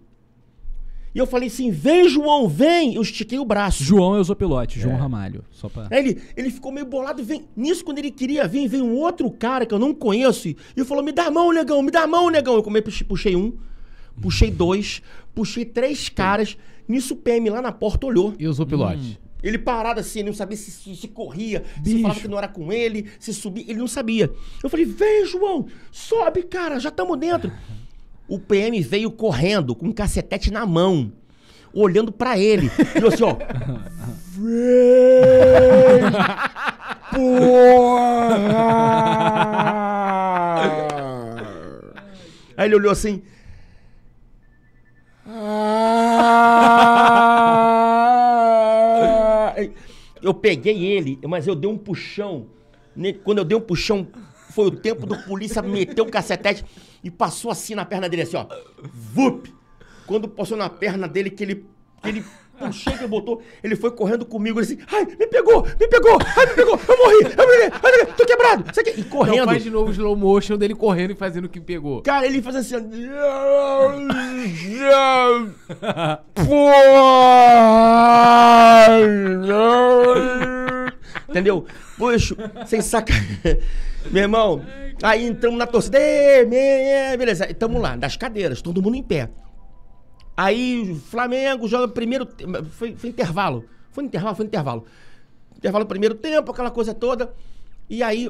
[1.13, 2.95] E eu falei assim, vem, João, vem!
[2.95, 3.83] Eu estiquei o braço.
[3.83, 5.43] João é o Zopilote, João Ramalho.
[5.51, 5.87] Só pra...
[5.91, 7.45] Aí ele, ele ficou meio bolado, vem.
[7.55, 10.83] Nisso, quando ele queria vir, veio um outro cara que eu não conheço e, e
[10.83, 12.55] falou: me dá a mão, negão, me dá a mão, negão.
[12.55, 13.53] Eu comei, puxei, um,
[14.19, 15.03] puxei dois,
[15.35, 16.57] puxei três caras.
[16.87, 18.33] Nisso o PM lá na porta olhou.
[18.39, 19.19] E o Zopilote?
[19.43, 22.01] Ele parado assim, ele não sabia se, se, se corria, se Bicho.
[22.01, 24.31] falava que não era com ele, se subia, ele não sabia.
[24.63, 27.51] Eu falei, vem, João, sobe, cara, já estamos dentro.
[28.27, 31.11] O PM veio correndo com um cacetete na mão,
[31.73, 32.71] olhando para ele.
[32.95, 33.37] E assim, ó.
[34.35, 36.01] Vem!
[37.13, 38.33] Porra!
[42.57, 43.21] Aí ele olhou assim.
[45.27, 46.33] Ah!
[50.21, 52.47] Eu peguei ele, mas eu dei um puxão.
[53.23, 54.07] Quando eu dei um puxão
[54.53, 56.63] foi o tempo do polícia meter o cacetete
[57.03, 58.45] e passou assim na perna dele, assim, ó.
[58.83, 59.51] Vup!
[60.05, 61.65] Quando passou na perna dele, que ele.
[62.01, 62.25] Que ele
[62.57, 66.45] puxei, que botou, ele foi correndo comigo, ele assim, ai, me pegou, me pegou, ai,
[66.45, 69.45] me pegou, eu morri, eu morri, ai, tô quebrado, isso aqui, e correndo.
[69.45, 72.03] faz de novo o slow motion dele correndo e fazendo o que pegou.
[72.03, 72.75] Cara, ele faz assim.
[81.29, 81.65] Entendeu?
[81.97, 82.35] Poxa,
[82.67, 83.13] sem saca.
[84.11, 84.61] Meu irmão,
[85.01, 85.97] aí entramos na torcida.
[87.17, 89.29] Beleza, estamos lá, das cadeiras, todo mundo em pé.
[90.35, 92.27] Aí o Flamengo joga primeiro.
[92.71, 93.65] Foi, foi intervalo.
[93.91, 94.85] Foi intervalo, foi intervalo.
[95.57, 97.33] Intervalo primeiro tempo, aquela coisa toda.
[97.89, 98.29] E aí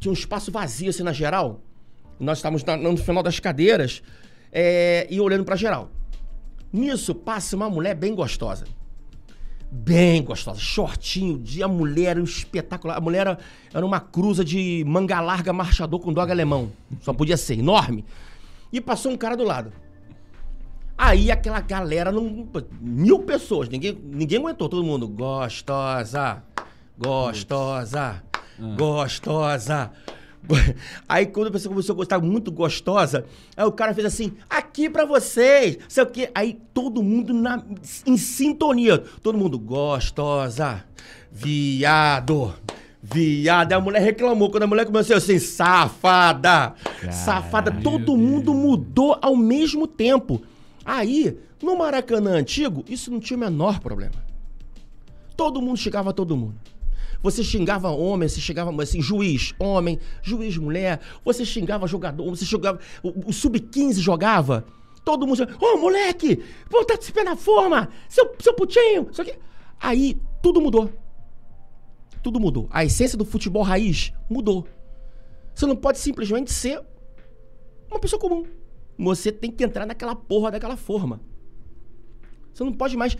[0.00, 1.60] tinha um espaço vazio assim na geral.
[2.18, 4.02] Nós estávamos na- no final das cadeiras
[4.52, 5.90] é, e olhando pra geral.
[6.72, 8.64] Nisso passa uma mulher bem gostosa.
[9.74, 10.60] Bem gostosa.
[10.60, 12.98] Shortinho, de a mulher um espetacular.
[12.98, 13.38] A mulher era,
[13.72, 16.70] era uma cruza de manga larga marchador com dog alemão.
[17.00, 18.04] Só podia ser, enorme.
[18.70, 19.72] E passou um cara do lado.
[20.96, 22.46] Aí aquela galera, não,
[22.82, 25.08] mil pessoas, ninguém, ninguém aguentou, todo mundo.
[25.08, 26.42] Gostosa,
[26.98, 28.22] gostosa,
[28.76, 29.90] gostosa.
[31.08, 33.24] Aí quando a pessoa começou a gostar muito gostosa,
[33.56, 36.30] aí o cara fez assim, aqui pra vocês, sei o quê.
[36.34, 37.62] Aí todo mundo na,
[38.06, 38.98] em sintonia.
[39.22, 40.84] Todo mundo, gostosa,
[41.30, 42.54] viado,
[43.02, 43.72] viado.
[43.72, 46.74] Aí a mulher reclamou, quando a mulher começou assim, safada,
[47.10, 47.70] safada.
[47.82, 50.42] Todo mundo mudou ao mesmo tempo.
[50.84, 54.24] Aí, no Maracanã antigo, isso não tinha o menor problema.
[55.36, 56.71] Todo mundo xingava todo mundo.
[57.22, 61.00] Você xingava homem, você xingava assim, juiz, homem, juiz, mulher.
[61.24, 62.80] Você xingava jogador, você xingava.
[63.02, 64.64] O, o sub-15 jogava.
[65.04, 65.48] Todo mundo.
[65.60, 66.42] Ô, moleque!
[66.68, 67.88] Pô, tá se pé na forma!
[68.08, 69.08] Seu, seu putinho!
[69.10, 69.34] Isso aqui.
[69.80, 70.90] Aí, tudo mudou.
[72.22, 72.68] Tudo mudou.
[72.70, 74.66] A essência do futebol raiz mudou.
[75.54, 76.80] Você não pode simplesmente ser
[77.90, 78.44] uma pessoa comum.
[78.98, 81.20] Você tem que entrar naquela porra daquela forma.
[82.52, 83.16] Você não pode mais.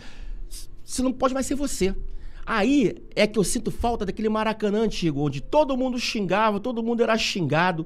[0.83, 1.95] Você não pode mais ser você.
[2.45, 7.01] Aí é que eu sinto falta daquele Maracanã antigo, onde todo mundo xingava, todo mundo
[7.01, 7.85] era xingado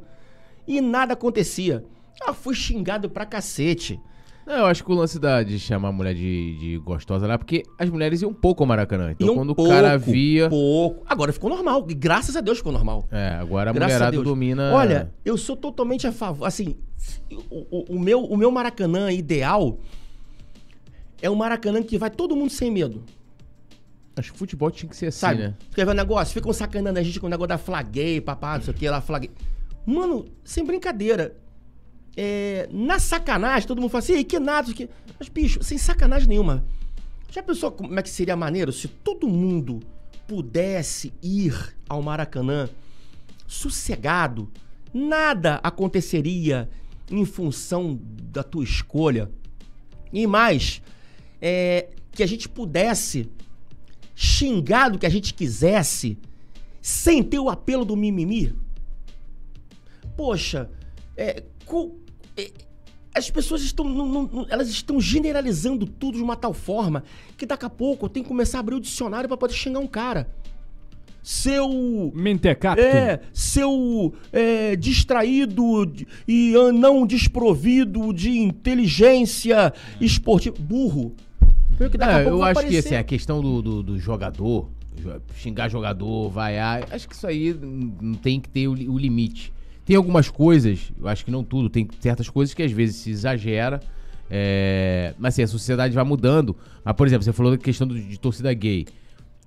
[0.68, 1.84] e nada acontecia.
[2.26, 4.00] Ah, fui xingado pra cacete.
[4.48, 7.38] Não, eu acho que o lance da, de chamar a mulher de, de gostosa lá,
[7.38, 9.12] porque as mulheres iam pouco ao Maracanã.
[9.12, 10.50] Então um quando pouco, o cara via.
[10.50, 11.04] Pouco.
[11.06, 11.86] Agora ficou normal.
[11.90, 13.06] E graças a Deus ficou normal.
[13.12, 14.24] É, agora a Graças a mulherada Deus.
[14.24, 14.72] domina.
[14.74, 16.46] Olha, eu sou totalmente a favor.
[16.46, 16.78] Assim,
[17.52, 19.78] o, o- o meu, o meu Maracanã ideal
[21.22, 23.04] é um Maracanã que vai todo mundo sem medo.
[24.20, 25.40] Acho que futebol tinha que ser assim, Sabe?
[25.42, 25.56] né?
[25.76, 26.34] Ver um negócio?
[26.34, 29.02] Ficam sacanando a gente com o negócio da flaguei, papá, não sei o que lá,
[29.02, 29.32] flaguei.
[29.86, 31.36] Mano, sem brincadeira.
[32.16, 34.90] É, na sacanagem, todo mundo fala assim, "Ei, que nada, que...
[35.20, 36.66] Mas, bicho, sem sacanagem nenhuma.
[37.32, 39.80] Já pensou como é que seria maneiro se todo mundo
[40.28, 42.70] pudesse ir ao Maracanã
[43.46, 44.50] sossegado?
[44.94, 46.70] Nada aconteceria
[47.12, 48.00] em função
[48.32, 49.30] da tua escolha.
[50.12, 50.82] E mais,
[51.42, 53.30] é, que a gente pudesse
[54.20, 56.18] xingar do que a gente quisesse,
[56.82, 58.52] sem ter o apelo do mimimi?
[60.16, 60.70] Poxa,
[61.16, 61.96] é, co-
[62.36, 62.50] é,
[63.14, 67.04] as pessoas estão, não- não- elas estão generalizando tudo de uma tal forma
[67.38, 69.80] que daqui a pouco eu tenho que começar a abrir o dicionário para poder xingar
[69.80, 70.28] um cara.
[71.22, 72.82] Seu Mentecapto.
[72.82, 75.64] é, seu é, distraído
[76.28, 80.56] e não desprovido de inteligência esportiva.
[80.58, 81.14] Burro.
[81.78, 84.00] Porque daqui a É, pouco eu acho que aparecer- assim, a questão do, do, do
[84.00, 87.54] jogador, jo- xingar jogador, vaiar, acho que isso aí
[88.02, 89.54] não tem que ter o, o limite.
[89.86, 93.10] Tem algumas coisas, eu acho que não tudo, tem certas coisas que às vezes se
[93.12, 93.80] exagera,
[94.30, 96.56] é, mas assim, a sociedade vai mudando.
[96.84, 98.86] Mas, por exemplo, você falou da questão do- de torcida gay.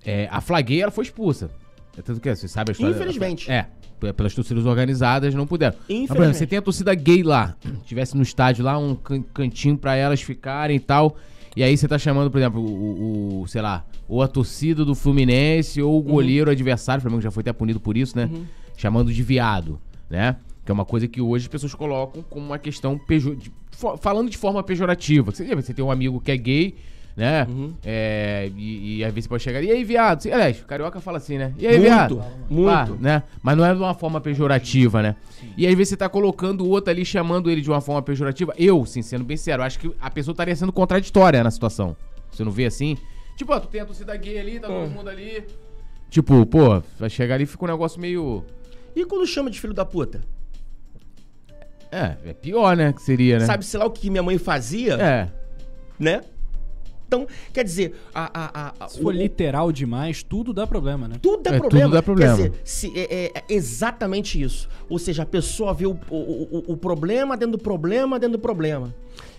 [0.03, 1.51] É, a Flaguei, ela foi expulsa.
[1.97, 2.95] É tanto que você sabe a história.
[2.95, 3.51] Infelizmente.
[3.51, 3.67] É,
[4.15, 5.75] pelas torcidas organizadas não puderam.
[5.77, 6.37] Mas, por exemplo, Infelizmente.
[6.37, 7.55] você tem a torcida gay lá,
[7.85, 11.15] tivesse no estádio lá, um can- cantinho pra elas ficarem e tal.
[11.55, 14.95] E aí você tá chamando, por exemplo, o, o- sei lá, ou a torcida do
[14.95, 18.29] Fluminense ou o goleiro adversário, o Flamengo já foi até punido por isso, né?
[18.77, 19.79] Chamando de viado,
[20.09, 20.37] né?
[20.65, 23.35] Que é uma coisa que hoje as pessoas colocam como uma questão pejo...
[23.35, 23.51] de-
[23.99, 25.31] falando de forma pejorativa.
[25.31, 26.75] Você, você tem um amigo que é gay,
[27.15, 27.47] né?
[27.85, 29.61] É, e, e às vezes você pode chegar.
[29.63, 30.25] E aí, viado?
[30.31, 31.53] Aliás, o carioca fala assim, né?
[31.57, 32.23] E aí, Muito, viado?
[32.49, 32.69] muito.
[32.71, 33.23] Pá, né?
[33.43, 35.15] Mas não é de uma forma pejorativa, né?
[35.57, 38.53] E às vezes você tá colocando o outro ali, chamando ele de uma forma pejorativa.
[38.57, 41.95] Eu, sim, sendo bem sério, acho que a pessoa estaria sendo contraditória na situação.
[42.31, 42.97] Você não vê assim?
[43.35, 45.43] Tipo, ó, tu tem a torcida gay ali, tá todo mundo ali.
[46.09, 48.43] Tipo, pô, vai chegar ali e fica um negócio meio.
[48.95, 50.21] E quando chama de filho da puta?
[51.91, 52.93] É, é pior, né?
[52.93, 53.45] Que seria, né?
[53.45, 55.27] Sabe, sei lá o que minha mãe fazia, É.
[55.99, 56.21] né?
[57.13, 61.17] Então, quer dizer, a, a, a, Se for o- literal demais, tudo dá problema, né?
[61.21, 61.85] tudo dá É, problema.
[61.87, 62.37] tudo dá problema.
[62.37, 64.69] Quer dizer, se- é, é- é exatamente isso.
[64.89, 68.41] Ou seja, a pessoa vê o, o, o- o problema dentro do problema dentro do
[68.41, 68.95] problema.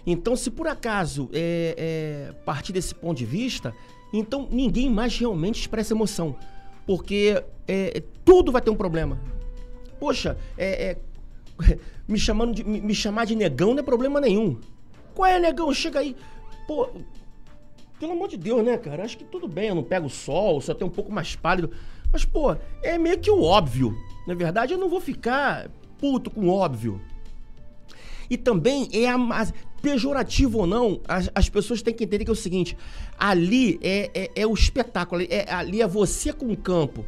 [0.06, 3.74] Então, se por acaso é, é, partir desse ponto de vista,
[4.12, 6.36] então ninguém mais realmente expressa emoção.
[6.86, 9.18] Porque é, é, tudo vai ter um problema.
[9.98, 10.96] Poxa, é, é,
[12.06, 14.58] me, chamando de, me, me chamar de negão não é problema nenhum.
[15.14, 15.72] Qual é, negão?
[15.72, 16.14] Chega aí.
[16.68, 16.90] Pô,
[18.02, 19.04] pelo amor de Deus, né, cara?
[19.04, 21.70] Acho que tudo bem, eu não pego sol, só tenho um pouco mais pálido.
[22.12, 23.96] Mas, pô, é meio que o óbvio.
[24.26, 27.00] Na verdade, eu não vou ficar puto com o óbvio.
[28.28, 29.46] E também é a,
[29.80, 32.76] pejorativo ou não, as, as pessoas têm que entender que é o seguinte:
[33.16, 37.06] ali é, é, é o espetáculo, é, ali é você com o campo.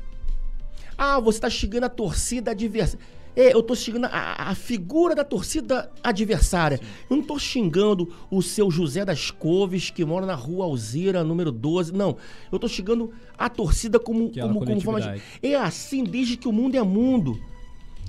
[0.96, 3.04] Ah, você tá xingando a torcida adversária.
[3.36, 6.78] É, eu tô xingando a, a figura da torcida adversária.
[7.10, 11.50] Eu não tô xingando o seu José das Couves, que mora na rua Alzira, número
[11.50, 11.92] 12.
[11.92, 12.16] Não.
[12.52, 15.06] Eu tô xingando a torcida como, Aquela como, como forma de.
[15.42, 17.38] É assim desde que o mundo é mundo.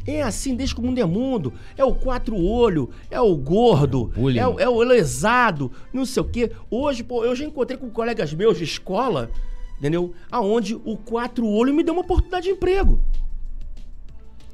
[0.07, 1.51] É assim desde que o mundo é mundo.
[1.75, 4.37] É o quatro olho, é o gordo, bullying.
[4.37, 6.51] é, o- é o lesado, não sei o quê.
[6.69, 9.31] Hoje, pô, eu já encontrei com colegas meus de escola,
[9.79, 10.13] entendeu?
[10.29, 12.99] Aonde o quatro olho me deu uma oportunidade de emprego.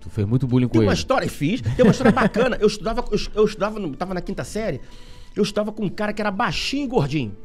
[0.02, 1.00] Tu fez muito bullying com Tem uma ele.
[1.00, 2.58] história, fiz, tem uma história bacana.
[2.60, 4.82] Eu estudava, eu, eu estudava, no- tava na quinta série,
[5.36, 7.38] eu estudava com um cara que era baixinho e gordinho.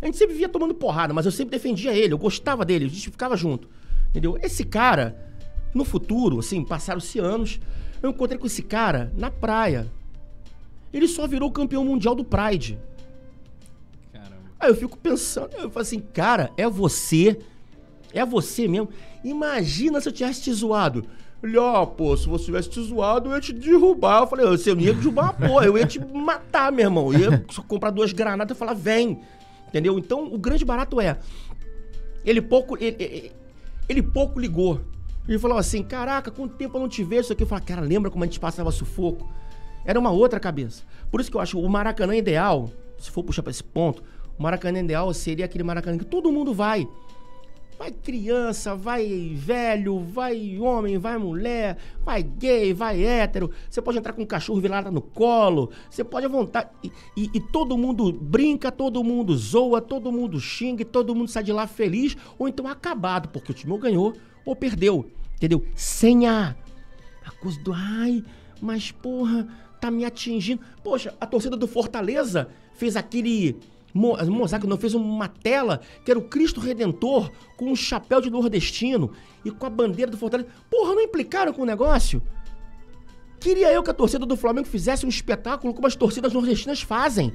[0.00, 2.88] A gente sempre via tomando porrada, mas eu sempre defendia ele, eu gostava dele, a
[2.88, 3.68] gente ficava junto.
[4.10, 4.38] Entendeu?
[4.42, 5.16] Esse cara,
[5.74, 7.58] no futuro, assim, passaram-se anos,
[8.02, 9.86] eu encontrei com esse cara na praia.
[10.92, 12.78] Ele só virou campeão mundial do Pride.
[14.12, 14.36] Caramba.
[14.60, 17.38] Aí eu fico pensando, eu falo assim, cara, é você?
[18.12, 18.88] É você mesmo?
[19.24, 21.04] Imagina se eu tivesse te zoado.
[21.42, 24.22] Ele, ó, pô, se você tivesse te zoado, eu ia te derrubar.
[24.22, 27.12] Eu falei, você não ia me derrubar porra, eu ia te matar, meu irmão.
[27.12, 29.20] Eu ia comprar duas granadas e falar, vem.
[29.68, 29.98] Entendeu?
[29.98, 31.18] Então, o grande barato é,
[32.24, 33.32] ele pouco, ele, ele-
[33.88, 34.80] ele pouco ligou.
[35.28, 37.42] Ele falou assim, caraca, quanto tempo eu não te vejo isso aqui?
[37.42, 39.28] Eu falei, cara, lembra como a gente passava sufoco?
[39.84, 40.82] Era uma outra cabeça.
[41.10, 44.02] Por isso que eu acho o Maracanã ideal, se for puxar pra esse ponto,
[44.38, 46.88] o Maracanã ideal seria aquele Maracanã que todo mundo vai.
[47.78, 53.50] Vai criança, vai velho, vai homem, vai mulher, vai gay, vai hétero.
[53.68, 55.70] Você pode entrar com um cachorro virado no colo.
[55.90, 56.70] Você pode à vontade.
[56.82, 61.42] E, e- e todo mundo brinca, todo mundo zoa, todo mundo xinga, todo mundo sai
[61.42, 65.10] de lá feliz ou então acabado, porque o time ou ganhou ou perdeu.
[65.36, 65.62] Entendeu?
[65.74, 66.56] Sem a,
[67.24, 68.24] a coisa do ai,
[68.58, 69.46] mas porra,
[69.78, 70.62] tá me atingindo.
[70.82, 73.54] Poxa, a torcida do Fortaleza fez aquele
[73.96, 78.28] mo- mosaico, não fez uma tela que era o Cristo Redentor com um chapéu de
[78.30, 79.10] nordestino
[79.44, 80.48] e com a bandeira do Fortaleza.
[80.70, 82.22] Porra, não implicaram com o negócio?
[83.40, 87.32] Queria eu que a torcida do Flamengo fizesse um espetáculo como as torcidas nordestinas fazem.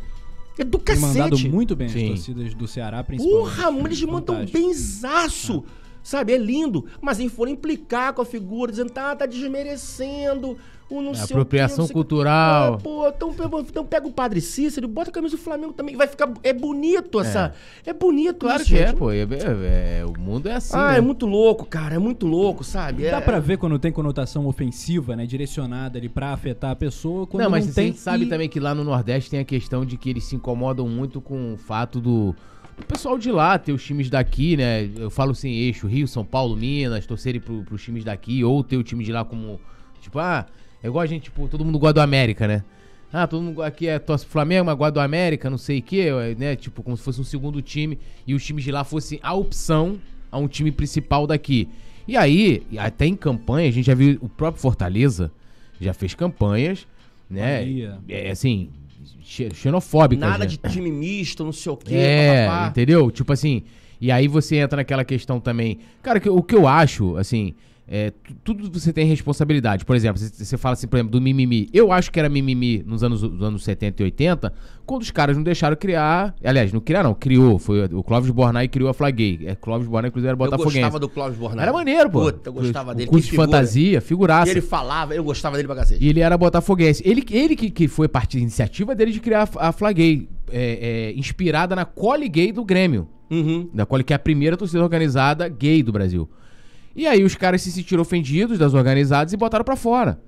[0.58, 1.50] É do Tem mandado cacete.
[1.50, 2.04] muito bem Sim.
[2.06, 3.40] as torcidas do Ceará, principalmente.
[3.56, 5.64] Porra, mano, eles mandam benzaço.
[6.04, 6.86] Sabe, é lindo.
[7.00, 10.58] Mas eles foram implicar com a figura, dizendo, tá, tá desmerecendo
[10.98, 11.94] o não É, sei apropriação o quê, não sei o quê.
[11.94, 12.74] cultural.
[12.74, 15.96] Ah, pô, então, pega- então pega o Padre Cícero, bota a camisa do Flamengo também.
[15.96, 16.32] Vai ficar.
[16.44, 17.54] É bonito essa.
[17.86, 18.98] É, bonito Claro isso, que é, gente.
[18.98, 19.12] pô.
[19.12, 20.98] É, é- é- o mundo é assim, Ah, né?
[20.98, 21.96] é muito louco, cara.
[21.96, 23.04] É muito louco, sabe?
[23.10, 23.22] Dá é...
[23.22, 25.26] pra ver quando tem conotação ofensiva, né?
[25.26, 27.26] Direcionada ali pra afetar a pessoa.
[27.28, 27.88] Quando não, não, mas a tem.
[27.88, 30.36] gente sabe e- também que lá no Nordeste tem a questão de que eles se
[30.36, 32.36] incomodam muito com o fato do,
[32.78, 34.90] do pessoal de lá ter os times daqui, né?
[34.98, 38.78] Eu falo assim, eixo, Rio, São Paulo, Minas, torcerem pro, pros times daqui, ou ter
[38.78, 39.60] o time de lá como,
[40.02, 40.46] tipo, ah,
[40.84, 42.64] é igual a gente, tipo, todo mundo gosta do América, né?
[43.14, 45.82] Ah, todo mundo aqui é torce pro Flamengo, mas gosta do América, não sei o
[45.82, 46.56] quê, né?
[46.56, 50.00] Tipo, como se fosse um segundo time e os times de lá fossem a opção
[50.32, 51.68] a um time principal daqui.
[52.08, 55.32] E aí, até em campanha, a gente já viu o próprio Fortaleza
[55.80, 56.88] já fez campanhas,
[57.30, 57.60] né?
[57.60, 57.98] Bahia.
[58.08, 58.70] É assim,
[59.24, 60.22] xe- xenofóbicas.
[60.30, 60.46] Nada né?
[60.46, 61.96] de time misto, não sei o quê.
[61.96, 62.68] É, papapá.
[62.70, 63.10] entendeu?
[63.12, 63.64] Tipo assim,
[64.00, 65.80] e aí você entra naquela questão também.
[66.02, 67.56] Cara, o que eu acho, assim,
[67.94, 69.84] é, tu- tudo você tem responsabilidade.
[69.84, 71.68] Por exemplo, você fala assim, por exemplo, do mimimi.
[71.74, 74.54] Eu acho que era mimimi nos anos, nos anos 70 e 80,
[74.86, 76.34] quando os caras não deixaram criar.
[76.42, 77.60] Aliás, não criaram, não, criou.
[77.60, 79.42] Foi o Clóvis Bornai criou a Flaguei.
[79.46, 80.76] É, Clóvis Bornai, inclusive, era Eu botafoguense.
[80.80, 81.64] gostava do Cláudio Bornai.
[81.64, 82.22] Era maneiro, pô.
[82.22, 83.10] Puta, eu gostava O dele.
[83.10, 83.48] Curso de figura.
[83.48, 84.48] fantasia, figuraça.
[84.48, 86.02] E ele falava, eu gostava dele pra cacete.
[86.02, 87.04] E ele era botafoguense.
[87.06, 91.12] Ele, ele que, que foi parte da iniciativa dele de criar a, a Flaguei, é,
[91.12, 93.08] é, inspirada na Cole Gay do Grêmio.
[93.30, 93.70] Uhum.
[93.74, 96.30] Da Cole, que é a primeira torcida organizada gay do Brasil.
[96.96, 100.20] E aí os caras se sentiram ofendidos das organizadas e botaram pra fora.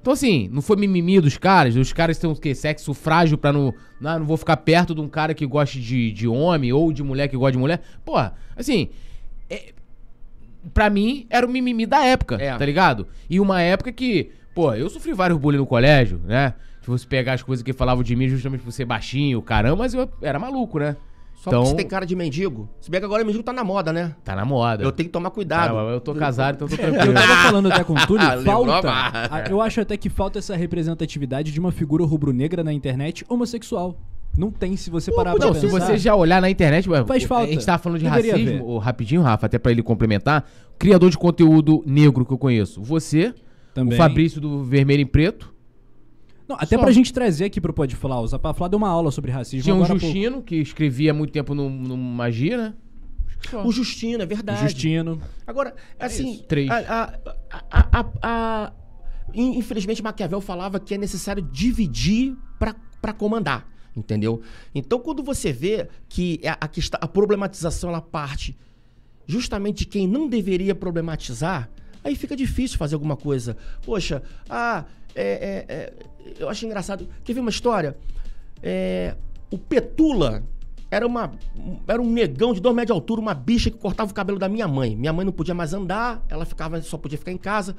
[0.00, 1.74] Então, assim, não foi mimimi dos caras.
[1.76, 2.54] Os caras têm o quê?
[2.54, 3.74] Sexo frágil pra não.
[4.00, 7.02] Não, não vou ficar perto de um cara que goste de, de homem ou de
[7.02, 7.80] mulher que gosta de mulher.
[8.04, 8.88] Porra, assim.
[9.50, 9.72] É,
[10.72, 12.56] pra mim, era o mimimi da época, É.
[12.56, 13.06] tá ligado?
[13.28, 14.30] E uma época que.
[14.54, 16.54] Pô, eu sofri vários bullying no colégio, né?
[16.80, 19.94] Se você pegar as coisas que falavam de mim justamente por ser baixinho, caramba, mas
[19.94, 20.96] eu era maluco, né?
[21.38, 22.68] Só Então- porque você tem cara de mendigo.
[22.80, 24.14] Se bem que agora mendigo tá na moda, né?
[24.24, 24.82] Tá na moda.
[24.82, 25.72] Eu tenho que tomar cuidado.
[25.74, 27.14] mas eu tô casado, então tô Eu tranquilo.
[27.14, 28.88] tava falando até com o Túlio, Lembrou falta.
[28.90, 33.24] a a- Eu acho até que falta essa representatividade de uma figura rubro-negra na internet
[33.28, 33.96] homossexual.
[34.36, 35.66] Não tem, se você parar pra Não, pensar.
[35.66, 37.52] se você já olhar na internet, Faz a falta.
[37.52, 40.44] gente tava falando de Deveria racismo, ô, rapidinho, Rafa, até pra ele complementar.
[40.78, 42.80] Criador de conteúdo negro que eu conheço.
[42.82, 43.34] Você,
[43.74, 43.94] Também.
[43.94, 45.52] o Fabrício do Vermelho em Preto.
[46.48, 46.82] Não, até Só.
[46.82, 49.74] pra gente trazer aqui pro Pode Falar, o Zapaflá deu uma aula sobre racismo Tinha
[49.74, 50.06] um agora há pouco.
[50.14, 52.74] Justino, que escrevia há muito tempo no, no Magia, né?
[53.50, 53.64] Só.
[53.66, 54.62] O Justino, é verdade.
[54.62, 55.20] Justino.
[55.46, 56.32] Agora, assim.
[56.32, 56.68] isso, três.
[56.70, 57.18] A, a-
[57.70, 58.72] a- a- a-
[59.34, 63.68] in- infelizmente, Maquiavel falava que é necessário dividir para comandar.
[63.96, 64.40] Entendeu?
[64.74, 68.56] Então, quando você vê que a, a, questão- a problematização ela parte
[69.26, 71.68] justamente de quem não deveria problematizar,
[72.08, 73.56] aí fica difícil fazer alguma coisa.
[73.84, 75.22] Poxa, ah, é,
[75.68, 75.92] é, é,
[76.38, 77.08] eu acho engraçado.
[77.24, 77.96] Quer ver uma história?
[78.62, 79.14] É,
[79.50, 80.42] o Petula
[80.90, 81.32] era, uma,
[81.86, 84.48] era um negão de dois metros de altura, uma bicha que cortava o cabelo da
[84.48, 84.96] minha mãe.
[84.96, 87.76] Minha mãe não podia mais andar, ela ficava, só podia ficar em casa.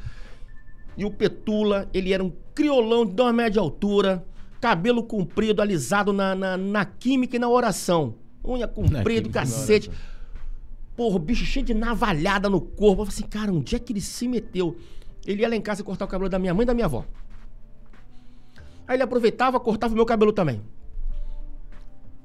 [0.98, 4.26] E o Petula, ele era um criolão de dois metros de altura,
[4.60, 8.16] cabelo comprido, alisado na, na, na química e na oração.
[8.46, 9.90] Unha comprida, cacete.
[11.00, 13.04] Porra, o bicho cheio de navalhada no corpo.
[13.04, 14.78] Eu falei assim, cara, onde é que ele se meteu?
[15.26, 17.06] Ele ia lá em casa cortar o cabelo da minha mãe e da minha avó.
[18.86, 20.62] Aí ele aproveitava, cortava o meu cabelo também.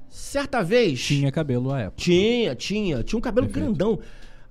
[0.09, 1.01] Certa vez.
[1.01, 2.01] Tinha cabelo à época.
[2.01, 3.01] Tinha, tinha.
[3.01, 3.97] Tinha um cabelo grandão.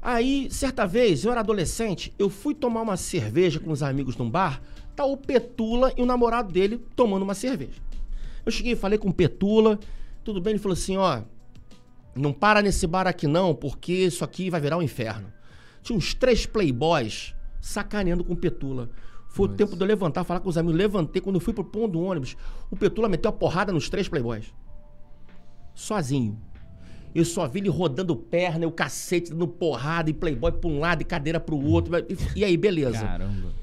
[0.01, 4.31] Aí, certa vez, eu era adolescente, eu fui tomar uma cerveja com os amigos num
[4.31, 4.63] bar,
[4.97, 7.83] tá o Petula e o namorado dele tomando uma cerveja.
[8.47, 9.79] Eu cheguei falei com o Petula,
[10.25, 10.53] tudo bem?
[10.53, 11.21] Ele falou assim, ó,
[12.15, 15.33] não para nesse bar aqui não, porque isso aqui vai virar um inferno.
[15.83, 18.91] Tinha uns três playboys sacaneando com o Petula.
[19.29, 20.77] Foi o tempo de eu levantar, falar com os amigos.
[20.77, 22.37] Levantei, quando eu fui pro ponto do ônibus,
[22.71, 24.55] o Petula meteu a porrada nos três playboys.
[25.75, 26.41] Sozinho.
[27.13, 31.03] Eu só vi ele rodando perna, o cacete dando porrada, e playboy pra um lado
[31.03, 31.93] e cadeira pro outro.
[31.97, 33.01] E, e aí, beleza.
[33.01, 33.55] Caramba.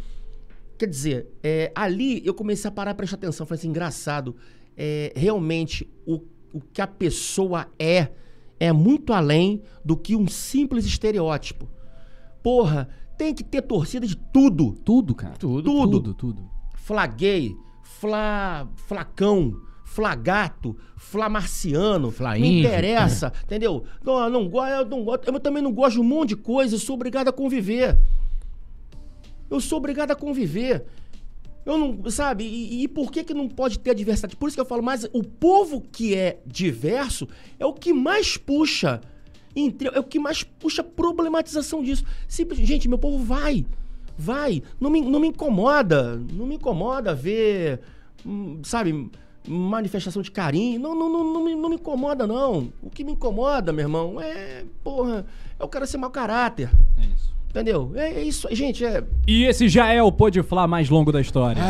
[0.78, 3.46] Quer dizer, é, ali eu comecei a parar e prestar atenção.
[3.46, 4.36] Falei assim, engraçado.
[4.76, 6.22] é, realmente, o,
[6.54, 8.10] o que a pessoa é,
[8.62, 11.68] é muito além do que um simples estereótipo.
[12.44, 14.74] Porra, tem que ter torcida de tudo.
[14.86, 15.34] Tudo, cara.
[15.36, 16.00] Tudo, Tudo.
[16.00, 16.50] Tudo, tudo.
[16.76, 22.12] Fla gay, fla, flacão, fla gato, fla marciano.
[22.12, 23.84] Fla Não interessa, entendeu?
[24.06, 26.76] Não, eu não, eu, não gosto, eu também não gosto de um monte de coisa,
[26.76, 27.98] eu sou obrigado a conviver.
[29.50, 30.86] Eu sou obrigado a conviver.
[31.66, 32.44] Eu não, sabe?
[32.44, 34.36] E, e por que que não pode ter a diversidade?
[34.36, 37.28] Por isso que eu falo, mas o povo que é diverso
[37.60, 39.02] é o que mais puxa,
[39.94, 42.04] é o que mais puxa problematização disso.
[42.28, 43.66] Simples, gente, meu povo vai,
[44.18, 44.64] vai.
[44.80, 47.80] Não me, não me incomoda, não me incomoda ver,
[48.26, 49.12] hum, sabe,
[49.48, 50.80] manifestação de carinho.
[50.80, 52.72] Não, não, não, não, me, não me incomoda, não.
[52.82, 55.26] O que me incomoda, meu irmão, é, porra,
[55.60, 56.70] é o cara ser mau caráter.
[56.98, 57.32] É isso.
[57.52, 57.92] Entendeu?
[57.96, 59.04] É, é isso, gente, é.
[59.28, 61.62] E esse já é o Pode Falar mais longo da história.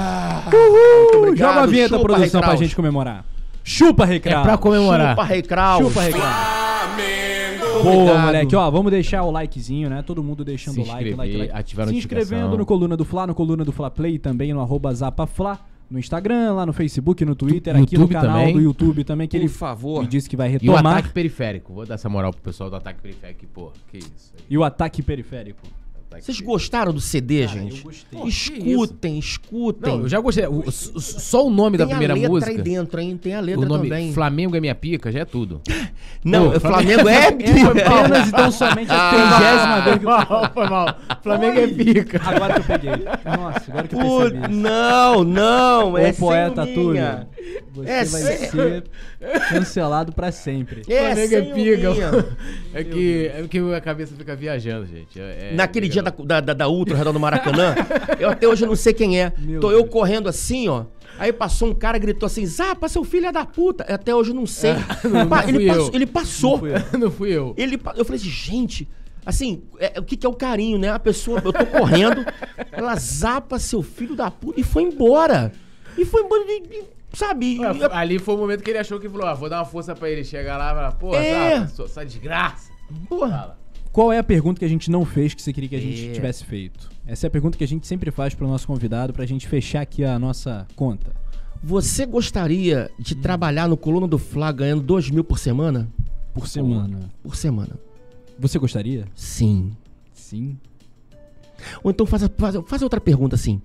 [0.43, 1.35] Muito Uhul!
[1.35, 3.25] Joga a vinheta, chupa, produção, pra gente comemorar.
[3.63, 4.41] Chupa, Rei Kraus.
[4.41, 5.09] É pra comemorar.
[5.09, 5.83] Chupa, Rei Kraus.
[5.87, 6.01] Chupa.
[6.01, 7.83] Flamengo.
[7.83, 8.25] Boa, Obrigado.
[8.25, 8.55] moleque.
[8.55, 10.03] Ó, vamos deixar o likezinho, né?
[10.03, 11.53] Todo mundo deixando o like, like, like.
[11.53, 14.93] ativar Se inscrevendo no Coluna do Fla, no Coluna do Fla Play, também no arroba
[14.93, 15.59] Zapafla,
[15.91, 18.53] no Instagram, lá no Facebook, no Twitter, Tu- aqui no YouTube canal também.
[18.53, 20.01] do YouTube também, que Por ele favor.
[20.01, 20.85] me disse que vai E o retomar.
[20.97, 21.73] ataque periférico.
[21.73, 23.45] Vou dar essa moral pro pessoal do ataque periférico.
[23.53, 24.43] Pô, que isso aí.
[24.49, 25.59] E o ataque periférico.
[26.11, 26.51] Ataque Vocês periférico.
[26.51, 27.77] gostaram do CD, Cara, gente?
[27.77, 28.21] eu gostei.
[28.25, 29.93] Escutem, escutem.
[29.93, 30.45] Não, eu já gostei.
[30.45, 32.51] O- s- só o nome da Tem primeira a letra música.
[32.51, 33.17] aí dentro, hein?
[33.17, 34.13] Tem a letra o nome também.
[34.13, 35.61] Flamengo é minha pica, já é tudo.
[36.23, 37.27] Não, Pô, o Flamengo é...
[37.27, 40.95] Apenas então somente a trigésima vez que eu tô foi mal.
[41.23, 42.21] Flamengo é pica.
[42.23, 43.05] Agora que eu peguei.
[43.25, 44.55] Nossa, agora que eu Putz, percebi.
[44.55, 47.01] não, não, é poeta Túlio.
[47.73, 48.83] Você É vai ser
[49.49, 50.81] cancelado pra sempre.
[50.87, 52.25] É, Flamengo é linha.
[52.73, 55.19] É que, é que a cabeça fica viajando, gente.
[55.19, 56.11] É- é Naquele dia da,
[56.41, 57.75] da, da, Ultra, ao redor do Maracanã,
[58.19, 59.33] eu até hoje não sei quem é.
[59.37, 59.91] Meu Tô eu Deus.
[59.91, 60.85] correndo assim, ó.
[61.19, 63.83] Aí passou um cara gritou assim: Zapa, seu filho é da puta.
[63.83, 64.73] Até hoje eu não sei.
[65.11, 65.91] não Pá, ele, fui passou, eu.
[65.95, 66.61] ele passou.
[66.99, 67.53] Não fui eu.
[67.57, 68.87] Ele, pa- eu falei assim, gente,
[69.25, 70.89] assim, é- o que, que é o carinho, né?
[70.89, 72.25] A pessoa, eu tô correndo,
[72.71, 75.51] ela zapa seu filho da puta e foi embora.
[75.97, 77.59] E foi embora, e- e, sabe?
[77.59, 79.65] Ué, e- Ali foi o momento que ele achou que falou: ah, vou dar uma
[79.65, 81.67] força pra ele chegar lá e falar, pô, É.
[81.67, 82.71] Sua- essa desgraça.
[83.07, 83.61] porra, Fala.
[83.91, 86.07] Qual é a pergunta que a gente não fez que você queria que a gente
[86.09, 86.11] É.
[86.13, 86.89] tivesse feito?
[87.05, 89.81] Essa é a pergunta que a gente sempre faz pro nosso convidado pra gente fechar
[89.81, 91.11] aqui a nossa conta.
[91.63, 95.87] você gostaria de trabalhar no Coluna do Fla ganhando 2 mil por semana?
[96.33, 96.99] Por semana.
[97.21, 97.77] Por semana.
[98.39, 99.05] Você gostaria?
[99.13, 99.71] Sim.
[100.13, 100.57] Sim.
[101.83, 103.61] Ou então faz, faz, faz outra pergunta assim.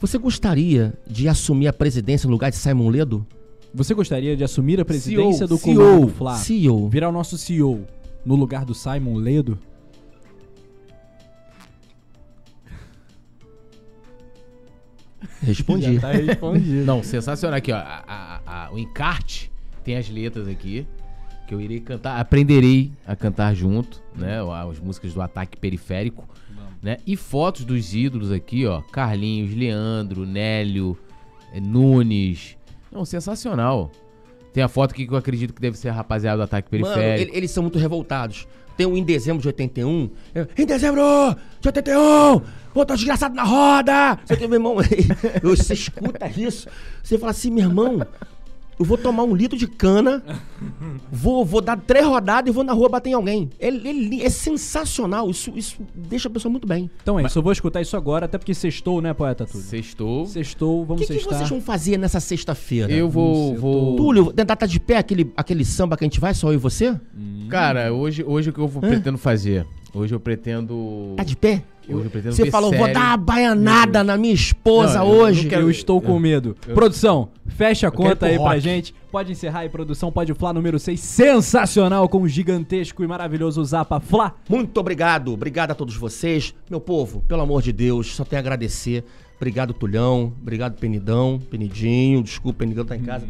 [0.00, 3.26] Você gostaria de assumir a presidência no lugar de Simon Ledo?
[3.74, 6.36] Você gostaria de assumir a presidência do CEO, Comando do Fla?
[6.36, 6.88] CEO.
[6.88, 7.84] Virar o nosso CEO
[8.24, 9.58] no lugar do Simon Ledo?
[15.42, 15.94] Respondi.
[15.94, 16.84] Já tá respondido.
[16.84, 17.58] Não, sensacional.
[17.58, 17.76] Aqui, ó.
[17.76, 19.50] a- a- a- o encarte
[19.84, 20.86] tem as letras aqui.
[21.46, 24.36] Que eu irei cantar, aprenderei a cantar junto, né?
[24.70, 26.28] As músicas do Ataque Periférico.
[26.82, 26.98] Né?
[27.06, 28.80] E fotos dos ídolos aqui, ó.
[28.82, 30.96] Carlinhos, Leandro, Nélio,
[31.52, 32.56] eh, Nunes.
[32.92, 33.90] Não, sensacional.
[34.52, 36.94] Tem a foto aqui que eu acredito que deve ser a rapaziada do Ataque Mano,
[36.94, 37.30] Periférico.
[37.30, 38.46] ele- eles são muito revoltados.
[38.76, 40.08] Tem um em dezembro de 81.
[40.34, 41.00] é, Em dezembro
[41.60, 42.40] de 81!
[42.72, 44.18] Pô, tô desgraçado na roda!
[44.24, 44.76] Você, meu irmão,
[45.42, 46.68] você escuta isso,
[47.02, 48.06] você fala assim, meu irmão,
[48.78, 50.22] eu vou tomar um litro de cana,
[51.10, 53.50] vou, vou dar três rodadas e vou na rua bater em alguém.
[53.58, 56.90] Ele, ele- é sensacional, isso, isso deixa a pessoa muito bem.
[57.02, 59.66] Então é isso, eu vou escutar isso agora, até porque sextou, né, poeta Túlio?
[59.66, 60.26] Sextou.
[60.26, 61.38] Sextou, O vamos que, que sextar.
[61.38, 62.92] vocês vão fazer nessa sexta-feira?
[62.92, 63.54] Eu vou.
[63.54, 63.96] eu vou...
[63.96, 66.56] Túlio, tentar tá de pé aquele, aquele samba que a gente vai, só eu e
[66.58, 66.98] você?
[67.48, 69.66] Cara, hoje, hoje o que eu vou, pretendo fazer?
[69.94, 71.14] Hoje eu pretendo.
[71.16, 71.64] Tá de pé?
[71.88, 72.92] Eu Você falou, vou série.
[72.94, 75.48] dar uma baianada na minha esposa Não, eu- eu hoje.
[75.48, 76.54] quero- Eu estou com medo.
[76.74, 78.94] Produção, fecha a conta aí pra gente.
[79.10, 80.12] Pode encerrar aí, produção.
[80.12, 81.00] Pode Flá número 6.
[81.00, 84.34] Sensacional com o gigantesco e maravilhoso Zapa Flá.
[84.48, 86.54] Muito obrigado, obrigado a todos vocês.
[86.70, 89.02] Meu povo, pelo amor de Deus, só tenho a agradecer.
[89.36, 90.32] Obrigado, Tulhão.
[90.42, 91.40] Obrigado, Penidão.
[91.50, 93.24] Penidinho, desculpa, Penidão tá em casa.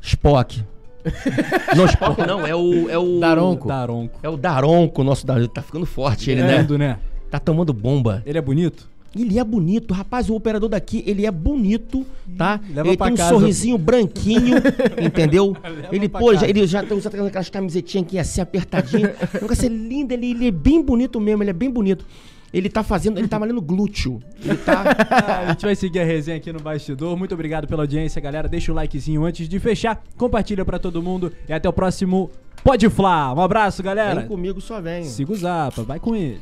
[0.00, 0.62] Spock.
[1.76, 2.88] Não, Spock não, é o.
[2.88, 3.68] É o Daronco.
[3.68, 4.18] Daronco.
[4.22, 5.48] É o Daronco, nosso Daronco.
[5.48, 6.58] Tá ficando forte ele, né?
[6.58, 6.98] Lindo, né?
[7.34, 8.22] Tá tomando bomba.
[8.24, 8.88] Ele é bonito?
[9.12, 10.30] Ele é bonito, rapaz.
[10.30, 12.06] O operador daqui, ele é bonito,
[12.38, 12.60] tá?
[12.72, 13.34] Leva ele tem um casa.
[13.34, 14.58] sorrisinho branquinho,
[15.04, 15.56] entendeu?
[15.90, 19.16] ele, pô, já, ele já tá usando aquelas camisetinhas aqui assim, apertadinhas.
[19.34, 22.06] O negócio é lindo, ele, ele é bem bonito mesmo, ele é bem bonito.
[22.52, 24.22] Ele tá fazendo, ele tá malhando glúteo.
[24.40, 24.84] Ele tá.
[25.44, 27.16] a gente vai seguir a resenha aqui no bastidor.
[27.16, 28.46] Muito obrigado pela audiência, galera.
[28.46, 30.00] Deixa o likezinho antes de fechar.
[30.16, 31.32] Compartilha pra todo mundo.
[31.48, 32.30] E até o próximo
[32.62, 33.34] Pode Flá.
[33.34, 34.20] Um abraço, galera.
[34.20, 35.02] Vem comigo, só vem.
[35.02, 36.40] Siga o Zapa, vai com ele.